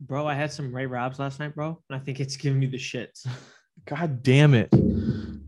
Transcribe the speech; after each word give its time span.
Bro, 0.00 0.26
I 0.26 0.34
had 0.34 0.52
some 0.52 0.74
Ray 0.74 0.86
Robs 0.86 1.18
last 1.18 1.40
night, 1.40 1.54
bro, 1.54 1.80
and 1.90 2.00
I 2.00 2.02
think 2.04 2.20
it's 2.20 2.36
giving 2.36 2.60
me 2.60 2.66
the 2.66 2.76
shits. 2.78 3.26
God 3.86 4.22
damn 4.22 4.54
it. 4.54 4.68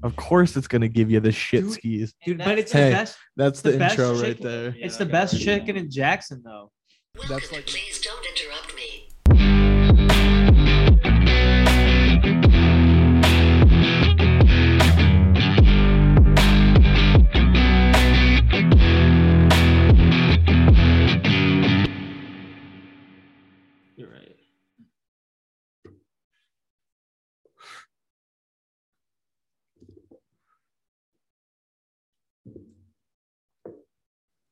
Of 0.03 0.17
course 0.17 0.57
it's 0.57 0.67
gonna 0.67 0.89
give 0.89 1.11
you 1.11 1.21
the 1.21 1.31
shit 1.33 1.63
Dude. 1.65 1.73
skis. 1.73 2.15
Dude, 2.25 2.39
but 2.39 2.59
it's 2.59 2.73
Hey, 2.73 2.91
the 2.91 2.97
best. 2.97 3.19
That's 3.37 3.61
the 3.61 3.73
the, 3.73 3.79
best 3.79 3.99
intro 3.99 4.15
right 4.15 4.23
chicken- 4.37 4.47
there. 4.47 4.75
It's 4.79 4.97
the 4.97 5.07
best 5.07 5.41
chicken 5.41 5.77
in 5.77 5.91
Jackson, 5.91 6.43
though. 6.45 6.71
That's 7.29 7.53
like 7.53 7.67
Please 7.67 8.01
don't 8.01 8.25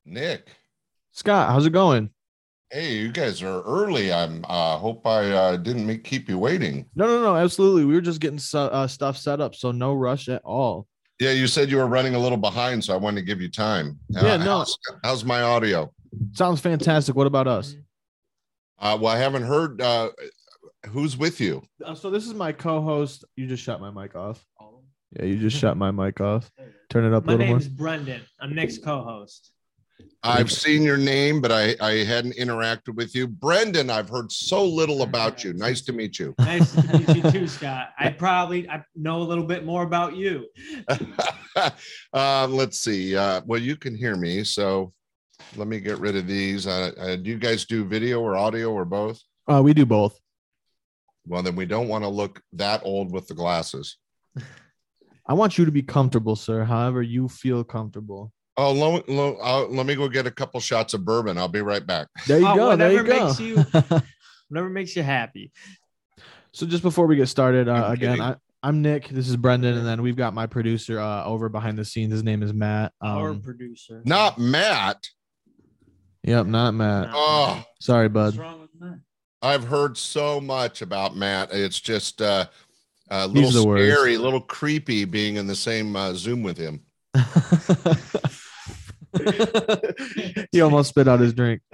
Nick, 0.09 0.49
Scott, 1.13 1.51
how's 1.51 1.67
it 1.67 1.71
going? 1.73 2.11
hey, 2.71 2.97
you 2.97 3.11
guys 3.11 3.43
are 3.43 3.63
early. 3.63 4.13
I'm 4.13 4.45
uh 4.49 4.77
hope 4.77 5.07
I 5.07 5.31
uh 5.31 5.57
didn't 5.57 5.87
make 5.87 6.05
keep 6.05 6.29
you 6.29 6.39
waiting. 6.39 6.85
No, 6.95 7.07
no, 7.07 7.23
no, 7.23 7.37
absolutely. 7.37 7.85
We 7.87 7.95
were 7.95 8.01
just 8.03 8.21
getting 8.21 8.39
su- 8.39 8.59
uh, 8.59 8.87
stuff 8.87 9.17
set 9.17 9.41
up, 9.41 9.55
so 9.55 9.73
no 9.73 9.95
rush 9.95 10.29
at 10.29 10.43
all. 10.45 10.87
Yeah, 11.19 11.31
you 11.33 11.47
said 11.47 11.71
you 11.71 11.79
were 11.79 11.87
running 11.87 12.15
a 12.15 12.19
little 12.19 12.37
behind, 12.39 12.85
so 12.85 12.93
I 12.95 12.97
wanted 12.99 13.21
to 13.21 13.27
give 13.27 13.41
you 13.41 13.51
time. 13.51 13.99
Uh, 14.17 14.21
Yeah, 14.25 14.37
no. 14.37 14.59
How's, 14.59 14.79
how's 15.03 15.25
my 15.25 15.43
audio? 15.43 15.93
Sounds 16.33 16.61
fantastic. 16.61 17.15
What 17.17 17.27
about 17.27 17.49
us? 17.49 17.75
Uh, 18.79 18.97
well, 19.01 19.13
I 19.13 19.19
haven't 19.19 19.43
heard. 19.43 19.81
Uh, 19.81 20.11
who's 20.91 21.17
with 21.17 21.41
you? 21.41 21.63
Uh, 21.85 21.95
so 21.95 22.11
this 22.11 22.25
is 22.27 22.35
my 22.35 22.53
co-host. 22.53 23.25
You 23.35 23.47
just 23.49 23.63
shut 23.65 23.81
my 23.81 23.91
mic 23.91 24.15
off. 24.15 24.47
Yeah, 25.19 25.25
you 25.25 25.39
just 25.39 25.57
shut 25.57 25.77
my 25.77 25.91
mic 25.91 26.21
off. 26.21 26.51
Turn 26.91 27.05
it 27.05 27.13
up 27.15 27.25
a 27.27 27.31
little 27.31 27.47
more. 27.47 27.57
name's 27.57 27.67
Brendan. 27.69 28.21
I'm 28.41 28.55
Nick's 28.55 28.79
co-host. 28.79 29.51
I've 30.23 30.51
seen 30.51 30.83
your 30.83 30.97
name, 30.97 31.41
but 31.41 31.53
I 31.53 31.77
I 31.81 32.05
hadn't 32.05 32.37
interacted 32.37 32.95
with 32.95 33.15
you. 33.15 33.27
Brendan, 33.29 33.89
I've 33.89 34.09
heard 34.09 34.33
so 34.33 34.65
little 34.65 35.03
about 35.03 35.45
you. 35.45 35.53
Nice 35.53 35.81
to 35.83 35.93
meet 35.93 36.19
you. 36.19 36.35
Nice 36.39 36.73
to 36.73 36.99
meet 36.99 37.17
you 37.17 37.31
too, 37.31 37.49
Scott. 37.57 37.91
I 37.99 38.11
probably 38.11 38.69
I 38.69 38.83
know 38.97 39.23
a 39.23 39.25
little 39.25 39.45
bit 39.45 39.65
more 39.65 39.85
about 39.85 40.17
you. 40.17 40.47
um, 42.13 42.53
let's 42.53 42.81
see. 42.81 43.17
Uh, 43.17 43.43
well, 43.47 43.61
you 43.61 43.77
can 43.77 43.95
hear 43.95 44.17
me, 44.17 44.45
so 44.45 44.93
let 45.57 45.69
me 45.69 45.81
get 45.81 45.99
rid 45.99 46.17
of 46.17 46.27
these. 46.27 46.67
Uh, 46.67 46.93
uh, 46.99 47.17
do 47.17 47.31
you 47.31 47.39
guys 47.39 47.65
do 47.65 47.85
video 47.85 48.21
or 48.21 48.37
audio 48.37 48.73
or 48.73 48.85
both? 48.85 49.21
Uh, 49.47 49.63
we 49.63 49.73
do 49.73 49.87
both. 49.87 50.19
Well, 51.27 51.43
then 51.43 51.57
we 51.57 51.67
don't 51.67 51.89
want 51.89 52.05
to 52.05 52.09
look 52.09 52.41
that 52.55 52.83
old 52.85 53.13
with 53.13 53.29
the 53.29 53.35
glasses. 53.35 53.97
I 55.27 55.35
want 55.35 55.59
you 55.59 55.65
to 55.67 55.71
be 55.71 55.83
comfortable, 55.83 56.37
sir. 56.37 56.65
However 56.65 57.03
you 57.03 57.29
feel 57.29 57.63
comfortable. 57.63 58.33
Oh, 58.61 58.73
lo, 58.73 59.01
lo, 59.07 59.37
uh, 59.41 59.67
let 59.69 59.87
me 59.87 59.95
go 59.95 60.09
get 60.09 60.27
a 60.27 60.33
couple 60.33 60.59
shots 60.59 60.93
of 60.93 61.05
bourbon. 61.05 61.39
I'll 61.39 61.47
be 61.47 61.61
right 61.63 61.87
back. 61.87 62.09
There 62.27 62.41
you 62.41 62.49
Oh, 62.49 62.57
go. 62.57 62.77
There 62.77 62.91
you 62.91 62.99
whatever 63.05 63.19
go. 63.21 63.27
makes 63.27 63.41
you- 63.41 64.01
Whatever 64.49 64.69
makes 64.71 64.97
you 64.97 65.03
happy. 65.05 65.53
so 66.53 66.67
just 66.67 66.83
before 66.83 67.07
we 67.07 67.15
get 67.17 67.29
started, 67.29 67.69
uh, 67.69 67.87
again. 67.91 68.21
I, 68.21 68.35
I'm 68.63 68.83
Nick. 68.83 69.09
This 69.09 69.29
is 69.29 69.37
Brendan, 69.37 69.77
and 69.79 69.87
then 69.87 70.03
we've 70.03 70.17
got 70.17 70.35
my 70.35 70.47
producer 70.47 70.99
uh, 70.99 71.25
over 71.25 71.49
behind 71.49 71.79
the 71.79 71.85
scenes. 71.85 72.13
His 72.13 72.25
name 72.25 72.43
is 72.43 72.53
Matt. 72.53 72.93
Our 73.01 73.31
Um, 73.31 73.41
producer. 73.43 74.03
Not 74.05 74.39
Matt. 74.39 75.07
yep, 76.25 76.47
not 76.47 76.73
Matt. 76.75 77.11
Oh, 77.13 77.63
Sorry, 77.81 78.09
What's 78.09 78.37
bud. 78.37 78.43
wrong 78.43 78.61
with 78.63 78.71
that? 78.81 79.01
I've 79.43 79.63
heard 79.65 79.97
so 79.97 80.41
much 80.41 80.83
about 80.83 81.15
Matt. 81.17 81.51
It's 81.53 81.79
just 81.79 82.21
uh, 82.21 82.47
a 83.11 83.29
little 83.29 83.53
the 83.53 83.65
worst. 83.65 83.95
scary, 83.95 84.15
a 84.17 84.19
little 84.19 84.41
creepy 84.41 85.05
being 85.05 85.37
in 85.37 85.47
the 85.47 85.55
same 85.55 85.95
uh, 85.95 86.13
Zoom 86.15 86.43
with 86.43 86.59
him. 86.59 86.81
he 90.53 90.61
almost 90.61 90.91
spit 90.91 91.09
out 91.09 91.21
his 91.21 91.33
drink. 91.33 91.63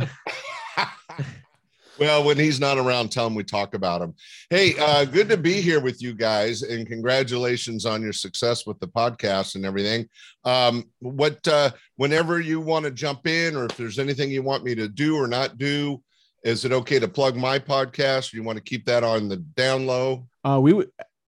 well, 1.98 2.24
when 2.24 2.38
he's 2.38 2.60
not 2.60 2.78
around, 2.78 3.10
tell 3.10 3.26
him 3.26 3.34
we 3.34 3.44
talk 3.44 3.74
about 3.74 4.02
him. 4.02 4.14
Hey, 4.50 4.74
uh, 4.78 5.04
good 5.04 5.28
to 5.28 5.36
be 5.36 5.60
here 5.60 5.80
with 5.80 6.02
you 6.02 6.14
guys, 6.14 6.62
and 6.62 6.86
congratulations 6.86 7.86
on 7.86 8.02
your 8.02 8.12
success 8.12 8.66
with 8.66 8.78
the 8.80 8.88
podcast 8.88 9.54
and 9.54 9.64
everything. 9.64 10.08
Um, 10.44 10.84
what, 11.00 11.46
uh, 11.48 11.70
whenever 11.96 12.40
you 12.40 12.60
want 12.60 12.84
to 12.84 12.90
jump 12.90 13.26
in, 13.26 13.56
or 13.56 13.66
if 13.66 13.76
there's 13.76 13.98
anything 13.98 14.30
you 14.30 14.42
want 14.42 14.64
me 14.64 14.74
to 14.74 14.88
do 14.88 15.16
or 15.16 15.26
not 15.26 15.58
do, 15.58 16.02
is 16.44 16.64
it 16.64 16.72
okay 16.72 16.98
to 16.98 17.08
plug 17.08 17.36
my 17.36 17.58
podcast? 17.58 18.32
Or 18.32 18.36
you 18.36 18.42
want 18.42 18.58
to 18.58 18.64
keep 18.64 18.84
that 18.86 19.02
on 19.02 19.28
the 19.28 19.38
down 19.38 19.86
low? 19.86 20.26
Uh, 20.44 20.60
we 20.60 20.72
would 20.72 20.90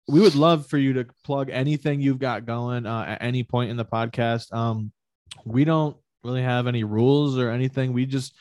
we 0.08 0.20
would 0.20 0.36
love 0.36 0.68
for 0.68 0.78
you 0.78 0.94
to 0.94 1.08
plug 1.24 1.50
anything 1.50 2.02
you've 2.02 2.20
got 2.20 2.46
going 2.46 2.86
uh, 2.86 3.06
at 3.08 3.22
any 3.22 3.44
point 3.44 3.72
in 3.72 3.78
the 3.78 3.86
podcast. 3.86 4.54
Um, 4.54 4.92
we 5.46 5.64
don't 5.64 5.96
really 6.24 6.42
have 6.42 6.68
any 6.68 6.84
rules 6.84 7.38
or 7.38 7.50
anything. 7.50 7.94
We 7.94 8.06
just 8.06 8.34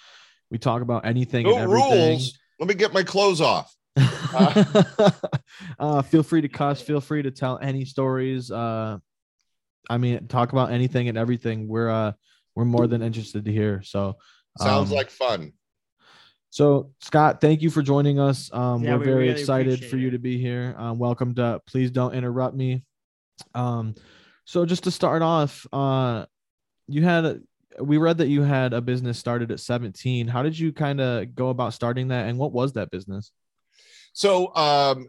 we 0.50 0.58
talk 0.58 0.82
about 0.82 1.06
anything 1.06 1.44
No 1.44 1.54
and 1.54 1.62
everything. 1.62 2.08
rules. 2.10 2.38
Let 2.58 2.68
me 2.68 2.74
get 2.74 2.92
my 2.92 3.02
clothes 3.02 3.40
off. 3.40 3.74
uh, 5.78 6.02
feel 6.02 6.22
free 6.22 6.42
to 6.42 6.48
cuss. 6.48 6.80
Feel 6.80 7.00
free 7.00 7.22
to 7.22 7.30
tell 7.30 7.58
any 7.60 7.84
stories. 7.84 8.50
Uh, 8.50 8.98
I 9.88 9.98
mean, 9.98 10.28
talk 10.28 10.52
about 10.52 10.70
anything 10.70 11.08
and 11.08 11.16
everything. 11.18 11.68
We're 11.68 11.90
uh, 11.90 12.12
we're 12.54 12.64
more 12.64 12.86
than 12.86 13.02
interested 13.02 13.44
to 13.44 13.52
hear. 13.52 13.82
So 13.82 14.16
Sounds 14.58 14.90
um, 14.90 14.96
like 14.96 15.10
fun. 15.10 15.52
So, 16.52 16.90
Scott, 17.00 17.40
thank 17.40 17.62
you 17.62 17.70
for 17.70 17.80
joining 17.80 18.18
us. 18.18 18.52
Um, 18.52 18.82
Yeah, 18.82 18.94
we're 18.94 18.98
we 18.98 19.04
very 19.04 19.28
really 19.28 19.40
excited 19.40 19.84
for 19.84 19.96
you 19.96 20.08
it. 20.08 20.12
to 20.12 20.18
be 20.18 20.36
here. 20.36 20.74
Um, 20.76 20.98
welcome 20.98 21.32
to 21.36 21.60
Please 21.68 21.92
Don't 21.92 22.12
Interrupt 22.12 22.56
Me. 22.56 22.82
Um, 23.54 23.94
so, 24.44 24.66
just 24.66 24.82
to 24.84 24.90
start 24.90 25.22
off, 25.22 25.64
uh, 25.72 26.26
you 26.88 27.04
had 27.04 27.24
a, 27.24 27.40
we 27.78 27.98
read 27.98 28.18
that 28.18 28.28
you 28.28 28.42
had 28.42 28.72
a 28.72 28.80
business 28.80 29.18
started 29.18 29.50
at 29.50 29.60
17. 29.60 30.26
How 30.28 30.42
did 30.42 30.58
you 30.58 30.72
kind 30.72 31.00
of 31.00 31.34
go 31.34 31.50
about 31.50 31.74
starting 31.74 32.08
that, 32.08 32.28
and 32.28 32.38
what 32.38 32.52
was 32.52 32.72
that 32.72 32.90
business? 32.90 33.32
So 34.12 34.54
um, 34.56 35.08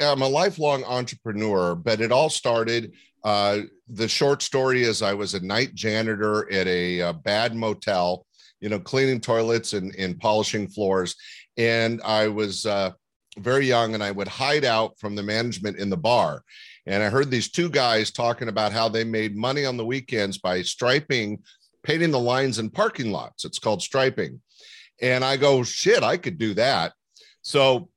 I'm 0.00 0.22
a 0.22 0.28
lifelong 0.28 0.84
entrepreneur, 0.84 1.74
but 1.74 2.00
it 2.00 2.12
all 2.12 2.30
started. 2.30 2.92
Uh, 3.24 3.60
the 3.88 4.08
short 4.08 4.42
story 4.42 4.82
is 4.82 5.02
I 5.02 5.14
was 5.14 5.34
a 5.34 5.44
night 5.44 5.74
janitor 5.74 6.50
at 6.52 6.66
a, 6.66 7.02
uh 7.02 7.12
bad 7.12 7.54
motel, 7.54 8.26
you 8.60 8.68
know, 8.68 8.80
cleaning 8.80 9.20
toilets 9.20 9.72
and, 9.74 9.94
and 9.96 10.18
polishing 10.18 10.68
floors. 10.68 11.14
And 11.56 12.00
I 12.02 12.28
was 12.28 12.66
uh, 12.66 12.92
very 13.38 13.66
young 13.66 13.94
and 13.94 14.02
I 14.02 14.10
would 14.10 14.28
hide 14.28 14.64
out 14.64 14.98
from 14.98 15.14
the 15.14 15.22
management 15.22 15.78
in 15.78 15.90
the 15.90 15.96
bar. 15.96 16.42
And 16.86 17.02
I 17.02 17.10
heard 17.10 17.30
these 17.30 17.50
two 17.50 17.68
guys 17.68 18.10
talking 18.10 18.48
about 18.48 18.72
how 18.72 18.88
they 18.88 19.04
made 19.04 19.36
money 19.36 19.64
on 19.64 19.76
the 19.76 19.86
weekends 19.86 20.38
by 20.38 20.62
striping, 20.62 21.42
painting 21.82 22.10
the 22.10 22.18
lines 22.18 22.58
in 22.58 22.70
parking 22.70 23.10
lots. 23.12 23.44
It's 23.44 23.58
called 23.58 23.82
striping. 23.82 24.40
And 25.00 25.24
I 25.24 25.36
go, 25.36 25.62
shit, 25.62 26.02
I 26.02 26.16
could 26.16 26.38
do 26.38 26.54
that. 26.54 26.92
So 27.42 27.88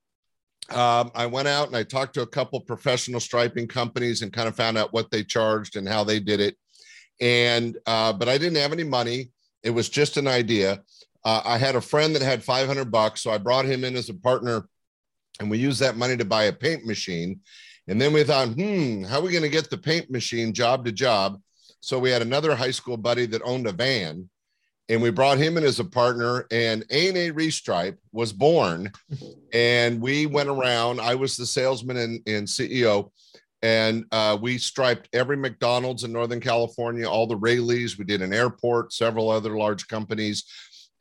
um, 0.72 1.12
I 1.14 1.28
went 1.28 1.48
out 1.48 1.68
and 1.68 1.76
I 1.76 1.84
talked 1.84 2.16
to 2.16 2.24
a 2.24 2.28
couple 2.28 2.60
professional 2.62 3.20
striping 3.20 3.68
companies 3.68 4.22
and 4.22 4.34
kind 4.34 4.48
of 4.48 4.56
found 4.56 4.78
out 4.78 4.94
what 4.94 5.12
they 5.12 5.24
charged 5.24 5.76
and 5.76 5.88
how 5.88 6.04
they 6.04 6.20
did 6.20 6.40
it. 6.40 6.58
And 7.22 7.78
uh, 7.86 8.14
but 8.14 8.28
I 8.28 8.38
didn't 8.38 8.58
have 8.58 8.74
any 8.74 8.84
money. 8.84 9.30
It 9.64 9.70
was 9.70 9.90
just 9.90 10.18
an 10.18 10.28
idea. 10.28 10.82
Uh, 11.24 11.42
I 11.46 11.58
had 11.58 11.76
a 11.76 11.82
friend 11.82 12.16
that 12.16 12.22
had 12.22 12.44
500 12.44 12.92
bucks, 12.92 13.22
so 13.22 13.32
I 13.32 13.38
brought 13.38 13.66
him 13.66 13.84
in 13.84 13.96
as 13.96 14.10
a 14.10 14.14
partner, 14.14 14.68
and 15.40 15.50
we 15.50 15.58
used 15.58 15.80
that 15.80 15.98
money 15.98 16.18
to 16.18 16.26
buy 16.26 16.44
a 16.44 16.54
paint 16.54 16.86
machine. 16.86 17.40
And 17.88 18.02
then 18.02 18.14
we 18.14 18.24
thought, 18.24 18.50
hmm, 18.50 19.04
how 19.04 19.20
are 19.20 19.22
we 19.22 19.32
going 19.32 19.44
to 19.44 19.50
get 19.50 19.70
the 19.70 19.78
paint 19.78 20.10
machine 20.10 20.54
job 20.54 20.86
to 20.86 20.92
job? 20.92 21.40
So 21.86 22.00
we 22.00 22.10
had 22.10 22.24
another 22.24 22.56
high 22.56 22.72
school 22.72 22.98
buddy 22.98 23.28
that 23.28 23.44
owned 23.44 23.68
a 23.68 23.72
van, 23.72 24.28
and 24.90 25.04
we 25.04 25.12
brought 25.12 25.38
him 25.38 25.56
in 25.56 25.64
as 25.64 25.80
a 25.80 25.86
partner. 25.86 26.48
And 26.50 26.84
A 26.90 27.10
and 27.10 27.16
A 27.16 27.30
Restripe 27.30 27.98
was 28.12 28.34
born, 28.34 28.92
and 29.54 30.02
we 30.02 30.26
went 30.26 30.50
around. 30.50 31.00
I 31.00 31.14
was 31.14 31.38
the 31.38 31.46
salesman 31.46 31.98
and, 31.98 32.22
and 32.26 32.48
CEO, 32.48 33.12
and 33.62 34.04
uh, 34.12 34.36
we 34.42 34.58
striped 34.58 35.10
every 35.14 35.38
McDonald's 35.38 36.04
in 36.04 36.12
Northern 36.12 36.40
California, 36.40 37.08
all 37.08 37.28
the 37.28 37.36
Raley's. 37.36 38.00
We 38.00 38.06
did 38.06 38.24
an 38.24 38.34
airport, 38.34 38.92
several 38.92 39.30
other 39.30 39.56
large 39.56 39.88
companies, 39.88 40.44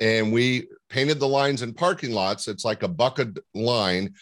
and 0.01 0.35
we 0.35 0.69
painted 0.91 1.19
the 1.19 1.27
lines 1.27 1.63
in 1.63 1.73
parking 1.73 2.13
lots. 2.13 2.47
It's 2.47 2.67
like 2.67 2.83
a 2.83 2.89
bucket 2.89 3.39
line, 3.55 4.13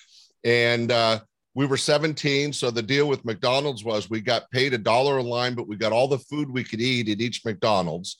and 0.45 0.93
uh, 0.93 1.23
we 1.55 1.67
were 1.67 1.77
17. 1.77 2.53
So 2.53 2.71
the 2.71 2.83
deal 2.83 3.09
with 3.09 3.25
McDonald's 3.25 3.85
was 3.85 4.09
we 4.09 4.21
got 4.21 4.51
paid 4.51 4.75
a 4.75 4.79
dollar 4.79 5.19
a 5.19 5.23
line, 5.23 5.55
but 5.55 5.69
we 5.69 5.77
got 5.77 5.93
all 5.93 6.09
the 6.09 6.19
food 6.19 6.51
we 6.51 6.65
could 6.65 6.81
eat 6.81 7.09
at 7.09 7.21
each 7.21 7.45
McDonald's. 7.45 8.17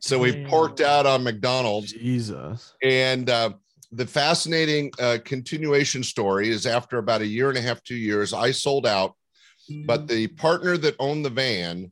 So 0.00 0.18
we 0.18 0.32
Damn. 0.32 0.48
porked 0.48 0.80
out 0.80 1.06
on 1.06 1.22
McDonald's. 1.22 1.92
Jesus. 1.92 2.74
And 2.82 3.30
uh, 3.30 3.50
the 3.92 4.06
fascinating 4.06 4.90
uh, 5.00 5.18
continuation 5.24 6.02
story 6.02 6.48
is 6.48 6.66
after 6.66 6.98
about 6.98 7.22
a 7.22 7.26
year 7.26 7.48
and 7.48 7.58
a 7.58 7.62
half, 7.62 7.82
two 7.82 7.96
years, 7.96 8.32
I 8.32 8.50
sold 8.50 8.86
out, 8.86 9.14
but 9.86 10.06
the 10.06 10.28
partner 10.28 10.76
that 10.76 10.96
owned 10.98 11.24
the 11.24 11.30
van 11.30 11.90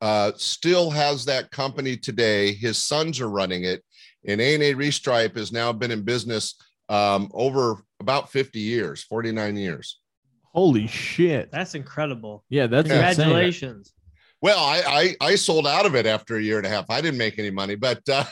uh, 0.00 0.32
still 0.36 0.90
has 0.90 1.24
that 1.24 1.50
company 1.50 1.96
today. 1.96 2.52
His 2.52 2.78
sons 2.78 3.20
are 3.20 3.28
running 3.28 3.64
it, 3.64 3.84
and 4.26 4.40
A&A 4.40 4.74
Restripe 4.74 5.36
has 5.36 5.52
now 5.52 5.72
been 5.72 5.90
in 5.90 6.02
business 6.02 6.54
um, 6.88 7.30
over 7.32 7.84
about 8.00 8.30
50 8.30 8.58
years, 8.58 9.02
49 9.02 9.56
years. 9.56 9.99
Holy 10.52 10.86
shit. 10.86 11.50
That's 11.52 11.74
incredible. 11.74 12.44
Yeah, 12.48 12.66
that's 12.66 12.88
Yeah. 12.88 13.08
insane. 13.08 13.24
Congratulations. 13.24 13.92
Well, 14.42 14.58
I, 14.58 15.14
I 15.20 15.26
I 15.30 15.34
sold 15.36 15.66
out 15.66 15.86
of 15.86 15.94
it 15.94 16.06
after 16.06 16.36
a 16.36 16.42
year 16.42 16.56
and 16.58 16.66
a 16.66 16.70
half. 16.70 16.86
I 16.90 17.00
didn't 17.00 17.18
make 17.18 17.38
any 17.38 17.50
money, 17.50 17.74
but 17.74 18.00
uh, 18.08 18.24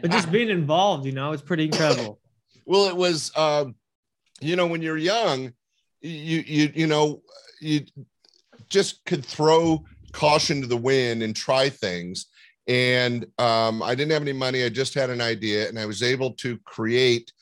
But 0.00 0.10
just 0.10 0.30
being 0.32 0.48
involved, 0.48 1.04
you 1.06 1.12
know, 1.12 1.32
it's 1.32 1.42
pretty 1.42 1.64
incredible. 1.64 2.20
well, 2.66 2.86
it 2.88 2.96
was 2.96 3.30
um, 3.36 3.74
you 4.40 4.56
know 4.56 4.66
when 4.66 4.80
you're 4.80 4.96
young, 4.96 5.52
you 6.00 6.44
you 6.46 6.72
you 6.74 6.86
know 6.86 7.22
you 7.60 7.84
just 8.68 9.04
could 9.04 9.24
throw 9.24 9.84
caution 10.12 10.60
to 10.60 10.66
the 10.66 10.76
wind 10.76 11.22
and 11.22 11.34
try 11.36 11.68
things. 11.68 12.26
And 12.68 13.26
um, 13.38 13.82
I 13.82 13.94
didn't 13.96 14.12
have 14.12 14.22
any 14.22 14.32
money. 14.32 14.62
I 14.64 14.68
just 14.68 14.94
had 14.94 15.10
an 15.10 15.20
idea, 15.20 15.68
and 15.68 15.78
I 15.78 15.86
was 15.86 16.02
able 16.02 16.32
to 16.34 16.56
create 16.64 17.32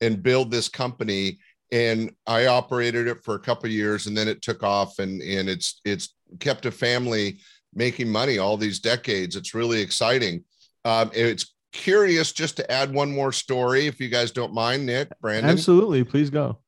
and 0.00 0.22
build 0.22 0.50
this 0.50 0.68
company. 0.68 1.38
And 1.72 2.12
I 2.26 2.46
operated 2.46 3.06
it 3.06 3.22
for 3.22 3.34
a 3.34 3.40
couple 3.40 3.66
of 3.66 3.72
years, 3.72 4.06
and 4.06 4.16
then 4.16 4.26
it 4.26 4.42
took 4.42 4.62
off, 4.62 4.98
and 4.98 5.22
and 5.22 5.48
it's 5.48 5.80
it's 5.84 6.14
kept 6.40 6.66
a 6.66 6.70
family 6.70 7.38
making 7.74 8.08
money 8.08 8.38
all 8.38 8.56
these 8.56 8.80
decades. 8.80 9.36
It's 9.36 9.54
really 9.54 9.80
exciting. 9.80 10.44
Um, 10.84 11.10
it's 11.14 11.54
curious 11.72 12.32
just 12.32 12.56
to 12.56 12.70
add 12.70 12.92
one 12.92 13.12
more 13.12 13.32
story, 13.32 13.86
if 13.86 14.00
you 14.00 14.08
guys 14.08 14.30
don't 14.30 14.52
mind, 14.52 14.86
Nick, 14.86 15.08
Brandon 15.20 15.50
Absolutely. 15.50 16.04
Please 16.04 16.30
go. 16.30 16.58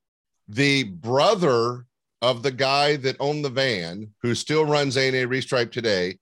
the 0.49 0.85
brother 0.85 1.87
of 2.21 2.43
the 2.43 2.53
guy 2.53 2.97
that 2.97 3.17
owned 3.19 3.45
the 3.45 3.51
van, 3.51 4.09
who 4.23 4.35
still 4.35 4.65
runs 4.65 4.97
A&A 4.97 5.27
Restripe 5.27 5.73
today, 5.73 6.19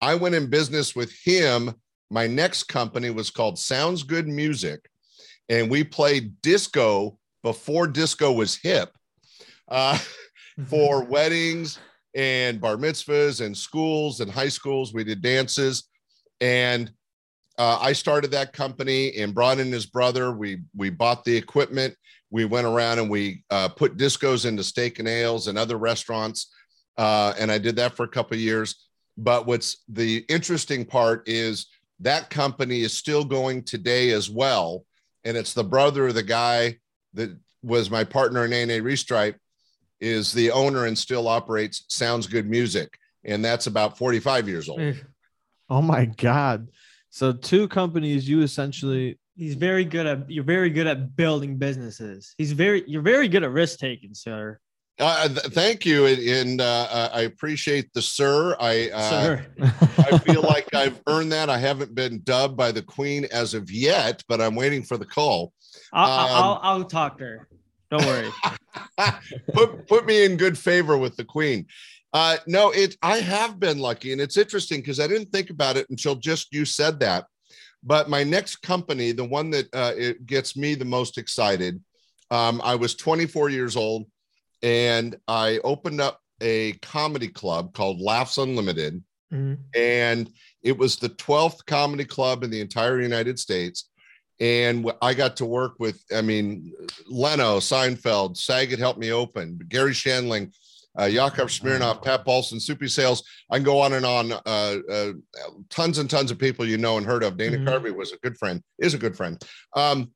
I 0.00 0.14
went 0.14 0.34
in 0.34 0.48
business 0.48 0.94
with 0.94 1.12
him. 1.24 1.74
My 2.10 2.26
next 2.26 2.64
company 2.64 3.10
was 3.10 3.30
called 3.30 3.58
Sounds 3.58 4.02
Good 4.02 4.28
Music, 4.28 4.88
and 5.48 5.70
we 5.70 5.82
played 5.82 6.40
disco 6.40 7.18
before 7.42 7.86
disco 7.86 8.32
was 8.32 8.56
hip 8.56 8.90
uh, 9.68 9.98
for 10.66 11.04
weddings 11.04 11.78
and 12.14 12.60
bar 12.60 12.76
mitzvahs 12.76 13.44
and 13.44 13.56
schools 13.56 14.20
and 14.20 14.30
high 14.30 14.48
schools. 14.48 14.92
We 14.92 15.04
did 15.04 15.22
dances, 15.22 15.84
and 16.40 16.90
uh, 17.56 17.78
I 17.80 17.92
started 17.92 18.32
that 18.32 18.52
company 18.52 19.16
and 19.16 19.32
brought 19.32 19.60
in 19.60 19.70
his 19.70 19.86
brother. 19.86 20.32
We 20.32 20.62
we 20.76 20.90
bought 20.90 21.24
the 21.24 21.36
equipment 21.36 21.94
we 22.30 22.44
went 22.44 22.66
around 22.66 22.98
and 22.98 23.10
we 23.10 23.44
uh, 23.50 23.68
put 23.68 23.96
discos 23.96 24.46
into 24.46 24.62
steak 24.62 24.98
and 24.98 25.08
ales 25.08 25.48
and 25.48 25.58
other 25.58 25.76
restaurants 25.76 26.52
uh, 26.96 27.34
and 27.38 27.50
i 27.50 27.58
did 27.58 27.76
that 27.76 27.96
for 27.96 28.04
a 28.04 28.08
couple 28.08 28.34
of 28.34 28.40
years 28.40 28.86
but 29.16 29.46
what's 29.46 29.78
the 29.88 30.24
interesting 30.28 30.84
part 30.84 31.28
is 31.28 31.66
that 31.98 32.30
company 32.30 32.80
is 32.80 32.96
still 32.96 33.24
going 33.24 33.62
today 33.62 34.10
as 34.10 34.30
well 34.30 34.84
and 35.24 35.36
it's 35.36 35.52
the 35.52 35.64
brother 35.64 36.08
of 36.08 36.14
the 36.14 36.22
guy 36.22 36.76
that 37.14 37.36
was 37.62 37.90
my 37.90 38.04
partner 38.04 38.44
in 38.44 38.52
A&A 38.52 38.80
Restripe 38.80 39.36
is 40.00 40.32
the 40.32 40.50
owner 40.50 40.86
and 40.86 40.96
still 40.96 41.28
operates 41.28 41.84
Sounds 41.88 42.26
Good 42.26 42.48
Music 42.48 42.96
and 43.24 43.44
that's 43.44 43.66
about 43.66 43.98
45 43.98 44.48
years 44.48 44.68
old. 44.68 44.94
Oh 45.68 45.82
my 45.82 46.06
God. 46.06 46.68
So 47.10 47.32
two 47.32 47.68
companies 47.68 48.28
you 48.28 48.42
essentially 48.42 49.18
He's 49.40 49.54
very 49.54 49.86
good 49.86 50.04
at 50.06 50.30
you're 50.30 50.44
very 50.44 50.68
good 50.68 50.86
at 50.86 51.16
building 51.16 51.56
businesses. 51.56 52.34
He's 52.36 52.52
very 52.52 52.84
you're 52.86 53.00
very 53.00 53.26
good 53.26 53.42
at 53.42 53.50
risk 53.50 53.78
taking, 53.78 54.12
sir. 54.12 54.60
Uh, 55.00 55.28
th- 55.28 55.46
thank 55.54 55.86
you 55.86 56.04
and, 56.04 56.18
and 56.18 56.60
uh, 56.60 57.08
I 57.12 57.22
appreciate 57.22 57.90
the 57.94 58.02
sir. 58.02 58.54
I 58.60 58.90
uh, 58.90 59.10
sir. 59.10 59.46
I 59.98 60.18
feel 60.18 60.42
like 60.42 60.74
I've 60.74 61.00
earned 61.06 61.32
that. 61.32 61.48
I 61.48 61.56
haven't 61.56 61.94
been 61.94 62.20
dubbed 62.22 62.56
by 62.56 62.70
the 62.70 62.82
queen 62.82 63.26
as 63.32 63.54
of 63.54 63.70
yet, 63.70 64.22
but 64.28 64.40
I'm 64.42 64.54
waiting 64.54 64.82
for 64.82 64.98
the 64.98 65.06
call. 65.06 65.54
I'll, 65.92 66.10
um, 66.10 66.44
I'll 66.44 66.60
I'll 66.62 66.84
talk 66.84 67.16
to 67.18 67.24
her. 67.24 67.48
Don't 67.90 68.04
worry. 68.04 68.30
put 69.54 69.88
put 69.88 70.06
me 70.06 70.24
in 70.24 70.36
good 70.36 70.58
favor 70.58 70.98
with 70.98 71.16
the 71.16 71.24
queen. 71.24 71.66
Uh, 72.12 72.36
no, 72.46 72.70
it 72.70 72.96
I 73.02 73.18
have 73.18 73.58
been 73.58 73.78
lucky, 73.78 74.12
and 74.12 74.20
it's 74.20 74.36
interesting 74.36 74.80
because 74.80 75.00
I 75.00 75.06
didn't 75.06 75.30
think 75.30 75.50
about 75.50 75.76
it 75.76 75.88
until 75.90 76.14
just 76.14 76.52
you 76.52 76.64
said 76.64 77.00
that. 77.00 77.24
But 77.82 78.10
my 78.10 78.22
next 78.22 78.56
company, 78.56 79.12
the 79.12 79.24
one 79.24 79.50
that 79.50 79.74
uh, 79.74 79.92
it 79.96 80.26
gets 80.26 80.56
me 80.56 80.74
the 80.74 80.84
most 80.84 81.16
excited, 81.16 81.80
um, 82.30 82.60
I 82.62 82.74
was 82.74 82.94
24 82.94 83.48
years 83.48 83.76
old, 83.76 84.06
and 84.62 85.16
I 85.28 85.58
opened 85.64 86.00
up 86.00 86.20
a 86.40 86.72
comedy 86.82 87.28
club 87.28 87.72
called 87.74 88.00
Laughs 88.00 88.38
Unlimited. 88.38 89.02
Mhm. 89.32 89.58
and 89.76 90.28
it 90.64 90.76
was 90.76 90.96
the 90.96 91.08
12th 91.10 91.64
comedy 91.64 92.04
club 92.04 92.42
in 92.42 92.50
the 92.50 92.60
entire 92.60 93.00
United 93.00 93.38
States. 93.38 93.88
And 94.40 94.90
I 95.00 95.14
got 95.14 95.36
to 95.36 95.44
work 95.44 95.74
with, 95.78 96.02
I 96.12 96.20
mean, 96.20 96.72
Leno, 97.06 97.60
Seinfeld, 97.60 98.36
Saget 98.36 98.80
helped 98.80 98.98
me 98.98 99.12
open, 99.12 99.60
Garry 99.68 99.92
Shandling, 99.92 100.52
uh, 100.98 101.04
Yakov 101.04 101.46
Smirnoff, 101.48 102.02
Pat 102.02 102.24
Paulsen, 102.26 102.60
Soupy 102.60 102.88
Sales. 102.88 103.22
I 103.52 103.58
can 103.58 103.64
go 103.64 103.78
on 103.80 103.92
and 103.92 104.04
on. 104.04 104.32
Uh, 104.32 104.78
uh, 104.90 105.12
tons 105.68 105.98
and 105.98 106.10
tons 106.10 106.32
of 106.32 106.38
people 106.40 106.66
you 106.66 106.76
know 106.78 106.96
and 106.96 107.06
heard 107.06 107.22
of. 107.22 107.36
Dana 107.36 107.58
Mhm. 107.58 107.66
Carvey 107.68 107.94
was 107.94 108.10
a 108.10 108.16
good 108.24 108.36
friend, 108.36 108.60
is 108.80 108.94
a 108.94 108.98
good 108.98 109.16
friend. 109.16 109.40
Um, 109.76 110.10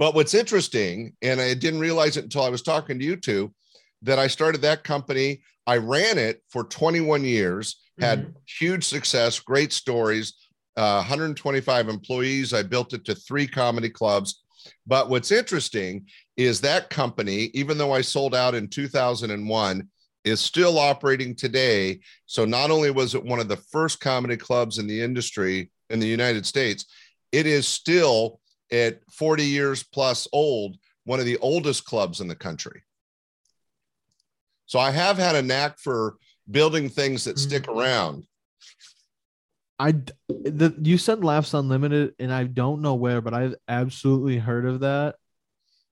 but 0.00 0.14
what's 0.14 0.32
interesting, 0.32 1.12
and 1.20 1.42
I 1.42 1.52
didn't 1.52 1.80
realize 1.80 2.16
it 2.16 2.24
until 2.24 2.42
I 2.42 2.48
was 2.48 2.62
talking 2.62 2.98
to 2.98 3.04
you 3.04 3.16
two, 3.16 3.52
that 4.00 4.18
I 4.18 4.28
started 4.28 4.62
that 4.62 4.82
company. 4.82 5.42
I 5.66 5.76
ran 5.76 6.16
it 6.16 6.42
for 6.48 6.64
21 6.64 7.22
years, 7.22 7.76
had 8.00 8.34
huge 8.46 8.84
success, 8.84 9.38
great 9.38 9.74
stories, 9.74 10.32
uh, 10.78 11.04
125 11.04 11.90
employees. 11.90 12.54
I 12.54 12.62
built 12.62 12.94
it 12.94 13.04
to 13.04 13.14
three 13.14 13.46
comedy 13.46 13.90
clubs. 13.90 14.42
But 14.86 15.10
what's 15.10 15.30
interesting 15.30 16.06
is 16.34 16.62
that 16.62 16.88
company, 16.88 17.50
even 17.52 17.76
though 17.76 17.92
I 17.92 18.00
sold 18.00 18.34
out 18.34 18.54
in 18.54 18.68
2001, 18.68 19.86
is 20.24 20.40
still 20.40 20.78
operating 20.78 21.36
today. 21.36 22.00
So 22.24 22.46
not 22.46 22.70
only 22.70 22.90
was 22.90 23.14
it 23.14 23.22
one 23.22 23.38
of 23.38 23.48
the 23.48 23.62
first 23.70 24.00
comedy 24.00 24.38
clubs 24.38 24.78
in 24.78 24.86
the 24.86 25.02
industry 25.02 25.70
in 25.90 26.00
the 26.00 26.06
United 26.06 26.46
States, 26.46 26.86
it 27.32 27.46
is 27.46 27.68
still 27.68 28.39
at 28.72 29.00
40 29.12 29.44
years 29.44 29.82
plus 29.82 30.28
old, 30.32 30.76
one 31.04 31.20
of 31.20 31.26
the 31.26 31.38
oldest 31.38 31.84
clubs 31.84 32.20
in 32.20 32.28
the 32.28 32.36
country. 32.36 32.82
So 34.66 34.78
I 34.78 34.90
have 34.90 35.18
had 35.18 35.34
a 35.34 35.42
knack 35.42 35.78
for 35.78 36.16
building 36.50 36.88
things 36.88 37.24
that 37.24 37.38
stick 37.38 37.66
around. 37.68 38.24
I 39.78 39.92
the 40.28 40.74
you 40.82 40.98
said 40.98 41.24
Laughs 41.24 41.54
Unlimited, 41.54 42.14
and 42.18 42.32
I 42.32 42.44
don't 42.44 42.82
know 42.82 42.94
where, 42.94 43.20
but 43.20 43.34
I've 43.34 43.54
absolutely 43.66 44.38
heard 44.38 44.66
of 44.66 44.80
that. 44.80 45.16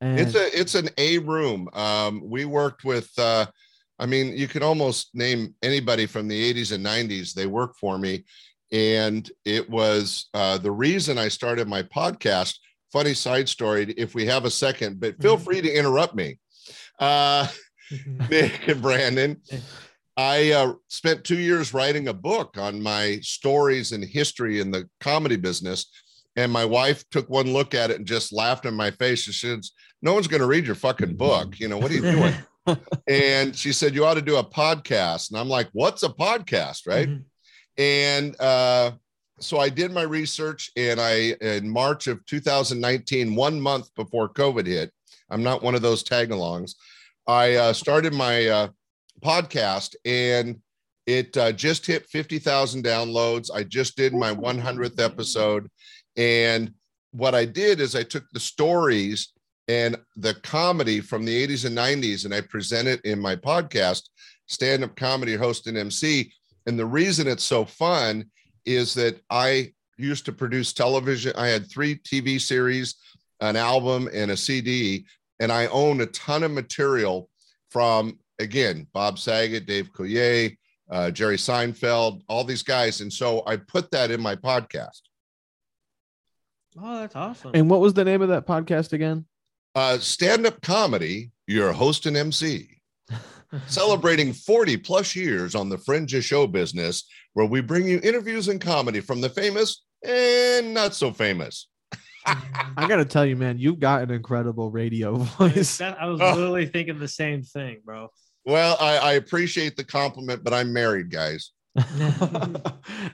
And 0.00 0.20
It's 0.20 0.34
a 0.34 0.60
it's 0.60 0.74
an 0.74 0.90
A 0.98 1.18
room. 1.18 1.68
Um, 1.72 2.22
we 2.22 2.44
worked 2.44 2.84
with 2.84 3.10
uh, 3.18 3.46
I 3.98 4.06
mean, 4.06 4.36
you 4.36 4.46
could 4.46 4.62
almost 4.62 5.14
name 5.14 5.54
anybody 5.62 6.06
from 6.06 6.28
the 6.28 6.54
80s 6.54 6.72
and 6.72 6.84
90s. 6.84 7.34
They 7.34 7.46
worked 7.46 7.78
for 7.78 7.98
me. 7.98 8.24
And 8.70 9.28
it 9.44 9.68
was 9.68 10.28
uh, 10.34 10.58
the 10.58 10.70
reason 10.70 11.18
I 11.18 11.28
started 11.28 11.66
my 11.66 11.82
podcast. 11.82 12.58
Funny 12.92 13.14
side 13.14 13.48
story, 13.48 13.92
if 13.96 14.14
we 14.14 14.24
have 14.26 14.44
a 14.44 14.50
second, 14.50 14.98
but 15.00 15.20
feel 15.20 15.36
Mhm. 15.36 15.44
free 15.44 15.60
to 15.60 15.70
interrupt 15.72 16.14
me. 16.14 16.38
Uh, 16.98 17.46
Nick 18.30 18.68
and 18.68 18.80
Brandon. 18.82 19.40
I 20.16 20.50
uh, 20.52 20.72
spent 20.88 21.24
two 21.24 21.38
years 21.38 21.72
writing 21.72 22.08
a 22.08 22.12
book 22.12 22.56
on 22.58 22.82
my 22.82 23.18
stories 23.22 23.92
and 23.92 24.02
history 24.04 24.60
in 24.60 24.70
the 24.70 24.88
comedy 25.00 25.36
business. 25.36 25.86
And 26.36 26.50
my 26.52 26.64
wife 26.64 27.04
took 27.10 27.28
one 27.30 27.52
look 27.52 27.74
at 27.74 27.90
it 27.90 27.96
and 27.98 28.06
just 28.06 28.32
laughed 28.32 28.64
in 28.66 28.74
my 28.74 28.90
face. 28.90 29.20
She 29.22 29.32
said, 29.32 29.60
No 30.02 30.14
one's 30.14 30.28
going 30.28 30.40
to 30.40 30.46
read 30.46 30.66
your 30.66 30.74
fucking 30.76 31.16
book. 31.16 31.58
You 31.58 31.68
know, 31.68 31.78
what 31.78 31.90
are 31.90 31.94
you 31.94 32.00
doing? 32.02 32.34
and 33.08 33.54
she 33.56 33.72
said, 33.72 33.94
You 33.94 34.04
ought 34.04 34.14
to 34.14 34.22
do 34.22 34.36
a 34.36 34.44
podcast. 34.44 35.30
And 35.30 35.38
I'm 35.38 35.48
like, 35.48 35.68
What's 35.72 36.02
a 36.02 36.08
podcast? 36.08 36.86
Right. 36.86 37.08
Mhm. 37.08 37.24
And 37.76 38.40
uh, 38.40 38.92
so 39.40 39.58
I 39.58 39.68
did 39.68 39.92
my 39.92 40.02
research, 40.02 40.70
and 40.76 41.00
I, 41.00 41.34
in 41.40 41.68
March 41.68 42.06
of 42.06 42.24
2019, 42.26 43.34
one 43.34 43.60
month 43.60 43.94
before 43.94 44.28
COVID 44.28 44.66
hit, 44.66 44.92
I'm 45.30 45.42
not 45.42 45.62
one 45.62 45.74
of 45.74 45.82
those 45.82 46.02
tag 46.02 46.30
alongs. 46.30 46.74
I 47.26 47.54
uh, 47.54 47.72
started 47.72 48.12
my 48.12 48.46
uh, 48.46 48.68
podcast, 49.22 49.94
and 50.04 50.60
it 51.06 51.36
uh, 51.36 51.52
just 51.52 51.86
hit 51.86 52.06
50,000 52.06 52.84
downloads. 52.84 53.50
I 53.52 53.64
just 53.64 53.96
did 53.96 54.12
my 54.12 54.34
100th 54.34 55.00
episode. 55.00 55.70
And 56.16 56.72
what 57.12 57.34
I 57.34 57.44
did 57.44 57.80
is 57.80 57.94
I 57.94 58.02
took 58.02 58.24
the 58.32 58.40
stories 58.40 59.32
and 59.68 59.96
the 60.16 60.34
comedy 60.34 61.00
from 61.00 61.24
the 61.24 61.46
80s 61.46 61.64
and 61.66 61.76
90s, 61.76 62.24
and 62.24 62.34
I 62.34 62.40
present 62.40 62.88
it 62.88 63.00
in 63.04 63.20
my 63.20 63.36
podcast, 63.36 64.02
stand 64.46 64.82
up 64.82 64.96
comedy 64.96 65.36
host 65.36 65.66
and 65.66 65.76
MC. 65.76 66.32
And 66.66 66.78
the 66.78 66.86
reason 66.86 67.26
it's 67.26 67.44
so 67.44 67.64
fun 67.64 68.30
is 68.68 68.94
that 68.94 69.20
I 69.30 69.72
used 69.96 70.24
to 70.26 70.32
produce 70.32 70.72
television. 70.72 71.32
I 71.36 71.48
had 71.48 71.70
three 71.70 71.96
TV 71.96 72.40
series, 72.40 72.94
an 73.40 73.56
album, 73.56 74.08
and 74.12 74.30
a 74.30 74.36
CD, 74.36 75.06
and 75.40 75.50
I 75.50 75.66
own 75.66 76.00
a 76.00 76.06
ton 76.06 76.42
of 76.42 76.50
material 76.52 77.28
from 77.70 78.18
again 78.38 78.86
Bob 78.92 79.18
Saget, 79.18 79.66
Dave 79.66 79.92
Coulier, 79.92 80.56
uh, 80.90 81.10
Jerry 81.10 81.36
Seinfeld, 81.36 82.22
all 82.28 82.44
these 82.44 82.62
guys, 82.62 83.00
and 83.00 83.12
so 83.12 83.42
I 83.46 83.56
put 83.56 83.90
that 83.90 84.10
in 84.10 84.20
my 84.20 84.36
podcast. 84.36 85.00
Oh, 86.80 87.00
that's 87.00 87.16
awesome. 87.16 87.52
and 87.54 87.68
what 87.68 87.80
was 87.80 87.94
the 87.94 88.04
name 88.04 88.22
of 88.22 88.28
that 88.28 88.46
podcast 88.46 88.92
again? 88.92 89.26
uh, 89.74 89.98
stand 89.98 90.46
up 90.46 90.60
comedy, 90.60 91.30
your 91.46 91.72
host 91.72 92.06
and 92.06 92.16
MC, 92.16 92.80
celebrating 93.66 94.32
40 94.32 94.76
plus 94.78 95.14
years 95.14 95.54
on 95.54 95.68
the 95.68 95.78
fringe 95.78 96.14
of 96.14 96.24
show 96.24 96.46
business, 96.46 97.04
where 97.38 97.46
we 97.46 97.60
bring 97.60 97.86
you 97.86 98.00
interviews 98.02 98.48
and 98.48 98.60
comedy 98.60 98.98
from 98.98 99.20
the 99.20 99.28
famous 99.28 99.84
and 100.04 100.74
not 100.74 100.92
so 100.92 101.12
famous. 101.12 101.68
I 102.26 102.86
gotta 102.88 103.04
tell 103.04 103.24
you, 103.24 103.36
man, 103.36 103.60
you've 103.60 103.78
got 103.78 104.02
an 104.02 104.10
incredible 104.10 104.72
radio 104.72 105.14
voice. 105.14 105.80
I 105.80 106.04
was 106.06 106.20
Oh. 106.22 106.34
literally 106.34 106.66
thinking 106.66 106.98
the 106.98 107.06
same 107.06 107.44
thing, 107.44 107.76
bro. 107.84 108.08
Well, 108.44 108.76
I, 108.80 108.96
I 108.96 109.12
appreciate 109.12 109.76
the 109.76 109.84
compliment, 109.84 110.42
but 110.42 110.52
I'm 110.52 110.72
married, 110.72 111.12
guys. 111.12 111.52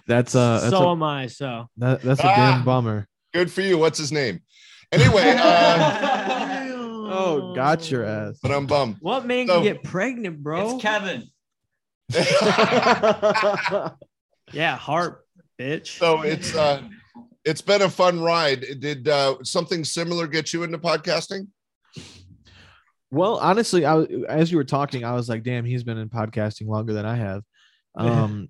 that's 0.06 0.34
uh 0.34 0.60
that's 0.60 0.70
so 0.70 0.84
a, 0.88 0.92
am 0.92 1.02
I. 1.02 1.26
So 1.26 1.66
that, 1.76 2.00
that's 2.00 2.20
a 2.20 2.26
Ah. 2.26 2.34
damn 2.54 2.64
bummer. 2.64 3.06
Good 3.34 3.52
for 3.52 3.60
you. 3.60 3.76
What's 3.76 3.98
his 3.98 4.10
name? 4.10 4.40
Anyway, 4.90 5.34
uh, 5.38 6.70
Oh, 7.16 7.52
got 7.54 7.90
your 7.90 8.04
ass. 8.06 8.38
but 8.42 8.50
I'm 8.52 8.66
bummed. 8.66 8.96
What 9.00 9.26
man 9.26 9.48
So- 9.48 9.56
can 9.56 9.64
get 9.64 9.82
pregnant, 9.84 10.42
bro? 10.42 10.76
It's 10.76 10.82
Kevin. 10.82 11.28
Yeah, 14.54 14.76
harp, 14.76 15.24
bitch. 15.58 15.98
so 15.98 16.22
it's 16.22 16.54
uh 16.54 16.82
it's 17.44 17.60
been 17.60 17.82
a 17.82 17.90
fun 17.90 18.20
ride. 18.20 18.64
Did 18.80 19.08
uh 19.08 19.36
something 19.42 19.84
similar 19.84 20.26
get 20.26 20.52
you 20.52 20.62
into 20.62 20.78
podcasting? 20.78 21.48
well, 23.10 23.38
honestly, 23.38 23.84
I 23.86 24.02
as 24.28 24.50
you 24.50 24.56
were 24.56 24.64
talking, 24.64 25.04
I 25.04 25.12
was 25.14 25.28
like, 25.28 25.42
damn, 25.42 25.64
he's 25.64 25.84
been 25.84 25.98
in 25.98 26.08
podcasting 26.08 26.68
longer 26.68 26.92
than 26.92 27.06
I 27.06 27.16
have. 27.16 27.42
Um 27.96 28.48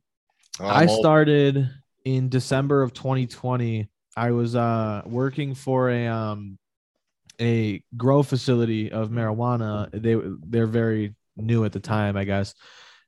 I 0.61 0.87
started 0.87 1.69
in 2.05 2.29
December 2.29 2.83
of 2.83 2.95
2020. 2.95 3.89
I 4.17 4.31
was 4.31 4.55
uh 4.55 5.03
working 5.05 5.55
for 5.55 5.91
a 5.91 6.07
um 6.07 6.59
a 7.41 7.83
grow 7.97 8.23
facility 8.23 8.93
of 8.93 9.11
marijuana. 9.11 9.91
They 9.93 10.17
they're 10.49 10.67
very 10.67 11.15
new 11.37 11.65
at 11.65 11.73
the 11.73 11.81
time, 11.81 12.17
I 12.17 12.25
guess. 12.25 12.55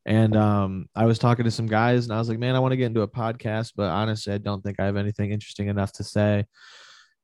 And 0.07 0.37
um 0.37 0.89
I 0.95 1.05
was 1.05 1.19
talking 1.19 1.45
to 1.45 1.51
some 1.51 1.67
guys 1.67 2.05
and 2.05 2.15
I 2.15 2.19
was 2.19 2.29
like, 2.29 2.39
man, 2.39 2.55
I 2.55 2.61
want 2.61 2.73
to 2.73 2.77
get 2.77 2.87
into 2.87 3.03
a 3.03 3.09
podcast, 3.09 3.73
but 3.77 3.91
honestly, 3.91 4.33
I 4.33 4.39
don't 4.39 4.63
think 4.63 4.81
I 4.81 4.87
have 4.87 4.97
anything 4.97 5.33
interesting 5.33 5.67
enough 5.69 5.93
to 5.95 6.05
say, 6.05 6.47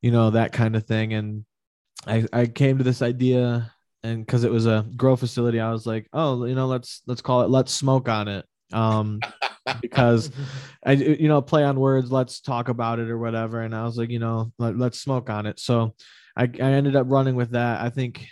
you 0.03 0.11
know, 0.11 0.31
that 0.31 0.53
kind 0.53 0.75
of 0.75 0.85
thing. 0.85 1.15
And 1.15 1.45
I 2.07 2.27
I 2.33 2.47
came 2.47 2.79
to 2.79 2.85
this 2.85 3.01
idea 3.01 3.73
and 4.03 4.27
because 4.27 4.43
it 4.43 4.51
was 4.51 4.67
a 4.67 4.85
grow 4.97 5.15
facility, 5.15 5.61
I 5.61 5.71
was 5.71 5.87
like, 5.87 6.09
oh, 6.13 6.45
you 6.45 6.57
know, 6.57 6.67
let's 6.67 7.03
let's 7.07 7.23
call 7.23 7.43
it 7.43 7.51
let's 7.51 7.73
smoke 7.73 8.09
on 8.09 8.27
it. 8.27 8.45
Um 8.73 9.21
because 9.81 10.33
I, 10.85 10.93
you 10.93 11.29
know, 11.29 11.41
play 11.41 11.63
on 11.63 11.79
words, 11.79 12.11
let's 12.11 12.41
talk 12.41 12.69
about 12.69 12.99
it 12.99 13.09
or 13.09 13.19
whatever. 13.19 13.61
And 13.63 13.75
I 13.75 13.85
was 13.85 13.97
like, 13.97 14.11
you 14.11 14.19
know, 14.19 14.53
let, 14.59 14.77
let's 14.77 15.01
smoke 15.01 15.31
on 15.31 15.47
it. 15.47 15.61
So 15.61 15.95
I, 16.37 16.45
I 16.45 16.73
ended 16.73 16.97
up 16.97 17.07
running 17.09 17.37
with 17.37 17.51
that. 17.53 17.81
I 17.81 17.91
think, 17.91 18.27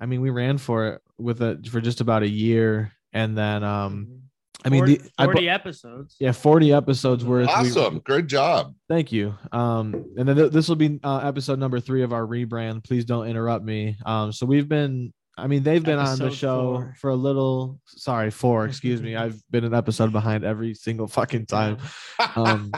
I 0.00 0.06
mean, 0.06 0.20
we 0.20 0.30
ran 0.30 0.58
for 0.58 0.88
it 0.88 1.02
with 1.18 1.42
it 1.42 1.66
for 1.66 1.80
just 1.80 2.00
about 2.00 2.22
a 2.22 2.28
year. 2.28 2.92
And 3.18 3.36
then, 3.36 3.64
um, 3.64 4.22
I 4.64 4.68
mean, 4.70 4.80
40, 4.80 4.96
the, 4.96 5.10
40 5.24 5.40
bu- 5.40 5.48
episodes. 5.48 6.16
yeah, 6.20 6.32
40 6.32 6.72
episodes 6.72 7.24
worth. 7.24 7.46
We- 7.48 7.52
Awesome. 7.52 7.98
Great 8.00 8.26
job. 8.26 8.74
Thank 8.88 9.12
you. 9.12 9.34
Um, 9.52 10.04
and 10.16 10.28
then 10.28 10.36
th- 10.36 10.52
this 10.52 10.68
will 10.68 10.76
be 10.76 10.98
uh, 11.02 11.18
episode 11.18 11.58
number 11.58 11.80
three 11.80 12.02
of 12.02 12.12
our 12.12 12.26
rebrand. 12.26 12.84
Please 12.84 13.04
don't 13.04 13.26
interrupt 13.28 13.64
me. 13.64 13.96
Um, 14.04 14.32
so 14.32 14.46
we've 14.46 14.68
been, 14.68 15.12
I 15.36 15.46
mean, 15.46 15.62
they've 15.62 15.82
been 15.82 15.98
on 16.00 16.18
the 16.18 16.30
show 16.32 16.74
four. 16.74 16.94
for 17.00 17.10
a 17.10 17.14
little. 17.14 17.78
Sorry, 17.86 18.30
four. 18.32 18.66
Excuse 18.66 19.00
me. 19.00 19.14
I've 19.14 19.40
been 19.50 19.64
an 19.64 19.74
episode 19.74 20.10
behind 20.10 20.44
every 20.44 20.74
single 20.74 21.06
fucking 21.08 21.46
time. 21.46 21.78
Um, 22.36 22.72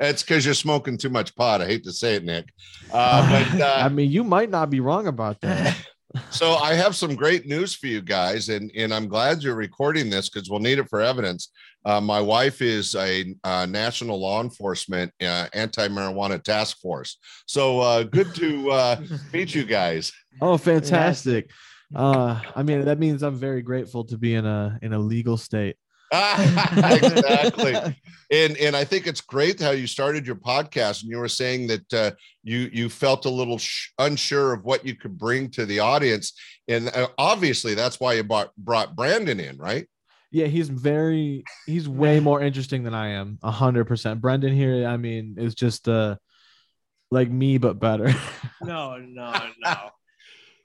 It's 0.00 0.24
because 0.24 0.44
you're 0.44 0.54
smoking 0.54 0.98
too 0.98 1.08
much 1.08 1.36
pot. 1.36 1.62
I 1.62 1.66
hate 1.66 1.84
to 1.84 1.92
say 1.92 2.16
it, 2.16 2.24
Nick. 2.24 2.46
Uh, 2.92 3.22
but 3.30 3.60
uh, 3.62 3.74
I 3.84 3.88
mean, 3.88 4.10
you 4.10 4.24
might 4.24 4.50
not 4.50 4.68
be 4.70 4.80
wrong 4.80 5.06
about 5.06 5.40
that. 5.42 5.76
so 6.30 6.54
I 6.54 6.74
have 6.74 6.94
some 6.94 7.14
great 7.14 7.46
news 7.46 7.74
for 7.74 7.86
you 7.86 8.00
guys, 8.00 8.48
and 8.48 8.70
and 8.76 8.92
I'm 8.92 9.08
glad 9.08 9.42
you're 9.42 9.54
recording 9.54 10.10
this 10.10 10.28
because 10.28 10.48
we'll 10.48 10.60
need 10.60 10.78
it 10.78 10.88
for 10.88 11.00
evidence. 11.00 11.50
Uh, 11.84 12.00
my 12.00 12.20
wife 12.20 12.62
is 12.62 12.94
a 12.94 13.34
uh, 13.44 13.66
national 13.66 14.18
law 14.18 14.40
enforcement 14.42 15.12
uh, 15.22 15.46
anti-marijuana 15.52 16.42
task 16.42 16.80
force, 16.80 17.18
so 17.46 17.80
uh, 17.80 18.02
good 18.02 18.34
to 18.34 18.70
uh, 18.70 19.00
meet 19.32 19.54
you 19.54 19.64
guys. 19.64 20.12
Oh, 20.40 20.56
fantastic. 20.56 21.50
Uh, 21.94 22.40
I 22.56 22.62
mean, 22.62 22.84
that 22.86 22.98
means 22.98 23.22
I'm 23.22 23.36
very 23.36 23.62
grateful 23.62 24.04
to 24.04 24.18
be 24.18 24.34
in 24.34 24.46
a 24.46 24.78
in 24.82 24.92
a 24.92 24.98
legal 24.98 25.36
state. 25.36 25.76
Exactly. 26.14 27.74
And 28.32 28.56
and 28.56 28.74
I 28.74 28.84
think 28.84 29.06
it's 29.06 29.20
great 29.20 29.60
how 29.60 29.72
you 29.72 29.86
started 29.86 30.26
your 30.26 30.34
podcast, 30.34 31.02
and 31.02 31.10
you 31.10 31.18
were 31.18 31.28
saying 31.28 31.66
that 31.68 31.92
uh, 31.92 32.10
you 32.42 32.70
you 32.72 32.88
felt 32.88 33.26
a 33.26 33.30
little 33.30 33.58
sh- 33.58 33.90
unsure 33.98 34.54
of 34.54 34.64
what 34.64 34.84
you 34.84 34.96
could 34.96 35.18
bring 35.18 35.50
to 35.50 35.66
the 35.66 35.80
audience, 35.80 36.32
and 36.66 36.88
uh, 36.88 37.08
obviously 37.18 37.74
that's 37.74 38.00
why 38.00 38.14
you 38.14 38.24
brought 38.24 38.56
brought 38.56 38.96
Brandon 38.96 39.38
in, 39.38 39.58
right? 39.58 39.86
Yeah, 40.32 40.46
he's 40.46 40.68
very 40.70 41.44
he's 41.66 41.88
way 41.88 42.18
more 42.18 42.40
interesting 42.40 42.82
than 42.82 42.94
I 42.94 43.10
am. 43.10 43.38
A 43.42 43.52
hundred 43.52 43.84
percent. 43.84 44.22
Brendan 44.22 44.54
here, 44.54 44.88
I 44.88 44.96
mean, 44.96 45.36
is 45.38 45.54
just 45.54 45.86
uh 45.86 46.16
like 47.10 47.30
me 47.30 47.58
but 47.58 47.78
better. 47.78 48.12
No, 48.62 48.96
no, 48.96 49.32
no. 49.62 49.74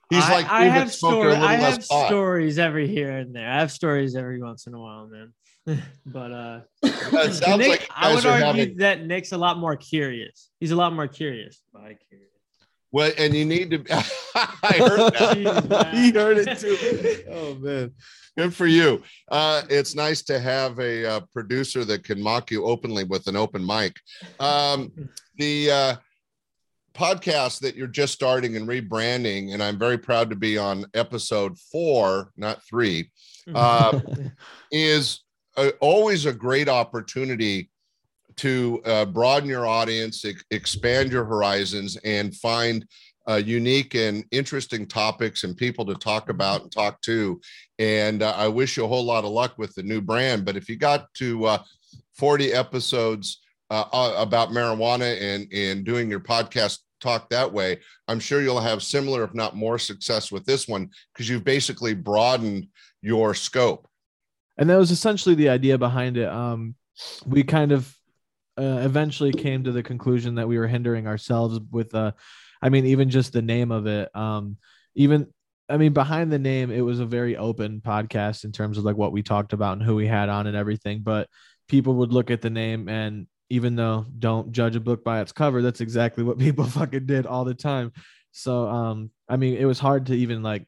He's 0.09 0.23
I, 0.23 0.33
like 0.33 0.49
I 0.49 0.65
have 0.65 0.91
smoking 0.91 1.17
a 1.17 1.21
stories. 1.21 1.33
little 1.33 1.47
I 1.49 1.59
less 1.59 1.75
have 1.75 2.07
stories 2.07 2.57
every 2.57 2.87
here 2.87 3.11
and 3.11 3.35
there. 3.35 3.47
I 3.47 3.59
have 3.59 3.71
stories 3.71 4.15
every 4.15 4.41
once 4.41 4.65
in 4.65 4.73
a 4.73 4.79
while, 4.79 5.07
man. 5.07 5.33
but 6.05 6.31
uh, 6.31 6.59
It 6.83 7.33
sounds 7.33 7.59
Nick, 7.59 7.69
like 7.69 7.89
I 7.95 8.13
would 8.13 8.25
argue 8.25 8.45
having- 8.45 8.77
that 8.77 9.05
Nick's 9.05 9.31
a 9.31 9.37
lot 9.37 9.57
more 9.57 9.75
curious. 9.75 10.49
He's 10.59 10.71
a 10.71 10.75
lot 10.75 10.93
more 10.93 11.07
curious. 11.07 11.61
By 11.73 11.97
curious. 12.07 12.29
Well, 12.91 13.11
and 13.17 13.35
you 13.35 13.45
need 13.45 13.69
to. 13.71 13.83
I 14.35 14.73
heard 14.77 15.13
that. 15.13 15.37
Jeez, 15.37 15.93
he 15.93 16.11
heard 16.11 16.37
it 16.39 16.57
too. 16.57 17.23
Oh 17.31 17.55
man. 17.55 17.91
Good 18.37 18.53
for 18.53 18.67
you. 18.67 19.03
Uh, 19.29 19.63
it's 19.69 19.95
nice 19.95 20.21
to 20.23 20.39
have 20.39 20.79
a 20.79 21.05
uh, 21.05 21.19
producer 21.33 21.83
that 21.85 22.03
can 22.03 22.21
mock 22.21 22.51
you 22.51 22.63
openly 22.65 23.03
with 23.03 23.27
an 23.27 23.35
open 23.35 23.65
mic. 23.65 23.97
Um, 24.39 24.93
the 25.35 25.69
uh, 25.71 25.95
podcast 26.93 27.59
that 27.59 27.75
you're 27.75 27.87
just 27.87 28.13
starting 28.13 28.55
and 28.55 28.67
rebranding, 28.67 29.53
and 29.53 29.61
I'm 29.61 29.77
very 29.77 29.97
proud 29.97 30.29
to 30.29 30.35
be 30.35 30.57
on 30.57 30.85
episode 30.93 31.59
four, 31.59 32.31
not 32.37 32.63
three, 32.63 33.11
uh, 33.53 33.99
is 34.71 35.21
uh 35.57 35.71
always 35.79 36.25
a 36.25 36.33
great 36.33 36.69
opportunity 36.69 37.69
to 38.37 38.81
uh, 38.85 39.03
broaden 39.03 39.49
your 39.49 39.67
audience, 39.67 40.23
ex- 40.23 40.45
expand 40.49 41.11
your 41.11 41.25
horizons, 41.25 41.97
and 42.05 42.33
find 42.35 42.85
uh, 43.29 43.35
unique 43.35 43.95
and 43.95 44.23
interesting 44.31 44.85
topics 44.85 45.43
and 45.43 45.57
people 45.57 45.85
to 45.85 45.93
talk 45.95 46.29
about 46.29 46.61
and 46.61 46.71
talk 46.71 47.01
to. 47.01 47.39
And 47.79 48.23
uh, 48.23 48.33
I 48.37 48.47
wish 48.47 48.77
you 48.77 48.85
a 48.85 48.87
whole 48.87 49.03
lot 49.03 49.25
of 49.25 49.31
luck 49.31 49.57
with 49.57 49.75
the 49.75 49.83
new 49.83 49.99
brand. 49.99 50.45
But 50.45 50.55
if 50.55 50.69
you 50.69 50.77
got 50.77 51.13
to 51.15 51.45
uh, 51.45 51.63
40 52.17 52.53
episodes 52.53 53.41
uh, 53.69 53.85
uh, 53.91 54.15
about 54.17 54.49
marijuana 54.49 55.19
and 55.21 55.51
and 55.53 55.83
doing 55.83 56.09
your 56.09 56.21
podcast 56.21 56.79
talk 57.01 57.29
that 57.29 57.51
way, 57.51 57.79
I'm 58.07 58.21
sure 58.21 58.41
you'll 58.41 58.61
have 58.61 58.81
similar, 58.81 59.23
if 59.25 59.33
not 59.33 59.55
more, 59.55 59.77
success 59.77 60.31
with 60.31 60.45
this 60.45 60.65
one 60.65 60.89
because 61.13 61.27
you've 61.27 61.43
basically 61.43 61.93
broadened 61.93 62.67
your 63.01 63.33
scope. 63.33 63.88
And 64.59 64.69
that 64.69 64.77
was 64.77 64.91
essentially 64.91 65.33
the 65.35 65.49
idea 65.49 65.77
behind 65.77 66.17
it. 66.17 66.27
Um 66.29 66.75
we 67.25 67.43
kind 67.43 67.71
of 67.71 67.95
uh, 68.57 68.81
eventually 68.83 69.31
came 69.31 69.63
to 69.63 69.71
the 69.71 69.81
conclusion 69.81 70.35
that 70.35 70.47
we 70.47 70.59
were 70.59 70.67
hindering 70.67 71.07
ourselves 71.07 71.61
with 71.71 71.95
uh 71.95 72.11
i 72.61 72.67
mean 72.67 72.85
even 72.85 73.09
just 73.09 73.33
the 73.33 73.41
name 73.41 73.71
of 73.71 73.87
it. 73.87 74.13
Um 74.15 74.57
even 74.95 75.27
i 75.69 75.77
mean 75.77 75.93
behind 75.93 76.31
the 76.31 76.39
name 76.39 76.69
it 76.71 76.81
was 76.81 76.99
a 76.99 77.05
very 77.05 77.37
open 77.37 77.81
podcast 77.81 78.43
in 78.43 78.51
terms 78.51 78.77
of 78.77 78.83
like 78.83 78.97
what 78.97 79.13
we 79.13 79.23
talked 79.23 79.53
about 79.53 79.73
and 79.73 79.83
who 79.83 79.95
we 79.95 80.07
had 80.07 80.29
on 80.29 80.45
and 80.45 80.57
everything. 80.57 80.99
But 81.01 81.29
people 81.69 81.95
would 81.95 82.11
look 82.11 82.29
at 82.29 82.41
the 82.41 82.49
name 82.49 82.89
and 82.89 83.27
even 83.49 83.75
though 83.75 84.05
don't 84.19 84.51
judge 84.51 84.75
a 84.75 84.79
book 84.79 85.03
by 85.03 85.21
its 85.21 85.31
cover 85.31 85.61
that's 85.61 85.81
exactly 85.81 86.23
what 86.23 86.37
people 86.45 86.65
fucking 86.65 87.05
did 87.05 87.25
all 87.25 87.45
the 87.45 87.55
time. 87.55 87.93
So 88.33 88.67
um 88.67 89.09
i 89.29 89.37
mean 89.37 89.55
it 89.55 89.65
was 89.65 89.79
hard 89.79 90.07
to 90.07 90.15
even 90.15 90.43
like 90.43 90.67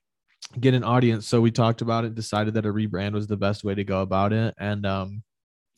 get 0.60 0.74
an 0.74 0.84
audience. 0.84 1.27
So 1.27 1.41
we 1.41 1.51
talked 1.51 1.81
about 1.81 2.05
it, 2.05 2.15
decided 2.15 2.55
that 2.55 2.65
a 2.65 2.74
rebrand 2.74 3.13
was 3.13 3.27
the 3.27 3.38
best 3.38 3.63
way 3.63 3.75
to 3.75 3.84
go 3.84 4.01
about 4.01 4.34
it. 4.34 4.53
And 4.60 4.86
um 4.86 5.24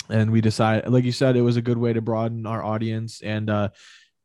and 0.09 0.31
we 0.31 0.41
decided 0.41 0.89
like 0.89 1.03
you 1.03 1.11
said, 1.11 1.35
it 1.35 1.41
was 1.41 1.57
a 1.57 1.61
good 1.61 1.77
way 1.77 1.93
to 1.93 2.01
broaden 2.01 2.45
our 2.45 2.63
audience 2.63 3.21
and 3.21 3.49
uh 3.49 3.69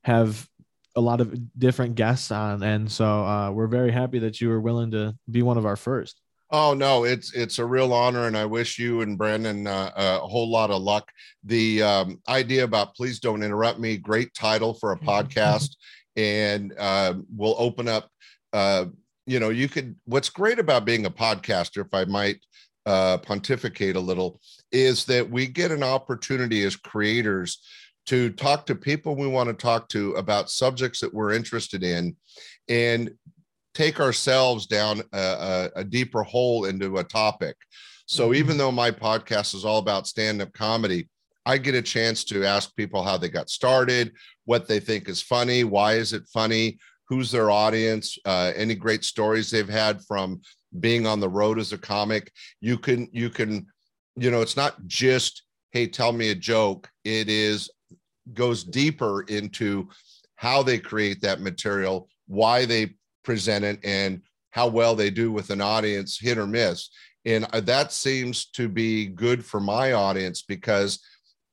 have 0.04 0.48
a 0.96 1.00
lot 1.00 1.20
of 1.20 1.58
different 1.58 1.94
guests 1.94 2.30
on. 2.30 2.62
And 2.62 2.90
so 2.90 3.24
uh 3.24 3.50
we're 3.50 3.66
very 3.66 3.92
happy 3.92 4.20
that 4.20 4.40
you 4.40 4.48
were 4.48 4.60
willing 4.60 4.90
to 4.92 5.14
be 5.30 5.42
one 5.42 5.58
of 5.58 5.66
our 5.66 5.76
first. 5.76 6.20
Oh 6.50 6.72
no, 6.72 7.04
it's 7.04 7.34
it's 7.34 7.58
a 7.58 7.64
real 7.64 7.92
honor, 7.92 8.26
and 8.26 8.36
I 8.36 8.46
wish 8.46 8.78
you 8.78 9.02
and 9.02 9.18
Brandon 9.18 9.66
uh, 9.66 9.92
a 9.94 10.26
whole 10.26 10.50
lot 10.50 10.70
of 10.70 10.80
luck. 10.80 11.12
The 11.44 11.82
um, 11.82 12.22
idea 12.26 12.64
about 12.64 12.94
please 12.94 13.20
don't 13.20 13.42
interrupt 13.42 13.78
me, 13.78 13.98
great 13.98 14.32
title 14.32 14.72
for 14.72 14.92
a 14.92 14.98
podcast, 14.98 15.76
and 16.16 16.72
uh, 16.78 17.14
we'll 17.36 17.54
open 17.58 17.86
up. 17.86 18.08
Uh, 18.54 18.86
you 19.28 19.38
know, 19.38 19.50
you 19.50 19.68
could. 19.68 19.94
What's 20.06 20.30
great 20.30 20.58
about 20.58 20.84
being 20.84 21.06
a 21.06 21.10
podcaster, 21.10 21.84
if 21.84 21.92
I 21.92 22.04
might 22.04 22.38
uh, 22.86 23.18
pontificate 23.18 23.96
a 23.96 24.00
little, 24.00 24.40
is 24.72 25.04
that 25.04 25.28
we 25.28 25.46
get 25.46 25.70
an 25.70 25.82
opportunity 25.82 26.64
as 26.64 26.76
creators 26.76 27.60
to 28.06 28.30
talk 28.30 28.64
to 28.66 28.74
people 28.74 29.14
we 29.14 29.28
want 29.28 29.48
to 29.48 29.54
talk 29.54 29.88
to 29.88 30.12
about 30.12 30.50
subjects 30.50 31.00
that 31.00 31.12
we're 31.12 31.34
interested 31.34 31.82
in, 31.82 32.16
and 32.68 33.10
take 33.74 34.00
ourselves 34.00 34.66
down 34.66 35.02
a, 35.12 35.18
a, 35.18 35.70
a 35.76 35.84
deeper 35.84 36.22
hole 36.22 36.64
into 36.64 36.96
a 36.96 37.04
topic. 37.04 37.56
So 38.06 38.32
even 38.32 38.56
though 38.56 38.72
my 38.72 38.90
podcast 38.90 39.54
is 39.54 39.66
all 39.66 39.78
about 39.78 40.06
stand-up 40.06 40.54
comedy, 40.54 41.08
I 41.44 41.58
get 41.58 41.74
a 41.74 41.82
chance 41.82 42.24
to 42.24 42.44
ask 42.44 42.74
people 42.74 43.02
how 43.02 43.18
they 43.18 43.28
got 43.28 43.50
started, 43.50 44.12
what 44.46 44.66
they 44.66 44.80
think 44.80 45.08
is 45.08 45.20
funny, 45.22 45.64
why 45.64 45.94
is 45.94 46.12
it 46.14 46.22
funny, 46.32 46.78
who's 47.08 47.30
their 47.30 47.50
audience, 47.50 48.18
uh, 48.24 48.52
any 48.54 48.74
great 48.74 49.04
stories 49.04 49.50
they've 49.50 49.68
had 49.68 50.02
from 50.04 50.40
being 50.80 51.06
on 51.06 51.20
the 51.20 51.28
road 51.28 51.58
as 51.58 51.72
a 51.72 51.78
comic. 51.78 52.30
You 52.60 52.78
can 52.78 53.08
you 53.12 53.30
can 53.30 53.66
you 54.16 54.30
know 54.30 54.42
it's 54.42 54.56
not 54.56 54.86
just 54.86 55.42
hey 55.70 55.86
tell 55.86 56.12
me 56.12 56.30
a 56.30 56.34
joke. 56.34 56.88
It 57.04 57.28
is 57.28 57.70
goes 58.34 58.62
deeper 58.64 59.22
into 59.22 59.88
how 60.36 60.62
they 60.62 60.78
create 60.78 61.20
that 61.22 61.40
material, 61.40 62.08
why 62.26 62.64
they 62.64 62.94
present 63.24 63.64
it, 63.64 63.80
and 63.82 64.22
how 64.50 64.68
well 64.68 64.94
they 64.94 65.10
do 65.10 65.32
with 65.32 65.50
an 65.50 65.60
audience, 65.60 66.18
hit 66.18 66.38
or 66.38 66.46
miss. 66.46 66.90
And 67.24 67.46
uh, 67.52 67.60
that 67.60 67.92
seems 67.92 68.46
to 68.52 68.68
be 68.68 69.06
good 69.06 69.44
for 69.44 69.60
my 69.60 69.92
audience 69.92 70.42
because 70.42 71.00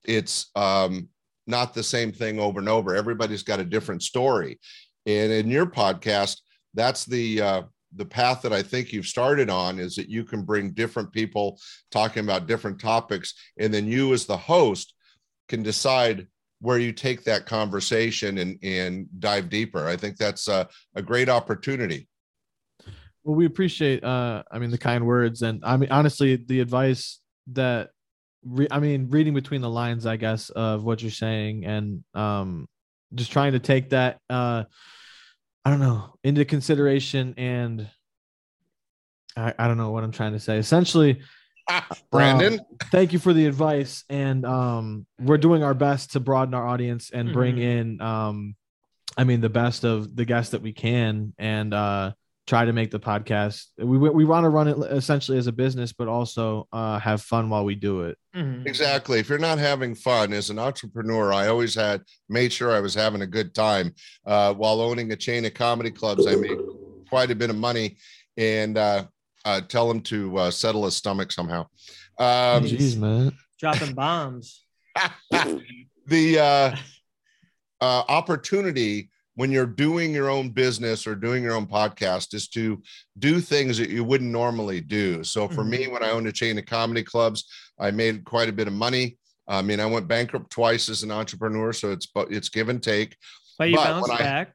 it's 0.06 0.52
um, 0.56 1.10
not 1.48 1.74
the 1.74 1.84
same 1.84 2.12
thing 2.12 2.40
over 2.40 2.60
and 2.60 2.70
over. 2.70 2.96
Everybody's 2.96 3.44
got 3.44 3.60
a 3.60 3.66
different 3.66 4.04
story. 4.04 4.60
And 5.06 5.32
in 5.32 5.50
your 5.50 5.66
podcast, 5.66 6.42
that's 6.74 7.06
the 7.06 7.42
uh, 7.42 7.62
the 7.96 8.06
path 8.06 8.42
that 8.42 8.54
I 8.54 8.62
think 8.62 8.92
you've 8.92 9.08
started 9.08 9.50
on 9.50 9.80
is 9.80 9.96
that 9.96 10.10
you 10.10 10.24
can 10.24 10.44
bring 10.44 10.72
different 10.72 11.12
people 11.12 11.60
talking 11.92 12.24
about 12.24 12.48
different 12.48 12.80
topics, 12.80 13.34
and 13.58 13.74
then 13.74 13.88
you 13.88 14.14
as 14.14 14.26
the 14.26 14.38
host 14.38 14.94
can 15.48 15.64
decide 15.64 16.28
where 16.60 16.80
you 16.80 16.92
take 16.92 17.24
that 17.24 17.46
conversation 17.46 18.38
and 18.40 18.58
and 18.64 19.08
dive 19.20 19.50
deeper. 19.50 19.88
I 19.88 19.96
think 19.96 20.18
that's 20.18 20.48
a, 20.48 20.68
a 20.96 21.02
great 21.02 21.30
opportunity. 21.30 22.08
Well, 23.24 23.36
we 23.36 23.48
appreciate, 23.48 24.04
uh, 24.04 24.44
I 24.52 24.60
mean, 24.60 24.70
the 24.70 24.78
kind 24.78 25.06
words, 25.06 25.42
and 25.42 25.64
I 25.66 25.78
mean, 25.78 25.90
honestly, 25.92 26.36
the 26.36 26.60
advice 26.60 27.22
that, 27.54 27.90
re- 28.44 28.68
I 28.70 28.80
mean, 28.80 29.10
reading 29.10 29.34
between 29.34 29.62
the 29.62 29.70
lines, 29.70 30.06
I 30.06 30.18
guess, 30.18 30.52
of 30.52 30.84
what 30.84 31.02
you're 31.02 31.10
saying, 31.10 31.66
and 31.66 32.04
um, 32.14 32.68
just 33.14 33.32
trying 33.32 33.54
to 33.54 33.60
take 33.60 33.90
that, 33.92 34.20
uh, 34.30 34.64
I 35.64 35.70
don't 35.70 35.80
know, 35.80 36.16
into 36.24 36.46
consideration, 36.46 37.34
and 37.38 37.90
I, 39.38 39.54
I 39.58 39.68
don't 39.68 39.78
know 39.78 39.92
what 39.92 40.04
I'm 40.04 40.12
trying 40.12 40.34
to 40.34 40.40
say. 40.40 40.58
Essentially, 40.58 41.22
Ah, 41.68 41.88
Brandon, 42.12 42.60
um, 42.60 42.66
thank 42.92 43.12
you 43.12 43.18
for 43.18 43.34
the 43.34 43.48
advice, 43.48 44.04
and 44.08 44.46
um, 44.46 45.08
we're 45.20 45.40
doing 45.40 45.64
our 45.64 45.74
best 45.74 46.12
to 46.12 46.20
broaden 46.20 46.54
our 46.54 46.66
audience 46.68 47.10
and 47.10 47.34
bring 47.34 47.56
Mhm. 47.56 47.60
in, 47.62 48.02
um, 48.02 48.56
I 49.18 49.24
mean, 49.24 49.42
the 49.42 49.50
best 49.50 49.84
of 49.84 50.16
the 50.16 50.26
guests 50.26 50.52
that 50.52 50.62
we 50.62 50.74
can, 50.74 51.34
and 51.40 51.74
uh, 51.74 52.12
try 52.46 52.66
to 52.66 52.72
make 52.74 52.92
the 52.92 53.00
podcast. 53.00 53.66
We 53.80 53.98
we 53.98 54.26
want 54.26 54.44
to 54.44 54.50
run 54.50 54.68
it 54.68 54.78
essentially 54.92 55.40
as 55.40 55.48
a 55.48 55.52
business, 55.52 55.92
but 55.92 56.08
also 56.08 56.68
uh, 56.72 57.00
have 57.00 57.24
fun 57.24 57.50
while 57.50 57.66
we 57.66 57.74
do 57.74 58.02
it. 58.02 58.18
Mhm. 58.36 58.68
exactly. 58.68 59.20
If 59.20 59.30
you're 59.30 59.38
not 59.38 59.60
having 59.60 59.96
fun 59.96 60.34
as 60.34 60.50
an 60.50 60.60
entrepreneur, 60.60 61.32
I 61.32 61.48
always 61.48 61.74
had 61.74 62.02
made 62.28 62.52
sure 62.52 62.72
I 62.72 62.82
was 62.82 62.94
having 62.94 63.22
a 63.22 63.28
good 63.28 63.54
time. 63.54 63.94
Uh, 64.26 64.54
while 64.54 64.82
owning 64.82 65.12
a 65.12 65.16
chain 65.16 65.46
of 65.46 65.54
comedy 65.54 65.92
clubs, 65.92 66.28
I 66.28 66.36
made 66.36 66.60
quite 67.08 67.32
a 67.32 67.36
bit 67.36 67.50
of 67.50 67.56
money, 67.56 67.98
and 68.36 68.78
uh, 68.78 69.06
uh, 69.46 69.62
tell 69.62 69.90
him 69.90 70.02
to 70.02 70.38
uh, 70.38 70.52
settle 70.52 70.84
his 70.84 70.98
stomach 70.98 71.32
somehow. 71.32 71.62
Um, 72.20 72.66
Jeez, 72.66 72.98
man. 72.98 73.32
Dropping 73.60 73.94
bombs. 73.94 74.66
the 76.08 76.40
uh, 76.40 76.76
uh, 77.80 78.04
opportunity 78.10 79.10
when 79.36 79.52
you're 79.52 79.66
doing 79.66 80.14
your 80.14 80.30
own 80.30 80.50
business 80.50 81.06
or 81.06 81.14
doing 81.14 81.44
your 81.44 81.56
own 81.56 81.68
podcast 81.68 82.34
is 82.34 82.48
to 82.48 82.82
do 83.20 83.40
things 83.42 83.78
that 83.78 83.90
you 83.90 84.04
wouldn't 84.04 84.32
normally 84.32 84.80
do. 84.82 85.24
So 85.24 85.48
for 85.50 85.64
me, 85.64 85.88
when 85.88 86.04
I 86.04 86.12
owned 86.12 86.28
a 86.28 86.32
chain 86.32 86.58
of 86.58 86.66
comedy 86.66 87.04
clubs, 87.04 87.46
I 87.80 87.92
made 87.92 88.24
quite 88.26 88.50
a 88.50 88.54
bit 88.54 88.68
of 88.68 88.74
money. 88.74 89.18
I 89.48 89.62
mean, 89.62 89.80
I 89.80 89.86
went 89.86 90.08
bankrupt 90.08 90.50
twice 90.50 90.90
as 90.90 91.04
an 91.04 91.12
entrepreneur, 91.12 91.72
so 91.74 91.92
it's 91.92 92.06
but 92.08 92.32
it's 92.32 92.50
give 92.50 92.70
and 92.70 92.82
take. 92.82 93.16
But 93.60 93.70
you 93.70 93.76
But 93.76 93.86
bounce 93.86 94.10
I- 94.10 94.18
back. 94.18 94.54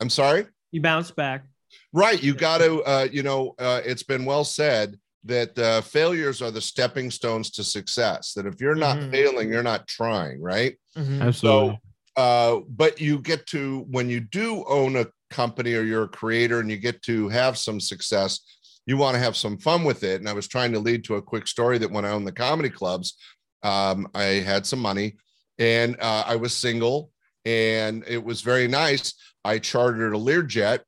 I'm 0.00 0.10
sorry. 0.10 0.46
You 0.72 0.80
bounce 0.80 1.10
back. 1.10 1.44
Right. 1.92 2.22
You 2.22 2.34
got 2.34 2.58
to, 2.58 2.82
uh, 2.82 3.08
you 3.12 3.22
know, 3.22 3.54
uh, 3.58 3.80
it's 3.84 4.02
been 4.02 4.24
well 4.24 4.44
said 4.44 4.98
that 5.24 5.56
uh, 5.58 5.82
failures 5.82 6.40
are 6.40 6.50
the 6.50 6.60
stepping 6.60 7.10
stones 7.10 7.50
to 7.50 7.62
success. 7.64 8.32
That 8.32 8.46
if 8.46 8.60
you're 8.60 8.74
not 8.74 8.96
Mhm. 8.98 9.10
failing, 9.10 9.50
you're 9.50 9.62
not 9.62 9.86
trying. 9.86 10.40
Right. 10.40 10.78
Mhm. 10.96 11.20
Absolutely. 11.22 11.80
uh, 12.16 12.56
but 12.68 13.00
you 13.00 13.18
get 13.20 13.46
to 13.46 13.86
when 13.88 14.10
you 14.10 14.20
do 14.20 14.64
own 14.68 14.96
a 14.96 15.06
company 15.30 15.74
or 15.74 15.82
you're 15.82 16.02
a 16.02 16.08
creator 16.08 16.58
and 16.60 16.68
you 16.70 16.76
get 16.76 17.00
to 17.02 17.28
have 17.28 17.56
some 17.56 17.78
success 17.80 18.40
you 18.86 18.96
want 18.96 19.14
to 19.14 19.20
have 19.20 19.36
some 19.36 19.58
fun 19.58 19.84
with 19.84 20.02
it. 20.02 20.20
And 20.20 20.28
i 20.28 20.32
was 20.32 20.48
trying 20.48 20.72
to 20.72 20.78
lead 20.78 21.04
to 21.04 21.16
a 21.16 21.22
quick 21.22 21.46
story 21.46 21.78
that 21.78 21.90
when 21.90 22.04
i 22.04 22.10
owned 22.10 22.26
the 22.26 22.32
comedy 22.32 22.70
clubs 22.70 23.16
um, 23.62 24.08
i 24.14 24.24
had 24.24 24.66
some 24.66 24.80
money 24.80 25.16
and 25.58 25.96
uh, 26.00 26.24
i 26.26 26.36
was 26.36 26.54
single 26.54 27.10
and 27.44 28.04
it 28.06 28.22
was 28.22 28.42
very 28.42 28.68
nice. 28.68 29.14
I 29.44 29.58
chartered 29.58 30.14
a 30.14 30.18
learjet 30.18 30.80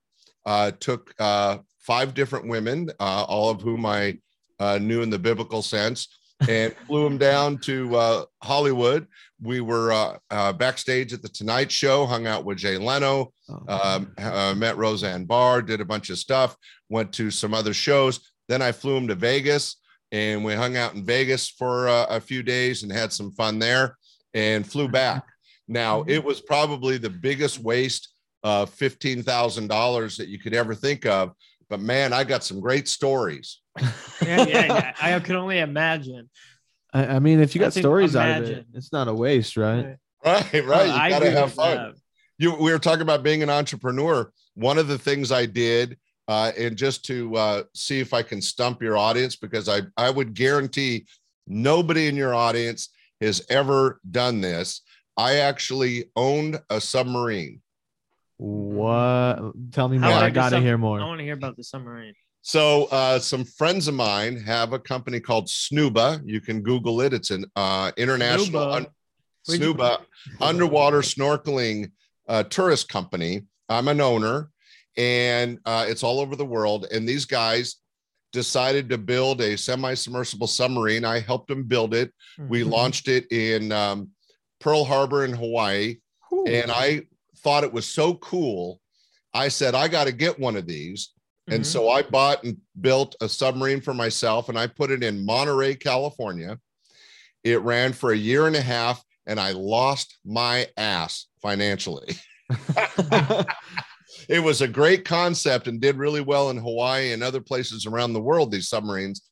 uh, 0.44 0.72
took 0.80 1.14
uh, 1.18 1.58
five 1.80 2.14
different 2.14 2.48
women 2.48 2.90
uh, 3.00 3.24
all 3.24 3.50
of 3.50 3.60
whom 3.60 3.86
i 3.86 4.18
uh, 4.58 4.78
knew 4.78 5.02
in 5.02 5.10
the 5.10 5.18
biblical 5.18 5.62
sense 5.62 6.08
and 6.48 6.74
flew 6.86 7.04
them 7.04 7.18
down 7.18 7.58
to 7.58 7.94
uh, 7.96 8.24
hollywood 8.42 9.06
we 9.42 9.60
were 9.60 9.92
uh, 9.92 10.16
uh, 10.30 10.52
backstage 10.52 11.12
at 11.12 11.20
the 11.22 11.28
Tonight 11.28 11.70
Show, 11.72 12.06
hung 12.06 12.26
out 12.26 12.44
with 12.44 12.58
Jay 12.58 12.78
Leno, 12.78 13.32
Oh. 13.50 13.64
um, 13.68 14.12
uh, 14.18 14.54
met 14.56 14.76
Roseanne 14.76 15.24
Barr, 15.24 15.60
did 15.62 15.80
a 15.80 15.84
bunch 15.84 16.10
of 16.10 16.18
stuff, 16.18 16.56
went 16.88 17.12
to 17.14 17.30
some 17.30 17.52
other 17.52 17.74
shows. 17.74 18.20
Then 18.48 18.62
I 18.62 18.72
flew 18.72 18.96
him 18.96 19.08
to 19.08 19.14
Vegas 19.14 19.76
and 20.12 20.44
we 20.44 20.54
hung 20.54 20.76
out 20.76 20.94
in 20.94 21.04
Vegas 21.04 21.48
for 21.48 21.88
uh, 21.88 22.06
a 22.08 22.20
few 22.20 22.42
days 22.42 22.82
and 22.82 22.92
had 22.92 23.12
some 23.12 23.32
fun 23.32 23.58
there 23.58 23.96
and 24.32 24.66
flew 24.66 24.88
back. 25.02 25.24
Now, 25.68 26.04
it 26.06 26.22
was 26.22 26.40
probably 26.40 26.98
the 26.98 27.10
biggest 27.10 27.58
waste 27.58 28.08
of 28.42 28.70
$15,000 28.76 30.16
that 30.16 30.28
you 30.28 30.38
could 30.38 30.54
ever 30.54 30.74
think 30.74 31.06
of. 31.06 31.32
But 31.70 31.80
man, 31.80 32.12
I 32.12 32.24
got 32.24 32.44
some 32.44 32.60
great 32.60 32.88
stories. 32.88 33.60
Yeah, 33.80 33.90
yeah, 34.20 34.46
yeah. 34.46 34.94
I 35.02 35.18
could 35.20 35.36
only 35.36 35.58
imagine. 35.60 36.28
I, 36.92 37.06
I 37.06 37.18
mean, 37.18 37.40
if 37.40 37.54
you 37.54 37.60
I 37.62 37.64
got 37.66 37.72
think 37.74 37.84
stories 37.84 38.14
out 38.16 38.42
of 38.42 38.48
it, 38.48 38.66
it's 38.74 38.92
not 38.92 39.08
a 39.08 39.14
waste, 39.14 39.56
right? 39.56 39.96
Right, 40.24 40.52
right. 40.64 40.90
I 40.90 41.06
You 41.08 41.10
got 41.14 41.18
to 41.20 41.30
have 41.30 41.52
fun. 41.54 41.76
that. 41.76 41.94
you 42.38 42.54
we 42.54 42.70
were 42.70 42.78
talking 42.78 43.02
about 43.02 43.22
being 43.22 43.42
an 43.42 43.50
entrepreneur 43.50 44.30
one 44.54 44.76
of 44.78 44.86
the 44.86 44.98
things 44.98 45.32
i 45.32 45.44
did 45.46 45.96
uh, 46.28 46.52
and 46.58 46.76
just 46.76 47.04
to 47.06 47.34
uh, 47.36 47.62
see 47.74 47.98
if 48.00 48.12
i 48.14 48.22
can 48.22 48.40
stump 48.40 48.80
your 48.82 48.96
audience 48.96 49.34
because 49.36 49.68
i 49.68 49.80
i 49.96 50.08
would 50.10 50.32
guarantee 50.34 51.04
nobody 51.46 52.06
in 52.06 52.14
your 52.16 52.34
audience 52.34 52.90
has 53.20 53.44
ever 53.48 53.98
done 54.10 54.40
this 54.40 54.82
i 55.16 55.36
actually 55.38 56.04
owned 56.16 56.60
a 56.70 56.80
submarine 56.80 57.60
What? 58.36 59.52
Tell 59.72 59.88
me 59.88 59.98
more. 59.98 60.10
I 60.10 60.26
big 60.26 60.34
gotta 60.34 60.56
some- 60.56 60.62
hear 60.62 60.74
I 60.76 60.78
want 60.80 61.18
to 61.18 61.24
hear 61.24 61.34
about 61.34 61.56
the 61.56 61.64
submarine. 61.64 62.14
So 62.44 62.86
uh, 62.90 63.18
some 63.18 63.44
friends 63.44 63.86
of 63.88 63.94
mine 63.94 64.36
have 64.36 64.72
a 64.72 64.78
company 64.78 65.20
called 65.20 65.46
snuba 65.46 66.20
you 66.24 66.40
can 66.40 66.60
google 66.62 67.00
it 67.00 67.12
it's 67.14 67.30
an 67.30 67.44
uh, 67.56 67.90
international 67.96 68.60
Snuba. 68.66 68.76
un- 68.76 68.86
snuba 69.48 69.98
underwater 70.40 70.98
snorkeling 71.00 71.90
uh, 72.28 72.44
tourist 72.44 72.88
company. 72.88 73.42
I'm 73.68 73.88
an 73.88 74.00
owner, 74.00 74.50
and 74.96 75.58
uh, 75.66 75.84
it's 75.88 76.04
all 76.04 76.20
over 76.20 76.36
the 76.36 76.44
world. 76.44 76.86
And 76.92 77.06
these 77.08 77.24
guys 77.24 77.76
decided 78.32 78.88
to 78.90 78.96
build 78.98 79.40
a 79.40 79.56
semi-submersible 79.58 80.46
submarine. 80.46 81.04
I 81.04 81.18
helped 81.18 81.48
them 81.48 81.64
build 81.64 81.92
it. 81.94 82.12
We 82.38 82.62
Mhm. 82.62 82.70
launched 82.70 83.08
it 83.08 83.30
in 83.32 83.72
um, 83.72 84.10
Pearl 84.60 84.84
Harbor 84.84 85.24
in 85.24 85.32
Hawaii, 85.32 85.96
and 86.46 86.70
I 86.70 87.02
thought 87.38 87.64
it 87.64 87.72
was 87.72 87.86
so 87.86 88.14
cool. 88.14 88.80
I 89.34 89.48
said 89.48 89.74
I 89.74 89.88
got 89.88 90.04
to 90.04 90.12
get 90.12 90.38
one 90.38 90.54
of 90.56 90.66
these. 90.66 91.10
And 91.48 91.62
Mhm. 91.62 91.66
so 91.66 91.88
I 91.88 92.02
bought 92.02 92.44
and 92.44 92.58
built 92.80 93.16
a 93.20 93.28
submarine 93.28 93.80
for 93.80 93.94
myself 93.94 94.48
and 94.48 94.58
I 94.58 94.66
put 94.66 94.90
it 94.90 95.02
in 95.02 95.24
Monterey, 95.24 95.74
California. 95.74 96.58
It 97.42 97.60
ran 97.62 97.92
for 97.92 98.12
a 98.12 98.16
year 98.16 98.46
and 98.46 98.56
a 98.56 98.62
half 98.62 99.02
and 99.26 99.40
I 99.40 99.52
lost 99.52 100.18
my 100.24 100.68
ass 100.76 101.26
financially. 101.40 102.16
it 104.28 104.42
was 104.42 104.60
a 104.60 104.68
great 104.68 105.04
concept 105.04 105.68
and 105.68 105.80
did 105.80 105.96
really 105.96 106.20
well 106.20 106.50
in 106.50 106.56
Hawaii 106.56 107.12
and 107.12 107.22
other 107.22 107.40
places 107.40 107.86
around 107.86 108.12
the 108.12 108.20
world, 108.22 108.50
these 108.50 108.68
submarines. 108.68 109.22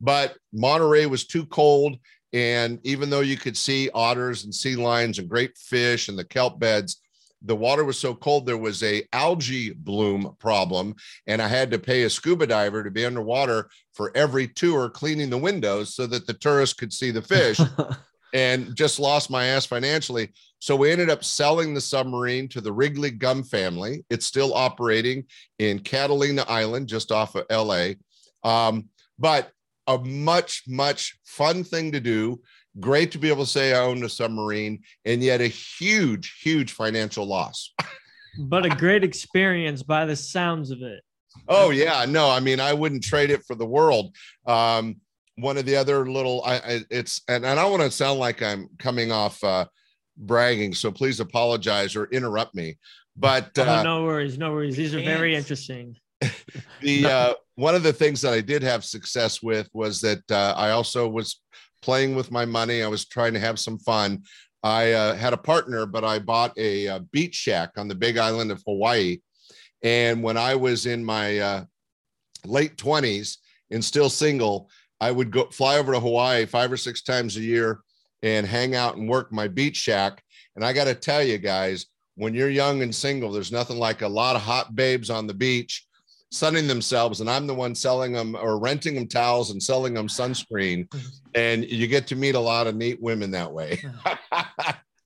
But 0.00 0.36
Monterey 0.52 1.06
was 1.06 1.26
too 1.26 1.46
cold. 1.46 1.96
And 2.32 2.80
even 2.84 3.08
though 3.08 3.20
you 3.20 3.36
could 3.36 3.56
see 3.56 3.88
otters 3.94 4.44
and 4.44 4.54
sea 4.54 4.76
lions 4.76 5.18
and 5.18 5.28
great 5.28 5.56
fish 5.56 6.08
and 6.08 6.18
the 6.18 6.24
kelp 6.24 6.58
beds, 6.58 7.00
the 7.46 7.56
water 7.56 7.84
was 7.84 7.98
so 7.98 8.14
cold 8.14 8.46
there 8.46 8.56
was 8.56 8.82
a 8.82 9.02
algae 9.12 9.72
bloom 9.72 10.34
problem 10.38 10.94
and 11.26 11.40
i 11.40 11.48
had 11.48 11.70
to 11.70 11.78
pay 11.78 12.02
a 12.02 12.10
scuba 12.10 12.46
diver 12.46 12.82
to 12.82 12.90
be 12.90 13.06
underwater 13.06 13.68
for 13.92 14.12
every 14.16 14.46
tour 14.46 14.88
cleaning 14.88 15.30
the 15.30 15.38
windows 15.38 15.94
so 15.94 16.06
that 16.06 16.26
the 16.26 16.34
tourists 16.34 16.74
could 16.74 16.92
see 16.92 17.10
the 17.10 17.22
fish 17.22 17.58
and 18.36 18.76
just 18.76 19.00
lost 19.00 19.30
my 19.30 19.46
ass 19.46 19.64
financially. 19.64 20.30
So 20.58 20.76
we 20.76 20.90
ended 20.90 21.08
up 21.08 21.24
selling 21.24 21.72
the 21.72 21.80
submarine 21.80 22.48
to 22.48 22.60
the 22.60 22.72
Wrigley 22.72 23.10
Gum 23.10 23.42
family. 23.42 24.04
It's 24.10 24.26
still 24.26 24.52
operating 24.52 25.24
in 25.58 25.78
Catalina 25.78 26.44
Island, 26.46 26.86
just 26.86 27.12
off 27.12 27.34
of 27.34 27.46
LA. 27.50 27.92
Um, 28.44 28.90
but 29.18 29.52
a 29.86 29.98
much, 29.98 30.64
much 30.66 31.18
fun 31.24 31.64
thing 31.64 31.92
to 31.92 32.00
do. 32.00 32.40
Great 32.80 33.10
to 33.12 33.18
be 33.18 33.28
able 33.28 33.44
to 33.44 33.50
say 33.50 33.72
I 33.72 33.80
owned 33.80 34.04
a 34.04 34.08
submarine, 34.08 34.82
and 35.04 35.22
yet 35.22 35.40
a 35.40 35.46
huge, 35.46 36.40
huge 36.42 36.72
financial 36.72 37.26
loss. 37.26 37.72
but 38.38 38.66
a 38.66 38.70
great 38.70 39.04
experience 39.04 39.82
by 39.82 40.04
the 40.04 40.16
sounds 40.16 40.70
of 40.70 40.82
it. 40.82 41.02
Oh 41.48 41.70
yeah, 41.70 42.04
no, 42.06 42.30
I 42.30 42.40
mean 42.40 42.60
I 42.60 42.72
wouldn't 42.72 43.04
trade 43.04 43.30
it 43.30 43.44
for 43.44 43.54
the 43.54 43.66
world. 43.66 44.14
Um, 44.46 44.96
one 45.36 45.58
of 45.58 45.66
the 45.66 45.76
other 45.76 46.08
little, 46.08 46.42
I, 46.44 46.56
I 46.56 46.80
it's 46.90 47.22
and, 47.28 47.44
and 47.44 47.58
I 47.58 47.62
don't 47.62 47.70
want 47.78 47.82
to 47.82 47.90
sound 47.90 48.18
like 48.18 48.42
I'm 48.42 48.68
coming 48.78 49.12
off 49.12 49.42
uh, 49.44 49.66
bragging, 50.16 50.74
so 50.74 50.90
please 50.90 51.20
apologize 51.20 51.94
or 51.94 52.06
interrupt 52.06 52.54
me. 52.54 52.78
But 53.16 53.50
Oh, 53.58 53.62
uh, 53.62 53.82
no 53.82 54.04
worries, 54.04 54.38
no 54.38 54.52
worries. 54.52 54.76
These 54.76 54.94
are 54.94 55.02
very 55.02 55.34
interesting. 55.34 55.96
the 56.80 57.06
uh, 57.06 57.34
one 57.54 57.74
of 57.74 57.82
the 57.82 57.92
things 57.92 58.20
that 58.22 58.32
I 58.32 58.40
did 58.40 58.62
have 58.62 58.84
success 58.84 59.42
with 59.42 59.68
was 59.72 60.00
that 60.00 60.22
uh, 60.30 60.54
I 60.56 60.70
also 60.70 61.08
was 61.08 61.40
playing 61.86 62.16
with 62.16 62.30
my 62.38 62.44
money. 62.44 62.82
I 62.82 62.88
was 62.88 63.04
trying 63.06 63.34
to 63.34 63.46
have 63.46 63.58
some 63.58 63.78
fun. 63.78 64.22
I 64.62 64.92
uh, 64.92 65.14
had 65.14 65.32
a 65.32 65.46
partner, 65.52 65.86
but 65.86 66.04
I 66.04 66.18
bought 66.18 66.52
a, 66.58 66.88
uh 66.88 67.00
beach 67.12 67.36
shack 67.44 67.70
on 67.80 67.86
the 67.88 68.00
Big 68.06 68.16
Island 68.18 68.50
of 68.50 68.62
Hawaii. 68.66 69.18
And 69.82 70.22
when 70.26 70.36
I 70.36 70.56
was 70.56 70.86
in 70.86 71.04
my 71.04 71.26
uh, 71.38 71.64
late 72.44 72.76
twenties 72.76 73.38
and 73.70 73.84
still 73.84 74.10
single, 74.10 74.68
I 75.00 75.12
would 75.12 75.30
go 75.30 75.44
fly 75.50 75.78
over 75.78 75.92
to 75.92 76.00
Hawaii 76.00 76.46
five 76.46 76.72
or 76.72 76.76
six 76.78 77.02
times 77.02 77.36
a 77.36 77.40
year 77.52 77.80
and 78.22 78.46
hang 78.46 78.74
out 78.74 78.96
and 78.96 79.08
work 79.08 79.30
my 79.30 79.48
beach 79.48 79.76
shack. 79.76 80.22
And 80.56 80.64
I 80.64 80.72
got 80.72 80.86
to 80.86 80.94
tell 80.94 81.22
you 81.22 81.38
guys, 81.38 81.86
when 82.16 82.34
you're 82.34 82.50
young 82.62 82.82
and 82.82 82.94
single, 82.94 83.30
there's 83.30 83.52
nothing 83.52 83.78
like 83.78 84.02
a 84.02 84.08
lot 84.08 84.36
of 84.36 84.42
hot 84.42 84.74
babes 84.74 85.10
on 85.10 85.26
the 85.26 85.34
beach 85.34 85.85
sunning 86.30 86.66
themselves 86.66 87.20
and 87.20 87.30
I'm 87.30 87.46
the 87.46 87.54
one 87.54 87.74
selling 87.74 88.12
them 88.12 88.36
or 88.36 88.58
renting 88.58 88.94
them 88.96 89.06
towels 89.06 89.50
and 89.50 89.62
selling 89.62 89.94
them 89.94 90.08
sunscreen 90.08 90.92
and 91.34 91.64
you 91.64 91.86
get 91.86 92.06
to 92.08 92.16
meet 92.16 92.34
a 92.34 92.40
lot 92.40 92.66
of 92.66 92.74
neat 92.74 93.00
women 93.00 93.30
that 93.32 93.52
way. 93.52 93.82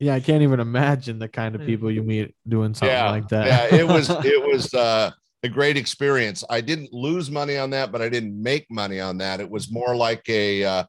Yeah, 0.02 0.14
I 0.14 0.20
can't 0.20 0.42
even 0.42 0.60
imagine 0.60 1.18
the 1.18 1.28
kind 1.28 1.54
of 1.54 1.60
people 1.60 1.90
you 1.90 2.02
meet 2.02 2.34
doing 2.48 2.72
something 2.72 2.88
yeah, 2.88 3.10
like 3.10 3.28
that. 3.28 3.46
yeah, 3.46 3.80
it 3.80 3.86
was 3.86 4.08
it 4.24 4.42
was 4.42 4.72
uh, 4.72 5.10
a 5.42 5.48
great 5.50 5.76
experience. 5.76 6.42
I 6.48 6.62
didn't 6.62 6.90
lose 6.90 7.30
money 7.30 7.58
on 7.58 7.68
that, 7.70 7.92
but 7.92 8.00
I 8.00 8.08
didn't 8.08 8.42
make 8.42 8.66
money 8.70 8.98
on 8.98 9.18
that. 9.18 9.40
It 9.40 9.50
was 9.50 9.70
more 9.70 9.94
like 9.94 10.26
a 10.30 10.64
uh, 10.64 10.84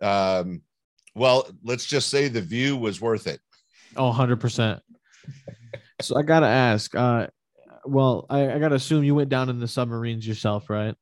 um, 0.00 0.62
well, 1.14 1.46
let's 1.62 1.84
just 1.84 2.08
say 2.08 2.28
the 2.28 2.40
view 2.40 2.78
was 2.78 3.00
worth 3.00 3.26
it. 3.26 3.40
Oh, 3.94 4.12
100%. 4.12 4.80
So 6.02 6.16
I 6.16 6.22
got 6.22 6.40
to 6.40 6.46
ask, 6.46 6.94
uh, 6.94 7.28
well, 7.86 8.26
I, 8.28 8.52
I 8.52 8.58
got 8.58 8.68
to 8.68 8.74
assume 8.74 9.04
you 9.04 9.14
went 9.14 9.28
down 9.28 9.48
in 9.48 9.58
the 9.58 9.68
submarines 9.68 10.26
yourself, 10.26 10.68
right? 10.70 10.94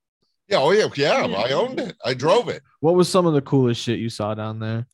Yeah, 0.49 0.59
oh 0.59 0.73
yeah, 0.73 0.88
yeah, 0.94 1.27
I 1.27 1.53
owned 1.53 1.81
it. 1.81 1.97
I 2.05 2.12
drove 2.12 2.49
it. 2.49 2.62
What 2.81 2.94
was 2.94 3.09
some 3.09 3.27
of 3.27 3.33
the 3.33 3.40
coolest 3.40 3.81
shit 3.81 3.99
you 3.99 4.11
saw 4.11 4.35
down 4.35 4.59
there? 4.59 4.87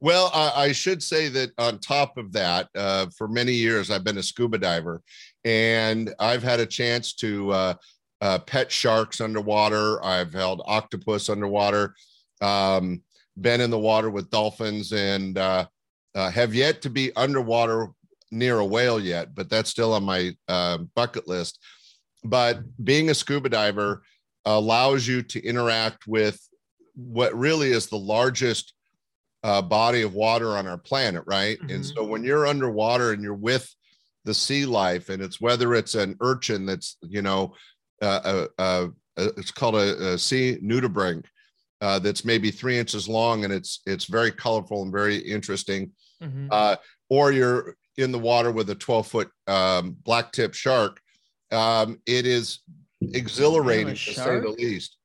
Well, 0.00 0.30
I, 0.34 0.64
I 0.64 0.72
should 0.72 1.02
say 1.02 1.28
that 1.28 1.52
on 1.58 1.78
top 1.78 2.18
of 2.18 2.32
that, 2.32 2.68
uh, 2.74 3.06
for 3.16 3.28
many 3.28 3.52
years 3.52 3.90
I've 3.90 4.04
been 4.04 4.18
a 4.18 4.22
scuba 4.22 4.58
diver, 4.58 5.00
and 5.44 6.12
I've 6.18 6.42
had 6.42 6.60
a 6.60 6.66
chance 6.66 7.14
to 7.14 7.50
uh, 7.52 7.74
uh, 8.20 8.38
pet 8.40 8.70
sharks 8.70 9.20
underwater. 9.20 10.04
I've 10.04 10.32
held 10.32 10.62
octopus 10.66 11.28
underwater, 11.28 11.94
um, 12.40 13.02
been 13.40 13.60
in 13.60 13.70
the 13.70 13.78
water 13.78 14.10
with 14.10 14.30
dolphins, 14.30 14.92
and 14.92 15.38
uh, 15.38 15.66
uh, 16.14 16.30
have 16.30 16.54
yet 16.54 16.82
to 16.82 16.90
be 16.90 17.14
underwater 17.16 17.90
near 18.34 18.58
a 18.58 18.66
whale 18.66 19.00
yet. 19.00 19.34
But 19.34 19.48
that's 19.48 19.70
still 19.70 19.94
on 19.94 20.04
my 20.04 20.36
uh, 20.48 20.78
bucket 20.94 21.26
list. 21.26 21.58
But 22.24 22.60
being 22.82 23.10
a 23.10 23.14
scuba 23.14 23.48
diver 23.48 24.02
allows 24.44 25.06
you 25.06 25.22
to 25.22 25.42
interact 25.42 26.06
with 26.06 26.40
what 26.94 27.34
really 27.34 27.70
is 27.70 27.86
the 27.86 27.98
largest 27.98 28.74
uh, 29.42 29.60
body 29.62 30.02
of 30.02 30.14
water 30.14 30.56
on 30.56 30.66
our 30.66 30.78
planet, 30.78 31.22
right? 31.26 31.58
And 31.68 31.84
Mhm. 31.84 31.94
so 31.94 32.04
when 32.04 32.24
you're 32.24 32.46
underwater 32.46 33.12
and 33.12 33.22
you're 33.22 33.34
with 33.34 33.68
the 34.24 34.32
sea 34.34 34.64
life, 34.64 35.10
and 35.10 35.22
it's 35.22 35.40
whether 35.40 35.74
it's 35.74 35.94
an 35.94 36.16
urchin 36.20 36.64
that's 36.64 36.96
you 37.02 37.20
know, 37.20 37.54
uh, 38.00 38.20
uh, 38.24 38.46
uh, 38.58 38.88
uh, 39.18 39.28
it's 39.36 39.50
called 39.50 39.76
a, 39.76 40.14
a 40.14 40.18
sea 40.18 40.58
nudibranch 40.62 41.26
uh, 41.82 41.98
that's 41.98 42.24
maybe 42.24 42.50
three 42.50 42.78
inches 42.78 43.06
long, 43.06 43.44
and 43.44 43.52
it's 43.52 43.80
it's 43.86 44.06
very 44.06 44.32
colorful 44.32 44.82
and 44.82 44.92
very 44.92 45.18
interesting. 45.18 45.92
Mhm. 46.22 46.48
Uh, 46.50 46.76
or 47.10 47.32
you're 47.32 47.76
in 47.96 48.12
the 48.12 48.18
water 48.18 48.50
with 48.50 48.70
a 48.70 48.74
12 48.74 49.06
foot 49.06 49.30
um, 49.46 49.96
black 50.02 50.32
tip 50.32 50.54
shark. 50.54 51.00
Um, 51.50 52.00
it 52.06 52.26
is 52.26 52.60
exhilarating 53.00 53.94
to 53.94 53.96
say 53.96 54.12
the 54.14 54.42
shark? 54.42 54.58
least. 54.58 54.96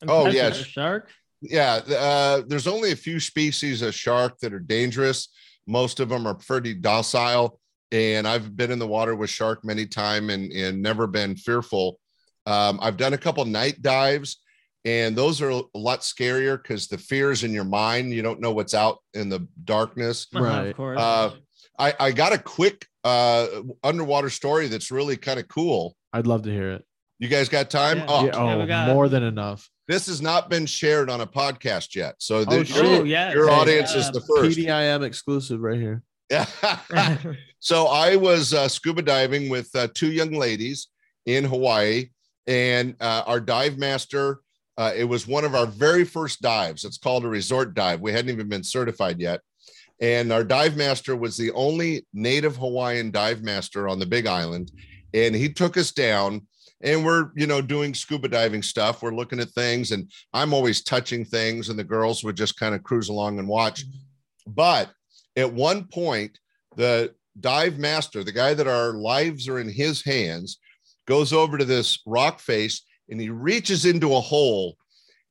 And 0.00 0.10
oh, 0.10 0.24
that's 0.24 0.34
yes. 0.34 0.60
a 0.60 0.64
shark. 0.64 1.10
Yeah, 1.40 1.80
uh, 1.88 2.42
there's 2.46 2.66
only 2.66 2.92
a 2.92 2.96
few 2.96 3.20
species 3.20 3.82
of 3.82 3.94
shark 3.94 4.38
that 4.40 4.52
are 4.52 4.58
dangerous. 4.58 5.28
Most 5.66 6.00
of 6.00 6.08
them 6.08 6.26
are 6.26 6.34
pretty 6.34 6.74
docile, 6.74 7.60
and 7.92 8.26
I've 8.26 8.56
been 8.56 8.72
in 8.72 8.78
the 8.78 8.88
water 8.88 9.14
with 9.14 9.30
shark 9.30 9.64
many 9.64 9.86
time 9.86 10.30
and 10.30 10.50
and 10.52 10.82
never 10.82 11.06
been 11.06 11.36
fearful. 11.36 12.00
Um, 12.46 12.78
I've 12.82 12.96
done 12.96 13.12
a 13.12 13.18
couple 13.18 13.44
night 13.44 13.82
dives, 13.82 14.38
and 14.84 15.14
those 15.14 15.40
are 15.40 15.50
a 15.50 15.62
lot 15.74 16.00
scarier 16.00 16.60
because 16.60 16.88
the 16.88 16.98
fear 16.98 17.30
is 17.30 17.44
in 17.44 17.52
your 17.52 17.64
mind. 17.64 18.12
You 18.12 18.22
don't 18.22 18.40
know 18.40 18.52
what's 18.52 18.74
out 18.74 18.98
in 19.14 19.28
the 19.28 19.46
darkness. 19.64 20.26
Uh-huh, 20.34 20.44
Right. 20.44 20.66
Of 20.68 20.76
course. 20.76 20.98
Uh, 20.98 21.30
I, 21.78 21.94
I 22.00 22.12
got 22.12 22.32
a 22.32 22.38
quick 22.38 22.86
uh, 23.04 23.46
underwater 23.84 24.30
story 24.30 24.66
that's 24.68 24.90
really 24.90 25.16
kind 25.16 25.38
of 25.38 25.48
cool. 25.48 25.94
I'd 26.12 26.26
love 26.26 26.42
to 26.42 26.50
hear 26.50 26.72
it. 26.72 26.84
You 27.18 27.28
guys 27.28 27.48
got 27.48 27.70
time? 27.70 27.98
Yeah. 27.98 28.06
Oh, 28.08 28.24
yeah, 28.26 28.32
oh, 28.34 28.58
we 28.60 28.66
got- 28.66 28.88
more 28.88 29.08
than 29.08 29.22
enough. 29.22 29.68
this 29.88 30.06
has 30.06 30.20
not 30.22 30.50
been 30.50 30.66
shared 30.66 31.08
on 31.10 31.20
a 31.20 31.26
podcast 31.26 31.94
yet, 31.94 32.14
so 32.18 32.38
Oh, 32.38 32.44
this, 32.44 32.68
shit. 32.68 32.84
oh 32.84 33.04
yeah. 33.04 33.32
your 33.32 33.50
audience 33.50 33.94
is 33.94 34.10
the 34.10 34.20
first. 34.20 34.58
PDIM 34.58 35.02
exclusive 35.04 35.60
right 35.60 35.78
here. 35.80 36.02
Yeah. 36.30 36.46
so 37.58 37.86
I 37.86 38.16
was 38.16 38.52
uh, 38.54 38.68
scuba 38.68 39.02
diving 39.02 39.48
with 39.48 39.74
uh, 39.74 39.88
two 39.94 40.12
young 40.12 40.30
ladies 40.32 40.88
in 41.26 41.44
Hawaii, 41.44 42.10
and 42.46 42.94
uh, 43.00 43.22
our 43.26 43.40
dive 43.40 43.78
master. 43.78 44.40
Uh, 44.76 44.92
it 44.94 45.04
was 45.04 45.26
one 45.26 45.44
of 45.44 45.56
our 45.56 45.66
very 45.66 46.04
first 46.04 46.40
dives. 46.40 46.84
It's 46.84 46.98
called 46.98 47.24
a 47.24 47.28
resort 47.28 47.74
dive. 47.74 48.00
We 48.00 48.12
hadn't 48.12 48.30
even 48.30 48.48
been 48.48 48.62
certified 48.62 49.18
yet, 49.20 49.40
and 50.00 50.32
our 50.32 50.44
dive 50.44 50.76
master 50.76 51.16
was 51.16 51.36
the 51.36 51.50
only 51.52 52.06
native 52.12 52.56
Hawaiian 52.56 53.10
dive 53.10 53.42
master 53.42 53.88
on 53.88 53.98
the 53.98 54.06
Big 54.06 54.26
Island, 54.26 54.70
and 55.14 55.34
he 55.34 55.52
took 55.52 55.76
us 55.76 55.92
down. 55.92 56.46
And 56.80 57.04
we're, 57.04 57.32
you 57.34 57.48
know, 57.48 57.60
doing 57.60 57.92
scuba 57.92 58.28
diving 58.28 58.62
stuff. 58.62 59.02
We're 59.02 59.12
looking 59.12 59.40
at 59.40 59.50
things, 59.50 59.90
and 59.90 60.08
I'm 60.32 60.54
always 60.54 60.84
touching 60.84 61.24
things, 61.24 61.70
and 61.70 61.78
the 61.78 61.82
girls 61.82 62.22
would 62.22 62.36
just 62.36 62.56
kind 62.56 62.72
of 62.72 62.84
cruise 62.84 63.08
along 63.08 63.40
and 63.40 63.48
watch. 63.48 63.84
Mm-hmm. 63.84 64.52
But 64.52 64.90
at 65.36 65.52
one 65.52 65.86
point, 65.86 66.38
the 66.76 67.14
dive 67.40 67.78
master, 67.78 68.22
the 68.22 68.30
guy 68.30 68.54
that 68.54 68.68
our 68.68 68.92
lives 68.92 69.48
are 69.48 69.58
in 69.58 69.68
his 69.68 70.04
hands, 70.04 70.58
goes 71.08 71.32
over 71.32 71.58
to 71.58 71.64
this 71.64 72.00
rock 72.06 72.38
face 72.38 72.82
and 73.08 73.20
he 73.20 73.30
reaches 73.30 73.86
into 73.86 74.14
a 74.14 74.20
hole 74.20 74.76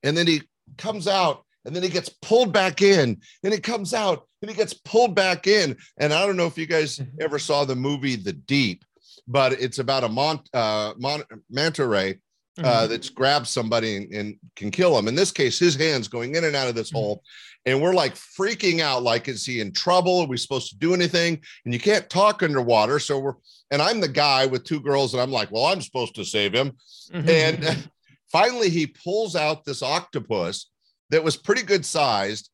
and 0.04 0.18
then 0.18 0.26
he 0.26 0.42
comes 0.78 1.08
out 1.08 1.44
and 1.68 1.76
then 1.76 1.84
he 1.84 1.90
gets 1.90 2.10
pulled 2.10 2.52
back 2.54 2.82
in 2.82 3.20
and 3.44 3.54
it 3.54 3.62
comes 3.62 3.94
out 3.94 4.26
and 4.42 4.50
he 4.50 4.56
gets 4.56 4.74
pulled 4.74 5.14
back 5.14 5.46
in. 5.46 5.76
And 6.00 6.14
I 6.14 6.26
don't 6.26 6.38
know 6.38 6.48
if 6.48 6.58
you 6.58 6.66
guys 6.66 6.98
Mhm. 6.98 7.10
ever 7.22 7.38
saw 7.38 7.66
the 7.66 7.76
movie 7.76 8.16
The 8.16 8.34
Deep, 8.34 8.84
but 9.28 9.52
it's 9.54 9.78
about 9.80 10.06
a 10.06 10.10
mont, 10.10 10.50
uh, 10.54 10.94
mon- 10.98 11.24
manta 11.52 11.86
ray 11.86 12.20
Mm-hmm. 12.58 12.66
uh, 12.66 12.88
that's 12.88 13.10
grabbed 13.10 13.46
somebody 13.46 13.98
and, 13.98 14.12
and 14.12 14.36
can 14.56 14.72
kill 14.72 14.98
him. 14.98 15.08
In 15.08 15.14
this 15.14 15.30
case, 15.30 15.60
his 15.60 15.76
hands 15.76 16.08
going 16.08 16.34
in 16.34 16.44
and 16.44 16.56
out 16.56 16.68
of 16.68 16.74
this 16.74 16.90
Mhm. 16.90 16.96
hole, 16.96 17.24
and 17.68 17.80
we're 17.80 17.94
like 17.94 18.16
freaking 18.16 18.80
out. 18.80 19.04
Like, 19.04 19.28
is 19.28 19.46
he 19.46 19.60
in 19.60 19.72
trouble? 19.74 20.22
Are 20.22 20.26
we 20.28 20.38
supposed 20.38 20.70
to 20.72 20.76
do 20.78 20.96
anything? 20.96 21.40
And 21.66 21.74
you 21.74 21.80
can't 21.80 22.10
talk 22.10 22.42
underwater. 22.42 22.98
So 22.98 23.20
we're, 23.20 23.36
and 23.70 23.80
I'm 23.80 24.00
the 24.00 24.08
guy 24.08 24.48
with 24.48 24.64
two 24.64 24.80
girls, 24.80 25.14
and 25.14 25.22
I'm 25.22 25.32
like, 25.32 25.52
well, 25.52 25.66
I'm 25.66 25.82
supposed 25.84 26.16
to 26.16 26.26
save 26.26 26.52
him. 26.56 26.72
Mhm. 27.14 27.30
And 27.30 27.92
finally, 28.32 28.72
he 28.72 28.88
pulls 28.88 29.36
out 29.36 29.64
this 29.64 29.84
octopus 29.84 30.66
that 31.10 31.24
was 31.24 31.38
pretty 31.38 31.64
good 31.64 31.86
sized, 31.86 32.50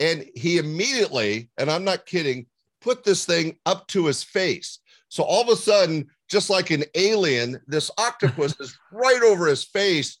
and 0.00 0.26
he 0.34 0.58
immediately, 0.58 1.50
and 1.58 1.70
I'm 1.70 1.84
not 1.84 2.06
kidding, 2.06 2.46
put 2.80 3.04
this 3.04 3.24
thing 3.24 3.56
up 3.66 3.86
to 3.88 4.06
his 4.06 4.22
face. 4.22 4.78
So 5.08 5.22
all 5.22 5.42
of 5.42 5.48
a 5.48 5.56
sudden, 5.56 6.08
just 6.28 6.50
like 6.50 6.70
an 6.70 6.84
alien, 6.94 7.60
this 7.66 7.90
octopus 7.98 8.54
is 8.60 8.78
right 8.92 9.22
over 9.22 9.46
his 9.46 9.64
face. 9.64 10.18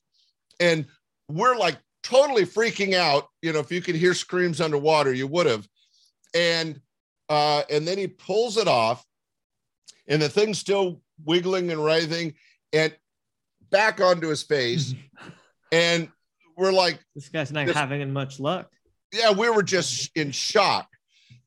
And 0.60 0.86
we're 1.28 1.56
like 1.56 1.76
totally 2.02 2.44
freaking 2.44 2.94
out. 2.94 3.28
You 3.42 3.52
know, 3.52 3.58
if 3.58 3.70
you 3.70 3.82
could 3.82 3.96
hear 3.96 4.14
screams 4.14 4.60
underwater, 4.60 5.12
you 5.12 5.26
would 5.26 5.46
have. 5.46 5.66
And 6.34 6.80
uh, 7.28 7.62
and 7.70 7.86
then 7.86 7.98
he 7.98 8.06
pulls 8.06 8.56
it 8.56 8.68
off, 8.68 9.04
and 10.06 10.22
the 10.22 10.28
thing's 10.28 10.58
still 10.58 11.00
wiggling 11.24 11.72
and 11.72 11.84
writhing, 11.84 12.34
and 12.72 12.94
back 13.70 14.00
onto 14.00 14.28
his 14.28 14.44
face. 14.44 14.94
and 15.72 16.08
we're 16.56 16.72
like, 16.72 16.98
this 17.14 17.28
guy's 17.28 17.52
not 17.52 17.66
this- 17.66 17.76
having 17.76 18.12
much 18.12 18.40
luck. 18.40 18.70
yeah, 19.12 19.30
we 19.32 19.48
were 19.50 19.62
just 19.62 20.10
in 20.16 20.30
shock. 20.30 20.88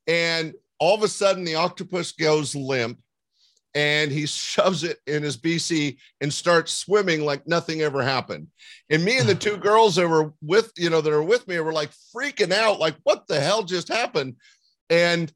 And 0.08 0.54
all 0.80 0.96
of 0.96 1.04
a 1.04 1.08
sudden, 1.08 1.44
the 1.44 1.56
octopus 1.56 2.12
goes 2.14 2.56
limp 2.56 3.00
and 3.76 4.12
he 4.12 4.26
shoves 4.26 4.84
it 4.84 4.98
in 5.08 5.24
his 5.24 5.38
BC 5.38 5.98
and 6.22 6.34
starts 6.34 6.72
swimming 6.74 7.22
like 7.26 7.48
nothing 7.48 7.82
ever 7.82 8.02
happened. 8.02 8.48
And 8.90 9.04
me 9.04 9.18
and 9.18 9.28
the 9.28 9.36
two 9.36 9.58
girls 9.70 9.96
that 9.96 10.08
were 10.08 10.34
with, 10.42 10.72
you 10.78 10.90
know, 10.90 11.02
that 11.02 11.14
are 11.14 11.24
with 11.24 11.48
me 11.48 11.60
were 11.60 11.74
like 11.74 11.92
freaking 12.16 12.52
out, 12.54 12.80
like, 12.80 12.96
what 13.04 13.28
the 13.28 13.40
hell 13.40 13.64
just 13.64 13.88
happened? 13.88 14.36
And 14.90 15.32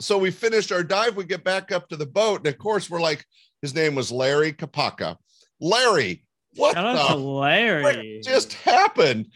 so 0.00 0.18
we 0.18 0.30
finished 0.30 0.70
our 0.72 0.82
dive. 0.82 1.16
We 1.16 1.24
get 1.24 1.44
back 1.44 1.72
up 1.72 1.88
to 1.88 1.96
the 1.96 2.06
boat. 2.06 2.38
And 2.38 2.48
of 2.48 2.58
course, 2.58 2.90
we're 2.90 3.00
like, 3.00 3.24
his 3.62 3.74
name 3.74 3.94
was 3.94 4.12
Larry 4.12 4.52
Kapaka. 4.52 5.16
Larry, 5.60 6.23
what 6.56 6.76
out 6.76 7.08
the 7.10 7.16
Larry. 7.16 8.20
just 8.24 8.52
happened? 8.54 9.26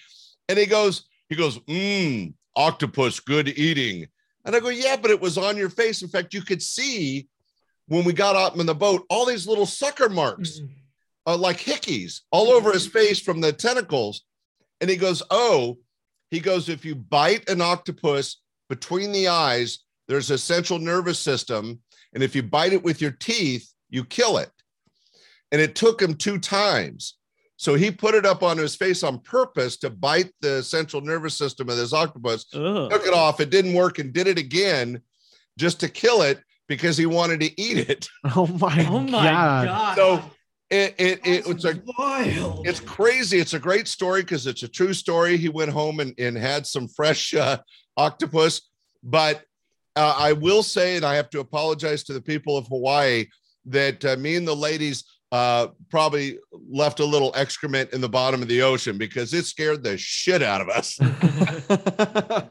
And 0.49 0.59
he 0.59 0.67
goes, 0.67 1.05
he 1.29 1.37
goes, 1.37 1.59
mmm, 1.61 2.33
octopus, 2.57 3.21
good 3.21 3.49
eating. 3.49 4.07
And 4.45 4.57
I 4.57 4.61
go, 4.61 4.69
yeah, 4.71 4.97
but 4.97 5.11
it 5.11 5.21
was 5.21 5.37
on 5.37 5.57
your 5.57 5.69
face. 5.69 6.03
In 6.03 6.09
fact, 6.09 6.33
you 6.33 6.43
could 6.43 6.63
see 6.63 7.29
when 7.87 8.05
we 8.05 8.13
got 8.13 8.37
up 8.37 8.59
in 8.59 8.67
the 8.67 8.75
boat, 8.75 9.05
all 9.11 9.27
these 9.27 9.47
little 9.47 9.67
sucker 9.67 10.09
marks, 10.09 10.61
Mhm. 10.61 10.69
uh, 11.27 11.37
like 11.37 11.59
hickeys, 11.59 12.21
all 12.31 12.49
over 12.51 12.73
his 12.73 12.87
face 12.87 13.19
from 13.21 13.41
the 13.41 13.53
tentacles. 13.53 14.23
And 14.81 14.89
he 14.89 14.97
goes, 14.97 15.23
oh, 15.31 15.79
he 16.31 16.41
goes, 16.41 16.69
if 16.69 16.85
you 16.85 16.95
bite 16.95 17.49
an 17.49 17.61
octopus 17.61 18.41
between 18.69 19.13
the 19.13 19.29
eyes, 19.29 19.81
there's 20.07 20.31
a 20.31 20.39
central 20.39 20.79
nervous 20.79 21.19
system. 21.19 21.81
And 22.15 22.23
if 22.23 22.35
you 22.35 22.43
bite 22.43 22.73
it 22.73 22.83
with 22.83 23.01
your 23.03 23.11
teeth, 23.11 23.71
you 23.91 24.05
kill 24.05 24.39
it. 24.39 24.51
And 25.53 25.61
it 25.61 25.75
took 25.75 26.01
him 26.01 26.15
two 26.15 26.39
times. 26.39 27.15
So 27.57 27.75
he 27.75 27.91
put 27.91 28.15
it 28.15 28.25
up 28.25 28.43
on 28.43 28.57
his 28.57 28.77
face 28.77 29.03
on 29.03 29.19
purpose 29.21 29.77
to 29.79 29.91
bite 29.91 30.31
the 30.41 30.63
central 30.63 31.03
nervous 31.03 31.37
system 31.37 31.69
of 31.69 31.77
this 31.77 31.93
octopus, 31.93 32.47
Ugh. 32.55 32.91
took 32.91 33.05
it 33.07 33.13
off. 33.15 33.41
It 33.41 33.51
didn't 33.51 33.75
work 33.75 33.99
and 33.99 34.13
did 34.13 34.29
it 34.29 34.39
again 34.39 35.03
just 35.59 35.81
to 35.81 35.89
kill 35.89 36.23
it 36.23 36.41
because 36.69 36.97
he 36.97 37.07
wanted 37.07 37.41
to 37.41 37.61
eat 37.61 37.79
it. 37.91 38.09
Oh 38.37 38.47
my, 38.47 38.87
Oh 38.89 39.01
my 39.01 39.11
god. 39.11 39.67
god. 39.67 39.97
So 39.97 40.23
it, 40.71 40.95
it, 40.99 41.21
it 41.27 41.47
it's 41.49 41.65
a 41.65 41.81
wild. 41.99 42.67
it's 42.69 42.79
crazy. 42.79 43.39
It's 43.39 43.55
a 43.55 43.59
great 43.59 43.89
story 43.89 44.21
because 44.23 44.47
it's 44.47 44.63
a 44.63 44.69
true 44.69 44.93
story. 44.93 45.37
He 45.37 45.49
went 45.49 45.71
home 45.73 45.99
and, 45.99 46.15
and 46.19 46.37
had 46.37 46.67
some 46.67 46.87
fresh 46.87 47.35
uh, 47.35 47.59
octopus. 47.97 48.69
But 49.03 49.43
uh, 49.97 50.15
I 50.17 50.35
will 50.35 50.63
say, 50.63 50.95
and 50.97 51.05
I 51.05 51.17
have 51.17 51.31
to 51.31 51.41
apologize 51.41 52.05
to 52.05 52.13
the 52.13 52.21
people 52.21 52.57
of 52.57 52.69
Hawaii, 52.69 53.27
that 53.65 54.05
uh, 54.05 54.17
me 54.17 54.37
and 54.37 54.47
the 54.47 54.55
ladies 54.55 55.05
uh, 55.33 55.69
probably 55.91 56.39
left 56.71 57.01
a 57.01 57.05
little 57.05 57.33
excrement 57.35 57.93
in 57.93 58.01
the 58.01 58.09
bottom 58.09 58.43
of 58.43 58.49
the 58.49 58.63
ocean 58.63 58.97
because 58.97 59.35
it 59.35 59.45
scared 59.45 59.83
the 59.83 59.99
shit 59.99 60.43
out 60.43 60.61
of 60.61 60.69
us. 60.69 60.99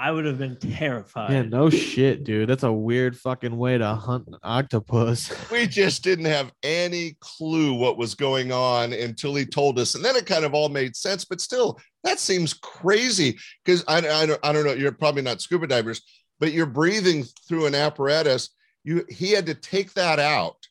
I 0.00 0.12
would 0.12 0.26
have 0.26 0.38
been 0.38 0.54
terrified. 0.54 1.32
yeah, 1.32 1.42
no 1.42 1.68
shit, 1.68 2.22
dude. 2.22 2.48
That's 2.48 2.62
a 2.62 2.72
weird 2.72 3.18
fucking 3.18 3.56
way 3.56 3.78
to 3.78 3.94
hunt 3.96 4.28
an 4.28 4.36
octopus. 4.44 5.32
we 5.50 5.66
just 5.66 6.04
didn't 6.04 6.26
have 6.26 6.52
any 6.62 7.16
clue 7.18 7.74
what 7.74 7.98
was 7.98 8.14
going 8.14 8.52
on 8.52 8.92
until 8.92 9.34
he 9.34 9.44
told 9.44 9.76
us 9.76 9.96
and 9.96 10.04
then 10.04 10.14
it 10.14 10.24
kind 10.24 10.44
of 10.44 10.54
all 10.54 10.68
made 10.68 10.94
sense 10.94 11.24
but 11.24 11.40
still 11.40 11.78
that 12.04 12.20
seems 12.20 12.54
crazy 12.54 13.36
because 13.64 13.84
I, 13.88 13.98
I, 13.98 14.36
I 14.48 14.52
don't 14.52 14.64
know 14.64 14.72
you're 14.72 14.92
probably 14.92 15.22
not 15.22 15.40
scuba 15.40 15.66
divers 15.66 16.00
but 16.38 16.52
you're 16.52 16.66
breathing 16.66 17.24
through 17.48 17.66
an 17.66 17.74
apparatus 17.74 18.50
you 18.84 19.04
he 19.08 19.32
had 19.32 19.46
to 19.46 19.54
take 19.54 19.92
that 19.94 20.18
out 20.20 20.67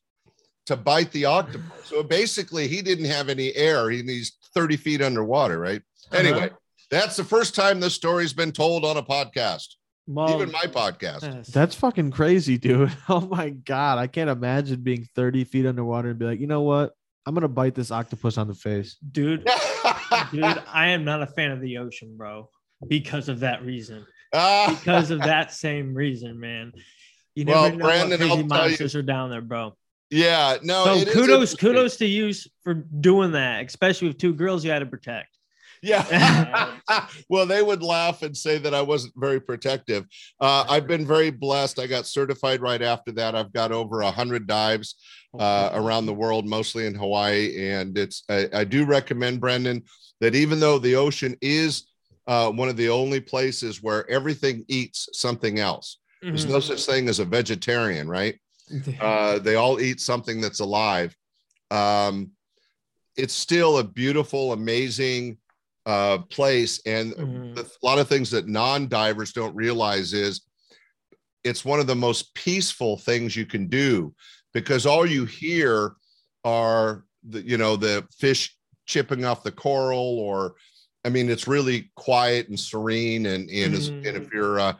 to 0.68 0.76
bite 0.76 1.12
the 1.12 1.26
octopus 1.26 1.86
so 1.86 2.04
basically 2.04 2.68
he 2.68 2.82
didn't 2.82 3.06
have 3.06 3.28
any 3.30 3.56
air 3.56 3.90
he, 3.90 4.02
he's 4.04 4.38
30 4.54 4.78
feet 4.78 5.02
underwater 5.02 5.60
right 5.60 5.82
anyway 6.14 6.50
that's 6.92 7.16
the 7.18 7.24
first 7.24 7.56
time 7.56 7.80
this 7.80 7.94
story's 7.96 8.34
been 8.34 8.52
told 8.52 8.86
on 8.86 8.96
a 8.98 9.04
podcast 9.04 9.68
Well, 10.08 10.34
even 10.36 10.52
my 10.54 10.64
podcast. 10.64 11.48
That's 11.52 11.76
fucking 11.76 12.12
crazy, 12.12 12.58
dude. 12.58 12.92
Oh 13.10 13.20
my 13.28 13.50
god. 13.50 13.98
I 13.98 14.08
can't 14.08 14.30
imagine 14.30 14.80
being 14.80 15.06
30 15.16 15.44
feet 15.44 15.66
underwater 15.66 16.12
and 16.12 16.18
be 16.20 16.24
like, 16.26 16.40
you 16.40 16.48
know 16.48 16.62
what? 16.62 16.94
I'm 17.26 17.34
gonna 17.34 17.50
bite 17.50 17.76
this 17.76 17.92
octopus 17.92 18.38
on 18.38 18.48
the 18.48 18.54
face. 18.54 18.96
dude, 19.12 19.44
dude, 20.32 20.64
I 20.72 20.88
am 20.96 21.04
not 21.04 21.22
a 21.24 21.28
fan 21.28 21.52
of 21.52 21.60
the 21.60 21.78
ocean, 21.80 22.16
bro, 22.16 22.50
because 22.88 23.28
of 23.28 23.42
that 23.42 23.66
reason. 23.66 24.06
Ah. 24.34 24.68
Because 24.80 25.12
of 25.12 25.20
that 25.20 25.52
same 25.52 25.94
reason, 25.94 26.40
man. 26.40 26.72
You 27.36 27.44
Well, 27.48 27.64
never 27.64 27.76
know 27.76 27.86
Brandon, 27.86 28.10
what 28.12 28.18
crazy 28.20 28.30
tell 28.30 28.38
you- 28.38 28.46
monsters 28.46 28.96
are 28.96 29.02
down 29.04 29.30
there, 29.30 29.42
bro. 29.42 29.76
Yeah, 30.10 30.58
no. 30.64 30.86
so 30.86 30.96
it 30.96 31.08
is 31.10 31.14
kudos, 31.14 31.56
kudos 31.56 31.98
to 31.98 32.06
you 32.06 32.34
for 32.64 32.74
doing 32.74 33.32
that, 33.34 33.66
especially 33.66 34.08
with 34.08 34.18
two 34.18 34.34
girls 34.34 34.64
you 34.64 34.72
had 34.72 34.80
to 34.80 34.86
protect. 34.86 35.38
Yeah. 35.82 36.74
well, 37.30 37.46
they 37.46 37.62
would 37.62 37.84
laugh 37.84 38.24
and 38.24 38.36
say 38.36 38.58
that 38.58 38.74
I 38.74 38.82
wasn't 38.82 39.14
very 39.18 39.40
protective. 39.40 40.06
Uh, 40.40 40.66
I've 40.68 40.88
been 40.88 41.06
very 41.06 41.30
blessed. 41.30 41.80
I 41.80 41.88
got 41.88 42.06
certified 42.06 42.62
right 42.62 42.82
after 42.82 43.12
that. 43.14 43.36
I've 43.36 43.54
got 43.54 43.72
over 43.72 44.02
a 44.02 44.12
hundred 44.12 44.48
dives 44.48 44.96
uh, 45.38 45.72
around 45.74 46.06
the 46.06 46.14
world, 46.14 46.48
mostly 46.48 46.86
in 46.86 46.96
Hawaii, 46.96 47.70
and 47.70 47.98
it's. 47.98 48.24
I, 48.30 48.48
I 48.54 48.64
do 48.64 48.86
recommend 48.86 49.42
Brendan 49.42 49.84
that 50.22 50.36
even 50.36 50.60
though 50.60 50.80
the 50.80 50.96
ocean 50.96 51.36
is 51.42 51.88
uh, 52.28 52.52
one 52.52 52.70
of 52.70 52.78
the 52.78 52.90
only 52.90 53.20
places 53.20 53.82
where 53.82 54.10
everything 54.10 54.66
eats 54.68 55.10
something 55.14 55.60
else. 55.60 56.00
There's 56.22 56.48
no 56.48 56.60
such 56.60 56.86
thing 56.86 57.08
as 57.10 57.20
a 57.20 57.26
vegetarian, 57.26 58.10
right? 58.10 58.38
Uh, 59.00 59.40
they 59.40 59.56
all 59.56 59.80
eat 59.80 60.00
something 60.02 60.42
that's 60.42 60.60
alive. 60.60 61.16
Um, 61.72 62.32
it's 63.16 63.34
still 63.34 63.78
a 63.80 63.84
beautiful, 63.84 64.54
amazing 64.54 65.38
uh, 65.86 66.18
place, 66.30 66.82
and 66.86 67.14
Mhm. 67.14 67.58
a 67.58 67.66
lot 67.86 67.98
of 67.98 68.10
things 68.10 68.30
that 68.32 68.48
non-divers 68.48 69.32
don't 69.32 69.56
realize 69.56 70.12
is 70.14 70.42
it's 71.46 71.64
one 71.64 71.80
of 71.80 71.88
the 71.88 71.96
most 71.96 72.34
peaceful 72.34 72.98
things 72.98 73.36
you 73.38 73.46
can 73.46 73.68
do 73.68 74.14
because 74.54 74.86
all 74.86 75.06
you 75.06 75.24
hear 75.24 75.96
are 76.44 77.06
the 77.30 77.42
you 77.42 77.58
know 77.58 77.78
the 77.78 78.06
fish 78.18 78.58
chipping 78.86 79.24
off 79.24 79.44
the 79.44 79.52
coral 79.52 80.20
or 80.20 80.56
i 81.06 81.10
mean 81.10 81.30
it's 81.30 81.48
really 81.48 81.90
quiet 81.96 82.50
and 82.50 82.60
serene 82.60 83.26
and 83.28 83.50
and, 83.50 83.74
as- 83.76 83.92
and 84.04 84.18
if 84.18 84.32
you're 84.34 84.60
uh, 84.60 84.74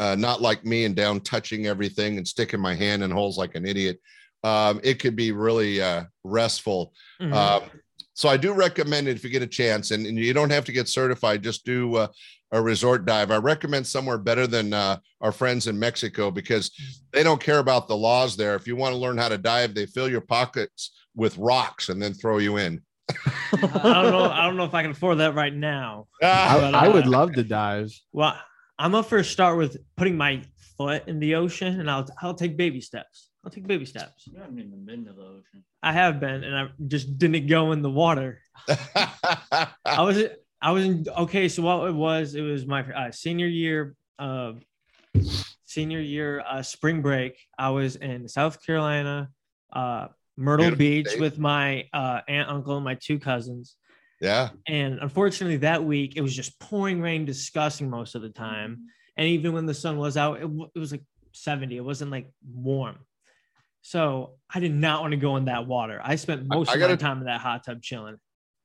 uh, 0.00 0.14
not 0.16 0.40
like 0.42 0.64
me 0.64 0.84
and 0.84 0.96
down 0.96 1.20
touching 1.20 1.66
everything 1.66 2.18
and 2.18 2.26
sticking 2.26 2.60
my 2.60 2.74
hand 2.74 3.02
in 3.02 3.10
holes 3.10 3.38
like 3.38 3.54
an 3.54 3.66
idiot 3.66 3.98
um, 4.42 4.80
it 4.82 4.98
could 4.98 5.16
be 5.16 5.32
really 5.32 5.80
uh, 5.80 6.04
restful 6.24 6.92
Mhm. 7.20 7.32
um, 7.32 7.70
so 8.16 8.28
I 8.28 8.36
do 8.36 8.52
recommend 8.52 9.08
it 9.08 9.16
if 9.16 9.24
you 9.24 9.30
get 9.30 9.42
a 9.42 9.46
chance, 9.46 9.90
and, 9.90 10.06
and 10.06 10.16
you 10.16 10.32
don't 10.32 10.50
have 10.50 10.64
to 10.66 10.72
get 10.72 10.88
certified. 10.88 11.42
Just 11.42 11.64
do 11.64 11.96
uh, 11.96 12.06
a 12.52 12.62
resort 12.62 13.04
dive. 13.06 13.32
I 13.32 13.38
recommend 13.38 13.88
somewhere 13.88 14.18
better 14.18 14.46
than 14.46 14.72
uh, 14.72 14.98
our 15.20 15.32
friends 15.32 15.66
in 15.66 15.76
Mexico 15.76 16.30
because 16.30 16.70
they 17.12 17.24
don't 17.24 17.40
care 17.42 17.58
about 17.58 17.88
the 17.88 17.96
laws 17.96 18.36
there. 18.36 18.54
If 18.54 18.68
you 18.68 18.76
want 18.76 18.92
to 18.94 18.98
learn 18.98 19.18
how 19.18 19.28
to 19.28 19.36
dive, 19.36 19.74
they 19.74 19.86
fill 19.86 20.08
your 20.08 20.20
pockets 20.20 20.92
with 21.16 21.36
rocks 21.38 21.88
and 21.88 22.00
then 22.00 22.14
throw 22.14 22.38
you 22.38 22.56
in. 22.58 22.80
I 23.52 24.02
don't 24.02 24.12
know. 24.12 24.30
I 24.30 24.46
don't 24.46 24.56
know 24.56 24.64
if 24.64 24.74
I 24.74 24.82
can 24.82 24.92
afford 24.92 25.18
that 25.18 25.34
right 25.34 25.52
now. 25.52 26.06
I, 26.22 26.60
But, 26.60 26.74
I 26.76 26.86
would 26.86 27.06
uh, 27.06 27.10
love 27.10 27.32
to 27.32 27.42
dive. 27.42 27.92
Well, 28.12 28.38
I'm 28.78 28.94
up 28.94 29.06
for 29.06 29.18
first 29.18 29.30
start 29.30 29.56
with 29.56 29.76
putting 29.96 30.16
my 30.16 30.42
foot 30.76 31.06
in 31.06 31.20
the 31.20 31.36
ocean, 31.36 31.80
and 31.80 31.90
I'll 31.90 32.06
I'll 32.20 32.34
take 32.34 32.56
baby 32.56 32.80
steps. 32.80 33.30
I'll 33.44 33.50
take 33.50 33.66
baby 33.66 33.84
steps. 33.84 34.26
You 34.26 34.38
haven't 34.38 34.58
even 34.58 34.84
been 34.84 35.04
to 35.04 35.12
the 35.12 35.22
ocean. 35.22 35.64
I 35.82 35.92
have 35.92 36.18
been, 36.18 36.42
and 36.42 36.56
I 36.56 36.68
just 36.88 37.18
didn't 37.18 37.46
go 37.46 37.72
in 37.72 37.82
the 37.82 37.90
water. 37.90 38.40
I 38.68 39.68
was 39.98 40.24
I 40.60 40.72
was 40.72 40.84
in 40.84 41.04
okay. 41.18 41.48
So 41.48 41.62
what 41.62 41.88
it 41.88 41.94
was, 41.94 42.34
it 42.34 42.40
was 42.40 42.66
my 42.66 42.82
uh, 42.82 43.12
senior 43.12 43.46
year, 43.46 43.94
uh, 44.18 44.54
senior 45.64 46.00
year 46.00 46.40
uh, 46.40 46.62
spring 46.62 47.00
break. 47.00 47.38
I 47.56 47.70
was 47.70 47.96
in 47.96 48.26
South 48.28 48.64
Carolina, 48.64 49.28
uh, 49.72 50.08
Myrtle 50.36 50.64
Beautiful 50.64 50.78
Beach 50.78 51.08
state. 51.08 51.20
with 51.20 51.38
my 51.38 51.84
uh, 51.92 52.22
aunt, 52.26 52.48
uncle, 52.48 52.76
and 52.76 52.84
my 52.84 52.94
two 52.96 53.20
cousins. 53.20 53.76
Yeah. 54.24 54.48
And 54.66 54.98
unfortunately, 55.00 55.58
that 55.58 55.84
week 55.84 56.14
it 56.16 56.22
was 56.22 56.34
just 56.34 56.58
pouring 56.58 57.00
rain, 57.00 57.26
disgusting 57.26 57.90
most 57.90 58.14
of 58.14 58.22
the 58.22 58.30
time. 58.30 58.86
And 59.18 59.28
even 59.28 59.52
when 59.52 59.66
the 59.66 59.74
sun 59.74 59.98
was 59.98 60.16
out, 60.16 60.38
it, 60.38 60.42
w- 60.42 60.70
it 60.74 60.78
was 60.78 60.92
like 60.92 61.02
70. 61.32 61.76
It 61.76 61.84
wasn't 61.84 62.10
like 62.10 62.30
warm. 62.42 62.96
So 63.82 64.36
I 64.52 64.60
did 64.60 64.72
not 64.72 65.02
want 65.02 65.10
to 65.10 65.18
go 65.18 65.36
in 65.36 65.44
that 65.44 65.66
water. 65.66 66.00
I 66.02 66.16
spent 66.16 66.46
most 66.46 66.70
I 66.70 66.74
of 66.74 66.80
my 66.80 66.86
gotta- 66.86 66.96
time 66.96 67.18
in 67.18 67.26
that 67.26 67.40
hot 67.40 67.64
tub 67.64 67.82
chilling. 67.82 68.16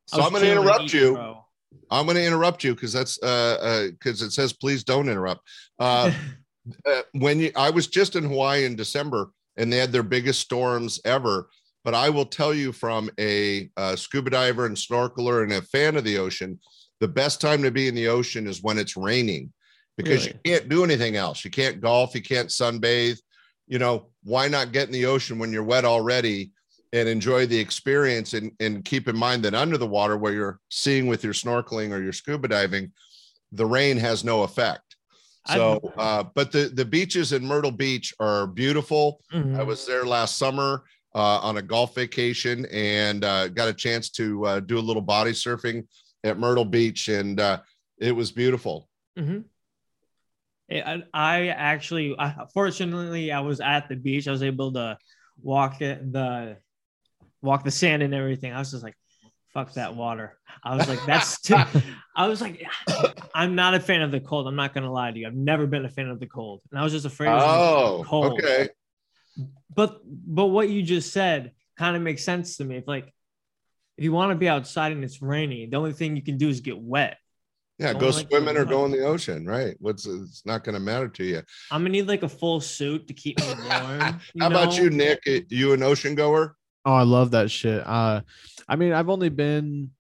So 0.08 0.22
I'm 0.22 0.32
going 0.32 0.44
to 0.44 0.52
interrupt 0.52 0.94
you. 0.94 1.14
bro. 1.14 1.46
I'm 1.92 2.06
going 2.06 2.16
to 2.16 2.26
interrupt 2.26 2.64
you 2.64 2.74
because 2.74 2.94
that's 2.94 3.22
uh 3.22 3.90
because 3.92 4.24
it 4.24 4.32
says 4.32 4.54
please 4.54 4.84
don't 4.84 5.08
interrupt. 5.10 5.42
Uh, 5.78 6.12
uh, 6.86 7.02
when 7.12 7.42
you, 7.42 7.52
I 7.56 7.70
was 7.70 7.88
just 7.88 8.16
in 8.16 8.24
Hawaii 8.24 8.66
in 8.66 8.76
December 8.76 9.32
and 9.58 9.72
they 9.72 9.78
had 9.78 9.92
their 9.92 10.04
biggest 10.04 10.40
storms 10.40 11.00
ever. 11.06 11.50
But 11.90 11.98
I 11.98 12.12
will 12.12 12.28
tell 12.28 12.54
you 12.54 12.72
from 12.72 13.10
a, 13.20 13.68
uh 13.76 13.96
scuba 13.96 14.30
diver 14.30 14.68
and 14.68 14.78
snorkeler 14.78 15.42
and 15.42 15.54
a 15.54 15.64
fan 15.64 15.96
of 15.96 16.04
the 16.04 16.20
ocean, 16.20 16.60
the 17.00 17.08
best 17.08 17.42
time 17.42 17.64
to 17.64 17.72
be 17.72 17.88
in 17.88 17.96
the 17.96 18.10
ocean 18.10 18.46
is 18.46 18.62
when 18.62 18.78
it's 18.78 18.96
raining 18.96 19.52
because 19.98 20.28
Really? 20.28 20.40
you 20.46 20.52
can't 20.52 20.70
do 20.70 20.84
anything 20.84 21.16
else. 21.16 21.44
You 21.44 21.50
can't 21.50 21.82
golf, 21.82 22.14
you 22.14 22.22
can't 22.22 22.50
sunbathe. 22.50 23.18
You 23.68 23.80
know, 23.80 24.10
why 24.22 24.48
not 24.48 24.72
get 24.72 24.86
in 24.86 24.94
the 24.94 25.08
ocean 25.08 25.40
when 25.40 25.52
you're 25.52 25.64
wet 25.64 25.84
already 25.84 26.52
and 26.94 27.10
enjoy 27.10 27.48
the 27.48 27.58
experience 27.58 28.36
and, 28.36 28.52
and 28.60 28.86
keep 28.86 29.08
in 29.08 29.18
mind 29.18 29.42
that 29.46 29.56
under 29.56 29.80
the 29.80 29.88
water 29.88 30.16
where 30.16 30.34
you're 30.34 30.60
seeing 30.70 31.08
with 31.08 31.24
your 31.24 31.34
snorkeling 31.34 31.90
or 31.92 32.04
your 32.04 32.14
scuba 32.14 32.48
diving, 32.50 32.92
the 33.52 33.66
rain 33.66 33.98
has 33.98 34.24
no 34.24 34.44
effect. 34.44 34.96
So, 35.48 35.82
uh, 35.98 36.26
but 36.36 36.52
the 36.52 36.70
the 36.72 36.86
beaches 36.86 37.34
in 37.34 37.44
Myrtle 37.44 37.72
Beach 37.72 38.14
are 38.20 38.46
beautiful. 38.46 39.24
Mhm. 39.34 39.58
I 39.58 39.64
was 39.64 39.88
there 39.88 40.06
last 40.06 40.38
summer 40.38 40.84
uh, 41.16 41.40
on 41.40 41.58
a 41.58 41.62
golf 41.62 41.96
vacation 41.96 42.66
and 42.72 43.24
uh, 43.24 43.48
got 43.48 43.68
a 43.68 43.74
chance 43.74 44.10
to 44.12 44.46
uh, 44.46 44.60
do 44.60 44.78
a 44.78 44.82
little 44.82 45.02
body 45.02 45.32
surfing 45.32 45.88
at 46.24 46.38
Myrtle 46.38 46.66
Beach, 46.66 47.08
and 47.08 47.40
uh, 47.40 47.60
it 47.98 48.12
was 48.16 48.32
beautiful. 48.32 48.90
Mhm. 49.18 49.46
I, 50.72 51.02
I 51.14 51.48
actually, 51.48 52.16
I, 52.20 52.46
fortunately, 52.54 53.32
I 53.32 53.40
was 53.40 53.60
at 53.60 53.90
the 53.90 53.96
beach. 53.96 54.28
I 54.28 54.32
was 54.32 54.44
able 54.44 54.72
to 54.74 54.98
walk 55.42 55.82
it, 55.82 56.12
the 56.12 56.58
walk 57.42 57.64
the 57.64 57.72
sand 57.72 58.04
and 58.04 58.14
everything. 58.14 58.54
I 58.54 58.60
was 58.60 58.72
just 58.72 58.84
like, 58.84 58.96
"Fuck 59.54 59.74
that 59.74 59.96
water." 59.96 60.38
I 60.64 60.76
was 60.76 60.88
like, 60.88 61.00
"That's." 61.08 61.42
Too, 61.42 61.56
I 62.16 62.28
was 62.28 62.40
like, 62.40 62.64
"I'm 63.34 63.56
not 63.56 63.74
a 63.74 63.80
fan 63.80 64.04
of 64.04 64.12
the 64.12 64.20
cold." 64.20 64.48
I'm 64.48 64.56
not 64.56 64.76
gonna 64.76 64.92
lie 64.92 65.12
to 65.12 65.18
you. 65.18 65.26
I've 65.26 65.34
never 65.34 65.66
been 65.66 65.86
a 65.86 65.90
fan 65.90 66.08
of 66.08 66.20
the 66.20 66.28
cold, 66.28 66.62
and 66.70 66.80
I 66.80 66.84
was 66.84 66.94
just 66.94 67.06
afraid. 67.06 67.30
It 67.30 67.34
was 67.34 67.44
Oh, 67.46 68.06
cold. 68.08 68.34
okay. 68.34 68.70
But 69.74 70.02
but 70.06 70.48
what 70.48 70.70
you 70.70 70.84
just 70.84 71.14
said 71.14 71.52
kind 71.78 71.96
of 71.96 72.02
makes 72.02 72.24
sense 72.24 72.58
to 72.58 72.66
me. 72.66 72.78
If 72.78 72.88
like, 72.88 73.14
if 73.98 74.04
you 74.04 74.12
want 74.12 74.32
to 74.32 74.36
be 74.36 74.50
outside 74.50 74.92
and 74.92 75.04
it's 75.04 75.22
rainy, 75.22 75.66
the 75.66 75.78
only 75.78 75.94
thing 75.94 76.16
you 76.16 76.24
can 76.24 76.38
do 76.38 76.50
is 76.50 76.62
get 76.62 76.80
wet. 76.80 77.18
Yeah, 77.78 77.94
Don't 77.94 78.02
go 78.02 78.10
like 78.10 78.28
swimming 78.30 78.58
or 78.58 78.66
go 78.66 78.84
in 78.84 78.92
the 78.92 79.06
ocean, 79.06 79.46
right? 79.46 79.76
What's 79.80 80.06
it's 80.06 80.46
not 80.46 80.66
going 80.66 80.74
to 80.74 80.82
matter 80.82 81.08
to 81.08 81.24
you. 81.24 81.42
I'm 81.72 81.82
gonna 81.82 81.90
need 81.90 82.08
like 82.08 82.24
a 82.24 82.30
full 82.30 82.60
suit 82.60 83.08
to 83.08 83.14
keep 83.14 83.40
me 83.40 83.48
warm. 83.48 84.20
How 84.40 84.48
about 84.48 84.78
you, 84.78 84.90
Nick? 84.90 85.22
You 85.50 85.72
an 85.72 85.82
ocean 85.82 86.14
goer? 86.14 86.58
Oh, 86.86 86.94
I 86.94 87.04
love 87.04 87.32
that 87.32 87.50
shit. 87.50 87.82
Uh, 87.86 88.22
I 88.68 88.76
mean, 88.76 88.92
I've 88.92 89.10
only 89.10 89.30
been 89.30 89.92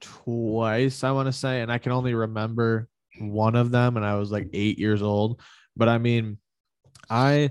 twice, 0.00 1.04
I 1.04 1.10
want 1.12 1.26
to 1.26 1.32
say, 1.32 1.60
and 1.60 1.70
I 1.70 1.78
can 1.78 1.92
only 1.92 2.14
remember 2.14 2.88
one 3.18 3.54
of 3.54 3.70
them, 3.70 3.96
and 3.96 4.06
I 4.06 4.14
was 4.14 4.30
like 4.30 4.48
eight 4.54 4.78
years 4.78 5.02
old. 5.02 5.42
But 5.76 5.88
I 5.88 5.98
mean, 5.98 6.38
I 7.08 7.50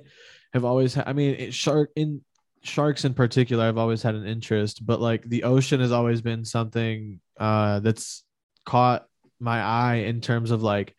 have 0.53 0.65
always, 0.65 0.93
ha- 0.95 1.03
I 1.05 1.13
mean, 1.13 1.35
it, 1.35 1.53
shark 1.53 1.91
in 1.95 2.21
sharks 2.63 3.05
in 3.05 3.13
particular, 3.13 3.65
I've 3.65 3.77
always 3.77 4.01
had 4.03 4.15
an 4.15 4.25
interest, 4.25 4.85
but 4.85 4.99
like 4.99 5.23
the 5.23 5.43
ocean 5.43 5.79
has 5.79 5.91
always 5.91 6.21
been 6.21 6.43
something 6.45 7.19
uh 7.39 7.79
that's 7.79 8.23
caught 8.65 9.05
my 9.39 9.61
eye 9.61 9.95
in 10.07 10.19
terms 10.21 10.51
of 10.51 10.61
like 10.61 10.93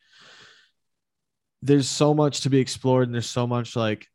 there's 1.63 1.89
so 1.89 2.15
much 2.15 2.41
to 2.43 2.51
be 2.51 2.59
explored 2.59 3.07
and 3.07 3.15
there's 3.15 3.29
so 3.29 3.47
much 3.47 3.77
like 3.77 4.07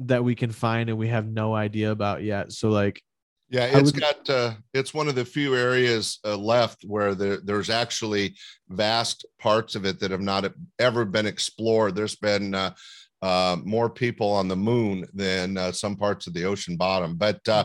that 0.00 0.22
we 0.22 0.34
can 0.36 0.52
find 0.52 0.88
and 0.88 0.96
we 0.98 1.08
have 1.08 1.26
no 1.26 1.54
idea 1.54 1.90
about 1.90 2.22
yet. 2.22 2.52
So 2.52 2.68
like 2.68 3.02
Yeah, 3.50 3.64
it's 3.64 3.92
would- 3.92 4.00
got 4.00 4.30
uh, 4.30 4.52
it's 4.72 4.94
one 4.94 5.08
of 5.08 5.16
the 5.16 5.24
few 5.24 5.56
areas 5.56 6.20
uh, 6.24 6.36
left 6.36 6.84
where 6.84 7.16
there, 7.16 7.38
there's 7.42 7.70
actually 7.70 8.36
vast 8.68 9.26
parts 9.40 9.74
of 9.74 9.84
it 9.84 9.98
that 10.00 10.12
have 10.12 10.20
not 10.20 10.52
ever 10.78 11.04
been 11.04 11.26
explored. 11.26 11.96
There's 11.96 12.14
been 12.16 12.54
uh, 12.54 12.74
uh, 13.22 13.56
more 13.64 13.90
people 13.90 14.30
on 14.30 14.48
the 14.48 14.56
moon 14.56 15.06
than 15.12 15.56
uh, 15.56 15.72
some 15.72 15.96
parts 15.96 16.26
of 16.26 16.34
the 16.34 16.44
ocean 16.44 16.76
bottom, 16.76 17.16
but 17.16 17.40
uh, 17.48 17.64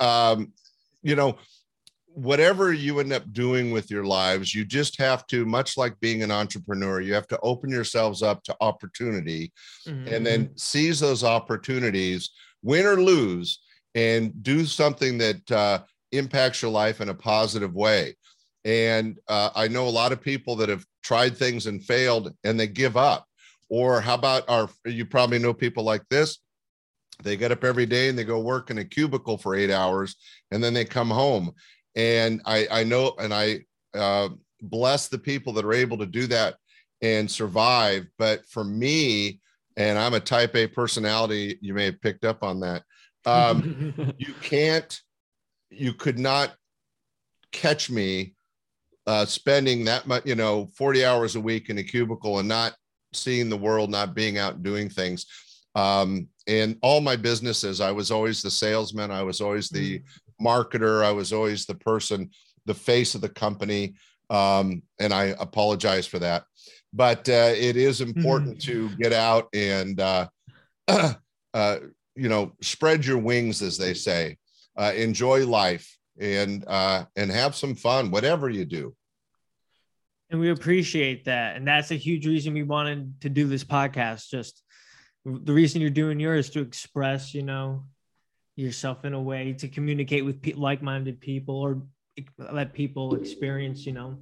um, 0.00 0.52
you 1.02 1.16
know, 1.16 1.36
whatever 2.06 2.72
you 2.72 3.00
end 3.00 3.12
up 3.12 3.32
doing 3.32 3.72
with 3.72 3.90
your 3.90 4.04
lives, 4.04 4.54
you 4.54 4.64
just 4.64 4.98
have 4.98 5.26
to, 5.26 5.44
much 5.44 5.76
like 5.76 5.98
being 6.00 6.22
an 6.22 6.30
entrepreneur, 6.30 7.00
you 7.00 7.12
have 7.12 7.26
to 7.26 7.38
open 7.40 7.70
yourselves 7.70 8.22
up 8.22 8.42
to 8.44 8.56
opportunity 8.60 9.52
Mhm. 9.86 10.12
and 10.12 10.24
then 10.26 10.56
seize 10.56 11.00
those 11.00 11.24
opportunities, 11.24 12.30
win 12.62 12.86
or 12.86 13.02
lose, 13.02 13.58
and 13.96 14.42
do 14.42 14.64
something 14.64 15.18
that 15.18 15.50
uh, 15.50 15.82
impacts 16.12 16.62
your 16.62 16.70
life 16.70 17.00
in 17.00 17.08
a 17.08 17.14
positive 17.14 17.74
way. 17.74 18.14
And 18.64 19.18
uh, 19.28 19.50
I 19.54 19.68
know 19.68 19.86
a 19.88 19.90
lot 19.90 20.12
of 20.12 20.20
people 20.22 20.56
that 20.56 20.68
have 20.68 20.86
tried 21.02 21.36
things 21.36 21.66
and 21.66 21.84
failed 21.84 22.32
and 22.44 22.58
they 22.58 22.68
give 22.68 22.96
up. 22.96 23.26
Or 23.74 24.00
how 24.00 24.14
about 24.14 24.48
our, 24.48 24.68
you 24.84 25.04
probably 25.04 25.40
know 25.40 25.52
people 25.52 25.82
like 25.82 26.08
this. 26.08 26.38
They 27.24 27.36
get 27.36 27.50
up 27.50 27.64
every 27.64 27.86
day 27.86 28.08
and 28.08 28.16
they 28.16 28.22
go 28.22 28.38
work 28.38 28.70
in 28.70 28.78
a 28.78 28.84
cubicle 28.84 29.36
for 29.36 29.56
eight 29.56 29.72
hours 29.72 30.14
and 30.52 30.62
then 30.62 30.74
they 30.74 30.84
come 30.84 31.10
home. 31.10 31.50
And 31.96 32.40
I, 32.44 32.68
I 32.70 32.84
know, 32.84 33.14
and 33.18 33.34
I 33.34 33.64
uh, 33.92 34.28
bless 34.62 35.08
the 35.08 35.18
people 35.18 35.52
that 35.54 35.64
are 35.64 35.72
able 35.72 35.98
to 35.98 36.06
do 36.06 36.28
that 36.28 36.54
and 37.02 37.28
survive. 37.28 38.06
But 38.16 38.46
for 38.46 38.62
me, 38.62 39.40
and 39.76 39.98
I'm 39.98 40.14
a 40.14 40.20
type 40.20 40.54
A 40.54 40.68
personality, 40.68 41.58
you 41.60 41.74
may 41.74 41.86
have 41.86 42.00
picked 42.00 42.24
up 42.24 42.44
on 42.44 42.60
that. 42.60 42.84
Um, 43.26 43.92
you 44.18 44.34
can't, 44.40 45.00
you 45.68 45.94
could 45.94 46.20
not 46.20 46.54
catch 47.50 47.90
me 47.90 48.36
uh, 49.08 49.24
spending 49.24 49.86
that 49.86 50.06
much, 50.06 50.24
you 50.26 50.36
know, 50.36 50.68
40 50.76 51.04
hours 51.04 51.34
a 51.34 51.40
week 51.40 51.70
in 51.70 51.78
a 51.78 51.82
cubicle 51.82 52.38
and 52.38 52.48
not 52.48 52.76
seeing 53.14 53.48
the 53.48 53.56
world, 53.56 53.90
not 53.90 54.14
being 54.14 54.38
out 54.38 54.62
doing 54.62 54.88
things. 54.88 55.26
Um, 55.74 56.28
and 56.46 56.76
all 56.82 57.00
my 57.00 57.16
businesses, 57.16 57.80
I 57.80 57.90
was 57.90 58.10
always 58.10 58.42
the 58.42 58.50
salesman, 58.50 59.10
I 59.10 59.22
was 59.22 59.40
always 59.40 59.68
the 59.68 60.02
marketer, 60.40 61.04
I 61.04 61.10
was 61.10 61.32
always 61.32 61.66
the 61.66 61.74
person, 61.74 62.30
the 62.66 62.74
face 62.74 63.14
of 63.14 63.20
the 63.20 63.28
company. 63.28 63.94
Um, 64.30 64.82
and 64.98 65.12
I 65.12 65.34
apologize 65.38 66.06
for 66.06 66.18
that. 66.20 66.44
But 66.92 67.28
uh, 67.28 67.52
it 67.56 67.76
is 67.76 68.00
important 68.00 68.60
to 68.62 68.88
get 68.96 69.12
out 69.12 69.48
and, 69.52 70.00
uh, 70.00 70.28
uh, 70.88 71.76
you 72.14 72.28
know, 72.28 72.52
spread 72.60 73.04
your 73.04 73.18
wings, 73.18 73.62
as 73.62 73.76
they 73.76 73.94
say, 73.94 74.36
uh, 74.76 74.92
enjoy 74.94 75.46
life 75.46 75.98
and 76.18 76.64
uh, 76.66 77.04
and 77.16 77.30
have 77.30 77.54
some 77.54 77.74
fun, 77.74 78.10
whatever 78.10 78.48
you 78.48 78.64
do. 78.64 78.94
And 80.34 80.40
we 80.40 80.50
appreciate 80.50 81.26
that. 81.26 81.54
And 81.54 81.64
that's 81.64 81.92
a 81.92 81.94
huge 81.94 82.26
reason 82.26 82.54
we 82.54 82.64
wanted 82.64 83.20
to 83.20 83.28
do 83.28 83.46
this 83.46 83.62
podcast. 83.62 84.28
Just 84.28 84.64
the 85.24 85.52
reason 85.52 85.80
you're 85.80 85.90
doing 85.90 86.18
yours 86.18 86.46
is 86.46 86.52
to 86.54 86.60
express 86.60 87.32
you 87.34 87.42
know 87.42 87.84
yourself 88.56 89.04
in 89.04 89.14
a 89.14 89.20
way 89.20 89.52
to 89.52 89.68
communicate 89.68 90.24
with 90.24 90.42
pe- 90.42 90.54
like-minded 90.54 91.20
people 91.20 91.54
or 91.60 91.82
let 92.38 92.72
people 92.72 93.14
experience 93.14 93.86
you 93.86 93.92
know 93.92 94.18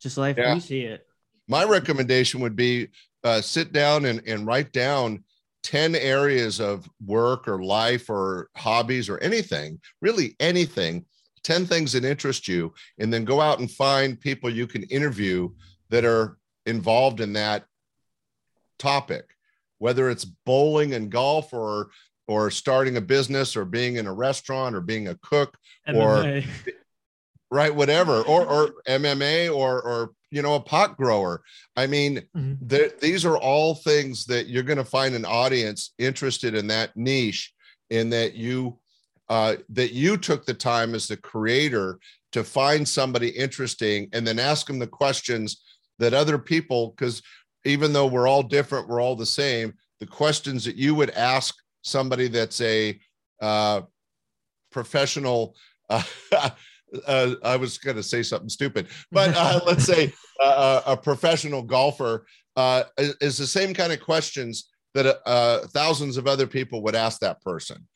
just 0.00 0.16
life. 0.16 0.38
Yeah. 0.38 0.54
we 0.54 0.60
see 0.60 0.80
it. 0.80 1.06
My 1.46 1.64
recommendation 1.64 2.40
would 2.40 2.56
be 2.56 2.88
uh, 3.22 3.42
sit 3.42 3.70
down 3.70 4.06
and, 4.06 4.22
and 4.26 4.46
write 4.46 4.72
down 4.72 5.24
10 5.62 5.94
areas 5.94 6.58
of 6.58 6.88
work 7.04 7.48
or 7.48 7.62
life 7.62 8.08
or 8.08 8.48
hobbies 8.56 9.10
or 9.10 9.18
anything, 9.18 9.78
really 10.00 10.36
anything, 10.40 11.04
10 11.44 11.66
things 11.66 11.92
that 11.92 12.04
interest 12.04 12.46
you, 12.48 12.72
and 12.98 13.12
then 13.12 13.24
go 13.24 13.40
out 13.40 13.58
and 13.58 13.70
find 13.70 14.20
people 14.20 14.48
you 14.50 14.66
can 14.66 14.82
interview 14.84 15.48
that 15.90 16.04
are 16.04 16.38
involved 16.66 17.20
in 17.20 17.32
that 17.34 17.64
topic, 18.78 19.24
whether 19.78 20.10
it's 20.10 20.24
bowling 20.24 20.94
and 20.94 21.10
golf 21.10 21.52
or 21.52 21.90
or 22.28 22.50
starting 22.50 22.96
a 22.96 23.00
business 23.00 23.56
or 23.56 23.64
being 23.64 23.96
in 23.96 24.06
a 24.06 24.12
restaurant 24.12 24.74
or 24.76 24.80
being 24.80 25.08
a 25.08 25.14
cook 25.16 25.56
Or- 25.88 26.22
MMA. 26.22 26.46
right 27.50 27.74
whatever 27.74 28.22
or 28.22 28.46
or 28.46 28.70
mma 28.88 29.54
or 29.54 29.82
or 29.82 30.12
you 30.30 30.40
know 30.40 30.54
a 30.54 30.60
pot 30.60 30.96
grower 30.96 31.42
i 31.76 31.86
mean 31.86 32.22
Mhm. 32.34 32.56
there, 32.62 32.90
these 32.98 33.26
are 33.26 33.36
all 33.36 33.74
things 33.74 34.24
that 34.24 34.46
you're 34.46 34.62
going 34.62 34.78
to 34.78 34.84
find 34.86 35.14
an 35.14 35.26
audience 35.26 35.92
interested 35.98 36.54
in 36.54 36.66
that 36.68 36.96
niche 36.96 37.52
in 37.90 38.08
that 38.08 38.32
you 38.32 38.78
uh, 39.32 39.56
that 39.70 39.94
you 39.94 40.18
took 40.18 40.44
the 40.44 40.52
time 40.52 40.94
as 40.94 41.08
the 41.08 41.16
creator 41.16 41.98
to 42.32 42.44
find 42.44 42.86
somebody 42.86 43.28
interesting 43.28 44.06
and 44.12 44.26
then 44.26 44.38
ask 44.38 44.66
them 44.66 44.78
the 44.78 44.86
questions 44.86 45.62
that 45.98 46.12
other 46.12 46.36
people 46.36 46.90
because 46.90 47.22
even 47.64 47.94
though 47.94 48.06
we're 48.06 48.28
all 48.28 48.42
different 48.42 48.86
we're 48.86 49.00
all 49.00 49.16
the 49.16 49.24
same 49.24 49.72
the 50.00 50.06
questions 50.06 50.66
that 50.66 50.76
you 50.76 50.94
would 50.94 51.08
ask 51.12 51.54
somebody 51.80 52.28
that's 52.28 52.60
a 52.60 53.00
uh, 53.40 53.80
professional 54.70 55.56
uh, 55.88 56.02
uh, 57.06 57.34
i 57.42 57.56
was 57.56 57.78
going 57.78 57.96
to 57.96 58.02
say 58.02 58.22
something 58.22 58.50
stupid 58.50 58.86
but 59.10 59.34
uh, 59.34 59.60
let's 59.66 59.84
say 59.86 60.12
uh, 60.42 60.82
a 60.84 60.94
professional 60.94 61.62
golfer 61.62 62.26
uh, 62.56 62.82
is, 62.98 63.16
is 63.22 63.38
the 63.38 63.46
same 63.46 63.72
kind 63.72 63.94
of 63.94 64.00
questions 64.00 64.68
that 64.94 65.20
uh, 65.26 65.66
thousands 65.68 66.16
of 66.16 66.26
other 66.26 66.46
people 66.46 66.82
would 66.82 66.94
ask 66.94 67.20
that 67.20 67.40
person. 67.40 67.86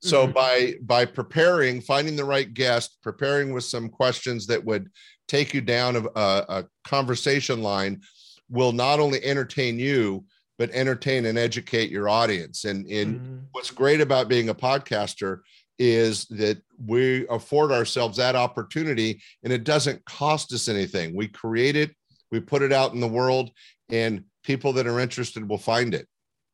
So 0.00 0.26
Mhm. 0.28 0.34
by 0.34 0.74
by 0.82 1.04
preparing, 1.04 1.80
finding 1.80 2.16
the 2.16 2.24
right 2.24 2.52
guest, 2.52 2.98
preparing 3.02 3.52
with 3.52 3.64
some 3.64 3.88
questions 3.88 4.46
that 4.46 4.64
would 4.64 4.90
take 5.28 5.54
you 5.54 5.60
down 5.60 5.96
a, 5.96 6.04
a, 6.14 6.44
a 6.48 6.64
conversation 6.84 7.62
line, 7.62 8.00
will 8.48 8.72
not 8.72 9.00
only 9.00 9.22
entertain 9.24 9.78
you 9.78 10.24
but 10.58 10.70
entertain 10.70 11.26
and 11.26 11.36
educate 11.36 11.90
your 11.90 12.08
audience. 12.08 12.64
And 12.64 12.86
and 12.86 13.20
Mhm. 13.20 13.46
what's 13.52 13.70
great 13.70 14.00
about 14.00 14.28
being 14.28 14.48
a 14.48 14.54
podcaster 14.54 15.40
is 15.78 16.24
that 16.26 16.62
we 16.82 17.26
afford 17.28 17.70
ourselves 17.72 18.16
that 18.16 18.34
opportunity 18.34 19.20
and 19.42 19.52
it 19.52 19.64
doesn't 19.64 20.02
cost 20.06 20.52
us 20.54 20.68
anything. 20.68 21.14
We 21.14 21.28
create 21.28 21.76
it, 21.76 21.94
we 22.30 22.40
put 22.40 22.62
it 22.62 22.72
out 22.72 22.94
in 22.94 23.00
the 23.00 23.08
world, 23.08 23.50
and 23.90 24.24
people 24.44 24.72
that 24.74 24.86
are 24.86 24.98
interested 25.00 25.46
will 25.48 25.58
find 25.58 25.92
it. 25.94 26.06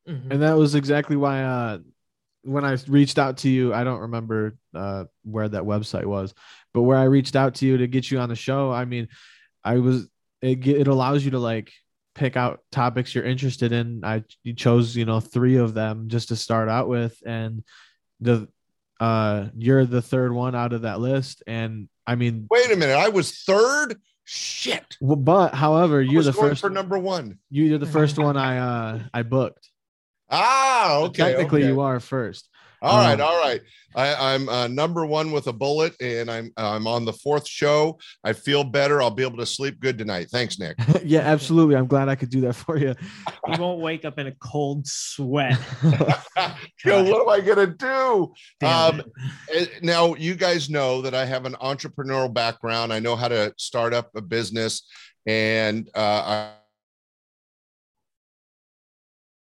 Mhm. 0.09 0.33
and 0.33 0.43
that 0.43 0.57
was 0.57 0.75
exactly 0.75 1.15
why 1.15 1.45
uh 1.45 1.79
when 2.43 2.65
i 2.65 2.77
reached 2.89 3.19
out 3.19 3.37
to 3.39 3.49
you 3.49 3.73
i 3.73 3.85
don't 3.85 4.01
remember 4.01 4.57
uh 4.75 5.05
where 5.25 5.49
that 5.49 5.63
website 5.63 6.05
was 6.05 6.35
but 6.75 6.83
where 6.83 6.99
i 6.99 7.05
reached 7.05 7.37
out 7.37 7.55
to 7.55 7.67
you 7.67 7.77
to 7.79 7.87
get 7.87 8.11
you 8.11 8.19
on 8.19 8.29
the 8.29 8.37
show 8.37 8.73
i 8.73 8.85
mean 8.85 9.09
i 9.65 9.79
was 9.79 10.09
it 10.41 10.67
it 10.67 10.89
allows 10.89 11.25
you 11.25 11.31
to 11.33 11.39
like 11.39 11.73
pick 12.15 12.37
out 12.37 12.61
topics 12.71 13.15
you're 13.15 13.25
interested 13.25 13.73
in. 13.73 14.05
I 14.05 14.25
you 14.43 14.55
chose 14.55 14.95
you 14.97 15.05
know 15.05 15.21
three 15.21 15.57
of 15.57 15.75
them 15.75 16.09
just 16.09 16.29
to 16.29 16.37
start 16.37 16.69
out 16.69 16.89
with, 16.89 17.17
and 17.25 17.63
the 18.21 18.49
uh 19.01 19.47
you're 19.57 19.87
the 19.87 20.03
third 20.03 20.33
one 20.33 20.55
out 20.55 20.73
of 20.73 20.83
that 20.83 21.01
list, 21.01 21.43
and 21.47 21.89
I 22.07 22.17
mean, 22.17 22.47
Wait 22.51 22.71
a 22.71 22.77
minute. 22.77 22.97
I 22.97 23.09
was 23.09 23.43
third. 23.45 24.01
Shit. 24.25 24.97
w- 25.01 25.17
but 25.17 25.55
however, 25.55 26.01
I 26.01 26.05
you're 26.05 26.23
the 26.23 26.33
first 26.33 26.61
for 26.61 26.71
number 26.71 26.99
one. 26.99 27.39
you're 27.51 27.79
the 27.79 27.87
first 27.87 28.19
one 28.19 28.37
I 28.37 28.59
uh 28.59 29.01
I 29.13 29.23
booked. 29.23 29.69
Ah, 30.33 30.97
So 31.01 31.05
okay. 31.07 31.33
technically, 31.33 31.63
okay. 31.63 31.73
you 31.73 31.81
are 31.81 32.01
first. 32.01 32.49
All 32.81 32.99
right, 32.99 33.21
Um, 33.21 33.29
all 33.29 33.39
right. 33.41 33.61
I, 33.95 34.35
I'm 34.35 34.49
uh, 34.49 34.67
number 34.67 35.07
one 35.07 35.31
with 35.31 35.47
a 35.47 35.53
bullet, 35.53 35.95
and 36.01 36.29
I'm 36.29 36.51
I'm 36.57 36.87
on 36.89 37.05
the 37.05 37.13
fourth 37.13 37.47
show. 37.47 37.99
I 38.25 38.33
feel 38.33 38.65
better. 38.65 39.01
I'll 39.01 39.11
be 39.11 39.23
able 39.23 39.37
to 39.37 39.47
sleep 39.47 39.79
good 39.79 39.99
tonight. 39.99 40.31
Thanks, 40.31 40.59
Nick. 40.59 40.77
yeah, 41.05 41.21
absolutely. 41.21 41.77
I'm 41.77 41.87
glad 41.87 42.09
I 42.09 42.17
could 42.17 42.31
do 42.31 42.41
that 42.41 42.55
for 42.55 42.77
you. 42.77 42.95
You 43.47 43.61
won't 43.61 43.81
wake 43.81 44.05
up 44.05 44.19
in 44.19 44.27
a 44.27 44.33
cold 44.33 44.87
sweat. 44.87 45.61
Yo, 46.85 47.05
what 47.05 47.23
am 47.23 47.29
I 47.29 47.41
gonna 47.47 47.67
do? 47.69 48.33
Um. 48.67 49.03
Uh, 49.55 49.65
Now, 49.83 50.15
you 50.15 50.35
guys 50.35 50.69
know 50.69 51.03
that 51.03 51.15
I 51.15 51.25
have 51.25 51.45
an 51.45 51.55
entrepreneurial 51.63 52.33
background. 52.33 52.93
I 52.93 52.99
know 52.99 53.15
how 53.15 53.29
to 53.29 53.53
start 53.59 53.95
up 53.95 54.11
a 54.17 54.23
business, 54.23 54.83
and 55.27 55.89
uh, 55.95 56.01
I, 56.01 56.51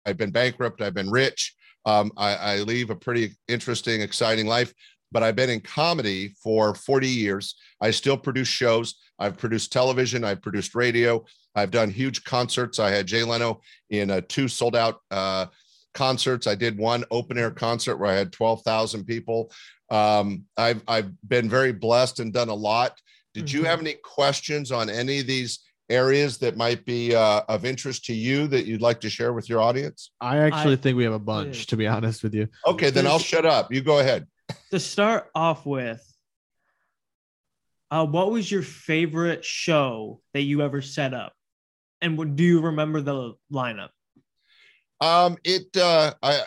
I've 0.06 0.16
been 0.16 0.30
bankrupt. 0.30 0.80
I've 0.82 0.94
been 0.94 1.10
rich. 1.10 1.54
Um, 1.86 2.12
I, 2.16 2.34
I 2.34 2.56
leave 2.58 2.90
a 2.90 2.96
pretty 2.96 3.32
interesting, 3.48 4.00
exciting 4.00 4.46
life. 4.46 4.72
But 5.12 5.24
I've 5.24 5.34
been 5.36 5.50
in 5.50 5.60
comedy 5.60 6.34
for 6.42 6.74
40 6.74 7.08
years. 7.08 7.56
I 7.80 7.90
still 7.90 8.16
produce 8.16 8.46
shows. 8.46 8.94
I've 9.18 9.36
produced 9.36 9.72
television. 9.72 10.22
I've 10.22 10.40
produced 10.40 10.74
radio. 10.76 11.24
I've 11.56 11.72
done 11.72 11.90
huge 11.90 12.22
concerts. 12.22 12.78
I 12.78 12.90
had 12.90 13.06
Jay 13.06 13.24
Leno 13.24 13.60
in 13.90 14.10
uh, 14.10 14.20
two 14.28 14.46
sold 14.46 14.76
out 14.76 15.00
uh, 15.10 15.46
concerts. 15.94 16.46
I 16.46 16.54
did 16.54 16.78
one 16.78 17.04
open 17.10 17.38
air 17.38 17.50
concert 17.50 17.96
where 17.96 18.10
I 18.10 18.14
had 18.14 18.32
12,000 18.32 19.04
people. 19.04 19.50
Um, 19.90 20.44
I've 20.56 20.82
I've 20.86 21.10
been 21.28 21.48
very 21.48 21.72
blessed 21.72 22.20
and 22.20 22.32
done 22.32 22.48
a 22.48 22.54
lot. 22.54 22.96
Did 23.34 23.50
you 23.50 23.62
Mhm. 23.62 23.66
have 23.66 23.80
any 23.80 23.94
questions 23.94 24.70
on 24.70 24.88
any 24.88 25.18
of 25.18 25.26
these 25.26 25.58
areas 25.90 26.38
that 26.38 26.56
might 26.56 26.84
be 26.86 27.14
uh, 27.14 27.42
of 27.48 27.64
interest 27.64 28.04
to 28.06 28.14
you 28.14 28.46
that 28.48 28.64
you'd 28.66 28.80
like 28.80 29.00
to 29.00 29.10
share 29.10 29.32
with 29.32 29.48
your 29.48 29.60
audience? 29.60 30.12
I 30.20 30.38
actually 30.38 30.74
I- 30.74 30.76
think 30.76 30.96
we 30.96 31.04
have 31.04 31.12
a 31.12 31.18
bunch, 31.18 31.58
Yeah. 31.58 31.64
to 31.64 31.76
be 31.76 31.86
honest 31.86 32.22
with 32.22 32.34
you. 32.34 32.48
Okay, 32.66 32.90
then 32.90 33.06
I'll 33.06 33.18
shut 33.18 33.44
up. 33.44 33.72
You 33.72 33.80
go 33.82 33.98
ahead. 33.98 34.26
to 34.70 34.80
start 34.80 35.28
off 35.34 35.66
with, 35.66 36.02
uh, 37.90 38.06
what 38.06 38.30
was 38.30 38.50
your 38.50 38.62
favorite 38.62 39.44
show 39.44 40.20
that 40.32 40.42
you 40.42 40.62
ever 40.62 40.80
set 40.80 41.12
up? 41.12 41.32
And 42.00 42.16
what, 42.16 42.36
do 42.36 42.42
you 42.44 42.60
remember 42.60 43.00
the 43.00 43.34
lineup? 43.52 43.90
Um, 45.00 45.36
it 45.44 45.74
uh, 45.76 46.12
I 46.22 46.42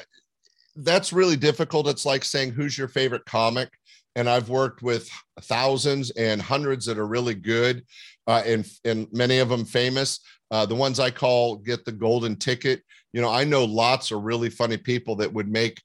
that's 0.75 1.11
really 1.13 1.35
difficult. 1.35 1.87
It's 1.87 2.05
like 2.05 2.23
saying 2.23 2.51
who's 2.51 2.77
your 2.77 2.87
favorite 2.87 3.25
comic, 3.25 3.69
and 4.15 4.29
I've 4.29 4.49
worked 4.49 4.81
with 4.83 5.09
thousands 5.41 6.11
and 6.11 6.41
hundreds 6.41 6.85
that 6.85 6.97
are 6.99 7.07
really 7.07 7.33
good, 7.35 7.83
uh, 8.27 8.43
and 8.45 8.67
and 8.85 9.07
many 9.11 9.39
of 9.39 9.49
them 9.49 9.65
famous. 9.65 10.19
Uh, 10.51 10.65
the 10.65 10.75
ones 10.75 10.99
I 10.99 11.09
call 11.09 11.57
get 11.57 11.83
the 11.83 11.91
golden 11.91 12.35
ticket. 12.35 12.81
You 13.11 13.21
know, 13.21 13.29
I 13.29 13.43
know 13.43 13.65
lots 13.65 14.11
of 14.11 14.23
really 14.23 14.49
funny 14.49 14.77
people 14.77 15.15
that 15.17 15.31
would 15.33 15.49
make 15.49 15.81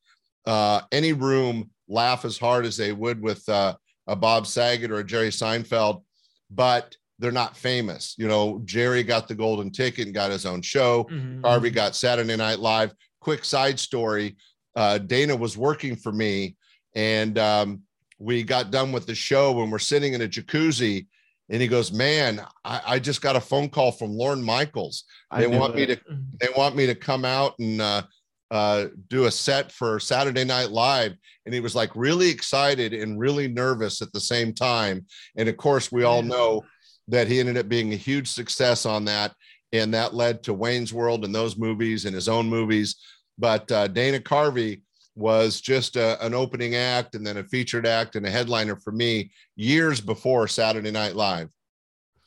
uh, 0.47 0.82
any 0.93 1.12
room 1.12 1.70
laugh 1.89 2.24
as 2.24 2.39
hard 2.39 2.66
as 2.66 2.76
they 2.76 2.93
would 2.93 3.20
with 3.22 3.49
uh, 3.49 3.74
a 4.07 4.16
Bob 4.16 4.47
Saget 4.47 4.91
or 4.91 4.99
a 4.99 5.05
Jerry 5.05 5.30
Seinfeld, 5.30 6.03
but 6.51 6.97
they're 7.18 7.32
not 7.32 7.57
famous. 7.57 8.14
You 8.18 8.28
know, 8.28 8.62
Jerry 8.64 9.03
got 9.03 9.26
the 9.26 9.34
golden 9.34 9.70
ticket 9.70 10.07
and 10.07 10.14
got 10.14 10.30
his 10.30 10.47
own 10.47 10.62
show. 10.62 11.05
Mhm. 11.05 11.45
Harvey 11.45 11.70
got 11.70 11.97
Saturday 11.97 12.36
Night 12.36 12.61
Live. 12.61 12.93
Quick 13.20 13.45
side 13.45 13.80
story: 13.80 14.36
uh, 14.76 14.99
Dana 14.99 15.34
was 15.34 15.57
working 15.57 15.97
for 15.97 16.12
me, 16.12 16.57
and 16.95 17.39
um, 17.39 17.82
we 18.18 18.43
got 18.43 18.70
done 18.70 18.93
with 18.93 19.07
the 19.07 19.14
show, 19.14 19.61
and 19.62 19.72
we're 19.72 19.78
sitting 19.78 20.12
in 20.12 20.22
a 20.22 20.28
jacuzzi, 20.28 21.07
and 21.51 21.62
he 21.62 21.68
goes, 21.68 21.92
"Man, 21.92 22.44
I, 22.64 22.80
I 22.86 22.99
just 22.99 23.22
got 23.22 23.36
a 23.36 23.40
phone 23.40 23.68
call 23.68 23.92
from 23.92 24.12
Lorne 24.12 24.42
Michaels. 24.42 25.05
They 25.36 25.46
want 25.46 25.74
me 25.74 25.86
to 25.86 25.99
they 26.40 26.49
want 26.57 26.76
me 26.76 26.86
to 26.86 26.94
come 26.94 27.24
out 27.24 27.55
and 27.59 27.80
uh, 27.80 28.03
uh, 28.51 28.86
do 29.09 29.26
a 29.26 29.30
set 29.30 29.72
for 29.72 30.01
Saturday 30.01 30.44
Night 30.44 30.70
Live. 30.70 31.12
And 31.44 31.55
he 31.55 31.61
was 31.61 31.74
like 31.74 31.94
really 31.94 32.28
excited 32.28 32.92
and 32.92 33.18
really 33.18 33.49
nervous 33.49 34.03
at 34.03 34.12
the 34.12 34.20
same 34.20 34.53
time. 34.53 35.07
And 35.36 35.49
of 35.49 35.57
course, 35.57 35.92
we 35.92 36.05
all 36.05 36.22
know 36.22 36.64
that 37.09 37.26
he 37.26 37.40
ended 37.40 37.57
up 37.57 37.68
being 37.68 37.92
a 37.92 37.96
huge 37.96 38.28
success 38.28 38.86
on 38.86 39.05
that. 39.07 39.34
And 39.72 39.92
that 39.92 40.14
led 40.14 40.42
to 40.44 40.55
Wayne's 40.55 40.94
World 40.94 41.24
and 41.24 41.34
those 41.34 41.59
movies 41.59 42.07
and 42.07 42.14
his 42.14 42.28
own 42.28 42.49
movies. 42.49 42.96
But 43.38 43.70
uh, 43.70 43.88
Dana 43.88 44.18
Carvey 44.18 44.82
was 45.18 45.60
just 45.60 45.96
a, 45.96 46.24
an 46.24 46.32
opening 46.32 46.76
act 46.76 47.14
and 47.16 47.26
then 47.26 47.36
a 47.38 47.44
featured 47.44 47.86
act 47.86 48.14
and 48.14 48.24
a 48.24 48.30
headliner 48.30 48.76
for 48.76 48.92
me 48.92 49.30
years 49.56 50.00
before 50.00 50.46
Saturday 50.46 50.92
Night 50.92 51.16
Live. 51.16 51.48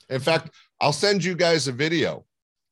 In 0.09 0.19
fact, 0.19 0.51
I'll 0.81 0.91
send 0.91 1.23
you 1.23 1.33
guys 1.35 1.69
a 1.69 1.71
video 1.71 2.25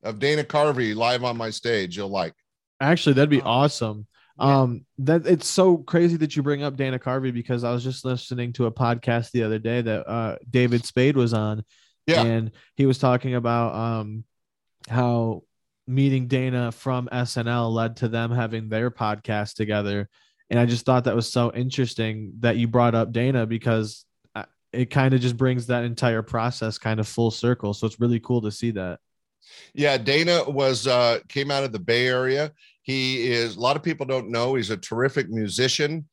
of 0.04 0.20
Dana 0.20 0.44
Carvey 0.44 0.94
live 0.94 1.24
on 1.24 1.38
my 1.38 1.50
stage. 1.50 1.96
You'll 1.96 2.10
like. 2.10 2.34
Actually, 2.82 3.14
that'd 3.14 3.30
be 3.30 3.42
awesome. 3.42 4.08
yeah. 4.40 4.62
Um, 4.62 4.86
that 5.00 5.26
it's 5.26 5.48
so 5.48 5.78
crazy 5.78 6.18
that 6.18 6.36
you 6.36 6.44
bring 6.44 6.64
up 6.64 6.76
Dana 6.76 7.00
Carvey 7.00 7.34
because 7.34 7.64
I 7.64 7.72
was 7.72 7.84
just 7.84 8.04
listening 8.04 8.52
to 8.54 8.66
a 8.66 8.72
podcast 8.72 9.32
the 9.32 9.44
other 9.44 9.60
day 9.60 9.82
that 9.82 10.06
uh 10.10 10.36
David 10.50 10.86
Spade 10.86 11.16
was 11.18 11.34
on, 11.34 11.64
Yeah. 12.08 12.24
and 12.24 12.52
he 12.76 12.86
was 12.86 12.98
talking 12.98 13.36
about 13.36 13.74
um 13.76 14.24
how 14.90 15.44
meeting 15.90 16.28
Dana 16.28 16.72
from 16.72 17.10
SNL 17.12 17.74
led 17.74 17.98
to 17.98 18.08
them 18.08 18.32
having 18.32 18.70
their 18.70 18.92
podcast 18.92 19.56
together, 19.56 20.08
and 20.50 20.60
I 20.60 20.66
just 20.66 20.86
thought 20.86 21.04
that 21.06 21.16
was 21.16 21.32
so 21.32 21.52
interesting 21.54 22.34
that 22.40 22.58
you 22.58 22.68
brought 22.68 22.96
up 22.96 23.12
Dana 23.12 23.46
because 23.46 24.06
uh, 24.36 24.46
it 24.72 24.86
kind 24.86 25.14
of 25.14 25.22
just 25.22 25.38
brings 25.38 25.68
that 25.68 25.84
entire 25.84 26.22
process 26.22 26.78
kind 26.78 27.00
of 27.00 27.08
full 27.08 27.32
circle. 27.32 27.74
So 27.74 27.88
it's 27.88 28.00
really 28.00 28.20
cool 28.20 28.42
to 28.42 28.52
see 28.52 28.72
that. 28.72 29.00
Yeah, 29.74 29.98
Dana 29.98 30.44
was 30.48 30.88
uh 30.88 31.20
came 31.28 31.52
out 31.52 31.64
of 31.64 31.72
the 31.72 31.80
Bay 31.80 32.08
Area. 32.08 32.52
He 32.82 33.28
is 33.28 33.56
a 33.56 33.60
lot 33.60 33.76
of 33.76 33.84
people 33.84 34.06
don't 34.06 34.30
know 34.30 34.56
he's 34.56 34.70
a 34.70 34.78
terrific 34.78 35.30
musician 35.30 36.08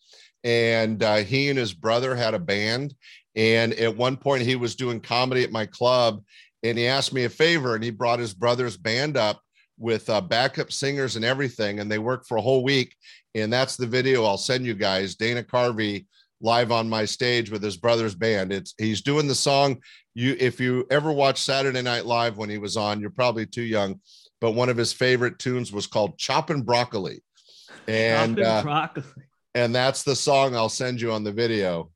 and 0.44 1.02
uh, 1.02 1.16
he 1.16 1.48
and 1.48 1.58
his 1.58 1.72
brother 1.72 2.14
had 2.14 2.34
a 2.34 2.38
band 2.38 2.94
and 3.34 3.72
at 3.74 3.96
one 3.96 4.16
point 4.16 4.42
he 4.42 4.56
was 4.56 4.76
doing 4.76 5.00
comedy 5.00 5.42
at 5.42 5.50
my 5.50 5.66
club 5.66 6.22
and 6.62 6.76
he 6.76 6.86
asked 6.86 7.12
me 7.12 7.24
a 7.24 7.30
favor 7.30 7.74
and 7.74 7.82
he 7.82 7.90
brought 7.90 8.18
his 8.18 8.34
brother's 8.34 8.76
band 8.76 9.16
up 9.16 9.40
with 9.78 10.08
uh, 10.08 10.20
backup 10.20 10.72
singers 10.72 11.16
and 11.16 11.24
everything 11.24 11.80
and 11.80 11.90
they 11.90 11.98
work 11.98 12.26
for 12.26 12.38
a 12.38 12.42
whole 12.42 12.64
week 12.64 12.94
and 13.34 13.52
that's 13.52 13.76
the 13.76 13.86
video 13.86 14.24
I'll 14.24 14.38
send 14.38 14.64
you 14.64 14.74
guys 14.74 15.14
Dana 15.14 15.42
Carvey 15.42 16.06
live 16.40 16.70
on 16.72 16.88
my 16.88 17.04
stage 17.04 17.50
with 17.50 17.62
his 17.62 17.76
brother's 17.76 18.14
band 18.14 18.52
it's 18.52 18.74
he's 18.78 19.02
doing 19.02 19.26
the 19.26 19.34
song 19.34 19.78
you 20.16 20.34
if 20.40 20.58
you 20.58 20.86
ever 20.90 21.12
watch 21.12 21.42
Saturday 21.42 21.82
Night 21.82 22.06
Live 22.06 22.38
when 22.38 22.48
he 22.48 22.56
was 22.56 22.76
on, 22.76 23.00
you're 23.00 23.10
probably 23.10 23.44
too 23.44 23.62
young, 23.62 24.00
but 24.40 24.52
one 24.52 24.70
of 24.70 24.76
his 24.76 24.90
favorite 24.90 25.38
tunes 25.38 25.70
was 25.70 25.86
called 25.86 26.16
Choppin' 26.16 26.62
Broccoli. 26.62 27.22
And 27.86 28.38
Chopping 28.38 28.44
uh, 28.44 28.62
broccoli. 28.62 29.04
and 29.54 29.74
that's 29.74 30.04
the 30.04 30.16
song 30.16 30.56
I'll 30.56 30.70
send 30.70 31.02
you 31.02 31.12
on 31.12 31.22
the 31.22 31.32
video. 31.32 31.90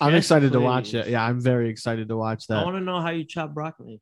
I'm 0.00 0.12
Yes, 0.12 0.24
excited 0.24 0.52
to 0.52 0.60
watch 0.60 0.92
it. 0.92 1.06
Yeah, 1.06 1.24
I'm 1.24 1.40
very 1.40 1.70
excited 1.70 2.08
to 2.08 2.16
watch 2.16 2.48
that. 2.48 2.58
I 2.58 2.64
want 2.64 2.76
to 2.76 2.80
know 2.80 3.00
how 3.00 3.10
you 3.10 3.24
chop 3.24 3.54
broccoli. 3.54 4.00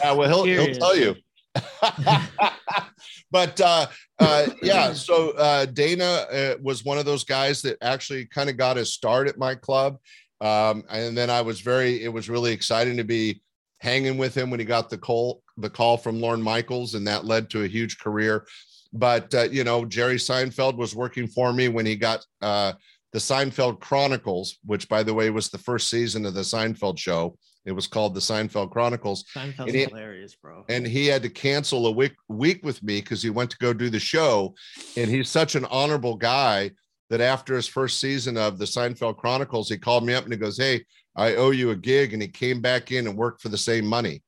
Yeah, 0.00 0.12
well, 0.12 0.44
he'll 0.44 0.66
he'll 0.66 0.74
tell 0.74 0.96
you. 0.96 1.16
but 3.30 3.60
uh, 3.60 3.86
uh, 4.18 4.46
yeah, 4.62 4.92
so 4.92 5.30
uh, 5.32 5.64
Dana 5.66 6.04
uh, 6.04 6.54
was 6.62 6.84
one 6.84 6.98
of 6.98 7.04
those 7.04 7.24
guys 7.24 7.62
that 7.62 7.78
actually 7.82 8.26
kind 8.26 8.50
of 8.50 8.56
got 8.56 8.76
his 8.76 8.92
start 8.92 9.28
at 9.28 9.38
my 9.38 9.54
club, 9.54 9.98
um, 10.40 10.84
and 10.90 11.16
then 11.16 11.30
I 11.30 11.40
was 11.42 11.60
very. 11.60 12.02
It 12.02 12.12
was 12.12 12.28
really 12.28 12.52
exciting 12.52 12.96
to 12.96 13.04
be 13.04 13.42
hanging 13.78 14.18
with 14.18 14.34
him 14.34 14.50
when 14.50 14.60
he 14.60 14.66
got 14.66 14.90
the 14.90 14.98
call 14.98 15.42
the 15.56 15.70
call 15.70 15.96
from 15.96 16.20
Lorne 16.20 16.42
Michaels, 16.42 16.94
and 16.94 17.06
that 17.06 17.24
led 17.24 17.50
to 17.50 17.64
a 17.64 17.68
huge 17.68 17.98
career. 17.98 18.46
But 18.92 19.34
uh, 19.34 19.48
you 19.50 19.64
know, 19.64 19.84
Jerry 19.84 20.16
Seinfeld 20.16 20.76
was 20.76 20.94
working 20.94 21.26
for 21.26 21.52
me 21.52 21.68
when 21.68 21.86
he 21.86 21.96
got 21.96 22.24
uh, 22.42 22.74
the 23.12 23.18
Seinfeld 23.18 23.80
Chronicles, 23.80 24.58
which, 24.64 24.88
by 24.88 25.02
the 25.02 25.14
way, 25.14 25.30
was 25.30 25.48
the 25.48 25.58
first 25.58 25.88
season 25.88 26.26
of 26.26 26.34
the 26.34 26.42
Seinfeld 26.42 26.98
show. 26.98 27.36
It 27.70 27.74
was 27.74 27.86
called 27.86 28.14
the 28.14 28.20
Seinfeld 28.20 28.70
Chronicles 28.70 29.24
Seinfeld's 29.34 29.58
And 29.60 29.70
he- 29.74 29.84
hilarious, 29.84 30.34
bro. 30.34 30.64
and 30.68 30.86
he 30.86 31.06
had 31.06 31.22
to 31.22 31.30
cancel 31.30 31.86
a 31.86 31.90
week 31.90 32.14
week 32.28 32.64
with 32.64 32.82
me 32.82 33.00
because 33.00 33.22
he 33.22 33.30
went 33.30 33.50
to 33.52 33.56
go 33.58 33.72
do 33.72 33.88
the 33.88 33.98
show 34.00 34.54
and 34.96 35.08
he's 35.08 35.28
such 35.30 35.54
an 35.54 35.64
honorable 35.66 36.16
guy 36.16 36.72
that 37.08 37.20
after 37.20 37.54
his 37.56 37.66
first 37.66 37.98
season 38.00 38.36
of 38.36 38.58
the 38.58 38.64
Seinfeld 38.66 39.16
Chronicles 39.16 39.68
he 39.68 39.78
called 39.78 40.04
me 40.04 40.12
up 40.14 40.24
and 40.24 40.32
he 40.32 40.38
goes 40.38 40.58
hey 40.58 40.84
I 41.16 41.36
owe 41.36 41.50
you 41.50 41.70
a 41.70 41.76
gig 41.76 42.12
and 42.12 42.20
he 42.22 42.28
came 42.28 42.60
back 42.60 42.92
in 42.92 43.06
and 43.06 43.16
worked 43.16 43.40
for 43.42 43.48
the 43.48 43.58
same 43.58 43.86
money 43.86 44.22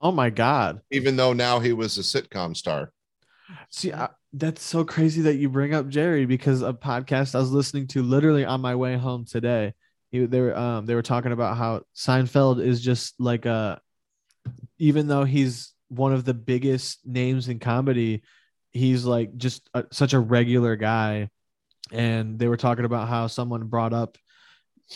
Oh 0.00 0.12
my 0.12 0.30
god. 0.30 0.80
even 0.90 1.16
though 1.16 1.32
now 1.32 1.58
he 1.60 1.72
was 1.72 1.98
a 1.98 2.02
sitcom 2.02 2.56
star 2.56 2.92
See, 3.70 3.92
I, 3.92 4.08
that's 4.32 4.60
so 4.62 4.84
crazy 4.84 5.22
that 5.22 5.36
you 5.36 5.48
bring 5.48 5.72
up 5.72 5.88
Jerry 5.88 6.26
because 6.26 6.62
a 6.62 6.72
podcast 6.72 7.34
I 7.34 7.38
was 7.38 7.52
listening 7.52 7.86
to 7.88 8.02
literally 8.02 8.44
on 8.44 8.60
my 8.60 8.74
way 8.74 8.96
home 8.96 9.24
today. 9.24 9.72
He, 10.10 10.24
they 10.26 10.40
were 10.40 10.56
um 10.56 10.86
they 10.86 10.94
were 10.94 11.02
talking 11.02 11.32
about 11.32 11.56
how 11.56 11.82
Seinfeld 11.94 12.64
is 12.64 12.80
just 12.80 13.14
like 13.18 13.46
a 13.46 13.80
even 14.78 15.06
though 15.08 15.24
he's 15.24 15.72
one 15.88 16.12
of 16.12 16.24
the 16.24 16.34
biggest 16.34 17.06
names 17.06 17.48
in 17.48 17.58
comedy, 17.58 18.22
he's 18.72 19.04
like 19.04 19.36
just 19.36 19.68
a, 19.74 19.84
such 19.92 20.12
a 20.12 20.18
regular 20.18 20.76
guy. 20.76 21.30
And 21.92 22.38
they 22.38 22.48
were 22.48 22.56
talking 22.56 22.84
about 22.84 23.08
how 23.08 23.26
someone 23.26 23.66
brought 23.66 23.92
up 23.92 24.18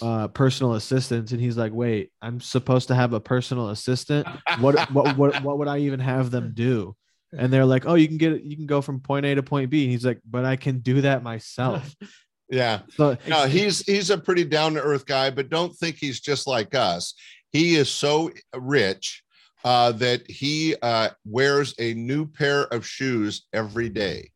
uh 0.02 0.28
personal 0.28 0.74
assistants 0.74 1.32
and 1.32 1.40
he's 1.40 1.56
like 1.56 1.72
wait 1.72 2.12
i'm 2.22 2.38
supposed 2.40 2.86
to 2.86 2.94
have 2.94 3.12
a 3.12 3.20
personal 3.20 3.70
assistant? 3.70 4.26
What 4.60 4.78
what 4.92 5.16
what, 5.16 5.42
what 5.42 5.58
would 5.58 5.68
i 5.68 5.78
even 5.78 5.98
have 6.00 6.30
them 6.30 6.52
do? 6.54 6.94
And 7.36 7.52
they're 7.52 7.64
like 7.64 7.86
oh 7.86 7.94
you 7.94 8.06
can 8.06 8.16
get 8.16 8.42
you 8.42 8.56
can 8.56 8.66
go 8.66 8.82
from 8.82 9.00
point 9.00 9.26
a 9.26 9.34
to 9.34 9.42
point 9.42 9.70
b. 9.70 9.82
And 9.82 9.90
he's 9.90 10.04
like 10.04 10.20
but 10.28 10.44
i 10.44 10.56
can 10.56 10.78
do 10.78 11.00
that 11.00 11.22
myself 11.24 11.94
Yeah. 12.50 12.80
so 12.96 13.16
No, 13.28 13.46
he's 13.46 13.84
he's 13.86 14.10
a 14.10 14.18
pretty 14.18 14.44
down 14.44 14.74
to 14.74 14.82
earth 14.82 15.06
guy, 15.06 15.30
but 15.30 15.50
don't 15.50 15.74
think 15.76 15.96
he's 15.96 16.20
just 16.20 16.46
like 16.46 16.74
us. 16.74 17.14
He 17.52 17.76
is 17.76 17.88
so 17.88 18.30
rich 18.56 19.22
uh, 19.64 19.92
that 19.92 20.28
he 20.30 20.74
uh, 20.82 21.10
wears 21.24 21.74
a 21.78 21.94
new 21.94 22.26
pair 22.26 22.62
of 22.72 22.86
shoes 22.86 23.46
every 23.52 23.88
day. 23.88 24.30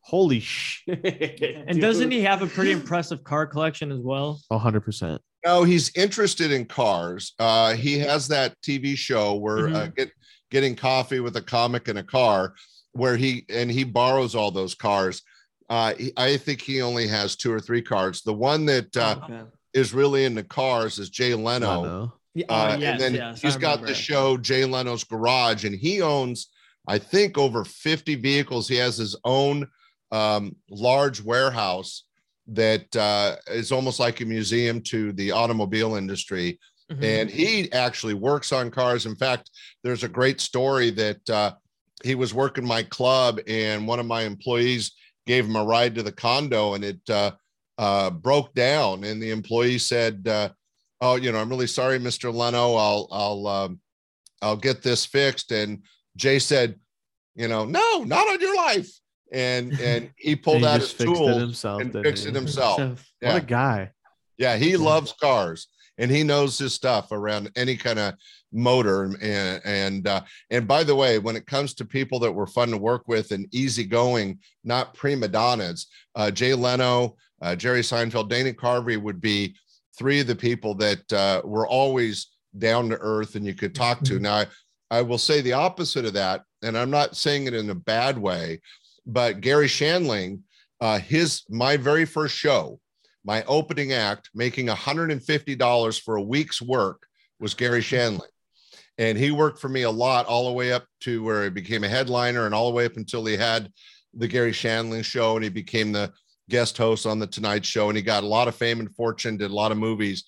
holy 0.00 0.40
shit 0.40 1.64
And 1.68 1.80
doesn't 1.80 2.10
he 2.10 2.22
have 2.22 2.42
a 2.42 2.46
pretty 2.46 2.72
impressive 2.72 3.22
car 3.22 3.46
collection 3.46 3.92
as 3.92 4.00
well? 4.00 4.40
100% 4.50 5.18
No, 5.44 5.62
he's 5.62 5.94
interested 5.96 6.50
in 6.50 6.66
cars. 6.66 7.32
Uh, 7.38 7.74
he 7.74 7.98
has 8.00 8.28
that 8.28 8.54
TV 8.62 8.96
show 8.96 9.34
where 9.34 9.68
uh, 9.68 9.86
get 9.86 10.10
getting 10.50 10.74
coffee 10.74 11.20
with 11.20 11.36
a 11.36 11.42
comic 11.42 11.88
in 11.88 11.96
a 11.96 12.02
car, 12.02 12.54
where 12.92 13.16
he 13.16 13.44
and 13.48 13.70
he 13.70 13.84
borrows 13.84 14.34
all 14.34 14.50
those 14.50 14.74
cars. 14.74 15.22
Uh, 15.70 15.94
he, 15.94 16.12
I 16.16 16.36
think 16.36 16.60
he 16.60 16.82
only 16.82 17.06
has 17.06 17.36
two 17.36 17.52
or 17.52 17.60
three 17.60 17.80
cars. 17.80 18.22
The 18.22 18.34
one 18.34 18.66
that 18.66 18.94
uh, 18.96 19.20
Okay. 19.22 19.42
is 19.72 19.94
really 19.94 20.24
into 20.24 20.42
cars 20.42 20.98
is 20.98 21.08
Jay 21.08 21.32
Leno. 21.32 21.80
Leno. 21.82 22.12
Oh, 22.12 22.54
Uh, 22.54 22.76
yes, 22.78 22.92
and 22.92 23.00
then 23.00 23.14
yes, 23.14 23.40
he's 23.40 23.56
got 23.56 23.84
the 23.86 23.94
show 23.94 24.36
Jay 24.36 24.64
Leno's 24.64 25.04
Garage, 25.04 25.64
and 25.64 25.74
he 25.74 26.02
owns, 26.02 26.48
I 26.86 26.98
think, 26.98 27.38
over 27.38 27.64
50 27.64 28.16
vehicles. 28.16 28.68
He 28.68 28.76
has 28.76 28.96
his 28.98 29.16
own 29.24 29.66
um, 30.12 30.54
large 30.70 31.20
warehouse 31.22 32.04
that 32.48 32.94
uh, 32.96 33.36
is 33.48 33.70
almost 33.70 34.00
like 34.00 34.20
a 34.20 34.24
museum 34.24 34.80
to 34.82 35.12
the 35.12 35.30
automobile 35.30 35.94
industry. 35.94 36.58
Mhm. 36.90 37.04
And 37.04 37.30
he 37.30 37.70
actually 37.72 38.14
works 38.14 38.50
on 38.52 38.72
cars. 38.72 39.06
In 39.06 39.14
fact, 39.14 39.50
there's 39.84 40.02
a 40.02 40.08
great 40.08 40.40
story 40.40 40.90
that 40.90 41.30
uh, 41.30 41.52
he 42.02 42.16
was 42.16 42.34
working 42.34 42.64
my 42.66 42.82
club, 42.82 43.38
and 43.46 43.86
one 43.86 44.00
of 44.00 44.06
my 44.06 44.22
employees 44.22 44.92
gave 45.30 45.46
him 45.46 45.54
a 45.54 45.64
ride 45.64 45.94
to 45.94 46.02
the 46.02 46.10
condo, 46.10 46.74
and 46.74 46.82
it 46.84 46.98
uh, 47.08 47.30
uh, 47.78 48.10
broke 48.10 48.52
down. 48.54 49.04
And 49.04 49.22
the 49.22 49.30
employee 49.30 49.78
said, 49.78 50.26
uh, 50.26 50.48
"Oh, 51.00 51.14
you 51.14 51.30
know, 51.30 51.38
I'm 51.38 51.48
really 51.48 51.68
sorry, 51.68 52.00
Mr. 52.00 52.34
Leno. 52.34 52.74
I'll 52.74 53.06
I'll 53.12 53.46
um, 53.46 53.80
I'll 54.42 54.56
get 54.56 54.82
this 54.82 55.06
fixed." 55.06 55.52
And 55.52 55.84
Jay 56.16 56.40
said, 56.40 56.80
"You 57.36 57.46
know, 57.46 57.64
no, 57.64 58.02
not 58.02 58.26
on 58.28 58.40
your 58.40 58.56
life." 58.56 58.90
And 59.32 59.78
and 59.90 60.10
he 60.16 60.34
pulled 60.34 60.62
he 60.62 60.66
out 60.66 60.80
his 60.80 60.94
tools 60.94 61.36
himself 61.40 61.80
and 61.80 61.92
fixed 61.92 62.26
it 62.26 62.34
himself. 62.42 62.80
what 62.80 62.98
Yeah. 63.22 63.36
a 63.36 63.40
guy 63.40 63.92
Yeah, 64.36 64.56
he 64.56 64.76
loves 64.76 65.12
cars 65.12 65.68
and 65.96 66.10
he 66.10 66.24
knows 66.24 66.58
his 66.58 66.74
stuff 66.74 67.12
around 67.12 67.52
any 67.54 67.76
kind 67.76 68.00
of 68.00 68.14
motor. 68.52 69.04
And 69.20 69.60
and 69.64 70.06
uh, 70.06 70.22
and 70.50 70.66
by 70.66 70.84
the 70.84 70.94
way, 70.94 71.18
when 71.18 71.36
it 71.36 71.46
comes 71.46 71.74
to 71.74 71.84
people 71.84 72.18
that 72.20 72.32
were 72.32 72.46
fun 72.46 72.70
to 72.70 72.76
work 72.76 73.04
with 73.06 73.30
and 73.32 73.52
easygoing, 73.52 74.38
not 74.64 74.94
prima 74.94 75.28
donnas, 75.28 75.86
uh, 76.14 76.30
Jay 76.30 76.54
Leno, 76.54 77.16
uh, 77.42 77.56
Jerry 77.56 77.82
Seinfeld, 77.82 78.28
Dana 78.28 78.52
Carvey 78.52 79.00
would 79.00 79.20
be 79.20 79.54
three 79.98 80.20
of 80.20 80.26
the 80.26 80.36
people 80.36 80.74
that 80.76 81.12
uh, 81.12 81.42
were 81.44 81.66
always 81.66 82.28
down 82.58 82.88
to 82.88 82.98
earth 83.00 83.34
and 83.34 83.46
you 83.46 83.54
could 83.54 83.74
talk 83.74 84.02
to. 84.02 84.18
Now, 84.18 84.34
I, 84.34 84.46
I 84.90 85.02
will 85.02 85.18
say 85.18 85.40
the 85.40 85.52
opposite 85.52 86.04
of 86.04 86.14
that, 86.14 86.42
and 86.62 86.76
I'm 86.76 86.90
not 86.90 87.16
saying 87.16 87.46
it 87.46 87.54
in 87.54 87.70
a 87.70 87.74
bad 87.74 88.18
way, 88.18 88.60
but 89.06 89.40
Garry 89.40 89.68
Shandling, 89.68 90.40
uh, 90.80 90.98
his 90.98 91.42
my 91.48 91.76
very 91.76 92.04
first 92.04 92.34
show 92.34 92.80
my 93.24 93.44
opening 93.44 93.92
act 93.92 94.30
making 94.34 94.66
$150 94.66 96.02
for 96.02 96.16
a 96.16 96.22
week's 96.22 96.62
work 96.62 97.06
was 97.38 97.54
Garry 97.54 97.80
Shandling. 97.80 98.20
And 99.00 99.16
he 99.16 99.30
worked 99.30 99.58
for 99.58 99.70
me 99.70 99.82
a 99.84 99.90
lot, 99.90 100.26
all 100.26 100.46
the 100.46 100.52
way 100.52 100.72
up 100.72 100.84
to 101.00 101.22
where 101.22 101.44
he 101.44 101.48
became 101.48 101.84
a 101.84 101.88
headliner 101.88 102.44
and 102.44 102.54
all 102.54 102.68
the 102.68 102.76
way 102.76 102.84
up 102.84 102.98
until 102.98 103.24
he 103.24 103.34
had 103.34 103.72
the 104.12 104.28
Garry 104.28 104.52
Shandling 104.52 105.02
show 105.02 105.36
and 105.36 105.42
he 105.42 105.48
became 105.48 105.90
the 105.90 106.12
guest 106.50 106.76
host 106.76 107.06
on 107.06 107.18
the 107.18 107.26
Tonight 107.26 107.64
Show. 107.64 107.88
And 107.88 107.96
he 107.96 108.02
got 108.02 108.24
a 108.24 108.26
lot 108.26 108.46
of 108.46 108.54
fame 108.54 108.78
and 108.78 108.94
fortune, 108.94 109.38
did 109.38 109.50
a 109.50 109.54
lot 109.54 109.72
of 109.72 109.78
movies. 109.78 110.24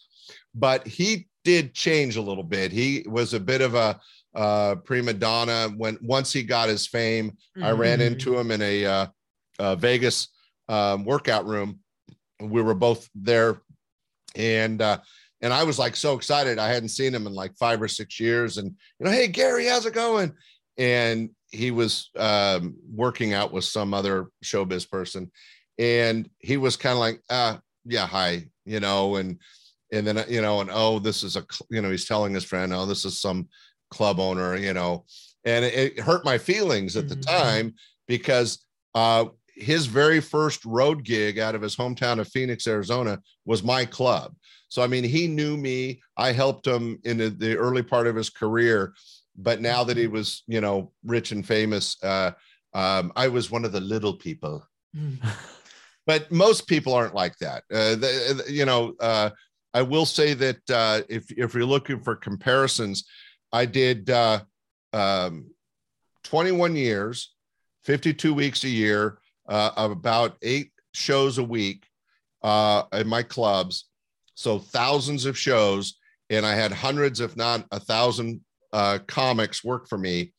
But 0.54 0.86
he 0.86 1.28
did 1.44 1.74
change 1.74 2.16
a 2.16 2.22
little 2.22 2.42
bit. 2.44 2.72
He 2.72 3.04
was 3.06 3.34
a 3.34 3.40
bit 3.40 3.60
of 3.60 3.74
a 3.74 4.00
uh, 4.34 4.76
prima 4.76 5.12
donna 5.12 5.70
when 5.76 5.98
once 6.00 6.32
he 6.32 6.42
got 6.42 6.70
his 6.70 6.86
fame. 6.86 7.36
I 7.62 7.72
ran 7.72 7.98
Mhm. 7.98 8.06
into 8.06 8.38
him 8.38 8.50
in 8.50 8.62
a 8.62 8.86
uh, 8.86 9.06
uh, 9.58 9.76
Vegas 9.76 10.28
um, 10.70 11.04
workout 11.04 11.44
room. 11.44 11.80
We 12.40 12.62
were 12.62 12.72
both 12.74 13.06
there, 13.14 13.60
and 14.34 14.80
uh, 14.80 15.00
and 15.42 15.52
I 15.52 15.64
was 15.64 15.78
like 15.78 15.96
so 15.96 16.14
excited. 16.14 16.58
I 16.58 16.68
hadn't 16.68 16.90
seen 16.90 17.14
him 17.14 17.26
in 17.26 17.34
like 17.34 17.56
five 17.58 17.82
or 17.82 17.88
six 17.88 18.18
years, 18.20 18.58
and 18.58 18.68
you 18.98 19.04
know, 19.04 19.10
hey 19.10 19.28
Garry, 19.28 19.66
how's 19.66 19.86
it 19.86 19.92
going? 19.94 20.32
And 20.78 21.30
he 21.50 21.70
was 21.70 22.10
um, 22.16 22.76
working 22.90 23.34
out 23.34 23.52
with 23.52 23.64
some 23.64 23.92
other 23.92 24.28
showbiz 24.44 24.88
person, 24.88 25.30
and 25.78 26.30
he 26.38 26.56
was 26.56 26.76
kind 26.76 26.94
of 26.94 27.00
like, 27.00 27.20
uh, 27.28 27.58
yeah, 27.84 28.06
hi, 28.06 28.46
you 28.64 28.80
know, 28.80 29.16
and 29.16 29.38
and 29.92 30.06
then 30.06 30.24
you 30.28 30.40
know, 30.40 30.60
and 30.60 30.70
oh, 30.72 30.98
this 30.98 31.22
is 31.22 31.36
a 31.36 31.44
you 31.70 31.82
know, 31.82 31.90
he's 31.90 32.06
telling 32.06 32.32
his 32.32 32.44
friend, 32.44 32.72
oh, 32.72 32.86
this 32.86 33.04
is 33.04 33.20
some 33.20 33.48
club 33.90 34.20
owner, 34.20 34.56
you 34.56 34.72
know, 34.72 35.04
and 35.44 35.64
it, 35.64 35.74
it 35.74 36.00
hurt 36.00 36.24
my 36.24 36.38
feelings 36.38 36.96
at 36.96 37.08
the 37.08 37.16
Mhm. 37.16 37.26
time 37.26 37.74
because 38.06 38.64
uh, 38.94 39.26
his 39.54 39.86
very 39.86 40.20
first 40.20 40.64
road 40.64 41.04
gig 41.04 41.38
out 41.38 41.54
of 41.54 41.62
his 41.62 41.76
hometown 41.76 42.18
of 42.18 42.28
Phoenix, 42.28 42.66
Arizona, 42.66 43.20
was 43.44 43.62
my 43.62 43.84
club. 43.84 44.34
So 44.72 44.80
I 44.80 44.86
mean, 44.86 45.04
he 45.04 45.28
knew 45.28 45.58
me. 45.58 46.00
I 46.16 46.32
helped 46.32 46.66
him 46.66 46.98
in 47.04 47.18
the- 47.18 47.28
the 47.28 47.58
early 47.58 47.82
part 47.82 48.06
of 48.06 48.16
his 48.16 48.30
career, 48.30 48.94
but 49.36 49.60
now 49.60 49.84
that 49.84 49.98
he 49.98 50.06
was, 50.06 50.44
you 50.46 50.62
know, 50.62 50.94
rich 51.04 51.30
and 51.30 51.46
famous, 51.46 52.02
uh, 52.02 52.30
um, 52.72 53.12
I 53.14 53.28
was 53.28 53.50
one 53.50 53.66
of 53.66 53.72
the 53.72 53.82
little 53.82 54.14
people. 54.14 54.66
But 56.06 56.32
most 56.32 56.66
people 56.66 56.94
aren't 56.94 57.14
like 57.14 57.36
that. 57.38 57.64
Uh, 57.70 57.96
the- 57.96 58.44
you 58.48 58.64
know, 58.64 58.94
uh, 58.98 59.30
I 59.74 59.82
will 59.82 60.06
say 60.06 60.32
that 60.32 60.70
uh, 60.70 61.02
if 61.10 61.30
if 61.32 61.52
you're 61.52 61.66
looking 61.66 62.00
for 62.02 62.16
comparisons, 62.16 63.04
I 63.52 63.66
did 63.66 64.08
uh, 64.08 64.40
um, 64.94 65.50
21 66.24 66.76
years, 66.76 67.34
52 67.84 68.32
weeks 68.32 68.64
a 68.64 68.70
year, 68.70 69.18
uh, 69.46 69.72
of 69.76 69.90
about 69.90 70.38
eight 70.40 70.72
shows 70.94 71.36
a 71.36 71.44
week 71.44 71.86
uh, 72.42 72.84
in 72.94 73.06
my 73.06 73.22
clubs. 73.22 73.84
So 74.42 74.58
thousands 74.58 75.24
of 75.24 75.38
shows, 75.38 75.94
and 76.28 76.44
I 76.44 76.54
had 76.56 76.72
hundreds, 76.72 77.20
if 77.20 77.36
not 77.36 77.64
a 77.70 77.78
thousand, 77.78 78.40
uh, 78.72 78.98
comics 79.06 79.62
work 79.62 79.88
for 79.88 79.96
me. 79.96 80.32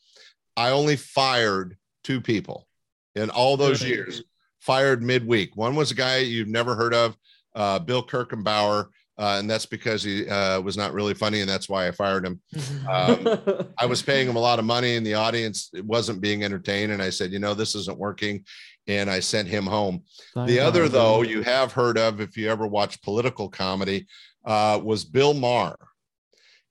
I 0.57 0.71
only 0.71 0.97
fired 0.97 1.77
two 2.03 2.19
people 2.19 2.67
in 3.15 3.29
all 3.29 3.55
those 3.55 3.81
Really? 3.81 3.95
years. 3.95 4.21
Fired 4.59 5.01
midweek. 5.01 5.55
One 5.55 5.75
was 5.75 5.91
a 5.91 5.95
guy 5.95 6.17
you've 6.17 6.49
never 6.49 6.75
heard 6.75 6.93
of, 6.93 7.15
uh, 7.55 7.79
Bill 7.79 8.05
Kirkenbauer, 8.05 8.87
uh, 9.17 9.37
and 9.39 9.49
that's 9.49 9.65
because 9.65 10.03
he 10.03 10.27
uh, 10.27 10.59
was 10.59 10.75
not 10.75 10.91
really 10.93 11.13
funny, 11.13 11.39
and 11.39 11.49
that's 11.49 11.69
why 11.69 11.87
I 11.87 11.91
fired 11.91 12.25
him. 12.25 12.41
Um, 12.89 13.25
I 13.77 13.85
was 13.85 14.01
paying 14.01 14.27
him 14.27 14.35
a 14.35 14.39
lot 14.39 14.59
of 14.59 14.65
money, 14.65 14.97
and 14.97 15.05
the 15.05 15.13
audience 15.13 15.69
wasn't 15.75 16.19
being 16.19 16.43
entertained. 16.43 16.91
And 16.91 17.01
I 17.01 17.09
said, 17.09 17.31
you 17.31 17.39
know, 17.39 17.53
this 17.53 17.73
isn't 17.75 17.97
working, 17.97 18.43
and 18.87 19.09
I 19.09 19.19
sent 19.19 19.47
him 19.47 19.65
home. 19.65 20.03
The 20.35 20.59
other, 20.59 20.89
though, 20.89 21.21
you 21.21 21.41
have 21.43 21.71
heard 21.71 21.97
of 21.97 22.19
if 22.21 22.35
you 22.37 22.49
ever 22.49 22.67
watch 22.67 23.01
political 23.01 23.49
comedy, 23.49 24.07
uh, 24.45 24.79
was 24.83 25.05
Bill 25.05 25.33
Maher. 25.33 25.77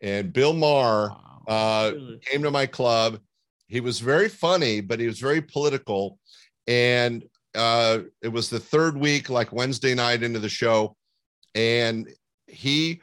And 0.00 0.32
Bill 0.32 0.52
Maher 0.52 1.10
Wow. 1.10 1.42
uh, 1.48 1.90
Really? 1.94 2.18
came 2.20 2.42
to 2.42 2.50
my 2.50 2.66
club. 2.66 3.18
He 3.68 3.80
was 3.80 4.00
very 4.00 4.28
funny, 4.28 4.80
but 4.80 5.00
he 5.00 5.06
was 5.06 5.18
very 5.18 5.40
political. 5.40 6.18
And 6.66 7.24
uh, 7.54 8.00
it 8.22 8.28
was 8.28 8.50
the 8.50 8.60
third 8.60 8.96
week, 8.96 9.30
like 9.30 9.52
Wednesday 9.52 9.94
night 9.94 10.22
into 10.22 10.38
the 10.38 10.48
show. 10.48 10.96
And 11.54 12.08
he, 12.46 13.00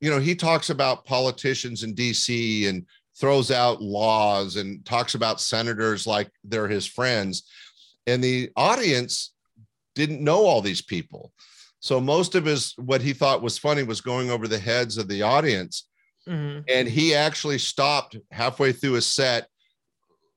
you 0.00 0.10
know, 0.10 0.18
he 0.18 0.34
talks 0.34 0.70
about 0.70 1.04
politicians 1.04 1.82
in 1.82 1.94
DC 1.94 2.68
and 2.68 2.86
throws 3.18 3.50
out 3.50 3.82
laws 3.82 4.56
and 4.56 4.84
talks 4.86 5.14
about 5.14 5.40
senators 5.40 6.06
like 6.06 6.30
they're 6.44 6.68
his 6.68 6.86
friends. 6.86 7.42
And 8.10 8.22
the 8.24 8.50
audience 8.56 9.32
didn't 9.94 10.22
know 10.22 10.44
all 10.44 10.60
these 10.60 10.82
people. 10.82 11.32
So 11.80 12.00
most 12.00 12.34
of 12.34 12.44
his 12.44 12.74
what 12.76 13.00
he 13.00 13.12
thought 13.12 13.42
was 13.42 13.56
funny 13.56 13.82
was 13.82 14.00
going 14.00 14.30
over 14.30 14.48
the 14.48 14.58
heads 14.58 14.98
of 14.98 15.08
the 15.08 15.22
audience. 15.22 15.88
Mhm. 16.28 16.64
And 16.68 16.88
he 16.88 17.14
actually 17.14 17.58
stopped 17.58 18.16
halfway 18.30 18.72
through 18.72 18.94
his 18.94 19.06
set, 19.06 19.48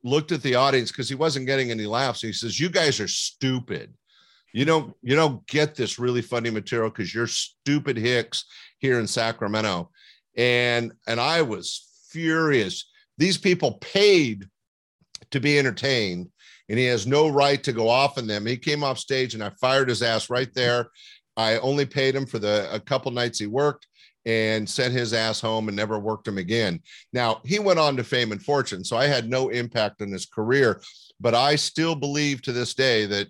looked 0.04 0.32
at 0.32 0.42
the 0.42 0.56
audience 0.56 0.92
because 0.92 1.10
he 1.10 1.16
wasn't 1.16 1.48
getting 1.48 1.72
any 1.72 1.86
laughs. 1.86 2.22
He 2.22 2.32
says, 2.32 2.60
You 2.60 2.70
guys 2.70 3.00
are 3.00 3.08
stupid. 3.08 3.94
You 4.54 4.66
don't 4.66 4.96
you 5.02 5.16
don't 5.16 5.46
get 5.48 5.76
this 5.76 5.98
really 5.98 6.22
funny 6.22 6.52
material 6.52 6.90
because 6.90 7.14
you're 7.14 7.28
stupid 7.28 7.98
hicks 7.98 8.46
here 8.78 9.00
in 9.00 9.08
Sacramento. 9.08 9.90
And 10.38 10.94
and 11.08 11.20
I 11.20 11.42
was 11.42 11.90
furious 12.10 12.86
these 13.18 13.38
people 13.38 13.74
paid 13.74 14.48
to 15.32 15.40
be 15.40 15.58
entertained 15.58 16.30
and 16.70 16.80
he 16.80 16.86
has 16.86 17.06
no 17.06 17.28
right 17.28 17.64
to 17.64 17.74
go 17.74 17.90
off 17.90 18.18
on 18.18 18.28
them. 18.28 18.46
He 18.46 18.58
came 18.58 18.84
off 18.84 18.98
stage 18.98 19.34
and 19.34 19.44
I 19.44 19.50
fired 19.62 19.90
his 19.90 20.02
ass 20.02 20.30
right 20.30 20.54
there. 20.54 20.90
I 21.36 21.58
only 21.60 21.86
paid 21.86 22.16
him 22.16 22.26
for 22.26 22.40
the 22.40 22.70
a 22.74 22.80
couple 22.80 23.12
nights 23.12 23.40
he 23.40 23.48
worked 23.48 23.88
and 24.26 24.70
sent 24.70 24.94
his 24.94 25.14
ass 25.14 25.42
home 25.42 25.68
and 25.68 25.76
never 25.76 26.00
worked 26.00 26.28
him 26.28 26.38
again. 26.38 26.80
Now, 27.12 27.42
he 27.44 27.60
went 27.60 27.80
on 27.80 27.98
to 27.98 28.04
fame 28.04 28.32
and 28.32 28.42
fortune, 28.42 28.84
so 28.84 28.96
I 28.96 29.08
had 29.08 29.30
no 29.30 29.50
impact 29.50 30.02
on 30.02 30.12
his 30.12 30.26
career, 30.26 30.82
but 31.20 31.36
I 31.36 31.56
still 31.58 31.96
believe 31.96 32.42
to 32.44 32.54
this 32.54 32.74
day 32.74 33.06
that 33.08 33.28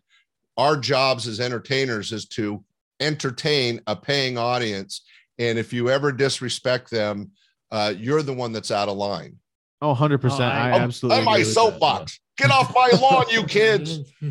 our 0.57 0.77
jobs 0.77 1.27
as 1.27 1.39
entertainers 1.39 2.11
is 2.11 2.27
to 2.27 2.63
entertain 2.99 3.81
a 3.87 3.95
paying 3.95 4.37
audience 4.37 5.01
and 5.39 5.57
if 5.57 5.73
you 5.73 5.89
ever 5.89 6.11
disrespect 6.11 6.91
them, 6.91 7.31
uh, 7.71 7.93
you're 7.97 8.21
the 8.21 8.33
one 8.33 8.51
that's 8.51 8.71
out 8.71 8.89
of 8.89 8.97
line. 8.97 9.37
Oh, 9.83 9.93
100%. 9.93 10.39
Oh, 10.39 10.43
I- 10.43 10.69
I, 10.69 10.79
absolutely. 10.79 11.19
On 11.19 11.25
my 11.25 11.31
agree 11.33 11.41
with 11.43 11.47
that. 11.49 11.53
soapbox. 11.53 12.19
Get 12.37 12.49
off 12.51 12.73
my 12.73 12.89
lawn, 12.99 13.25
you 13.29 13.43
kids. 13.43 13.99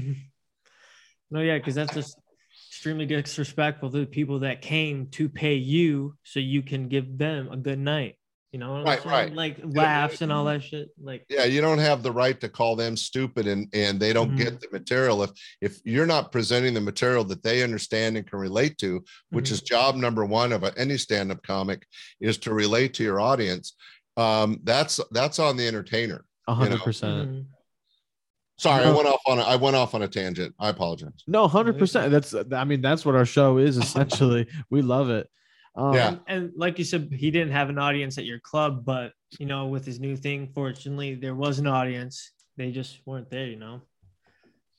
no, 1.31 1.41
yeah, 1.41 1.59
because 1.59 1.75
that's 1.75 1.95
just 1.95 2.17
extremely 2.71 3.07
disrespectful 3.07 3.91
to 3.91 3.99
the 4.01 4.07
people 4.07 4.41
that 4.41 4.63
came 4.63 5.07
to 5.09 5.29
pay 5.29 5.55
you 5.55 6.17
so 6.25 6.41
you 6.41 6.63
can 6.63 6.89
give 6.89 7.19
them 7.19 7.51
a 7.53 7.57
good 7.57 7.79
night. 7.79 8.17
You 8.51 8.59
know, 8.59 8.83
Right, 8.83 8.99
saying? 9.03 9.11
right. 9.11 9.33
Like 9.33 9.61
laughs 9.63 10.21
and 10.21 10.31
all 10.31 10.45
that 10.47 10.63
shit. 10.63 10.89
Like, 11.03 11.25
Yeah, 11.31 11.45
you 11.45 11.61
don't 11.63 11.79
have 11.79 12.03
the 12.03 12.13
right 12.13 12.39
to 12.41 12.51
call 12.51 12.77
them 12.77 12.97
stupid 12.99 13.47
and 13.47 13.67
and 13.73 13.99
they 13.99 14.13
don't 14.13 14.33
Mhm. 14.33 14.37
get 14.37 14.61
the 14.61 14.69
material 14.73 15.23
if 15.23 15.31
if 15.63 15.81
you're 15.87 16.05
not 16.07 16.33
presenting 16.33 16.75
the 16.75 16.81
material 16.83 17.25
that 17.25 17.43
they 17.43 17.63
understand 17.63 18.17
and 18.19 18.27
can 18.27 18.39
relate 18.39 18.77
to, 18.79 19.03
which 19.31 19.49
Mhm. 19.49 19.53
is 19.53 19.63
job 19.63 19.95
number 19.97 20.25
one 20.27 20.53
of 20.53 20.65
a, 20.65 20.79
any 20.79 20.99
stand-up 20.99 21.43
comic 21.43 21.87
is 22.21 22.37
to 22.39 22.53
relate 22.53 22.93
to 22.95 23.03
your 23.03 23.21
audience. 23.21 23.75
Um, 24.17 24.61
that's 24.65 25.01
that's 25.11 25.39
on 25.39 25.57
the 25.57 25.67
entertainer. 25.67 26.25
A 26.49 26.53
you 26.53 26.57
hundred 26.57 26.79
know. 26.79 26.85
percent. 26.85 27.31
mhm. 27.31 27.45
Sorry, 28.59 28.85
I 28.85 28.91
went 28.93 29.09
off 29.09 29.21
on 29.27 29.39
a, 29.39 29.43
I 29.43 29.57
went 29.57 29.75
off 29.75 29.95
on 29.95 30.03
a 30.03 30.09
tangent. 30.09 30.55
I 30.59 30.69
apologize. 30.69 31.25
No, 31.27 31.49
hundred 31.49 31.79
percent. 31.79 32.13
That's 32.13 32.35
I 32.53 32.65
mean 32.65 32.81
that's 32.81 33.05
what 33.05 33.15
our 33.17 33.25
show 33.25 33.59
is 33.59 33.77
essentially. 33.77 34.47
we 34.71 34.83
love 34.83 35.11
it. 35.11 35.29
Um, 35.75 35.95
Yeah. 35.95 36.09
And, 36.09 36.21
and 36.29 36.53
like 36.57 36.79
you 36.79 36.85
said, 36.85 37.09
he 37.13 37.31
didn't 37.31 37.53
have 37.53 37.71
an 37.71 37.79
audience 37.79 38.19
at 38.19 38.25
your 38.25 38.39
club, 38.41 38.85
but 38.85 39.13
you 39.39 39.47
know, 39.47 39.67
with 39.67 39.85
his 39.87 39.99
new 39.99 40.17
thing, 40.17 40.51
fortunately, 40.55 41.15
there 41.15 41.35
was 41.35 41.59
an 41.59 41.67
audience. 41.67 42.31
They 42.57 42.71
just 42.71 43.01
weren't 43.07 43.31
there, 43.31 43.47
you 43.47 43.57
know. 43.57 43.81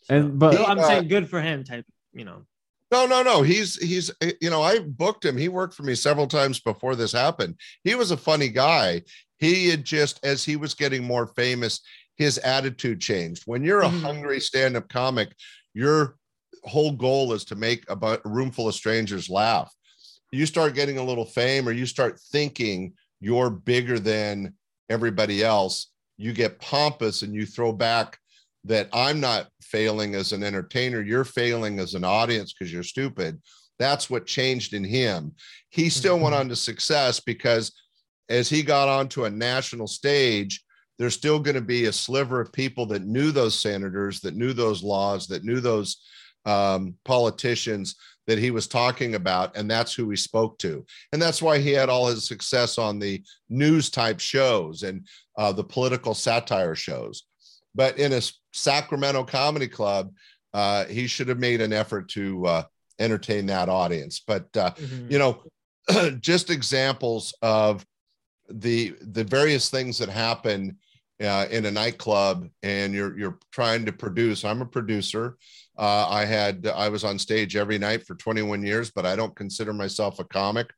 And- 0.09 0.37
but- 0.37 0.53
So 0.53 0.63
I'm 0.65 0.79
uh, 0.79 0.87
saying 0.87 1.07
good 1.07 1.27
for 1.27 1.41
him, 1.41 1.63
type, 1.63 1.85
you 2.13 2.23
know. 2.23 2.45
No, 2.93 3.07
no, 3.07 3.23
no. 3.23 3.41
He's 3.41 3.81
he's 3.81 4.11
you 4.39 4.51
know, 4.51 4.61
I 4.61 4.77
booked 4.77 5.25
him. 5.25 5.35
He 5.35 5.49
worked 5.49 5.73
for 5.73 5.81
me 5.81 5.95
several 5.95 6.27
times 6.27 6.59
before 6.59 6.95
this 6.95 7.11
happened. 7.11 7.55
He 7.83 7.95
was 7.95 8.11
a 8.11 8.17
funny 8.17 8.49
guy. 8.49 9.01
He 9.39 9.69
had 9.69 9.83
just 9.83 10.23
as 10.23 10.43
he 10.43 10.57
was 10.57 10.75
getting 10.75 11.03
more 11.03 11.25
famous, 11.35 11.81
his 12.17 12.37
attitude 12.37 13.01
changed. 13.01 13.43
When 13.47 13.63
you're 13.63 13.81
a 13.81 13.89
Mhm. 13.89 14.01
hungry 14.01 14.39
stand-up 14.39 14.89
comic, 14.89 15.33
your 15.73 16.17
whole 16.65 16.91
goal 16.91 17.33
is 17.33 17.43
to 17.45 17.55
make 17.55 17.83
a 17.89 18.19
room 18.25 18.51
full 18.51 18.67
of 18.67 18.75
strangers 18.75 19.27
laugh. 19.27 19.73
You 20.31 20.45
start 20.45 20.75
getting 20.75 20.99
a 20.99 21.03
little 21.03 21.25
fame 21.25 21.67
or 21.67 21.71
you 21.71 21.87
start 21.87 22.19
thinking 22.31 22.93
you're 23.19 23.49
bigger 23.49 23.97
than 23.97 24.53
everybody 24.87 25.43
else, 25.43 25.87
you 26.17 26.31
get 26.31 26.59
pompous 26.59 27.23
and 27.23 27.33
you 27.33 27.47
throw 27.47 27.73
back 27.73 28.19
that 28.65 28.89
I'm 28.93 29.19
not 29.19 29.47
failing 29.61 30.15
as 30.15 30.31
an 30.31 30.43
entertainer, 30.43 31.01
you're 31.01 31.25
failing 31.25 31.79
as 31.79 31.93
an 31.93 32.03
audience 32.03 32.53
because 32.53 32.71
you're 32.71 32.83
stupid. 32.83 33.41
That's 33.79 34.09
what 34.09 34.25
changed 34.25 34.73
in 34.73 34.83
him. 34.83 35.33
He 35.69 35.89
still 35.89 36.19
went 36.19 36.35
on 36.35 36.47
to 36.49 36.55
success 36.55 37.19
because 37.19 37.73
as 38.29 38.49
he 38.49 38.63
got 38.63 38.87
onto 38.87 39.25
a 39.25 39.29
national 39.29 39.87
stage, 39.87 40.63
there's 40.99 41.15
still 41.15 41.39
going 41.39 41.55
to 41.55 41.61
be 41.61 41.85
a 41.85 41.93
sliver 41.93 42.39
of 42.39 42.53
people 42.53 42.85
that 42.87 43.03
knew 43.03 43.31
those 43.31 43.59
senators, 43.59 44.21
that 44.21 44.35
knew 44.35 44.53
those 44.53 44.83
laws, 44.83 45.27
that 45.27 45.43
knew 45.43 45.59
those 45.59 45.97
um, 46.45 46.95
politicians 47.03 47.95
that 48.27 48.37
he 48.37 48.51
was 48.51 48.67
talking 48.67 49.15
about. 49.15 49.57
And 49.57 49.69
that's 49.69 49.93
who 49.93 50.09
he 50.09 50.15
spoke 50.15 50.57
to. 50.59 50.85
And 51.11 51.21
that's 51.21 51.41
why 51.41 51.57
he 51.57 51.71
had 51.71 51.89
all 51.89 52.07
his 52.07 52.25
success 52.25 52.77
on 52.77 52.99
the 52.99 53.21
news 53.49 53.89
type 53.89 54.19
shows 54.19 54.83
and 54.83 55.05
uh, 55.37 55.51
the 55.51 55.63
political 55.63 56.13
satire 56.13 56.75
shows. 56.75 57.23
But 57.75 57.97
in 57.97 58.13
a 58.13 58.21
Sacramento 58.51 59.23
comedy 59.23 59.67
club, 59.67 60.13
uh, 60.53 60.85
he 60.85 61.07
should 61.07 61.27
have 61.27 61.39
made 61.39 61.61
an 61.61 61.73
effort 61.73 62.09
to 62.09 62.45
uh, 62.45 62.63
entertain 62.99 63.45
that 63.47 63.69
audience. 63.69 64.21
But 64.25 64.55
uh, 64.55 64.71
Mhm. 64.71 65.11
you 65.11 65.19
know, 65.19 65.43
just 66.19 66.49
examples 66.49 67.33
of 67.41 67.85
the 68.49 68.95
the 69.01 69.23
various 69.23 69.69
things 69.69 69.97
that 69.97 70.09
happen 70.09 70.77
uh, 71.21 71.47
in 71.49 71.65
a 71.65 71.71
nightclub, 71.71 72.47
and 72.61 72.93
you're 72.93 73.17
you're 73.17 73.39
trying 73.51 73.85
to 73.85 73.93
produce. 73.93 74.43
I'm 74.45 74.61
a 74.61 74.65
producer. 74.65 75.37
Uh, 75.77 76.07
I 76.07 76.25
had 76.25 76.67
I 76.67 76.89
was 76.89 77.03
on 77.03 77.17
stage 77.17 77.55
every 77.55 77.79
night 77.79 78.05
for 78.05 78.15
21 78.15 78.63
years, 78.63 78.91
but 78.91 79.05
I 79.05 79.15
don't 79.15 79.35
consider 79.35 79.73
myself 79.73 80.19
a 80.19 80.23
comic. 80.23 80.69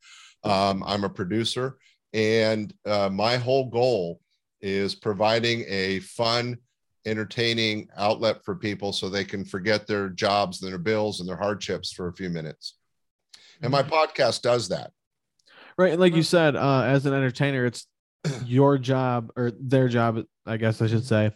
Um, 0.43 0.83
I'm 0.85 1.03
a 1.03 1.09
producer, 1.09 1.77
and 2.13 2.73
uh, 2.85 3.09
my 3.11 3.35
whole 3.37 3.65
goal 3.69 4.21
is 4.61 4.95
providing 4.95 5.65
a 5.67 5.99
fun, 5.99 6.57
entertaining 7.05 7.87
outlet 7.97 8.43
for 8.43 8.55
people 8.55 8.91
so 8.91 9.09
they 9.09 9.25
can 9.25 9.45
forget 9.45 9.87
their 9.87 10.09
jobs 10.09 10.61
and 10.61 10.71
their 10.71 10.79
bills 10.79 11.19
and 11.19 11.29
their 11.29 11.37
hardships 11.37 11.91
for 11.91 12.07
a 12.07 12.13
few 12.13 12.29
minutes. 12.29 12.77
And 13.61 13.71
my 13.71 13.83
podcast 13.83 14.41
does 14.41 14.69
that. 14.69 14.91
Right. 15.77 15.91
And 15.91 15.99
like 15.99 16.15
you 16.15 16.23
said, 16.23 16.55
uh, 16.55 16.83
as 16.83 17.05
an 17.05 17.13
entertainer, 17.13 17.65
it's 17.65 17.87
your 18.45 18.77
job 18.77 19.31
or 19.35 19.51
their 19.59 19.87
job, 19.87 20.23
I 20.45 20.57
guess 20.57 20.81
I 20.81 20.87
should 20.87 21.05
say, 21.05 21.31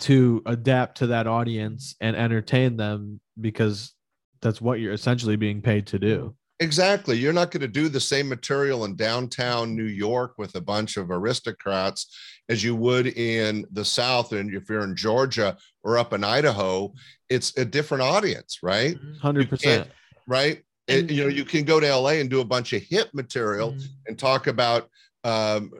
to 0.00 0.42
adapt 0.46 0.98
to 0.98 1.08
that 1.08 1.26
audience 1.26 1.94
and 2.00 2.16
entertain 2.16 2.76
them 2.76 3.20
because 3.40 3.94
that's 4.40 4.60
what 4.60 4.80
you're 4.80 4.92
essentially 4.92 5.36
being 5.36 5.62
paid 5.62 5.86
to 5.88 5.98
do. 5.98 6.34
Exactly. 6.60 7.16
You're 7.16 7.32
not 7.32 7.52
going 7.52 7.60
to 7.60 7.68
do 7.68 7.88
the 7.88 8.00
same 8.00 8.28
material 8.28 8.84
in 8.84 8.96
downtown 8.96 9.76
New 9.76 9.84
York 9.84 10.34
with 10.38 10.56
a 10.56 10.60
bunch 10.60 10.96
of 10.96 11.10
aristocrats 11.10 12.12
as 12.48 12.64
you 12.64 12.74
would 12.74 13.06
in 13.08 13.66
the 13.72 13.84
South. 13.84 14.32
And 14.32 14.52
if 14.54 14.68
you're 14.68 14.84
in 14.84 14.96
Georgia 14.96 15.56
or 15.84 15.98
up 15.98 16.12
in 16.12 16.24
Idaho, 16.24 16.92
it's 17.28 17.56
a 17.58 17.64
different 17.64 18.02
audience, 18.02 18.58
right? 18.62 18.96
Mhm. 18.96 19.18
Hundred 19.18 19.48
percent. 19.50 19.90
Right. 20.26 20.62
It- 20.86 21.10
you 21.10 21.22
know, 21.24 21.28
you 21.28 21.44
can 21.44 21.64
go 21.64 21.78
to 21.80 21.86
LA 21.86 22.20
and 22.20 22.30
do 22.30 22.40
a 22.40 22.44
bunch 22.44 22.72
of 22.72 22.82
hip 22.82 23.10
material 23.12 23.72
Mhm. 23.72 23.86
and 24.06 24.18
talk 24.18 24.46
about, 24.46 24.88
um, 25.24 25.70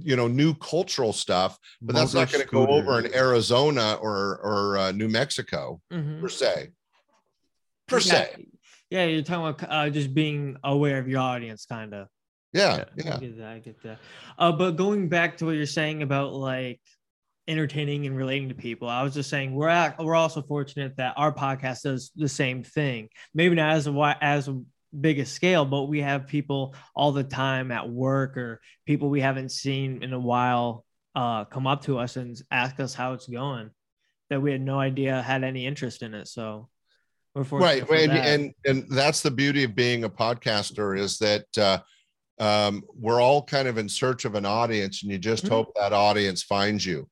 you 0.00 0.16
know, 0.16 0.28
new 0.28 0.54
cultural 0.54 1.12
stuff, 1.12 1.58
but 1.82 1.94
that's 1.94 2.14
not 2.14 2.30
going 2.32 2.44
to 2.44 2.50
go 2.50 2.66
over 2.66 2.98
in 2.98 3.14
Arizona 3.14 3.94
or 4.00 4.40
or 4.42 4.78
uh, 4.78 4.92
New 4.92 5.08
Mexico 5.08 5.82
Mhm. 5.92 6.20
per 6.20 6.28
se. 6.28 6.70
Per 7.86 7.98
yeah. 7.98 8.02
se, 8.12 8.46
Yeah, 8.88 9.04
you're 9.06 9.22
talking 9.22 9.46
about 9.48 9.70
uh, 9.70 9.90
just 9.90 10.14
being 10.14 10.56
aware 10.64 10.98
of 10.98 11.08
your 11.08 11.18
audience, 11.20 11.66
kind 11.66 11.92
of. 11.92 12.08
Yeah, 12.56 12.84
I 12.84 12.84
yeah. 12.96 13.18
get 13.18 13.38
that. 13.38 13.48
I 13.48 13.58
get 13.58 13.82
that. 13.82 13.98
Uh, 14.38 14.52
but 14.52 14.72
going 14.72 15.08
back 15.08 15.36
to 15.38 15.46
what 15.46 15.52
you're 15.52 15.66
saying 15.66 16.02
about 16.02 16.32
like 16.32 16.80
entertaining 17.48 18.06
and 18.06 18.16
relating 18.16 18.48
to 18.48 18.54
people, 18.54 18.88
I 18.88 19.02
was 19.02 19.14
just 19.14 19.30
saying 19.30 19.54
we're 19.54 19.68
at, 19.68 19.98
we're 19.98 20.14
also 20.14 20.42
fortunate 20.42 20.96
that 20.96 21.14
our 21.16 21.32
podcast 21.32 21.82
does 21.82 22.10
the 22.16 22.28
same 22.28 22.62
thing. 22.62 23.08
Maybe 23.34 23.54
not 23.54 23.74
as 23.74 23.86
a 23.86 24.18
as 24.20 24.48
big 24.98 25.18
a 25.18 25.26
scale, 25.26 25.64
but 25.64 25.84
we 25.84 26.00
have 26.00 26.26
people 26.26 26.74
all 26.94 27.12
the 27.12 27.24
time 27.24 27.70
at 27.70 27.88
work 27.88 28.36
or 28.36 28.60
people 28.86 29.10
we 29.10 29.20
haven't 29.20 29.50
seen 29.50 30.02
in 30.02 30.12
a 30.12 30.18
while 30.18 30.84
uh, 31.14 31.44
come 31.44 31.66
up 31.66 31.82
to 31.84 31.98
us 31.98 32.16
and 32.16 32.40
ask 32.50 32.78
us 32.80 32.94
how 32.94 33.12
it's 33.12 33.26
going. 33.26 33.70
That 34.30 34.42
we 34.42 34.50
had 34.50 34.60
no 34.60 34.80
idea 34.80 35.22
had 35.22 35.44
any 35.44 35.66
interest 35.66 36.02
in 36.02 36.14
it. 36.14 36.26
So 36.26 36.68
we're 37.36 37.44
fortunate. 37.44 37.68
right 37.68 37.86
for 37.86 37.94
and, 37.94 38.10
that. 38.10 38.26
and 38.26 38.54
and 38.64 38.86
that's 38.90 39.20
the 39.20 39.30
beauty 39.30 39.62
of 39.64 39.74
being 39.74 40.04
a 40.04 40.10
podcaster 40.10 40.98
is 40.98 41.18
that 41.18 41.46
uh 41.58 41.78
um 42.38 42.82
we're 42.94 43.20
all 43.20 43.42
kind 43.42 43.66
of 43.68 43.78
in 43.78 43.88
search 43.88 44.24
of 44.24 44.34
an 44.34 44.44
audience 44.44 45.02
and 45.02 45.10
you 45.10 45.18
just 45.18 45.44
Mhm. 45.44 45.48
hope 45.50 45.74
that 45.76 45.92
audience 45.92 46.42
finds 46.42 46.84
you 46.84 47.08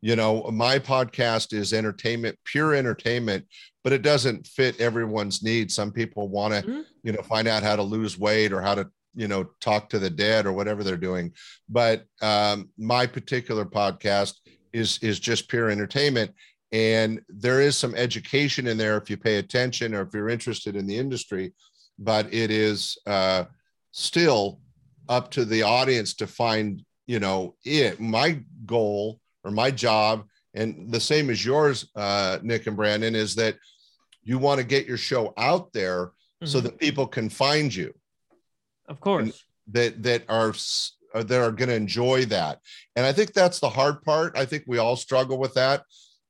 you 0.00 0.16
know 0.16 0.42
my 0.52 0.78
podcast 0.78 1.52
is 1.52 1.72
entertainment 1.72 2.36
pure 2.44 2.74
entertainment 2.74 3.46
but 3.84 3.92
it 3.92 4.02
doesn't 4.02 4.46
fit 4.46 4.80
everyone's 4.80 5.42
needs 5.42 5.74
some 5.74 5.92
people 5.92 6.28
want 6.28 6.52
to 6.54 6.62
Mhm. 6.70 6.84
you 7.04 7.12
know 7.12 7.22
find 7.22 7.46
out 7.46 7.62
how 7.62 7.76
to 7.76 7.82
lose 7.82 8.18
weight 8.18 8.52
or 8.52 8.60
how 8.60 8.74
to 8.74 8.88
you 9.14 9.28
know 9.28 9.44
talk 9.60 9.88
to 9.90 9.98
the 9.98 10.10
dead 10.10 10.46
or 10.46 10.52
whatever 10.52 10.82
they're 10.82 10.96
doing 10.96 11.32
but 11.68 12.04
um 12.20 12.68
my 12.76 13.06
particular 13.06 13.64
podcast 13.64 14.34
is 14.72 14.98
is 15.00 15.20
just 15.20 15.48
pure 15.48 15.70
entertainment 15.70 16.32
and 16.72 17.20
there 17.28 17.60
is 17.62 17.76
some 17.76 17.94
education 17.94 18.66
in 18.66 18.76
there 18.76 18.96
if 18.96 19.08
you 19.08 19.16
pay 19.16 19.36
attention 19.36 19.94
or 19.94 20.02
if 20.02 20.08
you're 20.12 20.28
interested 20.28 20.74
in 20.74 20.86
the 20.86 20.96
industry 20.98 21.52
but 21.98 22.26
it 22.34 22.50
is 22.50 22.98
uh, 23.06 23.44
still 23.96 24.60
up 25.08 25.30
to 25.30 25.46
the 25.46 25.62
audience 25.62 26.12
to 26.12 26.26
find 26.26 26.84
you 27.06 27.18
know 27.18 27.54
it 27.64 27.98
my 27.98 28.38
goal 28.66 29.18
or 29.42 29.50
my 29.50 29.70
job 29.70 30.24
and 30.52 30.92
the 30.92 31.00
same 31.00 31.30
as 31.30 31.42
yours 31.42 31.88
uh, 31.96 32.38
nick 32.42 32.66
and 32.66 32.76
brandon 32.76 33.14
is 33.14 33.34
that 33.34 33.56
you 34.22 34.36
want 34.38 34.58
to 34.60 34.66
get 34.66 34.86
your 34.86 34.98
show 34.98 35.32
out 35.38 35.72
there 35.72 36.12
so 36.44 36.58
Mhm. 36.60 36.64
that 36.64 36.78
people 36.78 37.06
can 37.06 37.30
find 37.30 37.74
you 37.74 37.94
of 38.86 39.00
course. 39.00 39.42
that 39.72 40.02
that 40.02 40.24
are 40.28 40.52
uh, 41.14 41.22
that 41.22 41.40
are 41.40 41.50
going 41.52 41.70
to 41.70 41.74
enjoy 41.74 42.26
that. 42.26 42.60
And 42.96 43.06
I 43.06 43.12
think 43.12 43.32
that's 43.32 43.58
the 43.58 43.70
hard 43.70 44.02
part. 44.02 44.36
I 44.36 44.44
think 44.44 44.64
we 44.66 44.76
all 44.76 44.96
struggle 44.96 45.38
with 45.38 45.54
that. 45.54 45.82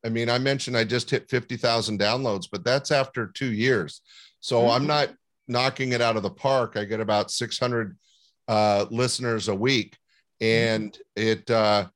I 0.05 0.11
mean, 0.11 0.31
I 0.31 0.39
mentioned 0.39 0.77
I 0.77 0.85
just 0.85 1.11
hit 1.11 1.29
50,000 1.29 1.99
downloads, 1.99 2.47
but 2.51 2.63
that's 2.63 2.93
after 2.93 3.27
two 3.27 3.53
years. 3.53 4.01
So 4.41 4.63
Mhm. 4.63 4.77
I'm 4.77 4.87
not 4.87 5.09
knocking 5.49 5.93
it 5.93 6.01
out 6.01 6.17
of 6.17 6.23
the 6.23 6.31
park. 6.31 6.77
I 6.77 6.85
get 6.85 7.01
about 7.01 7.31
600 7.31 7.97
uh, 8.49 8.87
listeners 8.91 9.49
a 9.49 9.55
week, 9.55 9.97
and 10.41 10.97
it 11.15 11.51
uh, 11.51 11.87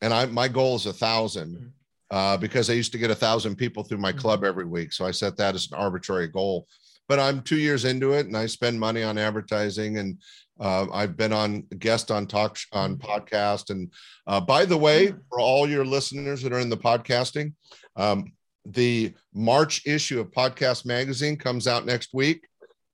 and 0.00 0.12
I 0.14 0.26
my 0.26 0.48
goal 0.48 0.76
is 0.76 0.86
a 0.86 0.92
thousand 0.92 1.72
uh, 2.10 2.36
because 2.36 2.70
I 2.70 2.74
used 2.74 2.92
to 2.92 2.98
get 2.98 3.10
a 3.10 3.14
thousand 3.14 3.56
people 3.56 3.84
through 3.84 3.98
my 3.98 4.12
club 4.12 4.44
every 4.44 4.64
week. 4.64 4.92
So 4.92 5.04
I 5.04 5.10
set 5.10 5.36
that 5.36 5.54
as 5.54 5.68
an 5.70 5.78
arbitrary 5.78 6.28
goal. 6.28 6.66
But 7.08 7.18
I'm 7.18 7.42
two 7.42 7.58
years 7.58 7.84
into 7.84 8.12
it, 8.12 8.26
and 8.26 8.36
I 8.36 8.46
spend 8.46 8.78
money 8.78 9.02
on 9.02 9.18
advertising, 9.18 9.98
and 9.98 10.18
uh, 10.60 10.86
I've 10.92 11.16
been 11.16 11.32
on 11.32 11.62
guest 11.78 12.10
on 12.12 12.26
talk 12.26 12.56
sh- 12.56 12.66
on 12.72 12.96
podcast. 12.98 13.70
And 13.70 13.92
uh, 14.28 14.40
by 14.40 14.64
the 14.64 14.76
way, 14.76 15.12
for 15.28 15.40
all 15.40 15.68
your 15.68 15.84
listeners 15.84 16.42
that 16.42 16.52
are 16.52 16.60
in 16.60 16.70
the 16.70 16.76
podcasting, 16.76 17.54
um, 17.96 18.32
the 18.64 19.12
March 19.34 19.86
issue 19.86 20.20
of 20.20 20.30
Podcast 20.30 20.84
Magazine 20.84 21.36
comes 21.36 21.66
out 21.66 21.86
next 21.86 22.10
week. 22.14 22.46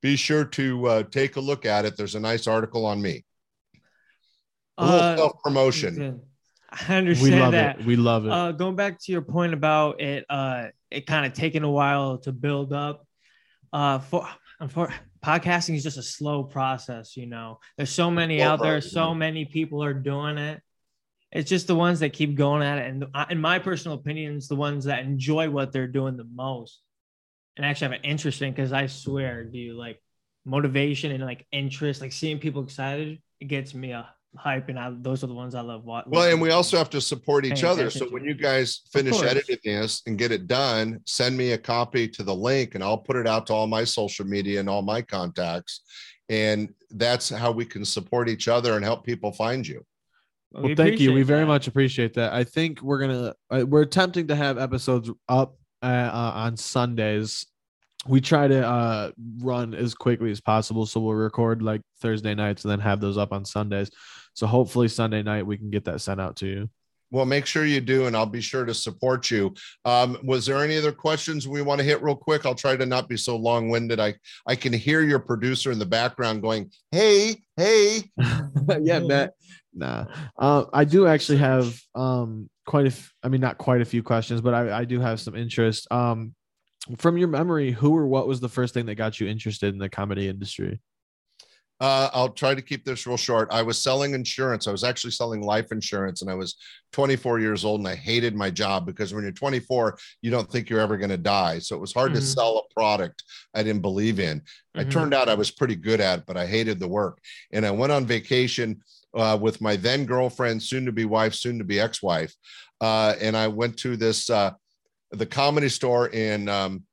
Be 0.07 0.15
sure 0.15 0.45
to 0.45 0.87
uh, 0.87 1.03
take 1.03 1.35
a 1.35 1.41
look 1.41 1.67
at 1.67 1.85
it. 1.85 1.97
There's 1.97 2.15
a 2.15 2.21
nice 2.21 2.47
article 2.47 2.87
on 2.87 3.03
me. 3.03 3.25
A 4.79 4.85
little 4.85 5.01
Uh, 5.01 5.17
self 5.17 5.33
promotion. 5.43 5.95
good. 5.97 6.21
I 6.71 7.01
We 7.01 7.31
love 7.33 7.51
that. 7.51 7.81
it. 7.81 7.87
We 7.87 7.97
love 7.97 8.25
it. 8.25 8.31
Uh, 8.31 8.53
going 8.53 8.77
back 8.77 9.01
to 9.01 9.11
your 9.11 9.23
point 9.23 9.53
about 9.53 10.01
it, 10.01 10.25
uh, 10.31 10.67
it 10.93 11.09
kind 11.09 11.27
of 11.27 11.33
taking 11.33 11.65
a 11.65 11.71
while 11.71 12.19
to 12.19 12.31
build 12.31 12.73
up. 12.73 13.05
Uh, 13.73 13.99
for 13.99 14.29
for 14.69 14.95
podcasting 15.25 15.75
is 15.75 15.83
just 15.83 15.99
a 15.99 16.05
slow 16.05 16.45
process. 16.45 17.17
You 17.17 17.27
know, 17.27 17.59
there's 17.77 17.91
so 17.91 18.09
many 18.09 18.39
Slow 18.39 18.47
out 18.47 18.63
there. 18.63 18.81
So 18.81 19.09
yeah. 19.09 19.15
many 19.15 19.45
people 19.45 19.83
are 19.83 19.93
doing 19.93 20.39
it. 20.39 20.63
It's 21.33 21.51
just 21.51 21.67
the 21.67 21.75
ones 21.75 21.99
that 21.99 22.13
keep 22.13 22.37
going 22.37 22.63
at 22.63 22.79
it, 22.79 22.87
and 22.91 23.07
I- 23.13 23.27
in 23.31 23.41
my 23.41 23.59
personal 23.59 23.99
opinion, 23.99 24.37
it's 24.37 24.47
the 24.47 24.55
ones 24.55 24.85
that 24.85 25.01
enjoy 25.03 25.51
what 25.51 25.73
they're 25.73 25.89
doing 25.89 26.17
the 26.17 26.29
most, 26.33 26.81
and 27.57 27.67
actually 27.67 27.93
have 27.93 28.01
an 28.01 28.05
interest 28.05 28.43
in. 28.43 28.53
Because 28.53 28.73
I 28.73 28.87
swear, 28.87 29.45
dude, 29.45 29.77
like 29.77 30.01
motivation 30.45 31.13
and 31.13 31.25
like 31.25 31.47
interest, 31.53 32.01
like 32.01 32.13
seeing 32.13 32.39
people 32.39 32.63
excited, 32.63 33.21
it 33.41 33.47
gets 33.47 33.75
me 33.75 33.93
a 33.93 34.09
hype, 34.37 34.69
and 34.69 34.79
I, 34.79 34.93
those 35.01 35.25
are 35.25 35.27
the 35.27 35.35
ones 35.35 35.55
I 35.55 35.61
love. 35.61 35.85
wa- 35.85 36.05
Well, 36.07 36.31
and 36.31 36.41
we 36.41 36.51
also 36.51 36.77
have 36.77 36.91
to 36.91 37.01
support 37.01 37.45
each 37.45 37.65
other. 37.65 37.91
So 37.91 38.07
when 38.07 38.25
you 38.25 38.35
guys 38.35 38.83
finish 38.93 39.21
editing 39.23 39.59
this 39.65 40.03
and 40.07 40.19
get 40.19 40.33
it 40.33 40.47
done, 40.47 41.01
send 41.07 41.37
me 41.37 41.53
a 41.53 41.59
copy 41.59 42.09
to 42.09 42.23
the 42.23 42.35
link 42.35 42.75
and 42.75 42.85
I'll 42.85 42.99
put 42.99 43.17
it 43.17 43.27
out 43.27 43.47
to 43.49 43.55
all 43.55 43.67
my 43.67 43.85
social 43.85 44.27
media 44.27 44.61
and 44.61 44.69
all 44.69 44.83
my 44.83 45.03
contacts. 45.03 45.83
And 46.29 46.75
that's 46.91 47.29
how 47.29 47.53
we 47.53 47.65
can 47.65 47.85
support 47.85 48.29
each 48.29 48.49
other 48.49 48.75
and 48.75 48.85
help 48.85 49.05
people 49.05 49.33
find 49.33 49.67
you. 49.67 49.85
We 50.53 50.63
well, 50.63 50.75
thank 50.77 51.01
you. 51.01 51.13
We 51.13 51.23
very 51.23 51.41
that. 51.41 51.47
much 51.47 51.67
appreciate 51.67 52.15
that. 52.15 52.33
I 52.33 52.45
think 52.45 52.81
we're 52.81 52.99
gonna 52.99 53.35
uh, 53.51 53.65
we're 53.67 53.83
attempting 53.83 54.29
to 54.29 54.37
have 54.37 54.59
episodes 54.59 55.11
up 55.29 55.57
uh, 55.87 56.11
uh, 56.13 56.33
on 56.35 56.57
Sundays. 56.57 57.47
We 58.09 58.21
try 58.21 58.49
to 58.49 58.67
uh, 58.67 59.11
run 59.39 59.73
as 59.75 59.95
quickly 59.95 60.31
as 60.31 60.41
possible, 60.41 60.85
so 60.85 61.01
we'll 61.01 61.15
record 61.15 61.63
like 61.63 61.81
Thursday 62.01 62.35
nights 62.35 62.65
and 62.65 62.73
then 62.73 62.81
have 62.81 63.01
those 63.01 63.17
up 63.17 63.33
on 63.33 63.45
Sundays. 63.45 63.91
So 64.35 64.47
hopefully 64.47 64.89
Sunday 64.89 65.23
night 65.23 65.47
we 65.47 65.57
can 65.57 65.71
get 65.71 65.85
that 65.85 66.01
sent 66.01 66.21
out 66.21 66.37
to 66.37 66.47
you. 66.47 66.71
Well, 67.13 67.25
make 67.25 67.47
sure 67.47 67.65
you 67.65 67.81
do, 67.81 68.07
and 68.07 68.17
I'll 68.17 68.27
be 68.27 68.41
sure 68.41 68.65
to 68.65 68.75
support 68.75 69.31
you. 69.31 69.55
Um, 69.85 70.19
was 70.25 70.45
there 70.45 70.63
any 70.63 70.77
other 70.77 70.91
questions 70.91 71.47
we 71.47 71.63
want 71.63 71.79
to 71.79 71.85
hit 71.85 72.03
real 72.03 72.17
quick? 72.17 72.45
I'll 72.45 72.55
try 72.55 72.77
to 72.77 72.85
not 72.85 73.09
be 73.09 73.17
so 73.17 73.37
long 73.37 73.69
winded. 73.71 74.01
I, 74.01 74.15
I 74.47 74.57
can 74.57 74.73
hear 74.73 75.03
your 75.03 75.21
producer 75.21 75.71
in 75.71 75.79
the 75.79 75.87
background 75.87 76.43
going, 76.43 76.73
Hey, 76.91 77.37
hey. 77.57 78.11
yeah, 78.81 78.99
Matt. 78.99 79.35
Nah, 79.77 80.07
uh, 80.39 80.65
I 80.73 80.85
do 80.85 81.07
actually 81.07 81.39
have 81.39 81.79
um 81.95 82.49
quite 82.67 82.87
a. 82.87 82.89
F- 82.89 83.13
I 83.23 83.29
mean, 83.29 83.43
not 83.43 83.59
quite 83.59 83.83
a 83.83 83.85
few 83.85 84.03
questions, 84.03 84.41
but 84.41 84.55
I, 84.55 84.79
I 84.81 84.85
do 84.85 85.01
have 85.01 85.21
some 85.21 85.37
interest. 85.37 85.87
Um, 85.93 86.35
from 86.97 87.19
your 87.19 87.29
memory, 87.29 87.73
who 87.73 87.95
or 87.95 88.07
what 88.07 88.27
was 88.27 88.41
the 88.41 88.49
first 88.49 88.73
thing 88.73 88.87
that 88.87 88.95
got 88.95 89.21
you 89.21 89.29
interested 89.29 89.75
in 89.75 89.79
the 89.79 89.89
comedy 89.91 90.29
industry? 90.29 90.81
Uh, 91.79 92.09
I'll 92.15 92.31
try 92.31 92.55
to 92.55 92.63
keep 92.63 92.87
this 92.87 93.07
real 93.07 93.19
short. 93.19 93.49
I 93.53 93.61
was 93.61 93.77
selling 93.77 94.15
insurance. 94.15 94.67
I 94.67 94.73
was 94.73 94.83
actually 94.83 95.11
selling 95.11 95.43
life 95.43 95.73
insurance, 95.73 96.23
and 96.23 96.31
I 96.31 96.35
was 96.35 96.57
24 96.93 97.39
years 97.39 97.67
old, 97.67 97.81
and 97.81 97.89
I 97.89 97.95
hated 97.95 98.35
my 98.35 98.49
job 98.49 98.87
because 98.87 99.13
when 99.13 99.25
you're 99.25 99.33
24, 99.33 99.99
you 100.23 100.31
don't 100.31 100.51
think 100.51 100.71
you're 100.71 100.81
ever 100.81 100.97
going 100.97 101.11
to 101.11 101.19
die. 101.19 101.59
So 101.59 101.77
it 101.77 101.81
was 101.81 101.93
hard 101.93 102.15
to 102.15 102.21
Mhm. 102.21 102.23
sell 102.23 102.59
a 102.59 102.73
product 102.73 103.23
I 103.53 103.63
didn't 103.63 103.83
believe 103.83 104.21
in. 104.21 104.41
I 104.75 104.85
Mhm. 104.85 104.91
turned 104.91 105.13
out 105.15 105.29
I 105.29 105.35
was 105.35 105.51
pretty 105.51 105.77
good 105.77 106.01
at, 106.01 106.21
it, 106.21 106.25
but 106.27 106.39
I 106.39 106.47
hated 106.47 106.81
the 106.81 106.89
work. 106.89 107.19
And 107.53 107.67
I 107.67 107.73
went 107.73 107.93
on 107.93 108.07
vacation 108.07 108.81
uh, 109.17 109.39
with 109.41 109.61
my 109.61 109.77
then 109.77 110.05
girlfriend, 110.05 110.63
soon 110.63 110.85
to 110.87 110.93
be 110.93 111.05
wife, 111.05 111.35
soon 111.35 111.59
to 111.59 111.65
be 111.65 111.81
ex 111.81 112.03
wife, 112.03 112.35
uh, 112.81 113.15
and 113.21 113.37
I 113.37 113.49
went 113.49 113.77
to 113.79 113.97
this 113.97 114.31
uh, 114.31 114.53
the 115.11 115.27
comedy 115.27 115.69
store 115.69 116.09
in 116.09 116.49
um, 116.49 116.85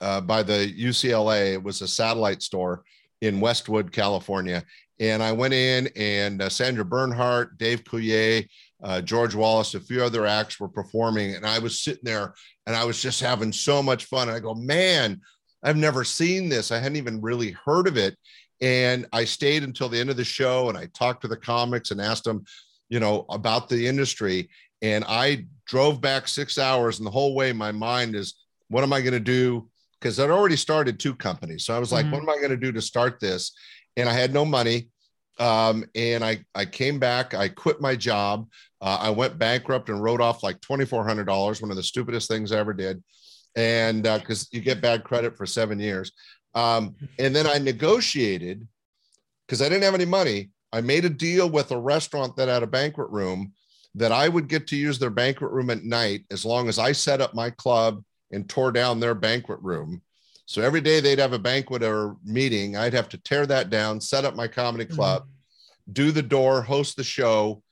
uh, 0.00 0.20
by 0.20 0.42
the 0.42 0.72
UCLA. 0.78 1.52
It 1.54 1.62
was 1.62 1.82
a 1.82 1.88
satellite 1.88 2.42
store 2.42 2.82
in 3.20 3.40
Westwood, 3.40 3.92
California. 3.92 4.62
And 5.00 5.22
I 5.22 5.32
went 5.32 5.54
in, 5.54 5.88
and 5.96 6.42
uh, 6.42 6.48
Sandra 6.48 6.84
Bernhard, 6.84 7.56
Dave 7.58 7.84
Coulier, 7.84 8.48
uh, 8.82 9.00
George 9.00 9.34
Wallace, 9.34 9.74
a 9.74 9.80
few 9.80 10.02
other 10.02 10.26
acts 10.26 10.58
were 10.58 10.68
performing. 10.68 11.34
And 11.34 11.46
I 11.46 11.58
was 11.58 11.80
sitting 11.80 12.04
there 12.04 12.34
and 12.66 12.76
I 12.76 12.84
was 12.84 13.00
just 13.00 13.20
having 13.20 13.52
so 13.52 13.82
much 13.82 14.04
fun. 14.06 14.28
And 14.28 14.36
I 14.36 14.40
go, 14.40 14.54
man, 14.54 15.20
I've 15.62 15.76
never 15.76 16.04
seen 16.04 16.48
this. 16.48 16.70
I 16.70 16.78
hadn't 16.78 16.96
even 16.96 17.20
really 17.20 17.52
heard 17.64 17.86
of 17.86 17.96
it. 17.96 18.16
And 18.60 19.06
I 19.12 19.24
stayed 19.24 19.62
until 19.62 19.88
the 19.88 19.98
end 19.98 20.10
of 20.10 20.16
the 20.16 20.24
show 20.24 20.68
and 20.68 20.76
I 20.76 20.86
talked 20.86 21.22
to 21.22 21.28
the 21.28 21.36
comics 21.36 21.90
and 21.90 22.00
asked 22.00 22.24
them, 22.24 22.44
you 22.88 23.00
know, 23.00 23.24
about 23.28 23.68
the 23.68 23.86
industry. 23.86 24.48
And 24.82 25.04
I 25.06 25.46
drove 25.66 26.00
back 26.00 26.28
six 26.28 26.56
hours, 26.56 26.98
and 26.98 27.06
the 27.06 27.10
whole 27.10 27.34
way 27.34 27.52
my 27.52 27.72
mind 27.72 28.14
is, 28.14 28.34
what 28.68 28.84
am 28.84 28.92
I 28.92 29.00
going 29.00 29.12
to 29.12 29.20
do? 29.20 29.68
Because 30.00 30.18
I'd 30.20 30.30
already 30.30 30.56
started 30.56 30.98
two 30.98 31.14
companies. 31.14 31.64
So 31.64 31.74
I 31.74 31.78
was 31.78 31.92
like, 31.92 32.06
Mhm. 32.06 32.12
what 32.12 32.22
am 32.22 32.28
I 32.30 32.36
going 32.36 32.50
to 32.50 32.56
do 32.56 32.72
to 32.72 32.80
start 32.80 33.20
this? 33.20 33.52
And 33.96 34.08
I 34.08 34.12
had 34.12 34.32
no 34.32 34.44
money. 34.44 34.88
Um, 35.38 35.84
and 35.94 36.24
I, 36.24 36.44
I 36.54 36.64
came 36.64 36.98
back, 36.98 37.34
I 37.34 37.48
quit 37.48 37.80
my 37.80 37.94
job. 37.94 38.48
Uh, 38.80 38.98
I 39.00 39.10
went 39.10 39.38
bankrupt 39.38 39.88
and 39.88 40.02
wrote 40.02 40.20
off 40.20 40.42
like 40.42 40.60
$2,400, 40.60 41.60
one 41.62 41.70
of 41.70 41.76
the 41.76 41.82
stupidest 41.82 42.28
things 42.28 42.50
I 42.50 42.58
ever 42.58 42.72
did. 42.72 43.02
And 43.56 44.02
because 44.02 44.48
you 44.52 44.60
get 44.60 44.80
bad 44.80 45.04
credit 45.04 45.36
for 45.36 45.46
seven 45.46 45.80
years. 45.80 46.12
Um, 46.58 46.96
and 47.20 47.34
then 47.36 47.46
I 47.46 47.58
negotiated 47.58 48.66
because 49.46 49.62
I 49.62 49.68
didn't 49.68 49.84
have 49.84 49.94
any 49.94 50.04
money. 50.04 50.50
I 50.72 50.80
made 50.80 51.04
a 51.04 51.10
deal 51.10 51.48
with 51.48 51.70
a 51.70 51.78
restaurant 51.78 52.34
that 52.36 52.48
had 52.48 52.64
a 52.64 52.66
banquet 52.66 53.08
room 53.10 53.52
that 53.94 54.10
I 54.10 54.28
would 54.28 54.48
get 54.48 54.66
to 54.68 54.76
use 54.76 54.98
their 54.98 55.08
banquet 55.08 55.52
room 55.52 55.70
at 55.70 55.84
night 55.84 56.24
as 56.32 56.44
long 56.44 56.68
as 56.68 56.80
I 56.80 56.90
set 56.90 57.20
up 57.20 57.32
my 57.32 57.50
club 57.50 58.02
and 58.32 58.48
tore 58.48 58.72
down 58.72 58.98
their 58.98 59.14
banquet 59.14 59.60
room. 59.62 60.02
So 60.46 60.60
every 60.60 60.80
day 60.80 60.98
they'd 60.98 61.20
have 61.20 61.32
a 61.32 61.38
banquet 61.38 61.84
or 61.84 62.16
meeting, 62.24 62.76
I'd 62.76 62.94
have 62.94 63.08
to 63.10 63.18
tear 63.18 63.46
that 63.46 63.70
down, 63.70 64.00
set 64.00 64.24
up 64.24 64.34
my 64.34 64.48
comedy 64.48 64.84
club, 64.84 65.28
do 65.92 66.10
the 66.10 66.22
door, 66.22 66.62
host 66.62 66.96
the 66.96 67.04
show, 67.04 67.62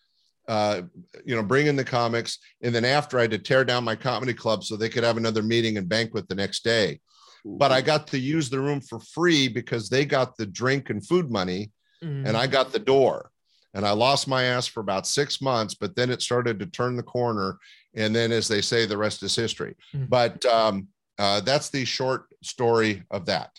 uh, 0.46 0.82
you 1.24 1.34
know, 1.34 1.42
bring 1.42 1.66
in 1.66 1.74
the 1.74 1.84
comics. 1.84 2.38
And 2.62 2.72
then 2.72 2.84
after 2.84 3.18
I 3.18 3.22
had 3.22 3.32
to 3.32 3.38
tear 3.38 3.64
down 3.64 3.82
my 3.82 3.96
comedy 3.96 4.34
club 4.34 4.62
so 4.62 4.76
they 4.76 4.88
could 4.88 5.04
have 5.04 5.16
another 5.16 5.42
meeting 5.42 5.76
and 5.76 5.88
banquet 5.88 6.28
the 6.28 6.36
next 6.36 6.62
day. 6.62 7.00
But 7.46 7.70
I 7.70 7.80
got 7.80 8.08
to 8.08 8.18
use 8.18 8.50
the 8.50 8.60
room 8.60 8.80
for 8.80 8.98
free 8.98 9.46
because 9.48 9.88
they 9.88 10.04
got 10.04 10.36
the 10.36 10.46
drink 10.46 10.90
and 10.90 11.06
food 11.06 11.30
money 11.30 11.70
Mhm. 12.02 12.26
and 12.26 12.36
I 12.36 12.46
got 12.46 12.72
the 12.72 12.78
door. 12.78 13.30
And 13.72 13.86
I 13.86 13.90
lost 13.92 14.26
my 14.26 14.44
ass 14.44 14.66
for 14.66 14.80
about 14.80 15.06
six 15.06 15.40
months, 15.40 15.74
but 15.74 15.94
then 15.94 16.10
it 16.10 16.22
started 16.22 16.58
to 16.58 16.66
turn 16.66 16.96
the 16.96 17.02
corner. 17.02 17.58
And 17.94 18.14
then, 18.14 18.32
as 18.32 18.48
they 18.48 18.62
say, 18.62 18.86
the 18.86 18.96
rest 18.96 19.22
is 19.22 19.36
history. 19.36 19.76
Mhm. 19.94 20.08
But 20.08 20.44
um, 20.46 20.88
uh, 21.18 21.40
that's 21.40 21.68
the 21.70 21.84
short 21.84 22.26
story 22.42 23.04
of 23.10 23.26
that. 23.26 23.50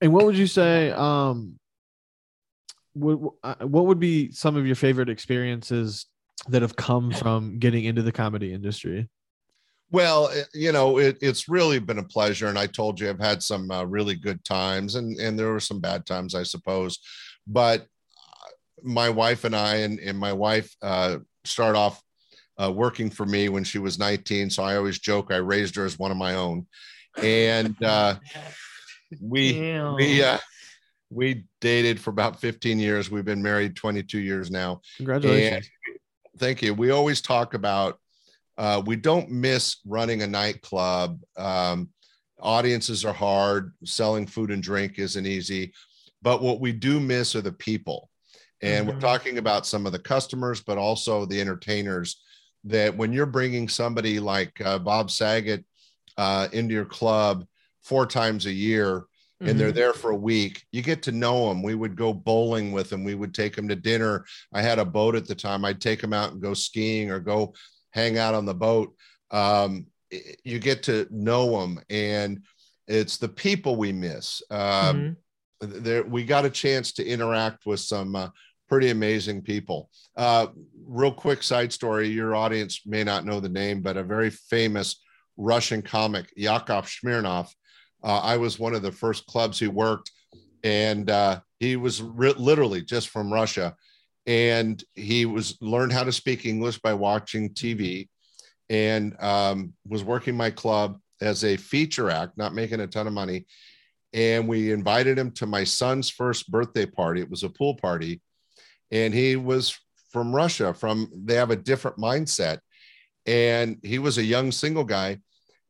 And 0.00 0.12
what 0.12 0.24
would 0.24 0.36
you 0.36 0.46
say? 0.46 0.90
Um, 0.90 1.58
what 2.94 3.34
uh, 3.42 3.66
what 3.66 3.86
would 3.86 4.00
be 4.00 4.30
some 4.32 4.56
of 4.56 4.66
your 4.66 4.76
favorite 4.76 5.08
experiences 5.08 6.06
that 6.48 6.62
have 6.62 6.76
come 6.76 7.10
from 7.10 7.58
getting 7.58 7.84
into 7.84 8.02
the 8.02 8.12
comedy 8.12 8.52
industry? 8.52 9.08
Well, 9.94 10.28
you 10.52 10.72
know, 10.72 10.98
it, 10.98 11.18
it's 11.20 11.48
really 11.48 11.78
been 11.78 12.00
a 12.00 12.02
pleasure, 12.02 12.48
and 12.48 12.58
I 12.58 12.66
told 12.66 12.98
you 12.98 13.08
I've 13.08 13.20
had 13.20 13.40
some 13.40 13.70
uh, 13.70 13.84
really 13.84 14.16
good 14.16 14.44
times, 14.44 14.96
and 14.96 15.16
and 15.20 15.38
there 15.38 15.52
were 15.52 15.60
some 15.60 15.78
bad 15.78 16.04
times, 16.04 16.34
I 16.34 16.42
suppose. 16.42 16.98
But 17.46 17.82
uh, 17.82 18.50
my 18.82 19.08
wife 19.08 19.44
and 19.44 19.54
I, 19.54 19.76
and, 19.76 20.00
and 20.00 20.18
my 20.18 20.32
wife, 20.32 20.74
uh, 20.82 21.18
start 21.44 21.76
off 21.76 22.02
uh, 22.60 22.72
working 22.72 23.08
for 23.08 23.24
me 23.24 23.48
when 23.48 23.62
she 23.62 23.78
was 23.78 23.96
19. 23.96 24.50
So 24.50 24.64
I 24.64 24.74
always 24.74 24.98
joke 24.98 25.32
I 25.32 25.36
raised 25.36 25.76
her 25.76 25.84
as 25.84 25.96
one 25.96 26.10
of 26.10 26.16
my 26.16 26.34
own, 26.34 26.66
and 27.22 27.80
uh, 27.80 28.16
we 29.20 29.52
Damn. 29.52 29.94
we 29.94 30.24
uh, 30.24 30.38
we 31.08 31.44
dated 31.60 32.00
for 32.00 32.10
about 32.10 32.40
15 32.40 32.80
years. 32.80 33.12
We've 33.12 33.24
been 33.24 33.44
married 33.44 33.76
22 33.76 34.18
years 34.18 34.50
now. 34.50 34.80
Congratulations. 34.96 35.70
Thank 36.36 36.62
you. 36.62 36.74
We 36.74 36.90
always 36.90 37.20
talk 37.20 37.54
about 37.54 38.00
uh, 38.56 38.82
we 38.84 38.96
don't 38.96 39.30
miss 39.30 39.76
running 39.84 40.22
a 40.22 40.26
nightclub. 40.26 41.20
Um, 41.36 41.90
audiences 42.40 43.04
are 43.04 43.12
hard. 43.12 43.72
Selling 43.84 44.26
food 44.26 44.50
and 44.50 44.62
drink 44.62 44.98
isn't 44.98 45.26
easy, 45.26 45.72
but 46.22 46.42
what 46.42 46.60
we 46.60 46.72
do 46.72 47.00
miss 47.00 47.34
are 47.34 47.40
the 47.40 47.52
people. 47.52 48.10
And 48.60 48.86
we're 48.86 48.94
Mhm. 48.94 49.00
talking 49.00 49.38
about 49.38 49.66
some 49.66 49.86
of 49.86 49.92
the 49.92 49.98
customers, 49.98 50.62
but 50.62 50.78
also 50.78 51.26
the 51.26 51.40
entertainers. 51.40 52.20
That 52.64 52.96
when 52.96 53.12
you're 53.12 53.26
bringing 53.26 53.68
somebody 53.68 54.18
like 54.20 54.58
uh, 54.60 54.78
Bob 54.78 55.10
Saget 55.10 55.64
uh, 56.16 56.48
into 56.52 56.72
your 56.72 56.84
club 56.86 57.44
four 57.82 58.06
times 58.06 58.46
a 58.46 58.52
year, 58.52 59.04
and 59.40 59.58
they're 59.60 59.72
Mhm. 59.72 59.74
there 59.74 59.92
for 59.92 60.12
a 60.12 60.16
week. 60.16 60.64
You 60.72 60.80
get 60.80 61.02
to 61.02 61.12
know 61.12 61.48
them. 61.48 61.62
We 61.62 61.74
would 61.74 61.96
go 61.96 62.14
bowling 62.14 62.72
with 62.72 62.88
them. 62.88 63.04
We 63.04 63.14
would 63.16 63.34
take 63.34 63.54
them 63.56 63.68
to 63.68 63.76
dinner. 63.76 64.24
I 64.52 64.62
had 64.62 64.78
a 64.78 64.84
boat 64.86 65.16
at 65.16 65.26
the 65.26 65.34
time. 65.34 65.64
I'd 65.64 65.80
take 65.80 66.00
them 66.00 66.14
out 66.14 66.32
and 66.32 66.40
go 66.40 66.54
skiing 66.54 67.10
or 67.10 67.18
go 67.20 67.52
hang 67.94 68.18
out 68.18 68.34
on 68.34 68.44
the 68.44 68.54
boat. 68.54 68.94
Um, 69.30 69.86
you 70.44 70.58
get 70.58 70.82
to 70.84 71.06
know 71.10 71.60
them, 71.60 71.80
and 71.88 72.42
it's 72.86 73.16
the 73.16 73.28
people 73.28 73.76
we 73.76 73.92
miss. 73.92 74.42
Um, 74.50 75.16
Mhm. 75.60 75.82
there, 75.84 76.02
we 76.02 76.24
got 76.24 76.44
a 76.44 76.50
chance 76.50 76.92
to 76.92 77.06
interact 77.06 77.64
with 77.64 77.80
some 77.80 78.14
uh, 78.14 78.28
pretty 78.68 78.90
amazing 78.90 79.40
people. 79.42 79.90
Uh, 80.16 80.48
real 80.84 81.12
quick 81.12 81.42
side 81.42 81.72
story: 81.72 82.08
your 82.08 82.34
audience 82.34 82.82
may 82.84 83.02
not 83.04 83.24
know 83.24 83.40
the 83.40 83.48
name, 83.48 83.80
but 83.80 83.96
a 83.96 84.02
very 84.02 84.30
famous 84.30 85.00
Russian 85.36 85.80
comic, 85.82 86.32
Yakov 86.36 86.86
Smirnoff. 86.86 87.48
Uh, 88.02 88.18
I 88.18 88.36
was 88.36 88.58
one 88.58 88.74
of 88.74 88.82
the 88.82 88.92
first 88.92 89.26
clubs 89.26 89.58
he 89.58 89.68
worked, 89.68 90.10
and 90.62 91.08
uh, 91.10 91.40
he 91.58 91.76
was 91.76 92.02
ri- 92.02 92.34
literally 92.34 92.82
just 92.82 93.08
from 93.08 93.32
Russia, 93.32 93.74
and 94.26 94.82
he 94.94 95.26
was 95.26 95.56
learned 95.60 95.92
how 95.92 96.04
to 96.04 96.12
speak 96.12 96.46
English 96.46 96.78
by 96.78 96.94
watching 96.94 97.50
TV, 97.50 98.08
and 98.68 99.20
um, 99.22 99.74
was 99.86 100.04
working 100.04 100.36
my 100.36 100.50
club 100.50 100.98
as 101.20 101.44
a 101.44 101.56
feature 101.56 102.10
act, 102.10 102.36
not 102.36 102.54
making 102.54 102.80
a 102.80 102.86
ton 102.86 103.06
of 103.06 103.12
money. 103.12 103.46
And 104.12 104.48
we 104.48 104.72
invited 104.72 105.18
him 105.18 105.32
to 105.32 105.46
my 105.46 105.64
son's 105.64 106.08
first 106.08 106.50
birthday 106.50 106.86
party. 106.86 107.20
It 107.20 107.30
was 107.30 107.42
a 107.42 107.50
pool 107.50 107.76
party, 107.76 108.20
and 108.90 109.12
he 109.12 109.36
was 109.36 109.78
from 110.10 110.34
Russia. 110.34 110.72
From 110.72 111.10
they 111.24 111.34
have 111.34 111.50
a 111.50 111.56
different 111.56 111.98
mindset, 111.98 112.58
and 113.26 113.78
he 113.82 113.98
was 113.98 114.18
a 114.18 114.24
young 114.24 114.52
single 114.52 114.84
guy 114.84 115.18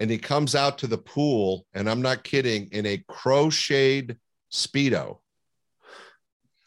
and 0.01 0.11
he 0.11 0.19
comes 0.19 0.55
out 0.55 0.79
to 0.79 0.87
the 0.87 0.99
pool 0.99 1.67
and 1.75 1.89
i'm 1.89 2.03
not 2.03 2.25
kidding 2.25 2.69
in 2.73 2.87
a 2.87 3.03
crocheted 3.09 4.19
speedo 4.53 5.19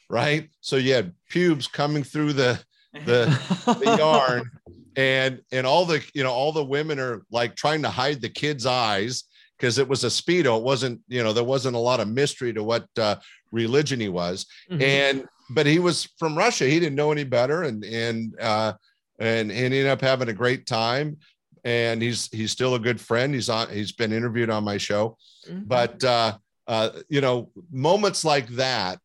right 0.09 0.49
so 0.61 0.75
you 0.77 0.93
had 0.93 1.13
pubes 1.29 1.67
coming 1.67 2.03
through 2.03 2.33
the 2.33 2.59
the 3.05 3.25
the 3.65 3.95
yarn 3.99 4.49
and 4.95 5.41
and 5.51 5.67
all 5.67 5.85
the 5.85 6.03
you 6.13 6.23
know 6.23 6.31
all 6.31 6.51
the 6.51 6.63
women 6.63 6.99
are 6.99 7.21
like 7.31 7.55
trying 7.55 7.81
to 7.81 7.89
hide 7.89 8.21
the 8.21 8.29
kids 8.29 8.65
eyes 8.65 9.23
because 9.57 9.77
it 9.77 9.87
was 9.87 10.03
a 10.03 10.07
speedo 10.07 10.57
it 10.57 10.63
wasn't 10.63 10.99
you 11.07 11.23
know 11.23 11.33
there 11.33 11.43
wasn't 11.43 11.75
a 11.75 11.79
lot 11.79 11.99
of 11.99 12.07
mystery 12.07 12.53
to 12.53 12.63
what 12.63 12.87
uh, 12.97 13.15
religion 13.51 13.99
he 13.99 14.09
was 14.09 14.45
Mhm. 14.71 14.81
and 14.81 15.25
but 15.49 15.65
he 15.65 15.79
was 15.79 16.09
from 16.19 16.37
Russia. 16.37 16.65
He 16.65 16.77
didn't 16.77 16.95
know 16.97 17.09
any 17.13 17.23
better, 17.23 17.63
and 17.63 17.81
and 17.85 18.37
uh, 18.37 18.73
and, 19.17 19.49
and 19.49 19.73
he 19.73 19.79
ended 19.79 19.87
up 19.87 20.01
having 20.01 20.27
a 20.27 20.33
great 20.33 20.65
time. 20.65 21.15
And 21.63 22.01
he's 22.01 22.27
he's 22.33 22.51
still 22.51 22.75
a 22.75 22.79
good 22.79 22.99
friend. 22.99 23.33
He's 23.33 23.47
on. 23.47 23.69
He's 23.69 23.93
been 23.93 24.11
interviewed 24.11 24.49
on 24.49 24.65
my 24.65 24.77
show. 24.77 25.15
Mhm. 25.49 25.65
But 25.65 26.03
uh, 26.03 26.37
uh, 26.67 26.89
you 27.07 27.21
know, 27.21 27.49
moments 27.71 28.25
like 28.25 28.49
that 28.57 28.99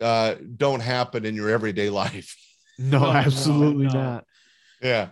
uh, 0.00 0.34
don't 0.56 0.80
happen 0.80 1.24
in 1.24 1.34
your 1.34 1.50
everyday 1.50 1.90
life. 1.90 2.34
No, 2.80 3.00
No, 3.00 3.06
no, 3.06 3.10
absolutely 3.10 3.86
no. 3.88 3.92
not. 3.92 4.24
Yeah. 4.80 5.08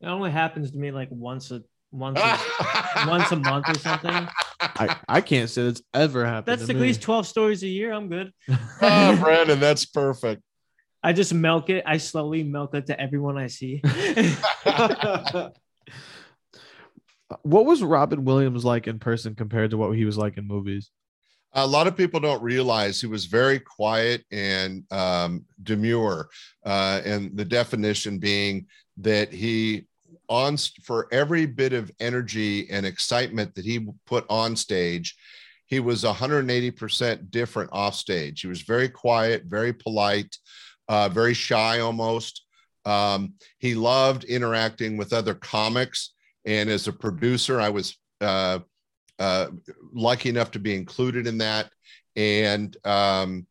it 0.00 0.06
only 0.06 0.30
happens 0.30 0.70
to 0.70 0.78
me 0.78 0.90
like 0.92 1.08
once 1.10 1.50
a 1.50 1.62
once 1.92 2.18
a, 2.18 2.38
once 3.06 3.30
a 3.32 3.36
month 3.36 3.68
or 3.68 3.74
something. 3.74 4.26
I, 4.62 4.96
I 5.06 5.20
can't 5.20 5.50
say 5.50 5.60
it's 5.62 5.82
ever 5.92 6.24
happened. 6.24 6.46
That's 6.46 6.64
to 6.68 6.72
at 6.72 6.76
me. 6.76 6.86
least 6.86 7.02
12 7.02 7.26
stories 7.26 7.62
a 7.64 7.68
year. 7.68 7.92
I'm 7.92 8.08
good. 8.08 8.32
oh, 8.48 9.18
Brandon, 9.22 9.60
that's 9.60 9.84
perfect. 9.84 10.40
I 11.02 11.12
just 11.12 11.34
milk 11.34 11.68
it. 11.68 11.84
I 11.86 11.98
slowly 11.98 12.44
milk 12.44 12.74
it 12.74 12.86
to 12.86 12.98
everyone 12.98 13.36
I 13.36 13.48
see. 13.48 13.82
what 17.42 17.66
was 17.66 17.82
Robin 17.82 18.24
Williams 18.24 18.64
like 18.64 18.86
in 18.88 18.98
person 18.98 19.34
compared 19.34 19.70
to 19.72 19.76
what 19.76 19.92
he 19.92 20.04
was 20.06 20.16
like 20.18 20.36
in 20.38 20.46
movies? 20.46 20.90
A 21.54 21.66
lot 21.66 21.86
of 21.86 21.96
people 21.96 22.20
don't 22.20 22.42
realize 22.42 23.00
he 23.00 23.06
was 23.06 23.26
very 23.26 23.58
quiet 23.58 24.24
and 24.30 24.84
um, 24.92 25.44
demure 25.62 26.28
uh, 26.64 27.00
and 27.04 27.36
the 27.36 27.44
definition 27.44 28.18
being 28.18 28.66
that 28.98 29.32
he 29.32 29.86
on 30.28 30.56
for 30.84 31.08
every 31.10 31.44
bit 31.44 31.72
of 31.72 31.90
energy 31.98 32.70
and 32.70 32.86
excitement 32.86 33.52
that 33.54 33.64
he 33.64 33.86
put 34.06 34.24
on 34.28 34.54
stage 34.54 35.16
he 35.66 35.78
was 35.78 36.02
180% 36.02 37.30
different 37.30 37.70
off 37.72 37.94
stage. 37.94 38.40
He 38.40 38.48
was 38.48 38.62
very 38.62 38.88
quiet 38.88 39.44
very 39.44 39.72
polite 39.72 40.36
uh, 40.88 41.08
very 41.08 41.34
shy 41.34 41.78
almost. 41.78 42.42
Um, 42.84 43.34
he 43.58 43.76
loved 43.76 44.24
interacting 44.24 44.96
with 44.96 45.12
other 45.12 45.34
comics 45.34 46.14
and 46.46 46.70
as 46.70 46.88
a 46.88 46.92
producer 46.92 47.60
i 47.60 47.68
was 47.68 47.96
uh, 48.20 48.58
uh, 49.20 49.48
lucky 49.92 50.28
enough 50.30 50.50
to 50.52 50.58
be 50.58 50.74
included 50.74 51.26
in 51.26 51.38
that. 51.38 51.70
And, 52.16 52.76
um, 52.84 53.46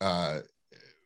uh, 0.00 0.40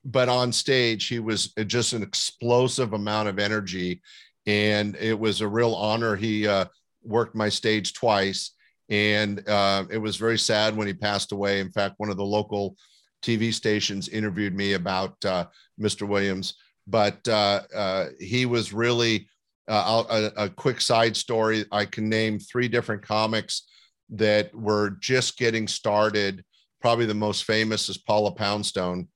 but 0.05 0.28
on 0.28 0.53
stage, 0.53 1.09
he 1.09 1.18
was 1.18 1.53
just 1.66 1.92
an 1.92 2.03
explosive 2.03 2.92
amount 2.92 3.28
of 3.28 3.38
energy. 3.38 4.03
And 4.47 4.94
it 4.97 5.18
was 5.18 5.40
a 5.40 5.49
real 5.49 5.74
honor. 5.74 6.14
He 6.14 6.47
uh, 6.47 6.66
worked 7.03 7.34
my 7.34 7.49
stage 7.49 7.94
twice. 7.94 8.53
And 8.88 9.47
uh, 9.49 9.84
it 9.90 9.99
was 9.99 10.16
very 10.16 10.38
sad 10.38 10.76
when 10.76 10.86
he 10.86 10.94
passed 10.94 11.32
away. 11.32 11.59
In 11.59 11.72
fact, 11.72 11.94
one 11.97 12.11
of 12.11 12.16
the 12.16 12.24
local 12.24 12.76
TV 13.22 13.53
stations 13.53 14.09
interviewed 14.09 14.55
me 14.55 14.74
about 14.74 15.16
uh, 15.24 15.47
Mr. 15.80 16.07
Williams, 16.07 16.55
but 16.86 17.26
uh, 17.26 17.62
uh, 17.74 18.07
he 18.20 18.47
was 18.47 18.72
really 18.72 19.28
uh, 19.68 20.05
a, 20.09 20.44
a 20.44 20.49
quick 20.49 20.80
side 20.80 21.16
story. 21.16 21.64
I 21.72 21.86
can 21.86 22.09
name 22.09 22.38
three 22.38 22.68
different 22.68 23.03
comics 23.03 23.62
that 24.11 24.54
were 24.54 24.90
just 25.00 25.36
getting 25.38 25.66
started. 25.68 26.44
Probably 26.80 27.07
the 27.07 27.14
most 27.14 27.44
famous 27.44 27.88
is 27.88 27.98
Paula 27.98 28.32
Poundstone. 28.32 29.09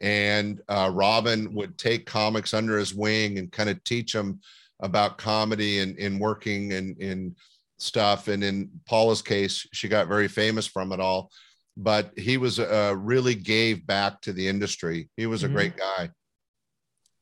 And 0.00 0.60
uh, 0.68 0.90
Robin 0.92 1.54
would 1.54 1.78
take 1.78 2.06
comics 2.06 2.52
under 2.54 2.76
his 2.78 2.92
wing 2.94 3.38
and 3.38 3.52
kind 3.52 3.70
of 3.70 3.82
teach 3.84 4.12
them 4.12 4.40
about 4.80 5.16
comedy 5.18 5.78
and, 5.78 5.96
and 5.98 6.18
working 6.20 6.72
and 6.72 6.98
in 6.98 7.36
stuff. 7.78 8.26
And 8.26 8.42
in 8.42 8.70
Paula's 8.88 9.22
case, 9.22 9.66
she 9.72 9.86
got 9.88 10.08
very 10.08 10.26
famous 10.26 10.66
from 10.66 10.90
it 10.92 10.98
all. 10.98 11.30
But 11.76 12.10
he 12.18 12.36
was 12.36 12.58
uh, 12.58 12.94
really 12.98 13.34
gave 13.36 13.86
back 13.86 14.20
to 14.22 14.32
the 14.32 14.46
industry. 14.48 15.08
He 15.16 15.26
was 15.26 15.44
a 15.44 15.48
Mhm. 15.48 15.52
great 15.54 15.76
guy. 15.76 16.10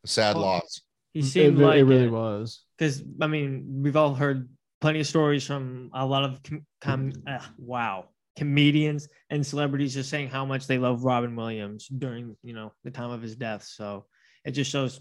Sad 0.06 0.36
Oh. 0.36 0.40
loss. 0.40 0.80
He 1.12 1.22
seemed 1.22 1.58
re- 1.58 1.64
like 1.66 1.78
it 1.80 1.84
really 1.84 2.08
was. 2.08 2.62
because 2.78 3.02
I 3.20 3.26
mean 3.26 3.82
we've 3.82 3.96
all 3.96 4.14
heard 4.14 4.48
plenty 4.80 5.00
of 5.00 5.06
stories 5.06 5.46
from 5.46 5.90
a 5.94 6.04
lot 6.04 6.24
of 6.24 6.42
com- 6.42 6.66
com- 6.80 7.12
uh, 7.26 7.38
wow 7.58 8.06
comedians 8.36 9.08
and 9.28 9.44
celebrities 9.46 9.92
just 9.92 10.08
saying 10.08 10.28
how 10.28 10.44
much 10.46 10.66
they 10.66 10.78
love 10.78 11.04
Robin 11.04 11.34
Williams 11.36 11.88
during 11.88 12.36
you 12.42 12.54
know 12.54 12.72
the 12.84 12.90
time 12.90 13.10
of 13.10 13.20
his 13.20 13.36
death. 13.36 13.64
So 13.64 14.06
it 14.44 14.52
just 14.52 14.70
shows 14.70 15.00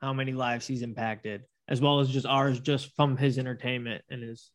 how 0.00 0.12
many 0.12 0.32
lives 0.32 0.66
he's 0.66 0.82
impacted, 0.82 1.42
as 1.68 1.80
well 1.80 2.00
as 2.00 2.08
just 2.08 2.24
ours, 2.26 2.60
just 2.60 2.94
from 2.96 3.16
his 3.16 3.38
entertainment 3.38 4.04
and 4.10 4.22
his 4.22 4.50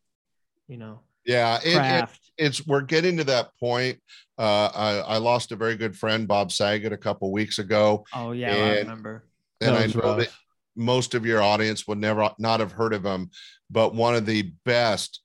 you 0.67 0.77
know 0.77 1.01
Yeah. 1.25 1.59
it- 1.63 2.03
it- 2.03 2.09
it's 2.37 2.65
we're 2.65 2.81
getting 2.81 3.17
to 3.17 3.23
that 3.25 3.49
point. 3.59 3.99
Uh, 4.37 4.69
I, 4.73 5.15
I 5.15 5.17
lost 5.17 5.51
a 5.51 5.55
very 5.55 5.75
good 5.75 5.95
friend, 5.95 6.27
Bob 6.27 6.51
Saget, 6.51 6.93
a 6.93 6.97
couple 6.97 7.31
weeks 7.31 7.59
ago, 7.59 8.03
oh 8.15 8.31
yeah, 8.31 8.55
I 8.55 8.77
remember. 8.79 9.25
and 9.59 9.75
That 9.75 9.81
I 9.81 9.85
know 9.87 10.15
that 10.15 10.27
rough. 10.27 10.40
Most 10.75 11.13
of 11.13 11.25
your 11.25 11.41
audience 11.41 11.87
would 11.87 11.97
never 11.97 12.29
not 12.39 12.59
have 12.59 12.71
heard 12.71 12.93
of 12.93 13.03
him, 13.05 13.29
but 13.69 13.95
one 13.95 14.15
of 14.15 14.25
the 14.25 14.51
best 14.65 15.21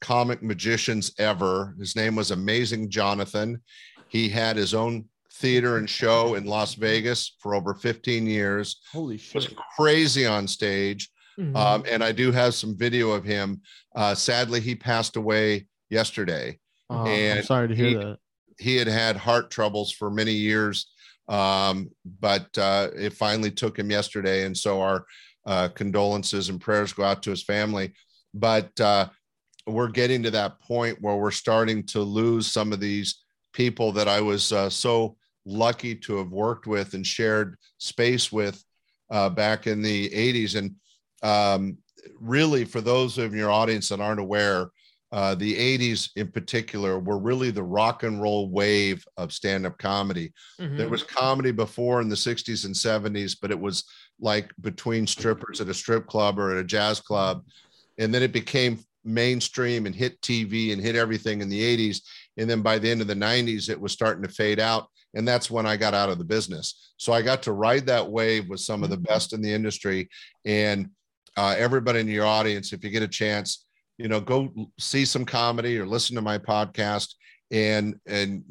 comic 0.00 0.42
magicians 0.42 1.12
ever. 1.18 1.74
His 1.78 1.96
name 1.96 2.16
was 2.16 2.30
Amazing 2.30 2.90
Jonathan. 2.90 3.60
He 4.08 4.28
had 4.28 4.56
his 4.56 4.74
own 4.74 5.06
theater 5.34 5.78
and 5.78 5.88
show 5.88 6.34
in 6.34 6.44
Las 6.44 6.74
Vegas 6.74 7.36
for 7.38 7.54
over 7.54 7.74
15 7.74 8.26
years. 8.26 8.80
Holy 8.92 9.16
shit. 9.16 9.34
Was 9.34 9.44
shit. 9.44 9.56
crazy 9.76 10.26
on 10.26 10.46
stage. 10.48 11.08
Mhm. 11.38 11.56
Um, 11.56 11.84
and 11.88 12.02
I 12.04 12.12
do 12.12 12.32
have 12.32 12.54
some 12.54 12.76
video 12.76 13.10
of 13.12 13.24
him. 13.24 13.62
Uh, 13.94 14.14
sadly, 14.14 14.60
he 14.60 14.74
passed 14.74 15.16
away 15.16 15.66
yesterday. 15.88 16.58
Oh, 16.90 17.06
I'm 17.06 17.42
sorry 17.44 17.68
to 17.68 17.74
hear 17.74 17.86
he- 17.86 17.94
that. 17.94 18.18
he 18.58 18.76
had 18.76 18.88
had 18.88 19.16
heart 19.16 19.50
troubles 19.50 19.92
for 19.92 20.10
many 20.10 20.32
years, 20.32 20.90
um, 21.30 21.90
but 22.20 22.46
uh, 22.58 22.88
it 22.94 23.14
finally 23.14 23.52
took 23.52 23.78
him 23.78 23.90
yesterday. 23.90 24.44
And 24.44 24.56
so 24.56 24.82
our 24.82 25.06
uh, 25.46 25.68
condolences 25.68 26.48
and 26.48 26.60
prayers 26.60 26.92
go 26.92 27.04
out 27.04 27.22
to 27.22 27.30
his 27.30 27.42
family. 27.42 27.94
But 28.34 28.78
uh, 28.80 29.08
we're 29.66 29.88
getting 29.88 30.24
to 30.24 30.30
that 30.32 30.60
point 30.60 31.00
where 31.00 31.16
we're 31.16 31.30
starting 31.30 31.84
to 31.86 32.00
lose 32.00 32.50
some 32.50 32.72
of 32.72 32.80
these 32.80 33.22
people 33.52 33.92
that 33.92 34.08
I 34.08 34.20
was 34.20 34.52
uh, 34.52 34.68
so 34.68 35.16
lucky 35.46 35.94
to 35.94 36.16
have 36.16 36.30
worked 36.30 36.66
with 36.66 36.94
and 36.94 37.06
shared 37.06 37.56
space 37.78 38.30
with 38.32 38.62
uh, 39.10 39.30
back 39.30 39.68
in 39.68 39.82
the 39.82 40.10
80s. 40.10 40.56
And 40.56 40.74
um, 41.22 41.78
really, 42.20 42.64
for 42.64 42.80
those 42.80 43.18
of 43.18 43.34
your 43.34 43.50
audience 43.50 43.88
that 43.88 44.00
aren't 44.00 44.20
aware, 44.20 44.70
uh, 45.12 45.34
the 45.34 45.54
80s 45.54 46.10
in 46.16 46.30
particular 46.30 46.98
were 46.98 47.18
really 47.18 47.50
the 47.50 47.62
rock 47.62 48.04
and 48.04 48.22
roll 48.22 48.48
wave 48.48 49.04
of 49.16 49.32
stand-up 49.32 49.76
comedy. 49.78 50.32
Mhm. 50.60 50.76
there 50.76 50.88
was 50.88 51.02
comedy 51.02 51.50
before 51.50 52.00
in 52.00 52.08
the 52.08 52.16
60s 52.16 52.64
and 52.64 52.74
70s 52.74 53.36
but 53.40 53.50
it 53.50 53.58
was 53.58 53.84
like 54.20 54.52
between 54.60 55.06
strippers 55.06 55.60
at 55.60 55.68
a 55.68 55.74
strip 55.74 56.06
club 56.06 56.38
or 56.38 56.52
at 56.52 56.58
a 56.58 56.64
jazz 56.64 57.00
club. 57.00 57.44
And 57.98 58.14
then 58.14 58.22
it 58.22 58.32
became 58.32 58.84
mainstream 59.04 59.86
and 59.86 59.94
hit 59.94 60.20
tv 60.20 60.72
and 60.72 60.80
hit 60.80 60.94
everything 60.94 61.40
in 61.40 61.48
the 61.48 61.60
80s 61.60 62.02
and 62.36 62.48
then 62.48 62.60
by 62.60 62.78
the 62.78 62.90
end 62.90 63.00
of 63.00 63.06
the 63.06 63.14
90s 63.14 63.68
it 63.68 63.80
was 63.80 63.92
starting 63.92 64.22
to 64.22 64.28
fade 64.28 64.60
out. 64.60 64.88
And 65.14 65.26
that's 65.26 65.50
when 65.50 65.66
i 65.66 65.76
got 65.76 65.94
out 65.94 66.10
of 66.10 66.18
the 66.18 66.24
business. 66.24 66.92
So 66.98 67.12
i 67.12 67.20
got 67.20 67.42
to 67.44 67.52
ride 67.52 67.86
that 67.86 68.08
wave 68.08 68.48
with 68.48 68.60
some 68.60 68.84
of 68.84 68.90
the 68.90 68.96
best 68.96 69.32
in 69.32 69.42
the 69.42 69.52
industry. 69.52 70.08
And 70.44 70.90
uh, 71.36 71.54
everybody 71.56 72.00
in 72.00 72.08
your 72.08 72.26
audience 72.26 72.72
if 72.72 72.84
you 72.84 72.90
get 72.90 73.02
a 73.02 73.08
chance 73.08 73.64
you 74.00 74.08
know 74.08 74.20
go 74.20 74.50
see 74.78 75.04
some 75.04 75.26
comedy 75.26 75.78
or 75.78 75.86
listen 75.86 76.16
to 76.16 76.22
my 76.22 76.38
podcast 76.38 77.14
and 77.50 78.00
and 78.06 78.42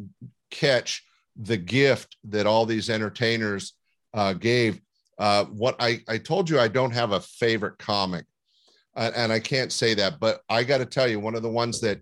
catch 0.51 1.03
the 1.35 1.57
gift 1.57 2.17
that 2.25 2.45
all 2.45 2.65
these 2.65 2.89
entertainers 2.89 3.73
uh, 4.13 4.33
gave. 4.33 4.79
Uh, 5.17 5.45
what 5.45 5.75
I, 5.79 5.99
I 6.07 6.17
told 6.17 6.49
you 6.49 6.61
i 6.61 6.69
don't 6.69 6.93
have 6.93 7.11
a 7.11 7.19
favorite 7.19 7.77
comic 7.77 8.25
uh, 8.95 9.11
and 9.17 9.33
i 9.33 9.39
can't 9.39 9.69
say 9.69 9.93
that 9.95 10.17
but 10.17 10.39
i 10.47 10.63
got 10.63 10.77
to 10.77 10.85
tell 10.85 11.09
you 11.09 11.19
one 11.19 11.35
of 11.35 11.41
the 11.41 11.49
ones 11.49 11.81
that 11.81 11.99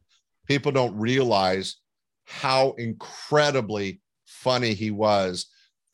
people 0.47 0.71
don't 0.71 0.95
realize 0.95 1.77
how 2.25 2.75
incredibly 2.77 4.01
funny 4.27 4.75
he 4.75 4.91
was. 4.91 5.47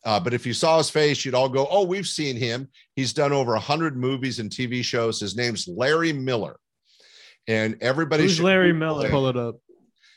Uh, 0.04 0.20
but 0.20 0.34
if 0.34 0.46
you 0.46 0.54
saw 0.54 0.78
his 0.80 0.90
face 0.90 1.24
you'd 1.24 1.34
all 1.34 1.48
go 1.48 1.66
oh 1.72 1.86
we've 1.86 2.08
seen 2.08 2.36
him. 2.36 2.68
He's 2.98 3.14
done 3.14 3.32
over 3.32 3.54
100 3.54 3.96
movies 3.96 4.40
and 4.40 4.50
tv 4.50 4.84
shows. 4.84 5.22
His 5.22 5.38
name's 5.38 5.66
larry 5.66 6.12
miller 6.12 6.58
and 7.48 7.78
everybody 7.82 8.24
Who's 8.24 8.36
should 8.36 8.46
Larry 8.46 8.74
Miller? 8.74 9.10
Pull 9.10 9.28
it 9.28 9.38
up. 9.38 9.56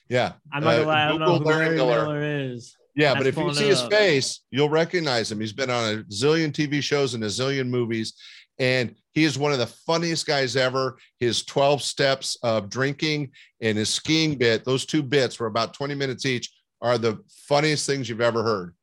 yeah 0.09 0.33
I'm 0.53 0.63
not 0.63 0.71
gonna 0.73 0.83
Uh, 0.83 0.87
lie, 0.87 1.05
I 1.05 1.09
don't 1.09 1.21
know 1.21 1.39
who 1.39 1.45
Larry 1.45 1.65
Larry 1.65 1.77
Miller. 1.77 2.03
Miller, 2.03 2.23
is. 2.53 2.77
Yeah, 2.95 3.13
That's 3.13 3.19
but 3.19 3.27
if 3.27 3.37
you 3.37 3.55
see 3.55 3.69
his 3.69 3.81
up. 3.83 3.91
face, 3.91 4.41
you'll 4.51 4.71
recognize 4.71 5.31
him. 5.31 5.39
He's 5.41 5.53
been 5.53 5.69
on 5.71 5.95
a 5.99 6.03
zillion 6.05 6.51
TV 6.53 6.83
shows 6.83 7.13
and 7.15 7.23
a 7.25 7.27
zillion 7.27 7.69
movies, 7.69 8.15
and 8.59 8.95
he 9.13 9.25
is 9.25 9.39
one 9.39 9.53
of 9.53 9.59
the 9.59 9.67
funniest 9.67 10.27
guys 10.27 10.57
ever. 10.57 10.97
His 11.21 11.45
12 11.45 11.83
steps 11.83 12.39
of 12.43 12.71
drinking 12.71 13.33
and 13.61 13.77
his 13.77 13.91
skiing 13.91 14.37
bit, 14.39 14.65
those 14.65 14.87
two 14.87 15.03
bits 15.03 15.39
were 15.39 15.47
about 15.47 15.75
20 15.75 15.95
minutes 15.95 16.25
each, 16.25 16.51
are 16.81 16.97
the 16.97 17.19
funniest 17.49 17.85
things 17.87 18.09
you've 18.09 18.21
ever 18.23 18.43
heard. 18.43 18.75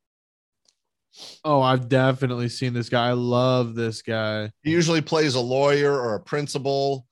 Oh, 1.43 1.61
I've 1.61 1.89
definitely 1.89 2.49
seen 2.49 2.73
this 2.73 2.89
guy. 2.89 3.09
I 3.09 3.13
love 3.13 3.75
this 3.75 4.01
guy. 4.01 4.51
He 4.63 4.71
usually 4.71 5.01
plays 5.01 5.35
a 5.35 5.39
lawyer 5.39 5.91
or 5.91 6.15
a 6.15 6.19
principal. 6.19 7.05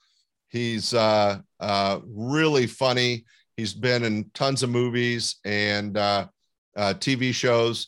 He's 0.56 0.94
uh, 0.94 1.40
uh, 1.60 2.00
really 2.06 2.68
funny. 2.68 3.26
He's 3.56 3.74
been 3.74 4.04
in 4.04 4.30
tons 4.34 4.64
of 4.64 4.70
movies 4.70 5.38
and 5.46 5.98
uh, 5.98 6.28
uh, 6.76 6.94
TV 6.98 7.34
shows, 7.34 7.88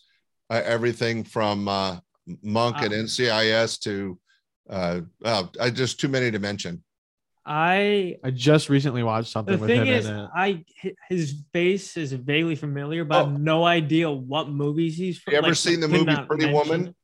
uh, 0.50 0.62
everything 0.64 1.24
from 1.26 1.68
uh, 1.68 1.98
Monk 2.42 2.78
and 2.82 2.94
Ah. 2.94 2.98
NCIS 2.98 3.80
to 3.82 4.18
uh, 4.70 5.02
uh, 5.26 5.44
I 5.60 5.70
just 5.70 6.00
too 6.00 6.08
many 6.08 6.32
to 6.32 6.40
mention. 6.40 6.84
I 7.46 8.16
I 8.24 8.32
just 8.32 8.70
recently 8.70 9.04
watched 9.04 9.30
something 9.30 9.56
the 9.56 9.60
with 9.60 9.70
thing 9.70 9.86
him 9.86 9.94
is, 9.94 10.06
in 10.08 10.16
it. 10.20 10.30
I 10.34 10.64
his 11.10 11.44
face 11.52 11.98
is 11.98 12.14
vaguely 12.14 12.56
familiar, 12.56 13.04
but 13.04 13.16
I 13.18 13.22
Oh. 13.24 13.30
have 13.32 13.40
no 13.42 13.66
idea 13.66 14.10
what 14.10 14.48
movies 14.50 14.96
he's 14.96 15.18
from. 15.20 15.34
Have 15.34 15.42
you 15.42 15.46
ever 15.46 15.48
like, 15.50 15.58
seen 15.58 15.82
the 15.82 15.90
movie 15.90 16.16
Pretty 16.28 16.46
mention. 16.46 16.54
Woman? 16.54 16.96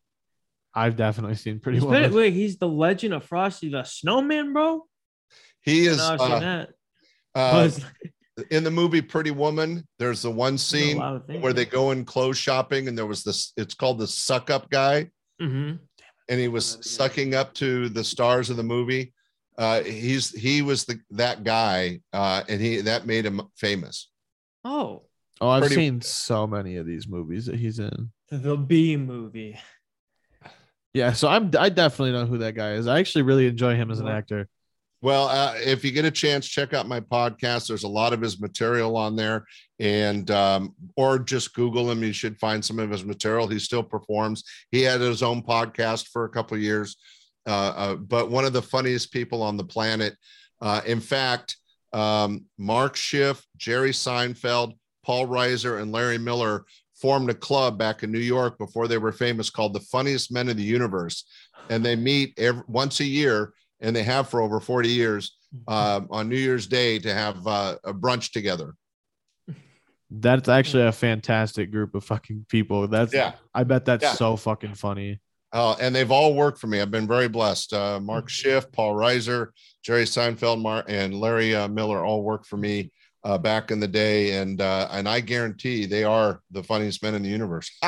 I've 0.73 0.95
definitely 0.95 1.35
seen 1.35 1.59
Pretty 1.59 1.79
He's 1.79 1.83
Woman. 1.85 2.03
been, 2.03 2.13
wait, 2.13 2.33
he's 2.33 2.57
the 2.57 2.67
Legend 2.69 3.13
of 3.15 3.25
Frosty 3.25 3.67
the 3.69 3.83
Snowman, 3.83 4.53
bro. 4.53 4.85
He 5.69 5.85
is 5.87 5.99
I've 5.99 6.19
seen 6.19 6.31
uh, 6.31 6.39
that. 6.39 6.69
uh, 7.35 7.69
in 8.51 8.63
the 8.63 8.71
movie 8.71 9.01
Pretty 9.01 9.31
Woman. 9.31 9.87
There's 9.99 10.21
the 10.21 10.31
one 10.31 10.57
scene 10.57 10.97
lot 10.97 11.15
of 11.17 11.25
things. 11.25 11.41
where 11.43 11.53
they 11.53 11.65
go 11.65 11.91
in 11.91 12.05
clothes 12.05 12.37
shopping, 12.37 12.87
and 12.87 12.97
there 12.97 13.05
was 13.05 13.23
this. 13.23 13.53
It's 13.57 13.73
called 13.73 13.99
the 13.99 14.07
suck 14.07 14.49
up 14.49 14.69
guy. 14.69 15.09
Mhm. 15.41 15.79
and 16.27 16.39
he 16.39 16.47
was 16.49 16.77
sucking 16.81 17.33
up 17.33 17.53
to 17.55 17.87
the 17.89 18.03
stars 18.03 18.49
of 18.49 18.57
the 18.57 18.63
movie. 18.63 19.13
Uh, 19.57 19.81
he's 19.83 20.31
he 20.31 20.61
was 20.61 20.85
the 20.85 20.99
that 21.11 21.43
guy, 21.43 22.01
uh, 22.13 22.43
and 22.49 22.59
he 22.61 22.81
that 22.81 23.05
made 23.05 23.25
him 23.25 23.41
famous. 23.55 24.09
Oh, 24.63 25.03
oh, 25.41 25.49
I've 25.49 25.61
Pretty- 25.61 25.75
seen 25.75 26.01
so 26.01 26.45
many 26.45 26.75
of 26.77 26.85
these 26.85 27.07
movies 27.07 27.45
that 27.47 27.55
he's 27.55 27.79
in. 27.79 28.11
the 28.29 28.55
B 28.57 28.95
movie. 28.97 29.57
Yeah, 30.93 31.13
so 31.13 31.27
I'm 31.27 31.51
I 31.57 31.69
definitely 31.69 32.11
know 32.13 32.25
who 32.25 32.39
that 32.39 32.55
guy 32.55 32.73
is. 32.73 32.87
I 32.87 32.99
actually 32.99 33.21
really 33.23 33.47
enjoy 33.47 33.75
him 33.75 33.91
as 33.91 33.99
an 33.99 34.07
actor. 34.07 34.47
Well, 35.01 35.29
uh, 35.29 35.55
if 35.57 35.85
you 35.85 35.91
get 35.91 36.03
a 36.03 36.11
chance, 36.11 36.45
check 36.45 36.73
out 36.73 36.87
my 36.87 36.99
podcast. 36.99 37.67
There's 37.67 37.85
a 37.85 37.87
lot 37.87 38.11
of 38.11 38.19
his 38.19 38.41
material 38.41 38.97
on 38.97 39.15
there, 39.15 39.45
and 39.79 40.29
um, 40.29 40.75
or 40.97 41.19
just 41.19 41.53
Google 41.53 41.89
him. 41.89 42.03
You 42.03 42.11
should 42.11 42.37
find 42.37 42.63
some 42.63 42.79
of 42.79 42.89
his 42.89 43.05
material. 43.05 43.47
He 43.47 43.59
still 43.59 43.83
performs. 43.83 44.43
He 44.71 44.81
had 44.81 44.99
his 44.99 45.23
own 45.23 45.41
podcast 45.41 46.09
for 46.09 46.25
a 46.25 46.29
couple 46.29 46.57
years, 46.57 46.97
uh, 47.47 47.73
uh, 47.75 47.95
but 47.95 48.29
one 48.29 48.43
of 48.43 48.51
the 48.51 48.61
funniest 48.61 49.13
people 49.13 49.41
on 49.41 49.55
the 49.55 49.63
planet. 49.63 50.15
Uh, 50.61 50.81
in 50.85 50.99
fact, 50.99 51.55
um, 51.93 52.45
Mark 52.57 52.97
Schiff, 52.97 53.45
Jerry 53.55 53.91
Seinfeld, 53.91 54.73
Paul 55.05 55.27
Reiser, 55.27 55.81
and 55.81 55.93
Larry 55.93 56.17
Miller 56.17 56.65
formed 56.95 57.29
a 57.29 57.33
club 57.33 57.77
back 57.77 58.03
in 58.03 58.11
New 58.11 58.19
York 58.19 58.57
before 58.57 58.89
they 58.89 58.97
were 58.97 59.13
famous 59.13 59.49
called 59.49 59.73
the 59.73 59.79
Funniest 59.79 60.33
Men 60.33 60.49
in 60.49 60.57
the 60.57 60.63
Universe, 60.63 61.23
and 61.69 61.85
they 61.85 61.95
meet 61.95 62.33
every, 62.37 62.63
once 62.67 62.99
a 62.99 63.05
year 63.05 63.53
and 63.81 63.95
they 63.95 64.03
have 64.03 64.29
for 64.29 64.41
over 64.41 64.59
40 64.59 64.89
years 64.89 65.37
uh, 65.67 66.01
on 66.09 66.29
New 66.29 66.37
Year's 66.37 66.67
Day 66.67 66.99
to 66.99 67.13
have 67.13 67.45
uh, 67.47 67.75
a 67.83 67.93
brunch 67.93 68.31
together. 68.31 68.75
That's 70.11 70.49
actually 70.49 70.83
a 70.87 70.91
fantastic 70.91 71.71
group 71.71 71.93
of 71.95 72.03
fucking 72.03 72.45
people. 72.49 72.87
That's 72.87 73.13
Yeah. 73.13 73.33
I 73.53 73.63
bet 73.63 73.85
that's 73.85 74.03
Yeah. 74.03 74.13
so 74.13 74.35
fucking 74.35 74.73
funny. 74.75 75.19
Uh, 75.51 75.75
and 75.81 75.95
they've 75.95 76.11
all 76.11 76.33
worked 76.35 76.59
for 76.59 76.67
me. 76.67 76.79
I've 76.81 76.91
been 76.91 77.07
very 77.07 77.27
blessed. 77.27 77.73
Uh, 77.73 77.99
Mark 77.99 78.29
Schiff, 78.29 78.71
Paul 78.71 78.93
Reiser, 78.95 79.47
Jerry 79.83 80.03
Seinfeld, 80.03 80.61
Mar- 80.61 80.83
and 80.87 81.13
Larry 81.19 81.55
uh, 81.55 81.67
Miller 81.67 82.03
all 82.05 82.21
worked 82.23 82.45
for 82.47 82.57
me 82.57 82.91
uh, 83.23 83.37
back 83.37 83.71
in 83.71 83.79
the 83.79 83.87
day. 83.87 84.33
And 84.39 84.61
uh, 84.61 84.87
and 84.91 85.07
I 85.09 85.19
guarantee 85.21 85.85
they 85.85 86.03
are 86.03 86.41
the 86.51 86.61
funniest 86.63 87.01
men 87.01 87.15
in 87.15 87.23
the 87.23 87.29
universe. 87.29 87.71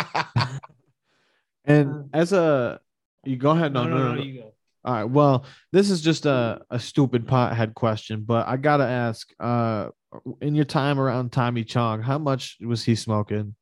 And 1.65 2.09
as 2.11 2.33
a 2.33 2.79
you 3.23 3.35
go 3.37 3.51
ahead. 3.51 3.71
No, 3.73 3.83
No, 3.83 3.89
no, 3.89 3.97
no. 4.09 4.15
no. 4.15 4.21
you 4.23 4.41
go. 4.41 4.50
All 4.83 4.93
right. 4.93 5.03
Well, 5.03 5.45
this 5.71 5.89
is 5.91 6.01
just 6.01 6.25
a, 6.25 6.61
a 6.71 6.79
stupid 6.79 7.27
pothead 7.27 7.75
question, 7.75 8.23
but 8.25 8.47
I 8.47 8.57
gotta 8.57 8.85
ask, 8.85 9.29
uh 9.39 9.89
in 10.41 10.55
your 10.55 10.65
time 10.65 10.99
around 10.99 11.31
Tommy 11.31 11.63
Chong, 11.63 12.01
how 12.01 12.17
much 12.17 12.57
was 12.61 12.83
he 12.83 12.95
smoking? 12.95 13.55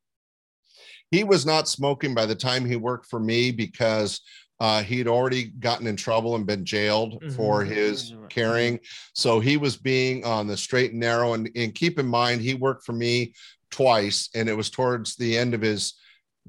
he 1.12 1.24
was 1.24 1.44
not 1.44 1.68
smoking 1.68 2.14
by 2.14 2.24
the 2.24 2.36
time 2.36 2.64
he 2.64 2.76
worked 2.76 3.06
for 3.06 3.18
me 3.18 3.50
because 3.50 4.20
uh, 4.60 4.80
he'd 4.80 5.08
already 5.08 5.46
gotten 5.58 5.88
in 5.88 5.96
trouble 5.96 6.36
and 6.36 6.46
been 6.46 6.64
jailed 6.64 7.20
for 7.34 7.64
Mhm. 7.64 7.66
his 7.66 8.14
carrying. 8.28 8.78
So 9.12 9.40
he 9.40 9.56
was 9.56 9.76
being 9.76 10.24
on 10.24 10.46
the 10.46 10.56
straight 10.56 10.92
and 10.92 11.00
narrow. 11.00 11.32
And, 11.34 11.50
and 11.56 11.74
keep 11.74 11.98
in 11.98 12.06
mind, 12.06 12.42
he 12.42 12.54
worked 12.54 12.84
for 12.84 12.92
me 12.92 13.34
twice, 13.72 14.28
and 14.36 14.48
it 14.48 14.56
was 14.56 14.70
towards 14.70 15.16
the 15.16 15.36
end 15.36 15.52
of 15.52 15.60
his 15.62 15.94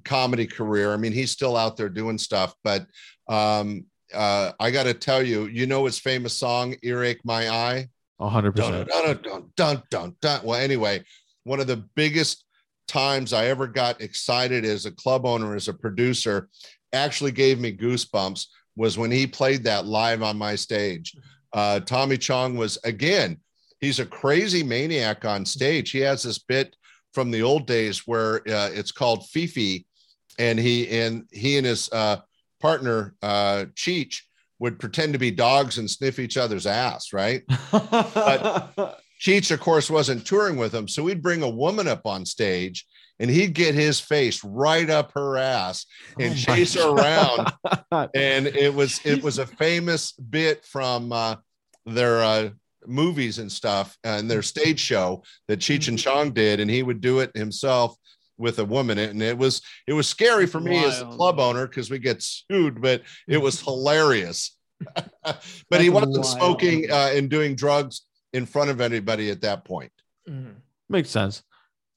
comedy 0.04 0.46
career. 0.46 0.94
I 0.94 0.98
mean, 0.98 1.12
he's 1.14 1.32
still 1.32 1.58
out 1.58 1.76
there 1.76 1.90
doing 1.90 2.20
stuff, 2.20 2.54
but 2.64 2.86
um, 3.28 3.86
uh, 4.14 4.52
I 4.60 4.72
got 4.72 4.84
to 4.84 4.94
tell 4.94 5.24
you, 5.24 5.46
you 5.46 5.66
know 5.66 5.86
his 5.86 6.00
famous 6.00 6.38
song 6.38 6.76
"Earache 6.84 7.24
My 7.24 7.50
Eye." 7.50 7.88
Hundred 8.20 8.56
percent. 8.56 8.88
dun, 8.88 9.20
dun, 9.24 9.52
dun, 9.56 9.84
dun, 9.90 10.16
dun. 10.22 10.42
Well, 10.44 10.60
anyway, 10.60 11.04
one 11.44 11.60
of 11.60 11.68
the 11.68 11.84
biggest 11.96 12.46
times 12.88 13.34
I 13.34 13.46
ever 13.48 13.68
got 13.68 14.02
excited 14.02 14.66
as 14.66 14.86
a 14.86 14.92
club 14.92 15.26
owner, 15.26 15.56
as 15.56 15.68
a 15.68 15.74
producer, 15.74 16.50
actually 16.94 17.32
gave 17.32 17.60
me 17.60 17.76
goosebumps 17.76 18.46
was 18.76 18.98
when 18.98 19.12
he 19.12 19.26
played 19.28 19.64
that 19.64 19.86
live 19.86 20.22
on 20.22 20.38
my 20.38 20.56
stage. 20.56 21.16
Uh, 21.54 21.80
Tommy 21.80 22.18
Chong 22.18 22.56
was, 22.56 22.78
again, 22.84 23.38
he's 23.80 24.00
a 24.00 24.06
crazy 24.06 24.64
maniac 24.64 25.26
on 25.26 25.46
stage. 25.46 25.92
He 25.92 26.00
has 26.00 26.24
this 26.24 26.40
bit 26.40 26.76
from 27.14 27.32
the 27.32 27.42
old 27.42 27.68
days 27.68 28.08
where 28.08 28.38
uh, 28.48 28.70
it's 28.74 28.92
called 28.92 29.28
Fifi, 29.28 29.86
and 30.40 30.58
he 30.58 30.88
and 30.90 31.26
he 31.32 31.58
and 31.58 31.66
his 31.66 31.90
uh, 31.92 32.18
partner 32.62 33.16
uh, 33.22 33.66
Cheech 33.76 34.22
would 34.60 34.80
pretend 34.80 35.14
to 35.14 35.20
be 35.20 35.32
dogs 35.32 35.80
and 35.80 35.90
sniff 35.90 36.20
each 36.20 36.38
other's 36.38 36.68
ass, 36.68 37.14
right? 37.14 37.44
But 37.72 39.00
Cheech, 39.22 39.52
of 39.52 39.60
course, 39.60 39.90
wasn't 39.90 40.26
touring 40.26 40.58
with 40.58 40.74
him. 40.74 40.88
So 40.88 41.04
we'd 41.04 41.22
bring 41.22 41.44
a 41.44 41.50
woman 41.50 41.88
up 41.88 42.06
on 42.06 42.26
stage 42.26 42.86
and 43.20 43.30
he'd 43.30 43.54
get 43.54 43.76
his 43.76 44.00
face 44.00 44.44
right 44.44 44.90
up 44.90 45.12
her 45.14 45.38
ass 45.38 45.86
and 46.20 46.34
Oh 46.34 46.36
chase 46.36 46.74
her 46.74 46.90
around. 46.90 47.54
And 48.16 48.48
it 48.48 48.74
was 48.74 49.00
it 49.06 49.24
was 49.24 49.38
a 49.38 49.46
famous 49.46 50.12
bit 50.14 50.66
from 50.66 51.12
uh, 51.12 51.36
their 51.86 52.22
uh, 52.24 52.50
movies 52.88 53.38
and 53.38 53.52
stuff 53.52 53.96
and 54.04 54.30
their 54.30 54.42
stage 54.42 54.80
show 54.80 55.24
that 55.48 55.60
Cheech 55.60 55.88
and 55.88 56.00
Chong 56.00 56.32
did, 56.32 56.60
and 56.60 56.70
he 56.70 56.82
would 56.82 57.00
do 57.00 57.20
it 57.20 57.36
himself 57.36 57.96
with 58.42 58.60
a 58.60 58.66
woman. 58.66 58.98
And 58.98 59.22
it 59.22 59.38
was 59.38 59.62
it 59.88 59.94
was 59.94 60.08
scary 60.08 60.46
for 60.48 60.60
me 60.60 60.84
as 60.84 61.02
a 61.02 61.06
club 61.06 61.40
owner 61.40 61.68
because 61.68 61.90
we 61.90 62.00
get 62.00 62.22
sued, 62.22 62.82
but 62.82 63.04
it 63.28 63.38
was 63.38 63.62
hilarious. 63.68 64.58
but 65.70 65.80
he 65.80 65.90
wasn't 65.90 66.14
wild. 66.14 66.26
smoking 66.26 66.92
uh, 66.92 67.12
and 67.14 67.30
doing 67.30 67.56
drugs 67.56 68.02
in 68.34 68.46
front 68.46 68.72
of 68.72 68.82
anybody 68.82 69.30
at 69.30 69.42
that 69.42 69.64
point. 69.64 69.92
Mhm. 70.28 70.56
Makes 70.90 71.10
sense. 71.10 71.44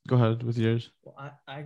Go 0.06 0.16
ahead 0.16 0.42
with 0.42 0.58
yours. 0.58 0.90
Well, 1.02 1.16
I, 1.18 1.30
I, 1.50 1.60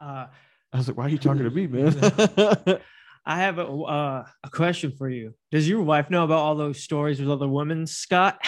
uh, 0.00 0.26
I 0.72 0.76
was 0.76 0.86
like, 0.86 0.96
why 0.96 1.06
are 1.06 1.08
you 1.08 1.18
talking 1.18 1.42
to 1.42 1.50
me, 1.50 1.66
man? 1.66 1.92
I 3.26 3.36
have 3.38 3.58
a, 3.58 3.66
uh, 3.66 4.24
a 4.44 4.50
question 4.50 4.92
for 4.96 5.10
you. 5.10 5.34
Does 5.50 5.68
your 5.68 5.82
wife 5.82 6.08
know 6.08 6.24
about 6.24 6.38
all 6.38 6.54
those 6.54 6.80
stories 6.82 7.20
with 7.20 7.28
other 7.30 7.48
women, 7.48 7.86
Scott? 7.86 8.40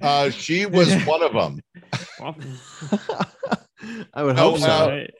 Uh, 0.00 0.30
she 0.30 0.66
was 0.66 0.94
one 1.04 1.22
of 1.22 1.32
them. 1.32 1.60
I 4.14 4.22
would 4.22 4.36
No, 4.36 4.50
hope 4.50 4.60
so. 4.60 4.66
uh, 4.66 4.88
Right. 4.88 5.14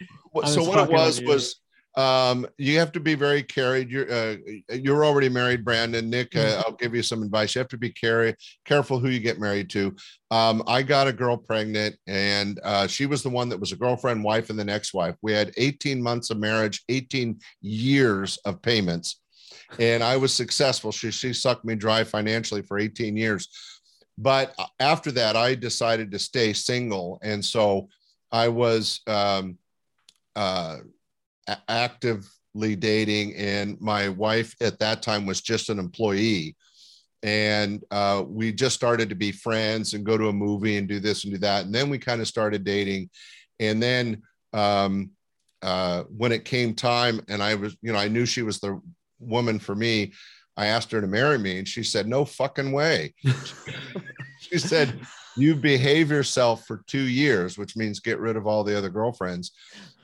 So 0.46 0.62
what 0.62 0.78
it 0.78 0.92
was 0.92 1.20
was 1.22 1.56
um 1.96 2.46
you 2.56 2.78
have 2.78 2.92
to 2.92 3.00
be 3.00 3.16
very 3.16 3.42
carried. 3.42 3.90
You're 3.90 4.10
uh, 4.10 4.36
you're 4.72 5.04
already 5.04 5.28
married 5.28 5.64
brandon. 5.64 6.08
Nick 6.08 6.30
Mm-hmm. 6.30 6.60
uh, 6.60 6.62
i'll 6.64 6.76
give 6.76 6.94
you 6.94 7.02
some 7.02 7.20
advice. 7.22 7.54
You 7.54 7.58
have 7.58 7.68
to 7.68 7.78
be 7.78 7.90
carry, 7.90 8.36
careful 8.64 9.00
who 9.00 9.08
you 9.08 9.18
get 9.18 9.40
married 9.40 9.68
to. 9.70 9.96
Um 10.30 10.62
i 10.68 10.82
got 10.82 11.08
a 11.08 11.12
girl 11.12 11.36
pregnant 11.36 11.96
and 12.06 12.60
uh 12.62 12.86
she 12.86 13.06
was 13.06 13.24
the 13.24 13.28
one 13.30 13.48
that 13.48 13.58
was 13.58 13.72
a 13.72 13.76
girlfriend 13.76 14.22
wife 14.22 14.50
and 14.50 14.58
then 14.58 14.68
ex-wife. 14.68 15.16
We 15.20 15.32
had 15.32 15.52
18 15.56 16.00
months 16.00 16.30
of 16.30 16.38
marriage 16.38 16.84
18 16.88 17.40
years 17.60 18.38
of 18.44 18.62
payments. 18.62 19.20
And 19.80 20.04
i 20.04 20.16
was 20.16 20.32
successful. 20.32 20.92
She 20.92 21.10
she 21.10 21.32
sucked 21.32 21.64
me 21.64 21.74
dry 21.74 22.04
financially 22.04 22.62
for 22.62 22.78
18 22.78 23.16
years. 23.16 23.48
But 24.16 24.54
uh, 24.60 24.66
after 24.78 25.10
that 25.12 25.34
i 25.34 25.56
decided 25.56 26.12
to 26.12 26.20
stay 26.20 26.52
single. 26.52 27.18
And 27.22 27.44
so 27.44 27.88
i 28.32 28.48
was 28.48 29.00
um 29.06 29.58
uh 30.36 30.78
actively 31.68 32.76
dating 32.76 33.34
and 33.36 33.80
my 33.80 34.08
wife 34.08 34.54
at 34.60 34.78
that 34.78 35.02
time 35.02 35.26
was 35.26 35.40
just 35.40 35.68
an 35.68 35.78
employee. 35.78 36.56
And 37.22 37.84
uh, 37.90 38.24
we 38.26 38.52
just 38.52 38.74
started 38.74 39.10
to 39.10 39.14
be 39.14 39.30
friends 39.30 39.92
and 39.92 40.06
go 40.06 40.16
to 40.16 40.28
a 40.28 40.32
movie 40.32 40.78
and 40.78 40.88
do 40.88 41.00
this 41.00 41.24
and 41.24 41.32
do 41.32 41.38
that. 41.40 41.66
And 41.66 41.74
then 41.74 41.90
we 41.90 41.98
kind 41.98 42.20
of 42.20 42.28
started 42.28 42.64
dating. 42.64 43.10
And 43.58 43.82
then 43.82 44.22
um, 44.54 45.10
uh, 45.62 46.04
when 46.04 46.32
it 46.32 46.46
came 46.46 46.74
time 46.74 47.20
and 47.28 47.42
i 47.42 47.54
was 47.54 47.76
you 47.82 47.92
know 47.92 47.98
i 47.98 48.08
knew 48.08 48.24
she 48.24 48.40
was 48.40 48.60
the 48.60 48.80
woman 49.18 49.58
for 49.58 49.74
me 49.74 50.10
i 50.56 50.66
asked 50.66 50.90
her 50.90 51.02
to 51.02 51.06
marry 51.06 51.36
me 51.36 51.58
and 51.58 51.68
she 51.68 51.82
said 51.82 52.06
no 52.06 52.24
fucking 52.24 52.72
way. 52.72 53.14
She 54.40 54.58
said 54.58 54.98
you 55.36 55.54
behave 55.54 56.10
yourself 56.10 56.66
for 56.66 56.82
two 56.86 57.02
years 57.02 57.56
which 57.56 57.76
means 57.76 58.00
get 58.00 58.18
rid 58.18 58.36
of 58.36 58.46
all 58.46 58.64
the 58.64 58.76
other 58.76 58.90
girlfriends 58.90 59.52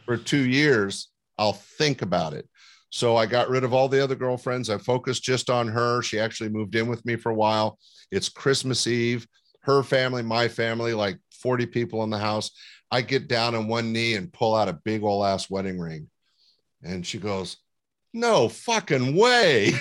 for 0.05 0.17
two 0.17 0.47
years 0.49 1.09
I'll 1.39 1.53
think 1.53 2.03
about 2.03 2.35
it. 2.35 2.49
So 2.91 3.17
I 3.17 3.27
got 3.27 3.49
rid 3.49 3.65
of 3.65 3.75
all 3.75 3.89
the 3.89 4.03
other 4.03 4.15
girlfriends. 4.15 4.71
I 4.71 4.79
focused 4.79 5.23
just 5.23 5.51
on 5.51 5.69
her. 5.69 6.03
She 6.03 6.19
actually 6.19 6.51
moved 6.51 6.75
in 6.75 6.87
with 6.87 7.05
me 7.05 7.17
for 7.17 7.31
a 7.31 7.35
while. 7.35 7.79
It's 8.11 8.29
Christmas 8.29 8.87
Eve, 8.87 9.27
her 9.63 9.83
family, 9.83 10.23
my 10.23 10.49
family, 10.49 10.95
like 10.95 11.19
40 11.43 11.67
people 11.67 12.05
in 12.05 12.11
the 12.11 12.19
house. 12.19 12.51
I 12.91 13.03
get 13.03 13.29
down 13.29 13.55
on 13.55 13.69
one 13.69 13.93
knee 13.93 14.15
and 14.15 14.33
pull 14.33 14.55
out 14.55 14.69
a 14.69 14.81
big 14.85 15.03
old 15.03 15.27
ass 15.27 15.51
wedding 15.51 15.79
ring. 15.79 16.09
And 16.83 17.05
she 17.05 17.19
goes, 17.19 17.57
No 18.15 18.49
fucking 18.49 19.17
way. 19.17 19.71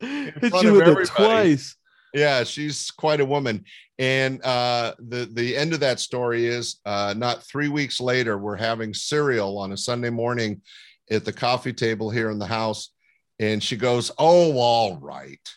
Hit 0.00 0.62
you 0.62 0.74
with 0.74 0.88
it 0.88 1.08
twice. 1.08 1.76
Yeah 2.12 2.44
she's 2.44 2.90
quite 2.90 3.20
a 3.20 3.24
woman. 3.24 3.64
And 3.98 4.42
uh 4.44 4.94
the 4.98 5.28
the 5.32 5.56
end 5.56 5.72
of 5.74 5.80
that 5.80 6.00
story 6.00 6.46
is 6.46 6.80
uh 6.84 7.14
not 7.16 7.44
three 7.44 7.68
weeks 7.68 8.00
later 8.00 8.38
we're 8.38 8.56
having 8.56 8.94
cereal 8.94 9.58
on 9.58 9.72
a 9.72 9.76
sunday 9.76 10.10
morning 10.10 10.62
at 11.10 11.24
the 11.24 11.32
coffee 11.32 11.72
table 11.72 12.10
here 12.10 12.30
in 12.30 12.38
the 12.38 12.46
house. 12.46 12.90
And 13.38 13.62
she 13.62 13.76
goes 13.76 14.10
oh 14.18 14.58
all 14.58 14.96
right. 14.98 15.48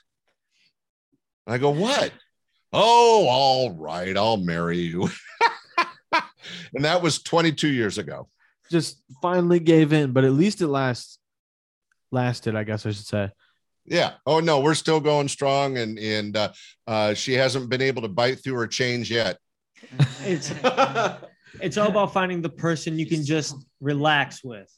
And 1.48 1.56
i 1.56 1.58
go 1.58 1.70
what? 1.70 2.12
Oh 2.74 3.28
all 3.28 3.74
right 3.74 4.16
i'll 4.18 4.38
marry 4.38 4.80
you. 4.80 5.10
And 6.74 6.86
that 6.86 7.02
was 7.02 7.22
22 7.22 7.70
years 7.70 7.98
ago. 7.98 8.28
Just 8.70 9.02
finally 9.22 9.60
gave 9.60 9.94
in, 9.94 10.12
but 10.12 10.24
at 10.24 10.34
least 10.34 10.62
it 10.62 10.68
lasts 10.68 11.20
lasted, 12.12 12.56
I 12.56 12.64
guess 12.64 12.86
I 12.86 12.92
should 12.92 13.06
say. 13.06 13.32
Yeah 13.86 14.14
oh 14.26 14.40
no 14.40 14.60
we're 14.60 14.74
still 14.74 15.00
going 15.00 15.28
strong 15.28 15.78
and 15.78 16.00
and 16.00 16.36
uh, 16.36 16.52
uh 16.88 17.14
she 17.14 17.34
hasn't 17.34 17.70
been 17.70 17.82
able 17.82 18.02
to 18.02 18.08
bite 18.08 18.44
through 18.44 18.56
her 18.56 18.68
chains 18.68 19.10
yet 19.10 19.38
It's 20.22 20.52
it's 21.62 21.78
all 21.78 21.88
about 21.88 22.14
finding 22.14 22.42
the 22.42 22.50
person 22.50 23.00
you 23.00 23.06
can 23.06 23.24
just 23.24 23.56
relax 23.82 24.44
with, 24.44 24.72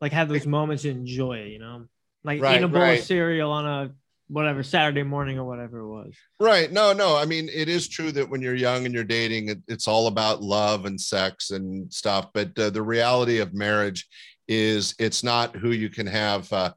like 0.00 0.12
have 0.12 0.28
those 0.28 0.46
moments 0.46 0.84
you 0.84 0.90
enjoy 0.90 1.38
it. 1.38 1.48
You 1.48 1.58
know, 1.58 1.86
like 2.24 2.40
Right, 2.40 2.52
eating 2.52 2.64
a 2.64 2.68
bowl 2.68 2.82
right. 2.82 3.00
of 3.00 3.04
cereal 3.04 3.50
on 3.50 3.66
a 3.66 3.90
whatever 4.28 4.62
Saturday 4.62 5.02
morning 5.02 5.38
or 5.38 5.44
whatever 5.44 5.78
it 5.80 5.88
was. 5.88 6.14
Right. 6.38 6.70
No, 6.70 6.92
no. 6.92 7.16
I 7.16 7.24
mean, 7.24 7.48
it 7.52 7.68
is 7.68 7.88
true 7.88 8.12
that 8.12 8.28
when 8.28 8.40
you're 8.40 8.54
young 8.54 8.84
and 8.86 8.94
you're 8.94 9.02
dating, 9.02 9.48
it, 9.48 9.58
it's 9.66 9.88
all 9.88 10.06
about 10.06 10.40
love 10.40 10.84
and 10.84 11.00
sex 11.00 11.50
and 11.50 11.92
stuff. 11.92 12.28
But 12.32 12.56
uh, 12.56 12.70
the 12.70 12.82
reality 12.82 13.38
of 13.38 13.54
marriage 13.54 14.06
is 14.46 14.94
it's 15.00 15.24
not 15.24 15.56
who 15.56 15.72
you 15.72 15.88
can 15.88 16.06
have 16.06 16.52
uh, 16.52 16.72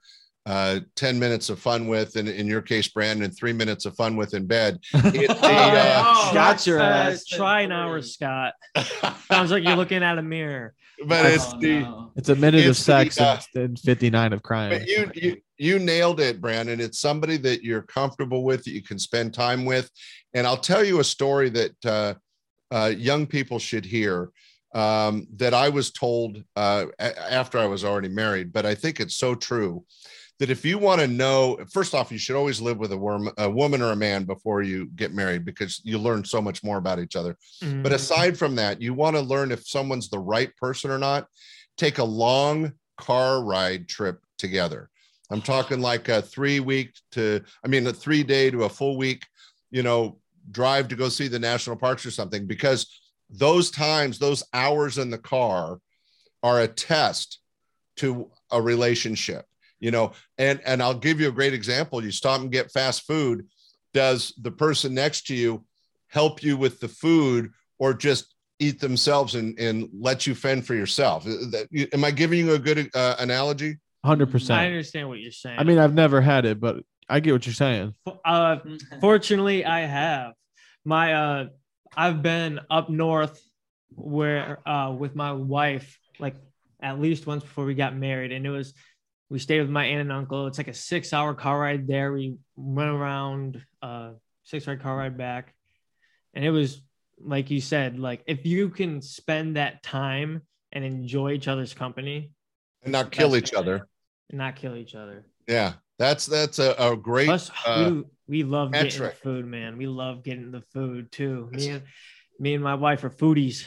uh, 0.45 0.79
10 0.95 1.17
minutes 1.19 1.49
of 1.49 1.59
fun 1.59 1.87
with, 1.87 2.15
and 2.17 2.27
in 2.27 2.47
your 2.47 2.61
case, 2.61 2.87
Brandon, 2.89 3.31
three 3.31 3.53
minutes 3.53 3.85
of 3.85 3.95
fun 3.95 4.15
with 4.15 4.33
in 4.33 4.45
bed. 4.45 4.77
It's 4.93 5.39
the, 5.41 5.47
uh, 5.47 6.33
Got 6.33 6.67
your 6.67 6.79
ass. 6.81 7.25
Try 7.25 7.61
an 7.61 7.71
hour, 7.71 8.01
Scott. 8.01 8.53
Sounds 9.31 9.51
like 9.51 9.63
you're 9.63 9.75
looking 9.77 10.03
at 10.03 10.17
a 10.17 10.21
mirror. 10.21 10.73
but 11.07 11.25
it's 11.25 11.53
Oh, 11.53 11.59
the, 11.59 11.79
no. 11.79 12.11
It's 12.15 12.29
a 12.29 12.35
minute 12.35 12.61
of 12.65 12.71
It's 12.71 12.79
the, 12.79 12.83
sex 13.09 13.19
uh, 13.19 13.39
and 13.55 13.79
59 13.79 14.33
of 14.33 14.43
crying. 14.43 14.79
But 14.79 14.87
you, 14.87 15.09
you 15.15 15.37
you 15.57 15.79
nailed 15.79 16.19
it, 16.19 16.41
Brandon. 16.41 16.81
It's 16.81 16.99
somebody 16.99 17.37
that 17.37 17.63
you're 17.63 17.83
comfortable 17.83 18.43
with, 18.43 18.65
that 18.65 18.71
you 18.71 18.81
can 18.83 18.99
spend 18.99 19.33
time 19.33 19.63
with. 19.65 19.89
And 20.33 20.45
I'll 20.45 20.57
tell 20.57 20.83
you 20.83 20.99
a 20.99 21.03
story 21.05 21.49
that 21.51 21.85
uh, 21.85 22.13
uh, 22.69 22.87
young 22.97 23.25
people 23.27 23.59
should 23.59 23.85
hear 23.85 24.29
um, 24.75 25.27
that 25.37 25.53
I 25.53 25.69
was 25.69 25.91
told 25.91 26.43
uh, 26.57 26.87
a- 26.99 27.31
after 27.33 27.59
I 27.59 27.65
was 27.65 27.85
already 27.85 28.09
married, 28.09 28.51
but 28.51 28.65
I 28.65 28.75
think 28.75 28.99
it's 28.99 29.15
so 29.15 29.35
true 29.35 29.85
that 30.39 30.49
if 30.49 30.65
you 30.65 30.77
want 30.77 30.99
to 30.99 31.07
know, 31.07 31.57
first 31.71 31.93
off, 31.93 32.11
you 32.11 32.17
should 32.17 32.35
always 32.35 32.59
live 32.59 32.77
with 32.77 32.91
a, 32.91 32.97
worm, 32.97 33.29
a 33.37 33.49
woman 33.49 33.81
or 33.81 33.91
a 33.91 33.95
man 33.95 34.23
before 34.23 34.61
you 34.61 34.87
get 34.95 35.13
married 35.13 35.45
because 35.45 35.79
you 35.83 35.97
learn 35.97 36.25
so 36.25 36.41
much 36.41 36.63
more 36.63 36.77
about 36.77 36.99
each 36.99 37.15
other. 37.15 37.37
But 37.61 37.91
Mhm. 37.91 37.95
aside 37.95 38.37
from 38.37 38.55
that, 38.55 38.81
you 38.81 38.93
want 38.93 39.15
to 39.15 39.21
learn 39.21 39.51
if 39.51 39.67
someone's 39.67 40.09
the 40.09 40.19
right 40.19 40.55
person 40.57 40.91
or 40.91 40.97
not. 40.97 41.27
Take 41.77 41.97
a 41.99 42.03
long 42.03 42.73
car 42.97 43.43
ride 43.43 43.87
trip 43.87 44.19
together. 44.37 44.89
I'm 45.29 45.41
talking 45.41 45.81
like 45.81 46.09
a 46.09 46.21
three 46.21 46.59
week 46.59 46.93
to, 47.11 47.41
I 47.63 47.67
mean, 47.67 47.87
a 47.87 47.93
three 47.93 48.23
day 48.23 48.51
to 48.51 48.63
a 48.65 48.69
full 48.69 48.97
week, 48.97 49.25
you 49.71 49.83
know, 49.83 50.19
drive 50.51 50.87
to 50.89 50.95
go 50.95 51.09
see 51.09 51.27
the 51.27 51.39
national 51.39 51.77
parks 51.77 52.05
or 52.05 52.11
something, 52.11 52.45
because 52.45 52.99
those 53.29 53.71
times, 53.71 54.19
those 54.19 54.43
hours 54.53 54.97
in 54.97 55.09
the 55.09 55.17
car 55.17 55.79
are 56.43 56.61
a 56.61 56.67
test 56.67 57.39
to 57.97 58.29
a 58.51 58.61
relationship, 58.61 59.45
you 59.83 59.91
know. 59.91 60.13
And 60.37 60.61
and 60.65 60.81
I'll 60.81 60.97
give 60.97 61.19
you 61.19 61.27
a 61.27 61.31
great 61.31 61.53
example. 61.53 62.03
You 62.03 62.11
stop 62.11 62.39
and 62.41 62.51
get 62.51 62.71
fast 62.71 63.03
food. 63.03 63.47
Does 63.93 64.33
the 64.41 64.51
person 64.51 64.95
next 64.95 65.27
to 65.27 65.35
you 65.35 65.65
help 66.07 66.41
you 66.41 66.57
with 66.57 66.79
the 66.79 66.87
food 66.87 67.51
or 67.77 67.93
just 67.93 68.33
eat 68.59 68.79
themselves 68.79 69.35
and, 69.35 69.59
and 69.59 69.89
let 69.93 70.25
you 70.25 70.33
fend 70.33 70.65
for 70.65 70.73
yourself? 70.73 71.25
That- 71.25 71.67
Am 71.93 72.03
I 72.03 72.11
giving 72.11 72.39
you 72.39 72.53
a 72.53 72.59
good 72.59 72.89
uh, 72.95 73.15
analogy? 73.19 73.77
100%. 74.05 74.51
I 74.51 74.63
I, 74.63 74.65
understand 74.65 75.07
what 75.07 75.19
you're 75.19 75.31
saying. 75.31 75.59
I 75.59 75.63
mean, 75.63 75.77
I've 75.77 75.93
never 75.93 76.19
had 76.21 76.45
it, 76.45 76.59
but 76.59 76.83
I 77.07 77.19
get 77.19 77.33
what 77.33 77.45
you're 77.45 77.53
saying. 77.53 77.93
uh, 78.25 78.57
fortunately, 78.99 79.63
I 79.65 79.81
have 79.81 80.33
my 80.83 81.13
uh, 81.13 81.45
I've 81.95 82.21
been 82.23 82.59
up 82.71 82.89
north 82.89 83.41
where 83.95 84.57
uh 84.67 84.91
with 84.91 85.15
my 85.15 85.31
wife 85.33 85.99
like 86.19 86.35
at 86.81 86.99
least 86.99 87.27
once 87.27 87.43
before 87.43 87.65
we 87.65 87.75
got 87.75 87.95
married, 87.95 88.31
and 88.31 88.45
it 88.45 88.49
was 88.49 88.73
we 89.29 89.39
stayed 89.39 89.61
with 89.61 89.69
my 89.69 89.85
aunt 89.85 90.01
and 90.01 90.11
uncle. 90.11 90.47
It's 90.47 90.57
like 90.57 90.67
a 90.67 90.73
six 90.73 91.13
hour 91.13 91.33
car 91.33 91.59
ride 91.59 91.87
there. 91.87 92.13
We 92.13 92.37
went 92.55 92.89
around 92.89 93.61
uh 93.81 94.11
six 94.43 94.67
hour 94.67 94.77
car 94.77 94.97
ride 94.97 95.17
back, 95.17 95.53
and 96.33 96.43
it 96.45 96.51
was 96.51 96.81
like 97.19 97.49
you 97.49 97.61
said, 97.61 97.99
like 97.99 98.23
if 98.27 98.45
you 98.45 98.69
can 98.69 99.01
spend 99.01 99.55
that 99.55 99.81
time 99.83 100.41
and 100.71 100.83
enjoy 100.83 101.31
each 101.31 101.47
other's 101.47 101.73
company 101.73 102.31
And 102.83 102.91
not 102.91 103.11
kill 103.11 103.35
each 103.35 103.53
other. 103.53 103.87
and 104.29 104.37
not 104.39 104.55
kill 104.55 104.75
each 104.75 104.95
other. 104.95 105.25
Yeah, 105.47 105.73
that's 105.99 106.25
that's 106.25 106.59
a, 106.59 106.73
a 106.77 106.95
great. 106.97 107.25
Plus, 107.27 107.49
uh, 107.65 107.91
we, 108.27 108.41
we 108.41 108.43
love 108.43 108.71
getting 108.71 109.01
the 109.01 109.09
food, 109.11 109.45
man. 109.45 109.77
We 109.77 109.87
love 109.87 110.23
getting 110.23 110.51
the 110.51 110.63
food 110.73 111.11
too. 111.11 111.49
Me 111.51 111.69
and 111.69 111.83
me 112.39 112.53
and 112.55 112.63
my 112.63 112.75
wife 112.75 113.03
are 113.03 113.09
foodies. 113.09 113.65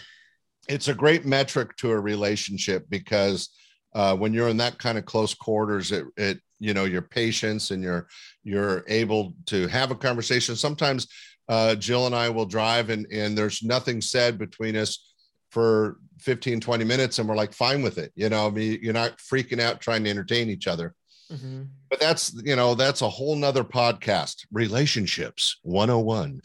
it's 0.69 0.89
a 0.89 0.95
great 0.95 1.25
metric 1.25 1.77
to 1.77 1.91
a 1.93 1.99
relationship 1.99 2.85
because 2.91 3.49
uh, 3.97 4.15
when 4.15 4.33
you're 4.35 4.49
in 4.49 4.59
that 4.59 4.79
kind 4.79 4.99
of 4.99 5.05
close 5.05 5.35
quarters, 5.35 5.91
it 5.91 6.05
it 6.17 6.41
you 6.59 6.75
know 6.75 6.85
your 6.85 7.03
patience 7.03 7.71
and 7.73 7.83
you're 7.83 8.07
you're 8.45 8.85
able 8.89 9.35
to 9.47 9.67
have 9.69 9.91
a 9.91 9.95
conversation. 9.95 10.55
Sometimes 10.57 11.09
uh, 11.49 11.75
Jill 11.75 12.07
and 12.07 12.15
I 12.15 12.29
will 12.29 12.47
drive 12.47 12.91
and 12.91 13.07
and 13.11 13.37
there's 13.37 13.63
nothing 13.63 14.01
said 14.01 14.39
between 14.39 14.77
us 14.77 15.13
for 15.51 15.99
15 16.21 16.61
20 16.61 16.85
minutes 16.85 17.19
and 17.19 17.29
we're 17.29 17.37
like 17.37 17.53
fine 17.53 17.83
with 17.83 17.99
it 17.99 18.11
you 18.17 18.29
know 18.29 18.49
I 18.49 18.51
mean, 18.51 18.81
you're 18.83 18.93
not 18.93 19.19
freaking 19.19 19.61
out 19.61 19.81
trying 19.81 20.03
to 20.05 20.11
entertain 20.11 20.51
each 20.51 20.67
other 20.67 20.95
Mhm. 21.33 21.69
But 21.91 22.01
that's 22.01 22.35
you 22.45 22.57
know 22.57 22.75
that's 22.75 23.03
a 23.03 23.09
whole 23.09 23.35
nother 23.37 23.65
podcast. 23.65 24.47
Relationships 24.53 25.59
101. 25.63 26.41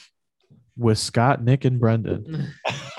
with 0.77 0.97
Scott, 0.97 1.43
Nick, 1.43 1.65
and 1.65 1.79
Brendan. 1.79 2.47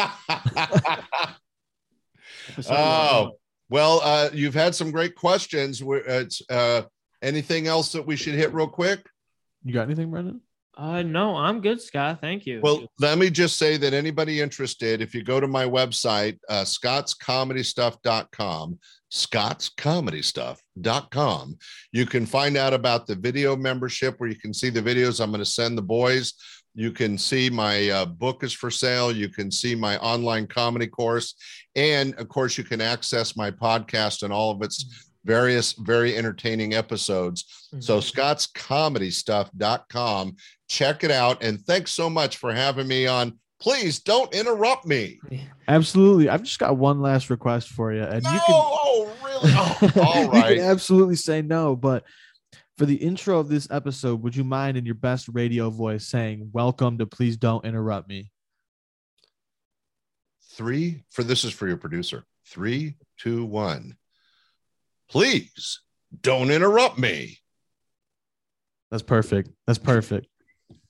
oh 2.69 3.23
one. 3.23 3.33
Well, 3.73 4.01
uh, 4.05 4.29
you've 4.35 4.53
had 4.55 4.75
some 4.75 4.91
great 4.91 5.15
questions. 5.17 5.83
We're- 5.83 6.03
It's 6.07 6.43
uh, 6.51 6.83
anything 7.23 7.67
else 7.67 7.93
that 7.93 8.07
we 8.07 8.17
should 8.17 8.35
hit 8.35 8.53
real 8.53 8.69
quick? 8.69 9.07
You 9.65 9.73
got 9.73 9.85
anything, 9.85 10.11
Brendan? 10.11 10.43
Uh, 10.77 11.03
no, 11.03 11.37
I'm 11.37 11.61
good, 11.61 11.81
Scott. 11.83 12.21
Thank 12.21 12.45
you. 12.47 12.61
Well, 12.63 12.87
let 12.99 13.17
me 13.19 13.31
just 13.31 13.57
say 13.59 13.77
that 13.79 13.93
anybody 13.95 14.41
interested, 14.41 15.01
if 15.03 15.15
you 15.15 15.23
go 15.23 15.39
to 15.41 15.47
my 15.47 15.65
website, 15.65 16.39
uh, 16.49 16.65
scottscomedystuff.com, 16.65 18.79
scottscomedystuff.com, 19.13 21.59
you 21.93 22.07
can 22.07 22.25
find 22.27 22.57
out 22.57 22.73
about 22.73 23.07
the 23.07 23.15
video 23.17 23.55
membership 23.57 24.15
where 24.19 24.31
you 24.31 24.39
can 24.39 24.55
see 24.55 24.71
the 24.71 24.81
videos 24.83 25.21
I'm 25.21 25.31
going 25.31 25.41
to 25.41 25.45
send 25.47 25.77
the 25.77 25.83
boys. 25.83 26.33
You 26.75 26.91
can 26.91 27.19
see 27.19 27.51
my 27.51 27.91
uh, 27.91 28.07
book 28.07 28.43
is 28.43 28.53
for 28.53 28.71
sale. 28.71 29.13
You 29.15 29.29
can 29.29 29.51
see 29.51 29.75
my 29.75 29.99
online 29.99 30.47
comedy 30.47 30.87
course. 30.87 31.35
And 31.77 32.15
of 32.15 32.29
course, 32.29 32.57
you 32.57 32.65
can 32.65 32.81
access 32.81 33.37
my 33.37 33.51
podcast 33.51 34.23
and 34.23 34.33
all 34.33 34.51
of 34.51 34.63
its 34.63 35.09
various, 35.25 35.75
very 35.75 36.17
entertaining 36.17 36.75
episodes. 36.75 37.69
So 37.81 37.99
Mhm. 37.99 38.11
scottscomedystuff.com. 38.99 40.37
Check 40.69 41.05
it 41.05 41.11
out. 41.11 41.43
And 41.43 41.61
thanks 41.61 41.93
so 41.93 42.09
much 42.11 42.37
for 42.39 42.53
having 42.53 42.89
me 42.89 43.07
on. 43.07 43.39
Please 43.61 44.01
don't 44.01 44.33
interrupt 44.35 44.87
me. 44.87 45.21
Absolutely. 45.69 46.29
I've 46.29 46.43
just 46.43 46.59
got 46.59 46.77
one 46.77 47.01
last 47.01 47.31
request 47.31 47.69
for 47.69 47.93
you, 47.93 48.03
and 48.03 48.25
No, 48.25 48.33
you 48.33 48.41
can. 48.41 48.55
oh, 48.57 49.13
really? 49.25 49.53
Oh, 49.55 49.93
all 50.05 50.25
you 50.51 50.57
can 50.57 50.65
absolutely 50.65 51.15
say 51.17 51.43
no, 51.43 51.77
but 51.77 52.03
for 52.79 52.87
the 52.87 52.97
intro 52.97 53.39
of 53.39 53.49
this 53.49 53.69
episode, 53.71 54.23
would 54.23 54.35
you 54.35 54.45
mind 54.45 54.77
in 54.77 54.87
your 54.87 54.95
best 54.95 55.29
radio 55.33 55.71
voice 55.71 56.07
saying 56.07 56.51
"Welcome 56.53 56.99
to 56.99 57.07
Please 57.07 57.37
Don't 57.37 57.65
Interrupt 57.65 58.09
Me"? 58.09 58.31
Three 60.53 61.05
for 61.11 61.23
this 61.23 61.45
is 61.45 61.53
for 61.53 61.69
your 61.69 61.77
producer. 61.77 62.25
Three, 62.47 62.97
two, 63.19 63.45
one. 63.45 63.97
Please 65.09 65.81
don't 66.21 66.51
interrupt 66.51 66.99
me. 66.99 67.39
That's 68.91 69.03
perfect. 69.03 69.51
That's 69.67 69.79
perfect. 69.79 70.27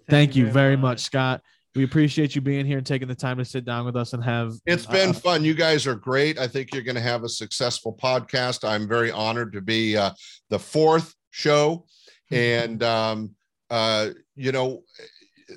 Thank, 0.09 0.35
you 0.35 0.51
very 0.51 0.77
much, 0.77 1.01
Scott. 1.01 1.41
We 1.75 1.85
appreciate 1.85 2.35
you 2.35 2.41
being 2.41 2.67
here 2.67 2.77
and 2.77 2.87
taking 2.87 3.09
the 3.09 3.15
time 3.15 3.39
to 3.39 3.45
sit 3.45 3.65
down 3.65 3.87
with 3.87 3.97
us 3.97 4.13
and 4.13 4.23
have. 4.23 4.55
It's 4.67 4.85
been 4.85 5.11
uh, 5.11 5.15
fun. 5.15 5.45
You 5.45 5.55
guys 5.55 5.87
are 5.87 5.95
great. 5.95 6.39
I 6.39 6.49
think 6.49 6.75
you're 6.75 6.83
going 6.83 6.97
to 6.97 7.01
have 7.01 7.25
a 7.25 7.29
successful 7.29 7.97
podcast. 8.01 8.69
I'm 8.69 8.89
very 8.89 9.11
honored 9.11 9.53
to 9.55 9.61
be 9.61 9.97
uh, 9.97 10.11
the 10.51 10.59
fourth 10.59 11.15
show. 11.33 11.87
And, 12.31 12.83
um, 12.83 13.35
uh, 13.69 14.11
you 14.37 14.53
know, 14.53 14.85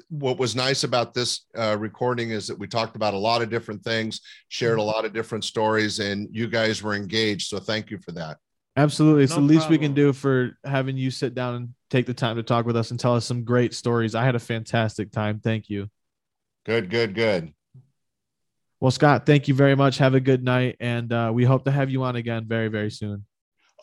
what 0.10 0.38
was 0.38 0.56
nice 0.56 0.84
about 0.84 1.14
this 1.14 1.46
uh, 1.56 1.78
recording 1.80 2.32
is 2.32 2.48
that 2.48 2.58
we 2.58 2.68
talked 2.68 2.96
about 2.96 3.14
a 3.14 3.18
lot 3.18 3.42
of 3.42 3.50
different 3.50 3.84
things, 3.84 4.20
shared 4.50 4.80
a 4.80 4.84
lot 4.84 5.06
of 5.06 5.14
different 5.14 5.44
stories, 5.44 6.00
and 6.00 6.28
you 6.32 6.48
guys 6.48 6.84
were 6.84 6.96
engaged. 6.96 7.48
So 7.48 7.60
thank 7.60 7.92
you 7.92 7.98
for 8.00 8.12
that. 8.14 8.38
Absolutely. 8.78 9.24
It's 9.24 9.34
No 9.34 9.40
the 9.40 9.54
least 9.54 9.70
we 9.70 9.78
can 9.78 9.94
do 9.94 10.12
for 10.12 10.58
having 10.66 10.98
you 10.98 11.12
sit 11.12 11.34
down 11.34 11.56
and 11.56 11.70
take 11.90 12.06
the 12.06 12.14
time 12.14 12.36
to 12.36 12.44
talk 12.44 12.66
with 12.66 12.76
us 12.76 12.92
and 12.92 13.00
tell 13.00 13.16
us 13.16 13.26
some 13.26 13.46
great 13.46 13.74
stories. 13.74 14.16
I 14.16 14.26
had 14.26 14.36
a 14.36 14.40
fantastic 14.40 15.12
time. 15.12 15.40
Thank 15.40 15.70
you. 15.70 15.88
Good, 16.66 16.90
good, 16.90 17.16
good. 17.16 17.54
Well, 18.82 18.92
Scott, 18.92 19.26
thank 19.26 19.48
you 19.48 19.54
very 19.54 19.76
much. 19.76 19.98
Have 20.00 20.14
a 20.14 20.20
good 20.20 20.44
night. 20.44 20.76
And 20.82 21.12
uh, 21.14 21.32
we 21.34 21.46
hope 21.46 21.64
to 21.66 21.72
have 21.72 21.90
you 21.90 22.04
on 22.04 22.18
again 22.18 22.46
very, 22.48 22.68
very 22.68 22.92
soon. 22.92 23.26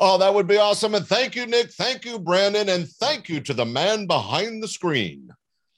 Oh, 0.00 0.18
that 0.18 0.32
would 0.32 0.46
be 0.46 0.56
awesome. 0.56 0.94
And 0.94 1.06
thank 1.06 1.36
you, 1.36 1.46
Nick. 1.46 1.70
Thank 1.70 2.04
you, 2.04 2.18
Brandon. 2.18 2.68
And 2.68 2.88
thank 2.88 3.28
you 3.28 3.40
to 3.40 3.54
the 3.54 3.64
man 3.64 4.06
behind 4.06 4.62
the 4.62 4.68
screen. 4.68 5.30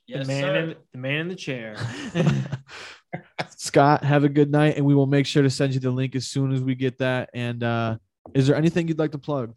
the 0.09 0.25
man 0.25 0.57
in 0.57 0.75
the 0.93 0.99
man 0.99 1.21
in 1.21 1.29
the 1.29 1.35
chair. 1.35 1.77
Scott, 3.57 4.05
have 4.05 4.25
a 4.25 4.29
good 4.29 4.51
night. 4.51 4.77
And 4.77 4.87
we 4.87 4.95
will 4.95 5.07
make 5.07 5.27
sure 5.27 5.43
to 5.43 5.51
send 5.51 5.75
you 5.75 5.81
the 5.81 5.91
link 5.91 6.15
as 6.15 6.27
soon 6.27 6.53
as 6.53 6.61
we 6.61 6.75
get 6.75 6.99
that. 6.99 7.31
And 7.35 7.63
uh, 7.63 7.97
is 8.35 8.47
there 8.47 8.57
anything 8.57 8.89
you'd 8.89 8.99
like 8.99 9.13
to 9.13 9.19
plug? 9.19 9.55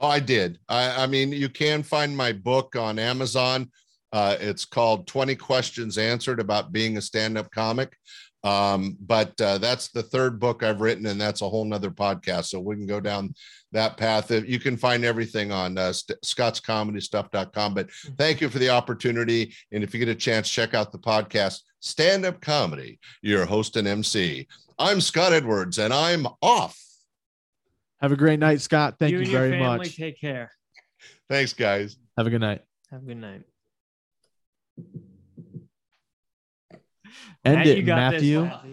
Oh, 0.00 0.08
I 0.08 0.20
did. 0.20 0.58
I, 0.68 1.04
I 1.04 1.06
mean, 1.06 1.32
you 1.32 1.48
can 1.48 1.82
find 1.82 2.16
my 2.16 2.32
book 2.32 2.76
on 2.76 2.98
Amazon. 2.98 3.70
Uh, 4.12 4.36
it's 4.38 4.64
called 4.64 5.06
20 5.06 5.34
Questions 5.36 5.98
Answered 5.98 6.40
About 6.40 6.72
Being 6.72 6.96
a 6.96 7.02
Stand 7.02 7.36
Up 7.36 7.50
Comic. 7.50 7.96
Um, 8.44 8.96
but 9.00 9.40
uh, 9.40 9.58
that's 9.58 9.88
the 9.88 10.02
third 10.02 10.38
book 10.38 10.62
I've 10.62 10.82
written, 10.82 11.06
and 11.06 11.20
that's 11.20 11.40
a 11.40 11.48
whole 11.48 11.64
nother 11.64 11.90
podcast. 11.90 12.46
So 12.46 12.60
we 12.60 12.76
can 12.76 12.86
go 12.86 13.00
down 13.00 13.34
that 13.74 13.96
path. 13.96 14.30
You 14.30 14.58
can 14.58 14.76
find 14.76 15.04
everything 15.04 15.52
on 15.52 15.76
uh, 15.76 15.92
st- 15.92 16.20
scottscomedystuff.com. 16.22 17.74
But 17.74 17.90
thank 18.16 18.40
you 18.40 18.48
for 18.48 18.58
the 18.58 18.70
opportunity. 18.70 19.52
And 19.72 19.84
if 19.84 19.92
you 19.92 20.00
get 20.00 20.08
a 20.08 20.14
chance, 20.14 20.48
check 20.48 20.72
out 20.72 20.92
the 20.92 20.98
podcast, 20.98 21.60
Stand 21.80 22.24
Up 22.24 22.40
Comedy, 22.40 22.98
your 23.20 23.44
host 23.44 23.76
and 23.76 23.86
MC. 23.86 24.46
I'm 24.78 25.00
Scott 25.00 25.32
Edwards, 25.32 25.78
and 25.78 25.92
I'm 25.92 26.26
off. 26.40 26.80
Have 28.00 28.12
a 28.12 28.16
great 28.16 28.40
night, 28.40 28.60
Scott. 28.60 28.96
Thank 28.98 29.12
you, 29.12 29.18
and 29.18 29.28
your 29.28 29.40
very 29.40 29.52
family 29.52 29.78
much. 29.78 29.96
Take 29.96 30.20
care. 30.20 30.50
Thanks, 31.28 31.52
guys. 31.52 31.96
Have 32.16 32.26
a 32.26 32.30
good 32.30 32.40
night. 32.40 32.62
Have 32.90 33.02
a 33.02 33.06
good 33.06 33.16
night. 33.20 33.42
End 37.44 37.56
Matt, 37.56 37.66
it, 37.66 37.76
you 37.78 37.84
this. 37.84 37.96
Matthew. 37.96 38.40
You 38.40 38.46
got- 38.46 38.64